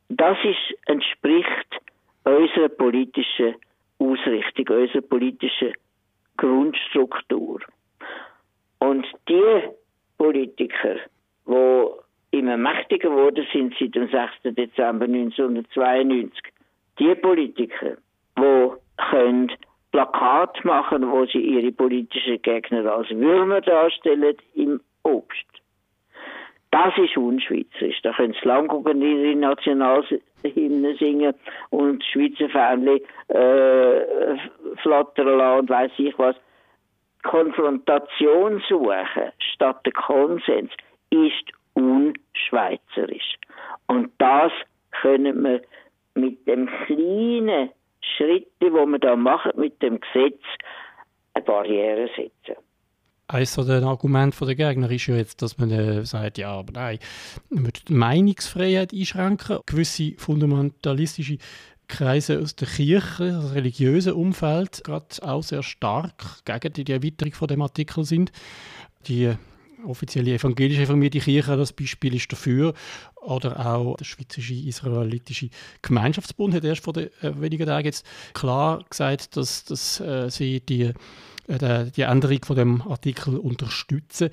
Das 0.09 0.37
ist, 0.43 0.77
entspricht 0.87 1.81
unserer 2.23 2.69
politischen 2.69 3.55
Ausrichtung, 3.99 4.77
unserer 4.77 5.01
politischen 5.01 5.73
Grundstruktur. 6.37 7.61
Und 8.79 9.05
die 9.29 9.61
Politiker, 10.17 10.95
die 11.47 12.37
immer 12.37 12.57
mächtiger 12.57 13.09
geworden 13.09 13.45
sind 13.53 13.75
seit 13.79 13.95
dem 13.95 14.09
6. 14.09 14.55
Dezember 14.55 15.05
1992, 15.05 16.43
die 16.99 17.15
Politiker, 17.15 17.97
die 18.37 18.71
können 19.09 19.51
Plakat 19.91 20.65
machen, 20.65 21.09
wo 21.11 21.25
sie 21.25 21.39
ihre 21.39 21.71
politischen 21.71 22.41
Gegner 22.41 22.91
als 22.91 23.09
Würmer 23.11 23.61
darstellen 23.61 24.35
im 24.55 24.81
Obst. 25.03 25.45
Das 26.71 26.97
ist 26.97 27.15
unschweizerisch. 27.15 28.01
Da 28.01 28.11
können 28.13 28.33
sie 28.33 28.47
lang 28.47 28.71
über 28.71 28.95
ihre 28.95 29.35
Nationalhymne 30.43 30.95
singen 30.97 31.33
und 31.69 32.03
Schweizer 32.03 32.49
Fähnchen 32.49 32.99
äh, 33.29 34.37
flattern 34.81 35.37
lassen 35.37 35.59
und 35.59 35.69
weiss 35.69 35.91
ich 35.97 36.17
was. 36.17 36.35
Konfrontation 37.23 38.61
suchen 38.67 39.31
statt 39.53 39.79
der 39.85 39.93
Konsens 39.93 40.71
ist 41.09 41.51
unschweizerisch. 41.73 43.37
Und 43.87 44.11
das 44.17 44.51
können 45.01 45.43
wir 45.43 45.61
mit 46.15 46.45
dem 46.47 46.69
kleinen 46.85 47.69
Schritt, 48.01 48.47
wo 48.59 48.85
wir 48.85 48.99
da 48.99 49.15
machen 49.15 49.51
mit 49.55 49.81
dem 49.81 49.99
Gesetz, 49.99 50.41
eine 51.33 51.45
Barriere 51.45 52.09
setzen. 52.15 52.61
Eines 53.33 53.55
der 53.55 53.81
Argumente 53.81 54.45
der 54.45 54.53
Gegner 54.53 54.91
ist 54.91 55.07
ja 55.07 55.15
jetzt, 55.15 55.41
dass 55.41 55.57
man 55.57 55.71
äh, 55.71 56.05
sagt, 56.05 56.37
ja, 56.37 56.51
aber 56.51 56.71
nein, 56.71 56.99
man 57.49 57.63
möchte 57.63 57.85
die 57.85 57.93
Meinungsfreiheit 57.93 58.93
einschränken. 58.93 59.57
Gewisse 59.65 60.13
fundamentalistische 60.17 61.39
Kreise 61.87 62.39
aus 62.39 62.55
der 62.55 62.67
Kirche, 62.67 63.31
das 63.31 63.55
religiöse 63.55 64.13
Umfeld, 64.13 64.83
gerade 64.83 65.07
auch 65.21 65.41
sehr 65.41 65.63
stark 65.63 66.45
gegen 66.45 66.73
die 66.73 66.91
Erweiterung 66.91 67.33
von 67.33 67.47
dem 67.47 67.63
Artikel 67.63 68.05
sind. 68.05 68.31
Die 69.07 69.33
offizielle 69.83 70.35
evangelisch 70.35 70.77
reformierte 70.77 71.19
Kirche 71.19 71.57
das 71.57 71.73
Beispiel 71.73 72.13
ist 72.13 72.31
dafür. 72.31 72.75
Oder 73.15 73.65
auch 73.65 73.97
der 73.97 74.05
Schweizerische 74.05 74.53
Israelitische 74.53 75.49
Gemeinschaftsbund 75.81 76.53
hat 76.53 76.65
erst 76.65 76.83
vor 76.83 76.93
den, 76.93 77.07
äh, 77.21 77.41
wenigen 77.41 77.65
Tagen 77.65 77.85
jetzt 77.85 78.05
klar 78.35 78.85
gesagt, 78.87 79.35
dass, 79.37 79.65
dass 79.65 79.99
äh, 80.01 80.29
sie 80.29 80.59
die, 80.59 80.93
äh, 81.47 81.91
die 81.91 82.01
Änderung 82.01 82.43
von 82.43 82.55
dem 82.55 82.81
Artikel 82.81 83.37
unterstützen. 83.37 84.29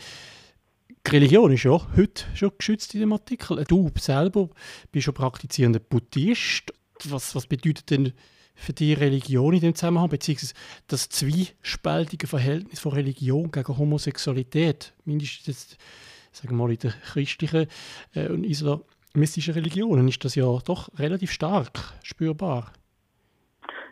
Die 0.89 1.11
Religion 1.11 1.53
ist 1.53 1.65
ja 1.65 1.81
heute 1.97 2.25
schon 2.35 2.53
geschützt 2.57 2.95
in 2.95 3.01
dem 3.01 3.13
Artikel. 3.13 3.65
Du 3.65 3.91
selber 3.99 4.51
bist 4.93 5.05
schon 5.05 5.15
praktizierender 5.15 5.81
Buddhist. 5.81 6.73
Was, 7.05 7.35
was 7.35 7.47
bedeutet 7.47 7.91
denn 7.91 8.13
für 8.55 8.75
die 8.75 8.93
Religion 8.93 9.55
in 9.55 9.61
dem 9.61 9.75
Zusammenhang, 9.75 10.11
beziehungsweise 10.11 10.53
das 10.87 11.09
zwiespältige 11.09 12.27
Verhältnis 12.27 12.79
von 12.79 12.93
Religion 12.93 13.51
gegen 13.51 13.79
Homosexualität, 13.79 14.93
mindestens 15.07 15.47
jetzt, 15.47 15.79
sagen 16.33 16.51
wir 16.51 16.67
mal, 16.67 16.71
in 16.71 16.79
der 16.79 16.93
christlichen 16.93 17.67
äh, 18.15 18.29
und 18.29 18.45
islamistischen 18.45 19.55
Religionen 19.55 20.07
ist 20.09 20.23
das 20.25 20.35
ja 20.35 20.59
doch 20.59 20.91
relativ 20.99 21.33
stark 21.33 21.95
spürbar. 22.03 22.73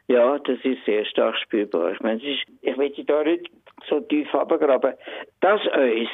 Ja, 0.09 0.39
das 0.39 0.59
ist 0.64 0.85
sehr 0.86 1.05
stark 1.05 1.36
spürbar. 1.36 1.93
Ich 1.93 2.01
meine, 2.01 2.20
ist, 2.22 2.44
ich 2.62 2.76
will 2.78 2.93
da 3.06 3.22
nicht 3.22 3.51
so 3.89 4.01
tief 4.01 4.35
abgraben, 4.35 4.94
dass 5.40 5.60
uns 5.66 6.09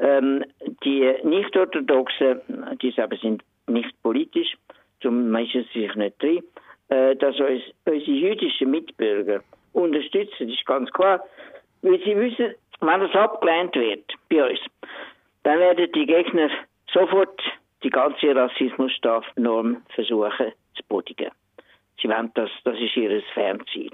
ähm, 0.00 0.44
die 0.82 1.14
Nicht-Orthodoxen, 1.22 2.40
die 2.80 2.90
selber 2.92 3.16
sind 3.16 3.42
nicht 3.66 3.90
politisch, 4.02 4.56
zum 5.00 5.34
sie 5.34 5.66
sich 5.74 5.94
nicht 5.94 6.22
drin, 6.22 6.42
äh, 6.88 7.14
dass 7.16 7.38
uns 7.38 7.62
unsere 7.84 8.10
jüdischen 8.10 8.70
Mitbürger 8.70 9.42
unterstützen, 9.74 10.48
ist 10.48 10.64
ganz 10.64 10.90
klar. 10.92 11.22
Weil 11.82 12.00
sie 12.04 12.16
wissen, 12.16 12.54
wenn 12.80 13.00
das 13.00 13.14
abgelehnt 13.14 13.76
wird 13.76 14.14
bei 14.30 14.48
uns, 14.48 14.60
dann 15.42 15.58
werden 15.58 15.92
die 15.92 16.06
Gegner 16.06 16.48
sofort 16.90 17.40
die 17.82 17.90
ganze 17.90 18.34
Rassismusstrafnorm 18.34 19.82
versuchen 19.94 20.52
zu 20.74 20.82
bodigen. 20.88 21.30
Sie 22.00 22.08
wollen 22.08 22.30
das, 22.34 22.50
das 22.64 22.78
ist 22.78 22.96
ihr 22.96 23.22
Fernziel. 23.34 23.90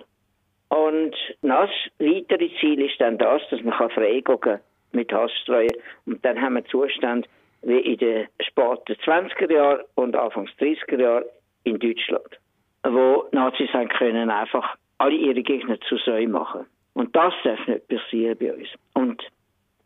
Und 0.69 1.15
das 1.43 1.71
weitere 1.99 2.51
Ziel 2.61 2.81
ist 2.81 3.01
dann 3.01 3.19
das, 3.19 3.43
dass 3.51 3.63
man 3.63 3.75
freigehen 3.91 4.41
kann 4.41 4.61
mit 4.93 5.13
Hassstreuen. 5.13 5.73
Und 6.07 6.25
dann 6.25 6.41
haben 6.41 6.55
wir 6.55 6.65
Zustand 6.67 7.29
wie 7.63 7.79
in 7.79 7.99
den 7.99 8.29
späten 8.41 8.95
20er 9.05 9.53
Jahren 9.53 9.85
und 9.95 10.17
Anfangs 10.17 10.51
30er 10.59 11.01
Jahren 11.01 11.25
in 11.65 11.79
Deutschland 11.79 12.39
wo 12.85 13.29
Nazis 13.33 13.73
haben 13.73 13.89
können 13.89 14.31
einfach 14.31 14.77
alle 14.99 15.15
ihre 15.15 15.43
Gegner 15.43 15.81
zu 15.83 15.97
Säu 15.99 16.27
machen. 16.27 16.67
Und 16.95 17.15
das 17.17 17.33
darf 17.45 17.67
nicht 17.67 17.89
passieren 17.89 18.37
bei 18.39 18.53
uns. 18.53 18.69
Und 18.95 19.23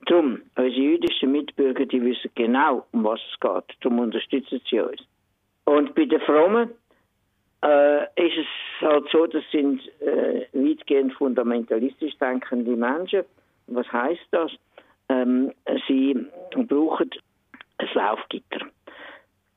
darum, 0.06 0.42
unsere 0.56 0.66
jüdischen 0.66 1.32
Mitbürger, 1.32 1.86
die 1.86 2.02
wissen 2.02 2.30
genau, 2.34 2.86
um 2.92 3.04
was 3.04 3.20
es 3.32 3.40
geht. 3.40 3.76
Darum 3.80 4.00
unterstützen 4.00 4.60
sie 4.68 4.80
uns. 4.80 5.00
Und 5.64 5.94
bei 5.94 6.04
den 6.04 6.20
Frommen 6.20 6.70
äh, 7.64 8.04
ist 8.16 8.38
es 8.38 8.46
halt 8.80 9.08
so, 9.10 9.26
das 9.26 9.44
sind 9.50 9.80
äh, 10.00 10.46
weitgehend 10.52 11.12
fundamentalistisch 11.14 12.16
denkende 12.18 12.76
Menschen. 12.76 13.24
Was 13.68 13.90
heißt 13.92 14.26
das? 14.30 14.52
Ähm, 15.08 15.52
sie 15.88 16.16
brauchen 16.50 17.10
ein 17.78 17.88
Laufgitter 17.94 18.66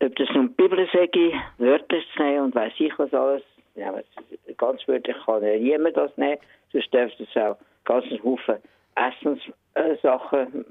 ob 0.01 0.15
das 0.15 0.30
nun 0.34 0.53
Bibel 0.53 0.88
sage, 0.93 1.34
Wörter 1.57 1.97
zu 2.15 2.23
nehmen 2.23 2.45
und 2.45 2.55
weiß 2.55 2.73
ich 2.77 2.97
was 2.97 3.13
alles. 3.13 3.43
Ja, 3.76 3.93
ganz 4.57 4.88
wörtlich 4.88 5.15
kann 5.26 5.43
ja 5.43 5.57
niemand 5.57 5.95
das 5.95 6.15
nehmen, 6.17 6.39
sonst 6.71 6.93
dürfte 6.93 7.23
es 7.23 7.38
auch 7.38 7.57
ganz 7.85 8.05
einen 8.05 8.23
Haufen 8.23 8.57
Essenssachen, 8.95 10.66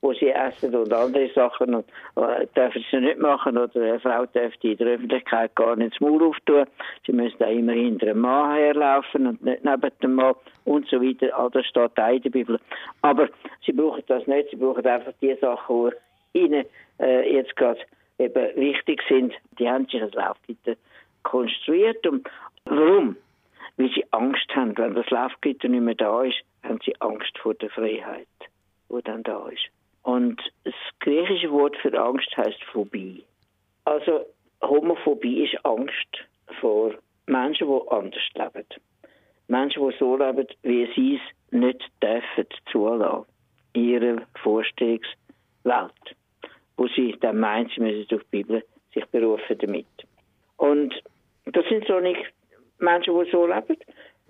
wo 0.00 0.12
sie 0.12 0.30
essen 0.30 0.74
und 0.74 0.92
andere 0.92 1.28
Sachen 1.34 1.74
und 1.74 1.86
äh, 2.16 2.46
dürfen 2.54 2.84
sie 2.90 3.00
nicht 3.00 3.18
machen 3.18 3.56
oder 3.56 3.80
eine 3.80 4.00
Frau 4.00 4.26
dürfte 4.26 4.68
in 4.68 4.76
der 4.76 4.86
Öffentlichkeit 4.88 5.54
gar 5.56 5.74
nicht 5.76 5.94
das 5.94 6.00
Maul 6.00 6.22
auftun. 6.22 6.66
Sie 7.06 7.12
müssen 7.12 7.42
auch 7.42 7.50
immer 7.50 7.72
hinter 7.72 8.06
dem 8.06 8.20
Mann 8.20 8.54
herlaufen 8.54 9.26
und 9.26 9.42
nicht 9.42 9.64
neben 9.64 9.90
dem 10.02 10.14
Mann 10.14 10.34
und 10.64 10.86
so 10.88 11.02
weiter. 11.02 11.36
All 11.36 11.50
das 11.50 11.66
steht 11.66 11.98
auch 11.98 12.08
in 12.08 12.22
der 12.22 12.30
Bibel. 12.30 12.60
Aber 13.02 13.28
sie 13.64 13.72
brauchen 13.72 14.02
das 14.06 14.26
nicht, 14.26 14.50
sie 14.50 14.56
brauchen 14.56 14.86
einfach 14.86 15.12
die 15.20 15.34
Sachen, 15.40 15.92
die 16.34 16.38
ihnen 16.38 16.66
äh, 17.00 17.34
jetzt 17.34 17.56
gerade 17.56 17.80
eben 18.18 18.56
wichtig 18.56 19.02
sind, 19.08 19.34
die 19.58 19.68
haben 19.68 19.86
sich 19.86 20.02
ein 20.02 20.10
Laufgitter 20.12 20.74
konstruiert. 21.22 22.06
Und 22.06 22.28
warum? 22.64 23.16
Weil 23.76 23.90
sie 23.94 24.04
Angst 24.12 24.54
haben, 24.54 24.76
wenn 24.78 24.94
das 24.94 25.10
Laufgitter 25.10 25.68
nicht 25.68 25.82
mehr 25.82 25.94
da 25.94 26.22
ist, 26.22 26.42
haben 26.62 26.78
sie 26.84 26.94
Angst 27.00 27.38
vor 27.38 27.54
der 27.54 27.70
Freiheit, 27.70 28.28
die 28.90 29.02
dann 29.02 29.22
da 29.22 29.48
ist. 29.48 29.66
Und 30.02 30.40
das 30.64 30.74
griechische 31.00 31.50
Wort 31.50 31.76
für 31.78 31.92
Angst 31.98 32.36
heißt 32.36 32.62
Phobie. 32.72 33.24
Also 33.84 34.26
Homophobie 34.62 35.44
ist 35.44 35.64
Angst 35.64 36.24
vor 36.60 36.94
Menschen, 37.26 37.68
die 37.68 37.90
anders 37.90 38.22
leben. 38.34 38.66
Menschen, 39.48 39.88
die 39.88 39.96
so 39.98 40.16
leben, 40.16 40.46
wie 40.62 40.88
sie 40.94 41.16
es 41.16 41.52
nicht 41.52 41.82
dürfen 42.02 42.46
zulassen 42.70 43.26
in 43.72 43.84
ihrer 43.84 44.22
Vorstellungswelt 44.42 46.16
wo 46.76 46.86
sie 46.88 47.16
dann 47.20 47.38
meint, 47.38 47.70
sie 47.72 47.80
müssen 47.80 48.06
durch 48.08 48.22
die 48.24 48.42
Bibel 48.42 48.62
sich 48.94 49.04
berufen 49.06 49.58
damit. 49.58 49.86
Und 50.56 50.94
das 51.46 51.64
sind 51.68 51.86
so 51.86 52.00
nicht 52.00 52.20
Menschen, 52.78 53.18
die 53.18 53.30
so 53.30 53.46
leben. 53.46 53.76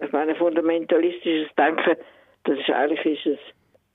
Ich 0.01 0.13
meine, 0.13 0.35
fundamentalistisches 0.35 1.55
Denken, 1.57 1.97
das 2.47 2.59
ist 2.59 2.71
eigentlich 2.71 3.05
ist 3.05 3.27
es, 3.27 3.39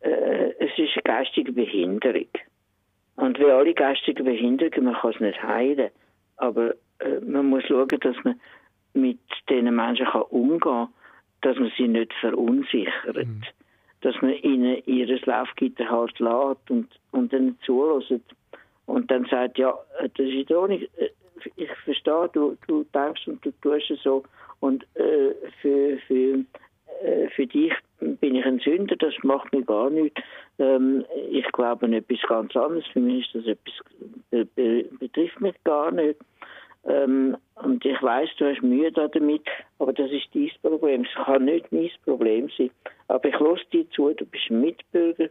äh, 0.08 0.54
es 0.60 0.78
ist 0.78 0.94
eine 0.96 1.04
geistige 1.04 1.52
Behinderung. 1.52 2.28
Und 3.16 3.40
wie 3.40 3.46
alle 3.46 3.74
geistigen 3.74 4.26
Behinderungen, 4.26 4.86
man 4.86 4.96
kann 4.96 5.12
es 5.12 5.20
nicht 5.20 5.44
heilen, 5.44 5.90
aber 6.38 6.74
äh, 7.00 7.20
man 7.26 7.48
muss 7.48 7.64
schauen, 7.64 7.88
dass 7.88 8.16
man 8.24 8.40
mit 8.94 9.20
diesen 9.50 9.76
Menschen 9.76 10.06
kann 10.06 10.24
umgehen 10.24 10.60
kann, 10.60 10.90
dass 11.42 11.58
man 11.58 11.72
sie 11.78 11.88
nicht 11.88 12.14
verunsichert. 12.20 13.16
Mhm. 13.16 13.42
Dass 14.02 14.20
man 14.22 14.34
ihnen 14.34 14.82
ihr 14.86 15.08
Laufgitter 15.26 15.90
halt 15.90 16.18
lässt 16.20 16.72
und, 16.72 16.88
und 17.12 17.32
dann 17.32 17.58
zulässt 17.64 18.24
und 18.88 19.12
dann 19.12 19.26
sagt, 19.26 19.58
ja, 19.58 19.74
das 20.02 20.28
ist 20.28 20.50
doch 20.50 20.68
nicht, 20.68 20.90
äh, 20.98 21.10
ich 21.56 21.70
verstehe, 21.86 22.30
du, 22.34 22.58
du 22.68 22.86
denkst 22.94 23.28
und 23.28 23.44
du 23.46 23.52
tust 23.62 23.90
es 23.92 24.02
so 24.04 24.24
und 24.60 24.84
äh, 24.96 25.34
für, 25.62 25.98
für, 26.08 26.44
äh, 27.04 27.30
für 27.30 27.48
dich 27.48 27.74
bin 28.00 28.36
ich 28.36 28.46
ein 28.46 28.60
Sünder, 28.60 28.96
das 28.96 29.14
macht 29.24 29.52
mir 29.54 29.64
gar 29.64 29.90
nichts. 29.90 30.22
Ähm, 30.60 31.06
ich 31.30 31.46
glaube 31.52 31.86
an 31.86 31.94
etwas 31.94 32.22
ganz 32.28 32.56
anderes, 32.56 32.86
für 32.94 33.00
mich 33.00 33.26
ist 33.26 33.36
das 33.36 33.58
etwas, 33.58 34.48
äh, 34.58 34.84
betrifft 35.00 35.40
mich 35.42 35.56
gar 35.64 35.92
nicht. 35.92 36.20
Ähm, 36.86 37.38
und 37.56 37.86
ich 37.86 38.02
weiß, 38.02 38.30
du 38.38 38.50
hast 38.50 38.64
Mühe 38.64 38.92
damit, 38.92 39.48
aber 39.78 39.94
das 39.94 40.10
ist 40.12 40.30
dein 40.34 40.50
Problem. 40.62 41.04
Es 41.04 41.26
kann 41.26 41.46
nicht 41.46 41.72
mein 41.72 41.92
Problem 42.04 42.50
sein. 42.58 42.72
Aber 43.08 43.28
ich 43.30 43.40
lasse 43.40 43.66
dir 43.72 43.90
zu, 43.92 44.14
du 44.14 44.26
bist 44.26 44.50
ein 44.50 44.62
Mitbürger 44.62 45.30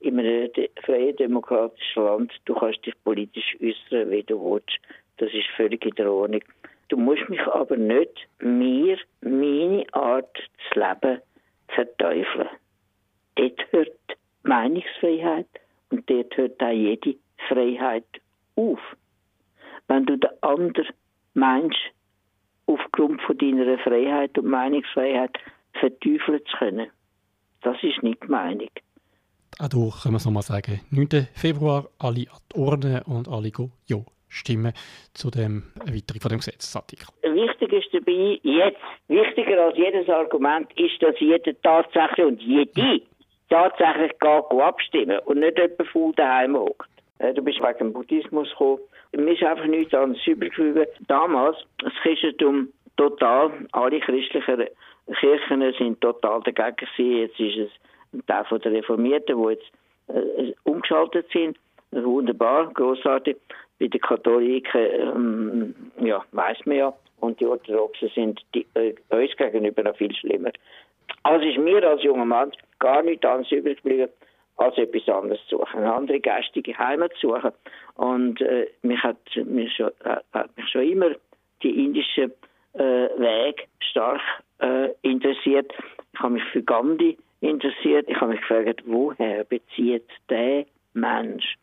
in 0.00 0.18
einem 0.18 0.50
freien 0.84 1.16
demokratischen 1.16 2.04
Land, 2.04 2.32
du 2.44 2.54
kannst 2.54 2.84
dich 2.84 2.94
politisch 3.04 3.56
äußern, 3.60 4.10
wie 4.10 4.22
du 4.22 4.40
willst. 4.40 4.78
Das 5.18 5.32
ist 5.32 5.46
völlig 5.56 5.84
in 5.84 5.94
der 5.94 6.10
Ordnung. 6.10 6.42
Du 6.88 6.96
musst 6.96 7.28
mich 7.28 7.40
aber 7.42 7.76
nicht 7.76 8.28
mir, 8.40 8.98
meine 9.20 9.84
Art 9.92 10.36
zu 10.72 10.80
leben, 10.80 11.20
verteufeln. 11.68 12.48
Dort 13.34 13.72
hört 13.72 14.18
Meinungsfreiheit 14.42 15.48
und 15.90 16.08
dort 16.08 16.36
hört 16.36 16.60
auch 16.62 16.70
jede 16.70 17.16
Freiheit 17.48 18.06
auf. 18.56 18.80
Wenn 19.86 20.06
du 20.06 20.16
den 20.16 20.30
anderen 20.42 20.88
meinst, 21.34 21.78
aufgrund 22.66 23.20
von 23.22 23.38
deiner 23.38 23.78
Freiheit 23.78 24.36
und 24.38 24.46
Meinungsfreiheit 24.46 25.36
verteufeln 25.74 26.40
zu 26.50 26.56
können, 26.58 26.90
das 27.62 27.76
ist 27.82 28.02
nicht 28.02 28.22
die 28.22 28.28
Meinung. 28.28 28.70
Auch 29.58 29.68
hier 29.70 29.92
können 30.02 30.14
wir 30.14 30.16
es 30.16 30.24
nochmal 30.24 30.42
sagen. 30.42 30.80
9. 30.90 31.28
Februar, 31.34 31.88
alle 31.98 32.26
an 32.30 32.40
die 32.52 32.58
Urne 32.58 33.02
und 33.04 33.28
alle 33.28 33.50
gehen 33.50 33.72
Ja 33.86 33.98
stimmen 34.28 34.72
zu 35.14 35.30
dem 35.30 35.64
Erweiterung 35.80 36.20
von 36.20 36.30
dem 36.30 36.38
Gesetzesartikel. 36.38 37.08
Wichtig 37.22 37.72
ist 37.72 37.92
dabei 37.92 38.38
jetzt, 38.42 38.80
wichtiger 39.08 39.64
als 39.64 39.76
jedes 39.76 40.08
Argument 40.08 40.68
ist, 40.78 41.02
dass 41.02 41.18
jeder 41.20 41.52
tatsächlich 41.62 42.26
und 42.26 42.42
jede 42.42 43.00
tatsächlich 43.48 44.12
geht 44.18 44.60
abstimmen 44.60 45.18
und 45.24 45.40
nicht 45.40 45.58
jemand 45.58 45.88
faul 45.88 46.12
daheim 46.14 46.56
hockt. 46.56 46.88
Äh, 47.18 47.34
du 47.34 47.42
bist 47.42 47.60
wegen 47.60 47.78
dem 47.78 47.92
Buddhismus 47.92 48.48
gekommen. 48.50 48.80
Mir 49.12 49.32
ist 49.32 49.42
einfach 49.42 49.66
nichts 49.66 49.94
anderes 49.94 50.26
übrig 50.26 50.52
Damals, 51.06 51.56
das 51.78 51.92
Christentum 52.02 52.68
total, 52.96 53.50
alle 53.72 54.00
christlichen 54.00 54.66
Kirchen 55.18 55.74
sind 55.78 56.00
total 56.00 56.42
dagegen 56.42 56.76
gewesen. 56.76 57.16
Jetzt 57.16 57.40
ist 57.40 57.56
es 57.56 57.70
ein 58.12 58.26
Teil 58.26 58.44
von 58.44 58.60
der 58.60 58.72
Reformierten, 58.72 59.42
die 59.42 59.50
jetzt 59.50 59.70
äh, 60.08 60.52
umgeschaltet 60.64 61.26
sind. 61.32 61.56
Wunderbar, 61.90 62.70
großartig. 62.74 63.36
Bei 63.78 63.86
den 63.86 64.00
Katholiken, 64.00 64.80
ähm, 64.80 65.74
ja, 66.00 66.24
weiß 66.32 66.58
man 66.66 66.76
ja. 66.76 66.94
Und 67.20 67.40
die 67.40 67.46
Orthodoxen 67.46 68.10
sind 68.14 68.40
die, 68.54 68.66
äh, 68.74 68.94
uns 69.08 69.36
gegenüber 69.36 69.82
noch 69.82 69.96
viel 69.96 70.14
schlimmer. 70.14 70.50
Also 71.22 71.46
ist 71.46 71.58
mir 71.58 71.82
als 71.88 72.02
junger 72.02 72.24
Mann 72.24 72.52
gar 72.78 73.02
nichts 73.02 73.24
anderes 73.24 73.50
übrig 73.50 73.82
geblieben, 73.82 74.10
als 74.56 74.76
etwas 74.76 75.08
anderes 75.08 75.40
zu 75.48 75.58
suchen, 75.58 75.80
eine 75.80 75.92
andere 75.92 76.20
geistige 76.20 76.76
Heimat 76.76 77.12
zu 77.20 77.28
suchen. 77.28 77.52
Und 77.94 78.40
äh, 78.40 78.68
mich 78.82 79.02
hat 79.02 79.18
mich 79.36 79.74
schon, 79.74 79.90
äh, 80.04 80.16
hat 80.32 80.56
mich 80.56 80.68
schon 80.68 80.82
immer 80.82 81.10
die 81.62 81.84
indische 81.84 82.30
äh, 82.74 82.80
Weg 82.80 83.68
stark 83.80 84.20
äh, 84.60 84.90
interessiert. 85.02 85.72
Ich 86.12 86.20
habe 86.20 86.34
mich 86.34 86.44
für 86.52 86.62
Gandhi 86.62 87.16
interessiert. 87.40 88.08
Ich 88.08 88.20
habe 88.20 88.32
mich 88.32 88.40
gefragt, 88.40 88.82
woher 88.86 89.44
bezieht 89.44 90.06
der 90.28 90.66
Mensch, 90.94 91.56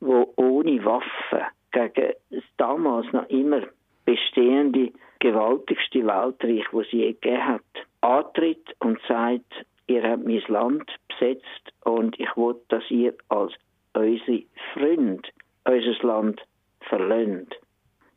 wo 0.00 0.32
ohne 0.36 0.84
Waffe 0.84 1.46
gegen 1.72 2.14
das 2.30 2.44
damals 2.56 3.10
noch 3.12 3.28
immer 3.28 3.62
bestehende 4.04 4.92
gewaltigste 5.20 6.06
Weltreich, 6.06 6.64
wo 6.72 6.82
sie 6.82 6.98
je 6.98 7.12
gegeben 7.12 7.46
hat, 7.46 7.62
antritt 8.00 8.74
und 8.80 8.98
sagt, 9.06 9.52
ihr 9.86 10.02
habt 10.02 10.26
mein 10.26 10.42
Land 10.48 10.90
besetzt 11.08 11.72
und 11.84 12.18
ich 12.18 12.36
will, 12.36 12.56
dass 12.68 12.82
ihr 12.90 13.14
als 13.28 13.52
unsere 13.94 14.42
Freund 14.72 15.28
unser 15.64 16.06
Land 16.06 16.40
verlöhnt. 16.88 17.54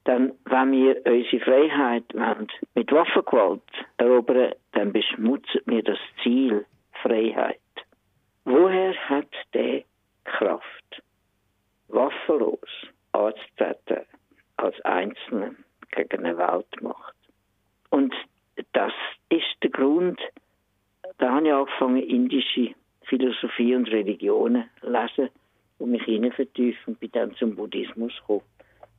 Dann, 0.06 0.34
wenn 0.46 0.72
wir 0.72 1.02
unsere 1.06 1.40
Freiheit 1.44 2.06
wollen, 2.14 2.48
mit 2.76 2.92
Waffengewalt 2.92 3.62
erobern, 3.98 4.54
dann 4.74 4.92
beschmutzen 4.92 5.62
wir 5.66 5.84
das 5.84 6.00
Ziel 6.22 6.66
Freiheit. 7.02 7.60
Woher 8.46 8.94
hat 9.10 9.32
der 9.54 9.84
Kraft, 10.26 11.04
waffenlos 11.94 12.60
anzutreten 13.12 14.06
als 14.58 14.80
Einzelne 14.82 15.56
gegen 15.92 16.26
eine 16.26 16.38
Weltmacht? 16.38 17.16
Und 17.90 18.14
das 18.74 18.94
ist 19.30 19.56
der 19.62 19.70
Grund, 19.70 20.20
da 21.18 21.34
habe 21.34 21.48
ich 21.48 21.54
angefangen, 21.54 22.04
indische 22.04 22.74
Philosophie 23.04 23.76
und 23.76 23.90
Religionen 23.92 24.66
zu 24.80 24.90
lesen 24.90 25.30
und 25.80 25.92
mich 25.92 26.04
hinein 26.04 26.32
vertiefen 26.32 26.94
und 26.94 27.00
bin 27.00 27.12
dann 27.12 27.36
zum 27.36 27.56
Buddhismus 27.56 28.14
gekommen. 28.20 28.42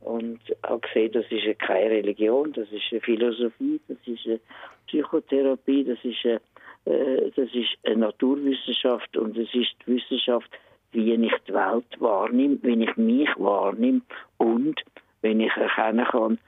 Und 0.01 0.39
habe 0.63 0.81
gesehen, 0.81 1.11
das 1.13 1.25
ist 1.31 1.59
keine 1.59 1.89
Religion, 1.89 2.53
das 2.53 2.71
ist 2.71 2.83
eine 2.91 3.01
Philosophie, 3.01 3.81
das 3.87 3.97
ist 4.05 4.25
eine 4.27 4.39
Psychotherapie, 4.87 5.83
das 5.83 5.97
ist 6.03 6.23
eine, 6.25 6.41
äh, 6.85 7.31
das 7.35 7.49
ist 7.53 7.75
eine 7.83 7.97
Naturwissenschaft 7.97 9.17
und 9.17 9.35
es 9.35 9.51
ist 9.55 9.73
die 9.85 9.95
Wissenschaft, 9.95 10.49
wie 10.95 11.13
ich 11.13 11.33
die 11.47 11.53
Welt 11.53 11.99
wahrnehme, 11.99 12.57
wie 12.63 12.83
ich 12.83 12.97
mich 12.97 13.29
wahrnehme 13.37 14.01
und 14.37 14.81
wenn 15.21 15.39
ich 15.39 15.55
erkennen 15.55 16.05
kann, 16.05 16.39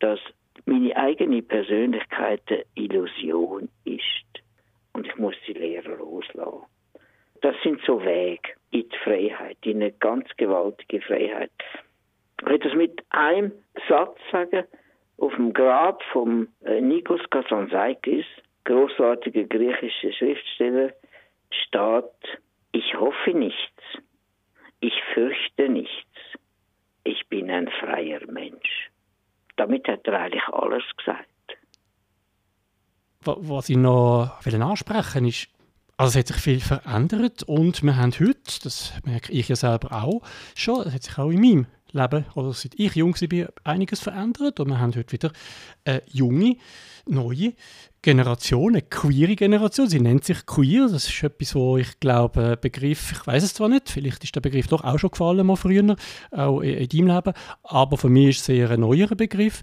dass 0.00 0.20
meine 0.66 0.96
eigene 0.96 1.42
Persönlichkeit 1.42 2.42
eine 2.48 2.64
Illusion 2.74 3.68
ist 3.84 4.42
und 4.92 5.06
ich 5.06 5.16
muss 5.16 5.34
die 5.46 5.52
Lehrer 5.52 5.96
loslassen. 5.96 6.66
Das 7.42 7.54
sind 7.62 7.80
so 7.86 8.02
Wege 8.02 8.52
in 8.70 8.88
die 8.88 8.98
Freiheit, 9.02 9.58
in 9.62 9.82
eine 9.82 9.92
ganz 9.92 10.28
gewaltige 10.36 11.00
Freiheit. 11.02 11.50
Ich 12.40 12.46
will 12.46 12.58
das 12.58 12.74
mit 12.74 13.02
einem 13.10 13.52
Satz 13.88 14.18
sagen. 14.30 14.64
Auf 15.18 15.34
dem 15.36 15.52
Grab 15.52 16.02
von 16.12 16.48
äh, 16.64 16.80
Nikos 16.80 17.20
Kazantzakis, 17.30 18.24
großartiger 18.64 19.44
griechischer 19.44 20.12
Schriftsteller, 20.12 20.92
steht, 21.50 22.40
ich 22.74 22.94
hoffe 22.96 23.30
nichts, 23.30 23.82
ich 24.80 24.94
fürchte 25.14 25.68
nichts, 25.68 26.10
ich 27.04 27.28
bin 27.28 27.48
ein 27.50 27.68
freier 27.80 28.20
Mensch. 28.26 28.90
Damit 29.56 29.86
hat 29.86 30.06
er 30.08 30.20
eigentlich 30.20 30.48
alles 30.48 30.82
gesagt. 30.96 31.28
Was 33.24 33.68
ich 33.68 33.76
noch 33.76 34.44
ansprechen 34.44 35.26
ist, 35.26 35.48
also 35.96 36.10
es 36.10 36.16
hat 36.16 36.26
sich 36.26 36.42
viel 36.42 36.60
verändert 36.60 37.44
und 37.44 37.82
wir 37.84 37.96
haben 37.96 38.12
heute, 38.12 38.60
das 38.64 38.92
merke 39.04 39.32
ich 39.32 39.48
ja 39.48 39.54
selber 39.54 39.92
auch 39.92 40.22
schon, 40.56 40.80
es 40.80 40.92
hat 40.92 41.04
sich 41.04 41.16
auch 41.16 41.30
in 41.30 41.40
meinem 41.40 41.66
Leben, 41.94 42.24
oder 42.34 42.52
seit 42.52 42.74
ich 42.78 42.94
jung 42.96 43.14
war, 43.14 43.48
einiges 43.64 44.00
verändert 44.00 44.60
und 44.60 44.68
wir 44.68 44.78
haben 44.78 44.94
heute 44.94 45.12
wieder 45.12 45.32
eine 45.84 46.02
junge, 46.06 46.56
neue 47.06 47.54
Generation, 48.02 48.74
eine 48.74 48.82
queere 48.82 49.36
Generation. 49.36 49.88
Sie 49.88 50.00
nennt 50.00 50.24
sich 50.24 50.44
queer, 50.44 50.88
das 50.88 51.08
ist 51.08 51.22
etwas, 51.22 51.54
wo 51.54 51.78
ich 51.78 52.00
glaube, 52.00 52.58
Begriff, 52.60 53.12
ich 53.12 53.26
weiß 53.26 53.44
es 53.44 53.54
zwar 53.54 53.68
nicht, 53.68 53.88
vielleicht 53.88 54.24
ist 54.24 54.34
der 54.34 54.40
Begriff 54.40 54.66
doch 54.66 54.84
auch 54.84 54.98
schon 54.98 55.10
gefallen, 55.10 55.46
mal 55.46 55.56
früher, 55.56 55.96
auch 56.32 56.60
in, 56.60 56.74
in 56.74 56.88
deinem 56.88 57.06
Leben, 57.14 57.32
aber 57.62 57.96
für 57.96 58.08
mich 58.08 58.30
ist 58.30 58.40
es 58.42 58.48
eher 58.50 58.70
ein 58.70 58.80
neuerer 58.80 59.14
Begriff. 59.14 59.62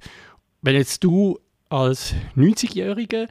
Wenn 0.61 0.75
jetzt 0.75 1.03
du 1.03 1.39
als 1.69 2.13
90-jähriger, 2.35 3.27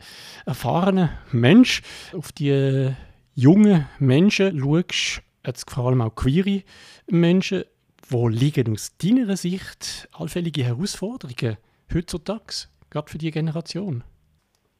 erfahrener 0.46 1.18
Mensch 1.32 1.82
auf 2.12 2.32
die 2.32 2.90
jungen 3.34 3.86
Menschen 3.98 4.58
schaust, 4.58 5.22
jetzt 5.46 5.70
vor 5.70 5.86
allem 5.86 6.02
auch 6.02 6.14
queere 6.14 6.62
Menschen, 7.10 7.64
wo 8.12 8.28
liegen 8.28 8.72
aus 8.72 8.96
deiner 8.98 9.36
Sicht 9.36 10.08
allfällige 10.12 10.64
Herausforderungen 10.64 11.58
heutzutage, 11.94 12.68
gerade 12.90 13.10
für 13.10 13.18
die 13.18 13.30
Generation? 13.30 14.02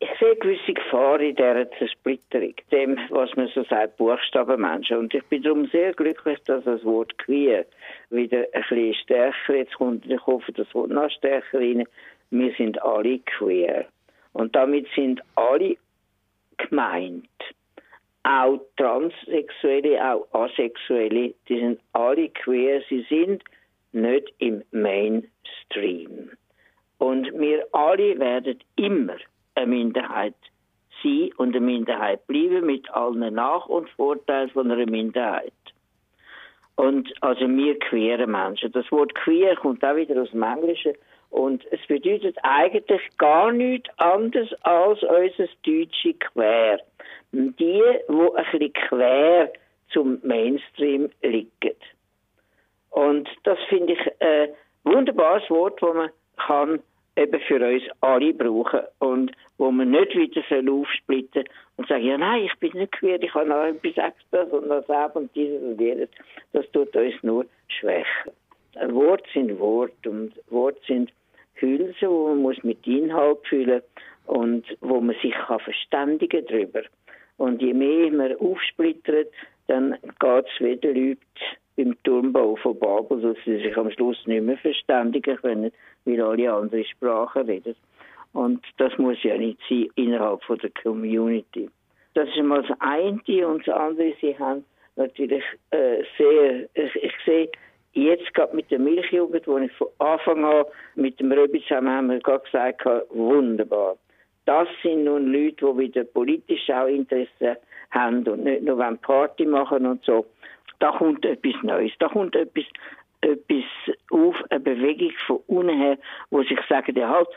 Ich 0.01 0.09
sehe 0.19 0.35
gewisse 0.37 0.73
Gefahr 0.73 1.21
in 1.21 1.37
dieser 1.37 1.71
Zersplitterung, 1.79 2.55
dem, 2.73 2.99
was 3.11 3.35
man 3.37 3.49
so 3.55 3.65
sagt, 3.65 3.99
Buchstabenmenschen. 3.99 4.97
Und 4.97 5.15
ich 5.15 5.25
bin 5.25 5.43
darum 5.43 5.67
sehr 5.67 5.93
glücklich, 5.93 6.39
dass 6.47 6.65
das 6.65 6.83
Wort 6.85 7.17
queer 7.19 7.67
wieder 8.09 8.47
ein 8.53 8.63
bisschen 8.69 8.95
stärker 8.95 9.55
jetzt 9.55 9.75
kommt. 9.75 10.07
Ich 10.07 10.27
hoffe, 10.27 10.53
das 10.53 10.75
wird 10.75 10.91
noch 10.91 11.11
stärker 11.11 11.59
rein 11.59 11.85
wir 12.31 12.53
sind 12.57 12.81
alle 12.83 13.19
queer. 13.19 13.87
Und 14.33 14.55
damit 14.55 14.87
sind 14.95 15.21
alle 15.35 15.77
gemeint. 16.57 17.27
Auch 18.23 18.61
Transsexuelle, 18.77 19.99
auch 20.05 20.27
Asexuelle, 20.33 21.35
die 21.49 21.59
sind 21.59 21.81
alle 21.93 22.29
queer. 22.29 22.83
Sie 22.89 23.07
sind 23.09 23.43
nicht 23.93 24.33
im 24.39 24.63
Mainstream. 24.71 26.31
Und 26.99 27.33
wir 27.39 27.67
alle 27.73 28.19
werden 28.19 28.59
immer 28.77 29.17
eine 29.55 29.67
Minderheit 29.67 30.35
sein 31.03 31.31
und 31.39 31.57
eine 31.57 31.65
Minderheit 31.65 32.27
bleiben 32.27 32.67
mit 32.67 32.91
allen 32.91 33.35
Nach- 33.35 33.67
und 33.67 33.89
Vorteilen 33.91 34.51
von 34.51 34.71
einer 34.71 34.91
Minderheit. 34.91 35.53
Und 36.77 37.13
also 37.23 37.49
wir 37.49 37.79
queere 37.79 38.27
Menschen. 38.27 38.73
Das 38.73 38.91
Wort 38.91 39.15
queer 39.15 39.57
kommt 39.57 39.85
auch 39.85 39.97
wieder 39.97 40.21
aus 40.21 40.31
dem 40.31 40.43
Englischen 40.43 40.93
und 41.31 41.65
es 41.73 41.81
bedeutet 41.87 42.37
eigentlich 42.43 43.03
gar 43.17 43.53
nichts 43.53 43.89
anderes 43.99 44.53
als 44.63 45.03
unser 45.03 45.49
deutsche 45.65 46.15
Quer. 46.15 46.81
Die, 47.33 47.53
die 47.59 47.83
ein 48.07 48.45
bisschen 48.51 48.73
quer 48.73 49.53
zum 49.93 50.19
Mainstream 50.23 51.11
liegen. 51.23 51.77
Und 52.91 53.29
das 53.45 53.59
finde 53.69 53.93
ich 53.93 54.01
ein 54.21 54.51
wunderbares 54.85 55.49
Wort, 55.49 55.81
das 55.81 55.95
man 55.95 56.11
kann 56.37 56.81
eben 57.17 57.41
für 57.41 57.65
uns 57.65 57.83
alle 58.01 58.33
brauchen 58.33 58.81
und 58.99 59.33
wo 59.59 59.71
man 59.71 59.91
nicht 59.91 60.15
wieder 60.15 60.43
aufsplitten 60.73 61.45
und 61.77 61.89
sagen, 61.89 62.05
ja 62.05 62.19
nein, 62.19 62.45
ich 62.45 62.59
bin 62.59 62.73
nicht 62.73 62.93
queer, 62.93 63.23
ich 63.23 63.35
habe 63.35 63.49
noch 63.49 63.65
etwas 63.65 64.13
extra 64.13 64.43
und 64.43 64.69
das 64.69 65.17
und 65.17 65.35
dieses 65.35 65.63
und 65.63 65.81
jenes. 65.81 66.09
Das 66.53 66.71
tut 66.73 66.95
uns 66.97 67.15
nur 67.23 67.47
schwächer. 67.69 68.33
Wort 68.89 69.25
sind 69.35 69.59
Wort 69.59 70.07
und 70.07 70.33
Wort 70.49 70.79
sind 70.87 71.13
Hülse, 71.61 72.09
wo 72.09 72.29
man 72.29 72.39
muss 72.39 72.63
mit 72.63 72.87
Inhalt 72.87 73.39
füllen 73.49 73.83
und 74.27 74.65
wo 74.81 75.01
man 75.01 75.17
sich 75.23 75.33
kann 75.33 75.61
verständigen 75.61 76.45
darüber. 76.47 76.83
Und 77.37 77.63
je 77.63 77.73
mehr 77.73 78.11
man 78.11 78.37
aufsplittert, 78.37 79.29
dann 79.67 79.97
geht 80.19 80.47
es 80.47 80.61
wieder 80.61 80.93
Leute 80.93 81.19
beim 81.77 81.97
Turmbau 82.03 82.57
von 82.57 82.79
Babel, 82.79 83.21
dass 83.21 83.37
sie 83.45 83.57
sich 83.57 83.77
am 83.77 83.91
Schluss 83.91 84.27
nicht 84.27 84.43
mehr 84.43 84.59
verständigen 84.59 85.37
können, 85.37 85.73
weil 86.05 86.21
alle 86.21 86.53
andere 86.53 86.85
Sprachen 86.85 87.47
reden. 87.47 87.77
Und 88.33 88.65
das 88.77 88.97
muss 88.99 89.23
ja 89.23 89.37
nicht 89.37 89.59
sein 89.69 89.89
innerhalb 89.97 90.43
von 90.45 90.59
der 90.59 90.71
Community. 90.83 91.69
Das 92.15 92.29
ist 92.29 92.43
mal 92.43 92.63
das 92.63 92.77
eine 92.81 93.47
und 93.47 93.67
das 93.67 93.75
andere, 93.75 94.13
sie 94.21 94.39
haben 94.39 94.65
natürlich 94.97 95.45
äh, 95.71 96.03
sehr, 96.19 96.69
ich, 96.75 96.95
ich 96.97 97.13
sehe 97.25 97.49
Jetzt 97.93 98.33
gerade 98.35 98.55
mit 98.55 98.71
der 98.71 98.79
Milchjugend, 98.79 99.47
wo 99.49 99.59
ich 99.59 99.73
von 99.73 99.89
Anfang 99.99 100.45
an 100.45 100.65
mit 100.95 101.19
dem 101.19 101.33
Röbi 101.33 101.63
zusammen 101.67 101.91
haben 101.91 102.11
wir 102.11 102.21
gerade 102.21 102.45
gesagt 102.45 102.85
wunderbar. 103.11 103.97
Das 104.47 104.69
sind 104.83 105.05
nun 105.05 105.33
Leute, 105.33 105.67
die 105.67 105.79
wieder 105.79 106.05
politisch 106.05 106.71
auch 106.71 106.87
Interesse 106.87 107.59
haben 107.91 108.27
und 108.27 108.45
nicht 108.45 108.63
nur 108.63 108.79
Party 109.03 109.45
machen 109.45 109.87
und 109.87 110.05
so. 110.05 110.27
Da 110.79 110.93
kommt 110.93 111.25
etwas 111.25 111.55
Neues, 111.63 111.93
da 111.99 112.09
kommt 112.09 112.37
etwas, 112.37 112.65
etwas 113.21 113.65
auf, 114.11 114.37
eine 114.51 114.61
Bewegung 114.61 115.13
von 115.27 115.41
unten 115.49 115.77
her, 115.77 115.99
wo 116.31 116.43
sich 116.43 116.59
sagen, 116.69 116.97
ja 116.97 117.09
halt, 117.09 117.29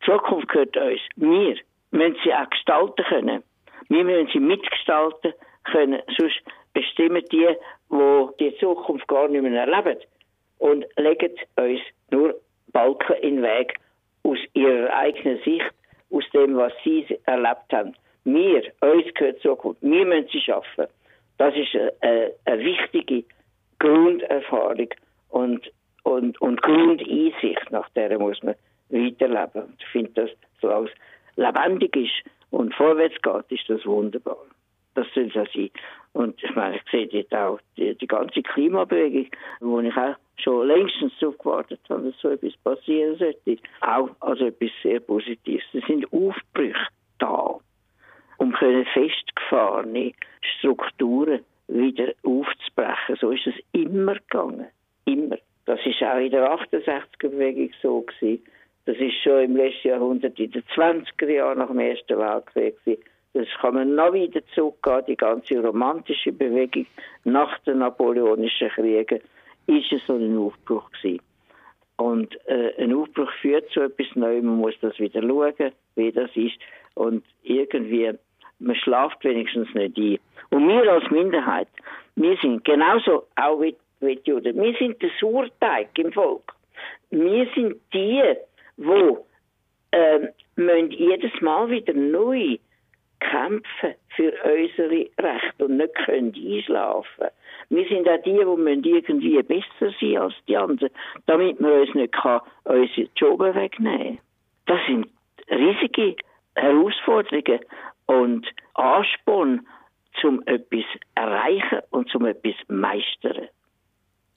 die 0.00 0.06
Zukunft 0.06 0.48
gehört 0.48 0.76
uns. 0.76 1.00
Wir 1.16 1.56
müssen 1.90 2.16
sie 2.24 2.34
auch 2.34 2.50
gestalten 2.50 3.04
können. 3.04 3.42
Wir 3.88 4.04
müssen 4.04 4.28
sie 4.32 4.40
mitgestalten 4.40 5.32
können, 5.64 6.02
sonst 6.16 6.40
bestimmen 6.72 7.24
die, 7.30 7.48
die 7.90 8.26
die 8.40 8.56
Zukunft 8.58 9.06
gar 9.08 9.28
nicht 9.28 9.42
mehr 9.42 9.66
erleben 9.66 9.98
und 10.58 10.86
legen 10.96 11.32
uns 11.56 11.80
nur 12.10 12.34
Balken 12.72 13.16
in 13.22 13.36
den 13.36 13.42
Weg 13.42 13.78
aus 14.22 14.38
ihrer 14.54 14.92
eigenen 14.94 15.38
Sicht, 15.42 15.72
aus 16.10 16.24
dem, 16.32 16.56
was 16.56 16.72
sie 16.84 17.06
erlebt 17.24 17.72
haben. 17.72 17.94
Wir, 18.24 18.62
uns 18.80 19.14
gehört 19.14 19.36
die 19.38 19.42
Zukunft, 19.42 19.82
wir 19.82 20.04
müssen 20.04 20.28
sie 20.30 20.40
schaffen. 20.40 20.86
Das 21.38 21.54
ist 21.54 21.74
eine, 22.00 22.32
eine 22.44 22.64
wichtige 22.64 23.24
Grunderfahrung 23.78 24.88
und, 25.30 25.70
und, 26.02 26.40
und 26.40 26.62
Grundeinsicht, 26.62 27.70
nach 27.70 27.88
der 27.90 28.18
muss 28.18 28.42
man 28.42 28.54
weiterleben. 28.90 29.74
Ich 29.78 29.86
finde, 29.86 30.10
dass 30.12 30.30
solange 30.60 30.88
es 30.88 30.92
lebendig 31.36 31.96
ist 31.96 32.30
und 32.50 32.74
vorwärts 32.74 33.20
geht, 33.22 33.60
ist 33.60 33.68
das 33.70 33.86
wunderbar. 33.86 34.38
Das 34.94 35.06
soll 35.14 35.30
so 35.32 35.44
sein. 35.54 35.70
Und 36.18 36.42
ich 36.42 36.52
meine, 36.56 36.74
ich 36.74 36.82
sehe 36.90 37.06
dort 37.06 37.32
auch 37.32 37.60
die, 37.76 37.94
die 37.94 38.06
ganze 38.08 38.42
Klimabewegung, 38.42 39.28
wo 39.60 39.78
ich 39.78 39.96
auch 39.96 40.16
schon 40.34 40.66
längstens 40.66 41.12
darauf 41.20 41.38
gewartet 41.38 41.78
habe, 41.88 42.10
dass 42.10 42.20
so 42.20 42.30
etwas 42.30 42.56
passieren 42.64 43.16
sollte, 43.18 43.58
auch 43.82 44.10
als 44.18 44.40
etwas 44.40 44.70
sehr 44.82 44.98
Positives. 44.98 45.62
Es 45.72 45.84
sind 45.86 46.12
Aufbrüche 46.12 46.88
da, 47.20 47.60
um 48.38 48.52
können 48.52 48.84
festgefahrene 48.86 50.12
Strukturen 50.40 51.44
wieder 51.68 52.12
aufzubrechen. 52.24 53.16
So 53.20 53.30
ist 53.30 53.46
es 53.46 53.54
immer 53.70 54.14
gegangen. 54.14 54.66
Immer. 55.04 55.38
Das 55.66 55.78
ist 55.86 56.02
auch 56.02 56.18
in 56.18 56.32
der 56.32 56.50
68er-Bewegung 56.50 57.70
so 57.80 58.00
gewesen. 58.00 58.42
Das 58.86 58.96
ist 58.96 59.22
schon 59.22 59.44
im 59.44 59.56
letzten 59.56 59.86
Jahrhundert, 59.86 60.36
in 60.40 60.50
den 60.50 60.64
20er 60.74 61.30
Jahren 61.30 61.58
nach 61.58 61.68
dem 61.68 61.78
Ersten 61.78 62.18
Weltkrieg 62.18 62.84
gewesen. 62.84 63.04
Das 63.38 63.46
kann 63.60 63.74
man 63.74 63.94
noch 63.94 64.12
wieder 64.14 64.44
zurückgehen, 64.52 65.04
die 65.06 65.16
ganze 65.16 65.60
romantische 65.60 66.32
Bewegung 66.32 66.86
nach 67.22 67.56
den 67.60 67.78
napoleonischen 67.78 68.68
Kriegen 68.70 69.20
ist 69.68 69.92
es 69.92 70.04
so 70.08 70.14
ein 70.14 70.36
Aufbruch 70.36 70.90
gewesen. 70.90 71.22
Und 71.98 72.36
äh, 72.48 72.74
ein 72.82 72.92
Aufbruch 72.92 73.30
führt 73.40 73.70
zu 73.70 73.82
etwas 73.82 74.08
Neuem, 74.16 74.44
man 74.44 74.56
muss 74.56 74.74
das 74.80 74.98
wieder 74.98 75.22
schauen, 75.22 75.72
wie 75.94 76.10
das 76.10 76.30
ist. 76.34 76.56
Und 76.94 77.24
irgendwie, 77.44 78.10
man 78.58 78.74
schlaft 78.74 79.22
wenigstens 79.22 79.72
nicht 79.72 79.96
ein. 79.96 80.18
Und 80.50 80.66
wir 80.66 80.92
als 80.92 81.08
Minderheit, 81.12 81.68
wir 82.16 82.36
sind 82.38 82.64
genauso 82.64 83.28
auch 83.36 83.60
wie, 83.60 83.76
wie 84.00 84.16
die 84.16 84.30
Juden, 84.30 84.60
wir 84.60 84.74
sind 84.80 85.00
der 85.00 85.10
Surteig 85.20 85.96
im 85.96 86.12
Volk. 86.12 86.56
Wir 87.10 87.46
sind 87.54 87.76
die, 87.92 88.20
die 88.78 89.16
äh, 89.92 90.28
jedes 90.88 91.40
Mal 91.40 91.70
wieder 91.70 91.94
neu 91.94 92.58
kämpfen 93.20 93.94
für 94.14 94.32
unsere 94.44 95.08
Rechte 95.18 95.64
und 95.64 95.76
nicht 95.76 95.94
können 95.94 96.34
einschlafen. 96.34 97.28
Wir 97.70 97.86
sind 97.88 98.08
auch 98.08 98.22
die, 98.22 98.82
die 98.82 98.90
irgendwie 98.90 99.42
besser 99.42 99.94
sein 100.00 100.16
als 100.16 100.34
die 100.46 100.56
anderen, 100.56 100.90
damit 101.26 101.60
man 101.60 101.80
uns 101.80 101.94
nicht 101.94 102.14
unsere 102.64 103.08
Job 103.16 103.40
wegnehmen 103.40 104.18
Das 104.66 104.78
sind 104.86 105.08
riesige 105.50 106.16
Herausforderungen 106.54 107.60
und 108.06 108.46
Ansporn, 108.74 109.66
um 110.24 110.42
etwas 110.46 110.84
erreichen 111.14 111.80
und 111.90 112.12
um 112.14 112.26
etwas 112.26 112.54
meistern. 112.68 113.48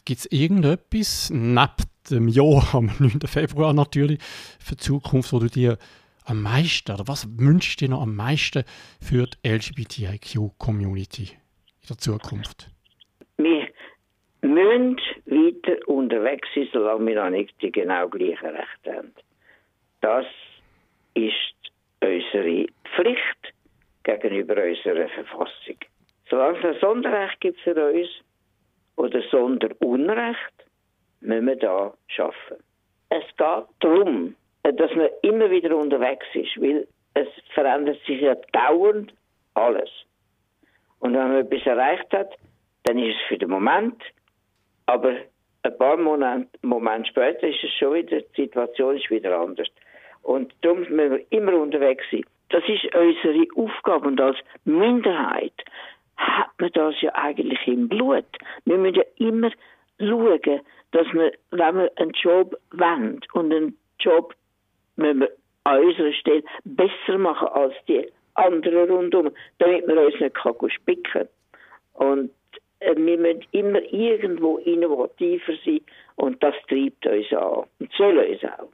Gibt 0.05 0.19
es 0.19 0.31
irgendetwas, 0.31 1.31
neben 1.31 1.71
dem 2.09 2.27
Jahr 2.27 2.63
am 2.73 2.91
9. 2.99 3.21
Februar 3.25 3.73
natürlich, 3.73 4.21
für 4.59 4.75
die 4.75 4.81
Zukunft, 4.81 5.33
wo 5.33 5.39
du 5.39 5.47
dir 5.47 5.77
am 6.25 6.41
meisten, 6.41 6.91
oder 6.91 7.07
was 7.07 7.27
wünschst 7.37 7.81
du 7.81 7.85
dir 7.85 7.91
noch 7.91 8.01
am 8.01 8.15
meisten 8.15 8.63
für 9.01 9.25
die 9.27 9.47
LGBTIQ-Community 9.47 11.31
in 11.81 11.87
der 11.87 11.97
Zukunft? 11.97 12.69
Wir 13.37 13.67
müssen 14.41 14.97
weiter 15.25 15.87
unterwegs 15.87 16.47
sein, 16.53 16.67
solange 16.71 17.07
wir 17.07 17.23
noch 17.23 17.29
nicht 17.29 17.53
die 17.61 17.71
genau 17.71 18.07
gleichen 18.09 18.47
Rechte 18.47 18.95
haben. 18.95 19.13
Das 20.01 20.25
ist 21.13 21.53
unsere 22.01 22.67
Pflicht 22.95 23.53
gegenüber 24.03 24.55
unserer 24.63 25.07
Verfassung. 25.09 25.77
Solange 26.29 26.57
es 26.59 26.65
ein 26.65 26.79
Sonderrecht 26.79 27.39
gibt 27.41 27.59
für 27.61 27.75
uns 27.91 28.09
oder 28.95 29.21
Sonderunrecht, 29.29 30.65
müssen 31.21 31.47
wir 31.47 31.55
da 31.57 31.93
schaffen. 32.07 32.57
Es 33.09 33.25
geht 33.37 33.65
darum, 33.79 34.35
dass 34.63 34.95
man 34.95 35.09
immer 35.21 35.49
wieder 35.49 35.75
unterwegs 35.75 36.25
ist, 36.33 36.61
weil 36.61 36.87
es 37.13 37.27
verändert 37.53 37.99
sich 38.05 38.21
ja 38.21 38.35
dauernd 38.53 39.13
alles. 39.53 39.89
Und 40.99 41.13
wenn 41.13 41.31
man 41.33 41.45
etwas 41.45 41.65
erreicht 41.65 42.11
hat, 42.13 42.35
dann 42.83 42.97
ist 42.97 43.15
es 43.15 43.27
für 43.27 43.37
den 43.37 43.49
Moment, 43.49 44.01
aber 44.85 45.15
ein 45.63 45.77
paar 45.77 45.97
Monate, 45.97 46.47
Momente 46.61 47.09
später 47.09 47.47
ist 47.47 47.63
es 47.63 47.71
schon 47.73 47.93
wieder, 47.93 48.21
die 48.21 48.43
Situation 48.43 48.97
ist 48.97 49.09
wieder 49.09 49.39
anders. 49.39 49.67
Und 50.23 50.53
darum 50.61 50.79
müssen 50.79 50.97
wir 50.97 51.25
immer 51.31 51.53
unterwegs 51.53 52.03
sein. 52.11 52.23
Das 52.49 52.63
ist 52.67 52.83
unsere 52.95 53.47
Aufgabe 53.55 54.07
und 54.07 54.19
als 54.19 54.37
Minderheit 54.65 55.53
hat 56.17 56.49
man 56.59 56.71
das 56.73 56.99
ja 57.01 57.13
eigentlich 57.15 57.65
im 57.67 57.87
Blut. 57.87 58.25
Wir 58.65 58.77
müssen 58.77 58.95
ja 58.95 59.03
immer 59.17 59.51
schauen, 59.99 60.61
dass 60.91 61.07
wir, 61.13 61.31
wenn 61.51 61.77
wir 61.77 61.91
einen 61.95 62.11
Job 62.11 62.55
wollen 62.71 63.21
und 63.33 63.53
einen 63.53 63.77
Job 63.99 64.35
müssen 65.01 65.21
wir 65.21 65.31
an 65.63 65.83
unserer 65.83 66.13
Stelle 66.13 66.43
besser 66.63 67.17
machen 67.17 67.47
als 67.49 67.73
die 67.87 68.07
anderen 68.35 68.89
rundum, 68.89 69.31
damit 69.59 69.87
wir 69.87 70.05
uns 70.05 70.19
nicht 70.19 70.73
spicken 70.73 71.03
kann. 71.03 71.27
Und 71.93 72.31
äh, 72.79 72.95
wir 72.95 73.17
müssen 73.17 73.45
immer 73.51 73.81
irgendwo 73.91 74.57
innovativer 74.57 75.53
sein 75.65 75.81
und 76.15 76.41
das 76.43 76.55
treibt 76.67 77.05
uns 77.05 77.31
an 77.33 77.63
und 77.79 77.91
soll 77.97 78.17
uns 78.17 78.43
auch. 78.43 78.69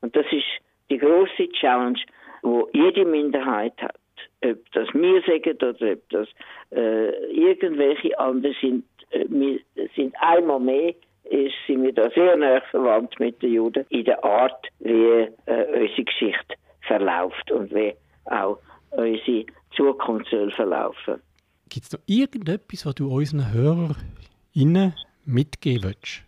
Und 0.00 0.14
das 0.16 0.26
ist 0.30 0.44
die 0.90 0.98
große 0.98 1.50
Challenge, 1.52 1.98
wo 2.42 2.68
jede 2.72 3.04
Minderheit 3.04 3.74
hat. 3.80 3.96
Ob 4.44 4.72
das 4.72 4.88
wir 4.92 5.22
sagen 5.22 5.56
oder 5.56 5.92
ob 5.92 6.08
das 6.10 6.28
äh, 6.70 7.10
irgendwelche 7.32 8.18
andere 8.18 8.54
sind, 8.60 8.84
äh, 9.10 9.24
wir 9.28 9.60
sind 9.94 10.14
einmal 10.20 10.60
mehr 10.60 10.94
ist, 11.30 11.54
sind 11.66 11.82
wir 11.82 11.92
da 11.92 12.10
sehr 12.10 12.36
nah 12.36 12.60
verwandt 12.70 13.18
mit 13.18 13.42
den 13.42 13.52
Juden 13.52 13.84
in 13.88 14.04
der 14.04 14.22
Art, 14.24 14.66
wie 14.80 15.28
äh, 15.46 15.64
unsere 15.72 16.04
Geschichte 16.04 16.54
verläuft 16.86 17.50
und 17.50 17.74
wie 17.74 17.94
auch 18.26 18.58
unsere 18.90 19.46
Zukunft 19.74 20.30
soll 20.30 20.50
verlaufen. 20.52 21.20
Gibt 21.68 21.86
es 21.86 21.92
noch 21.92 22.00
irgendetwas, 22.06 22.86
was 22.86 22.94
du 22.94 23.12
unseren 23.12 23.52
HörerInnen 23.52 24.94
mitgeben 25.24 25.84
willst? 25.84 26.22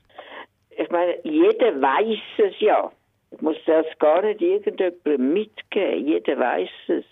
Ich 0.71 0.91
meine, 0.91 1.19
jeder 1.25 1.81
weiß 1.81 2.19
es 2.39 2.61
ja. 2.61 2.91
Ich 3.31 3.41
muss 3.41 3.57
das 3.67 3.87
gar 3.99 4.23
nicht 4.23 4.41
irgendjemandem 4.41 5.33
mitgeben. 5.33 6.07
Jeder 6.07 6.39
weiß 6.39 6.71
es. 6.89 7.05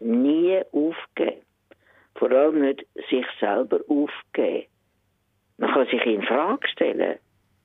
Nie 0.00 0.60
aufgeben. 0.72 1.42
Vor 2.14 2.30
allem 2.30 2.60
nicht 2.60 2.86
sich 3.10 3.26
selber 3.40 3.80
aufgeben. 3.88 4.66
Man 5.58 5.70
kann 5.72 5.86
sich 5.86 6.04
in 6.06 6.22
Frage 6.22 6.66
stellen. 6.68 7.18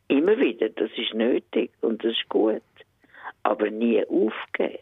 Immer 0.08 0.38
wieder. 0.38 0.70
Das 0.70 0.90
ist 0.98 1.14
nötig 1.14 1.72
und 1.82 2.04
das 2.04 2.12
ist 2.12 2.28
gut. 2.30 2.62
Aber 3.44 3.70
nie 3.70 4.04
aufgeben. 4.06 4.80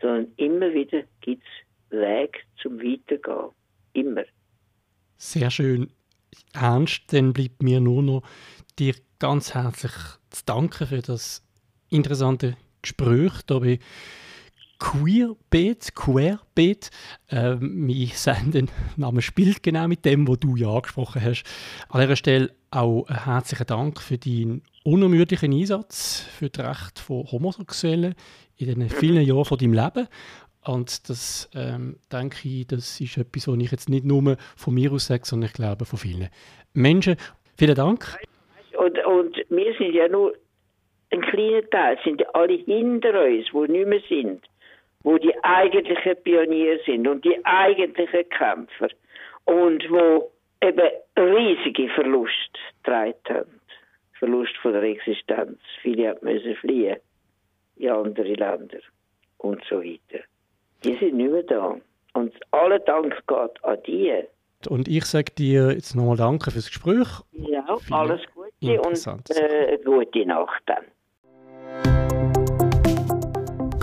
Sondern 0.00 0.32
immer 0.36 0.72
wieder 0.72 1.02
gibt 1.20 1.42
es 1.90 1.98
Weg 1.98 2.44
zum 2.60 2.78
Weitergehen. 2.80 3.50
Immer. 3.92 4.24
Sehr 5.16 5.50
schön. 5.50 5.90
Ernst, 6.52 7.12
dann 7.12 7.32
bleibt 7.32 7.62
mir 7.62 7.80
nur 7.80 8.02
noch 8.02 8.22
dir 8.78 8.94
ganz 9.18 9.54
herzlich 9.54 9.92
zu 10.30 10.44
danken 10.44 10.86
für 10.86 11.02
das 11.02 11.46
interessante 11.90 12.56
Gespräch 12.82 13.32
hier 13.46 13.60
bei 13.60 13.78
Queerbeat, 14.78 15.94
Queerbeat. 15.94 16.90
Äh, 17.30 17.56
mein 17.56 18.10
Sendenname 18.12 19.22
spielt 19.22 19.62
genau 19.62 19.88
mit 19.88 20.04
dem, 20.04 20.26
was 20.28 20.40
du 20.40 20.56
ja 20.56 20.68
angesprochen 20.68 21.22
hast. 21.22 21.44
An 21.88 22.00
dieser 22.00 22.16
Stelle 22.16 22.50
auch 22.70 23.06
herzlichen 23.08 23.66
Dank 23.66 24.00
für 24.00 24.18
deinen 24.18 24.62
unermüdlichen 24.84 25.52
Einsatz 25.52 26.20
für 26.38 26.50
das 26.50 26.66
Recht 26.66 26.98
von 26.98 27.24
Homosexuellen 27.30 28.14
in 28.56 28.66
den 28.66 28.90
vielen 28.90 29.22
Jahren 29.22 29.44
von 29.44 29.58
deinem 29.58 29.74
Leben. 29.74 30.08
Und 30.66 31.08
das 31.08 31.50
ähm, 31.54 31.96
denke 32.10 32.48
ich, 32.48 32.66
das 32.66 33.00
ist 33.00 33.18
etwas, 33.18 33.48
was 33.48 33.58
ich 33.58 33.70
jetzt 33.70 33.88
nicht 33.88 34.04
nur 34.04 34.36
von 34.56 34.74
mir 34.74 34.92
aus 34.92 35.06
sage, 35.06 35.24
sondern 35.24 35.48
ich 35.48 35.54
glaube 35.54 35.84
von 35.84 35.98
vielen 35.98 36.28
Menschen. 36.72 37.16
Vielen 37.56 37.74
Dank. 37.74 38.18
Und, 38.78 38.98
und 39.06 39.36
wir 39.50 39.74
sind 39.78 39.94
ja 39.94 40.08
nur 40.08 40.34
ein 41.10 41.20
kleiner 41.20 41.68
Teil, 41.70 41.98
sind 42.02 42.20
ja 42.20 42.26
alle 42.32 42.54
hinter 42.54 43.24
uns, 43.24 43.46
die 43.52 43.72
nicht 43.72 43.88
mehr 43.88 44.00
sind 44.08 44.42
wo 45.04 45.18
die 45.18 45.34
eigentlichen 45.44 46.16
Pioniere 46.24 46.80
sind 46.84 47.06
und 47.06 47.24
die 47.24 47.38
eigentlichen 47.44 48.28
Kämpfer 48.30 48.88
und 49.44 49.84
wo 49.90 50.32
eben 50.60 50.90
riesige 51.16 51.88
Verluste 51.90 52.58
getragen 52.82 53.14
haben. 53.28 53.60
Verlust 54.18 54.56
von 54.62 54.72
der 54.72 54.82
Existenz. 54.82 55.58
Viele 55.82 56.16
müssen 56.22 56.56
fliehen 56.56 56.96
in 57.76 57.90
andere 57.90 58.32
Länder 58.34 58.78
und 59.38 59.62
so 59.68 59.80
weiter. 59.82 60.24
Die 60.82 60.94
sind 60.96 61.14
nicht 61.14 61.30
mehr 61.30 61.42
da. 61.42 61.76
Und 62.14 62.34
alle 62.52 62.80
Dank 62.80 63.14
geht 63.26 63.64
an 63.64 63.78
die. 63.86 64.22
Und 64.68 64.88
ich 64.88 65.04
sage 65.04 65.32
dir 65.36 65.72
jetzt 65.72 65.94
nochmal 65.94 66.16
Danke 66.16 66.50
fürs 66.50 66.68
Gespräch. 66.68 67.08
Ja, 67.32 67.76
alles 67.90 68.22
Gute 68.34 68.80
und 68.80 69.30
äh, 69.36 69.78
gute 69.84 70.26
Nacht 70.26 70.62
dann. 70.66 70.84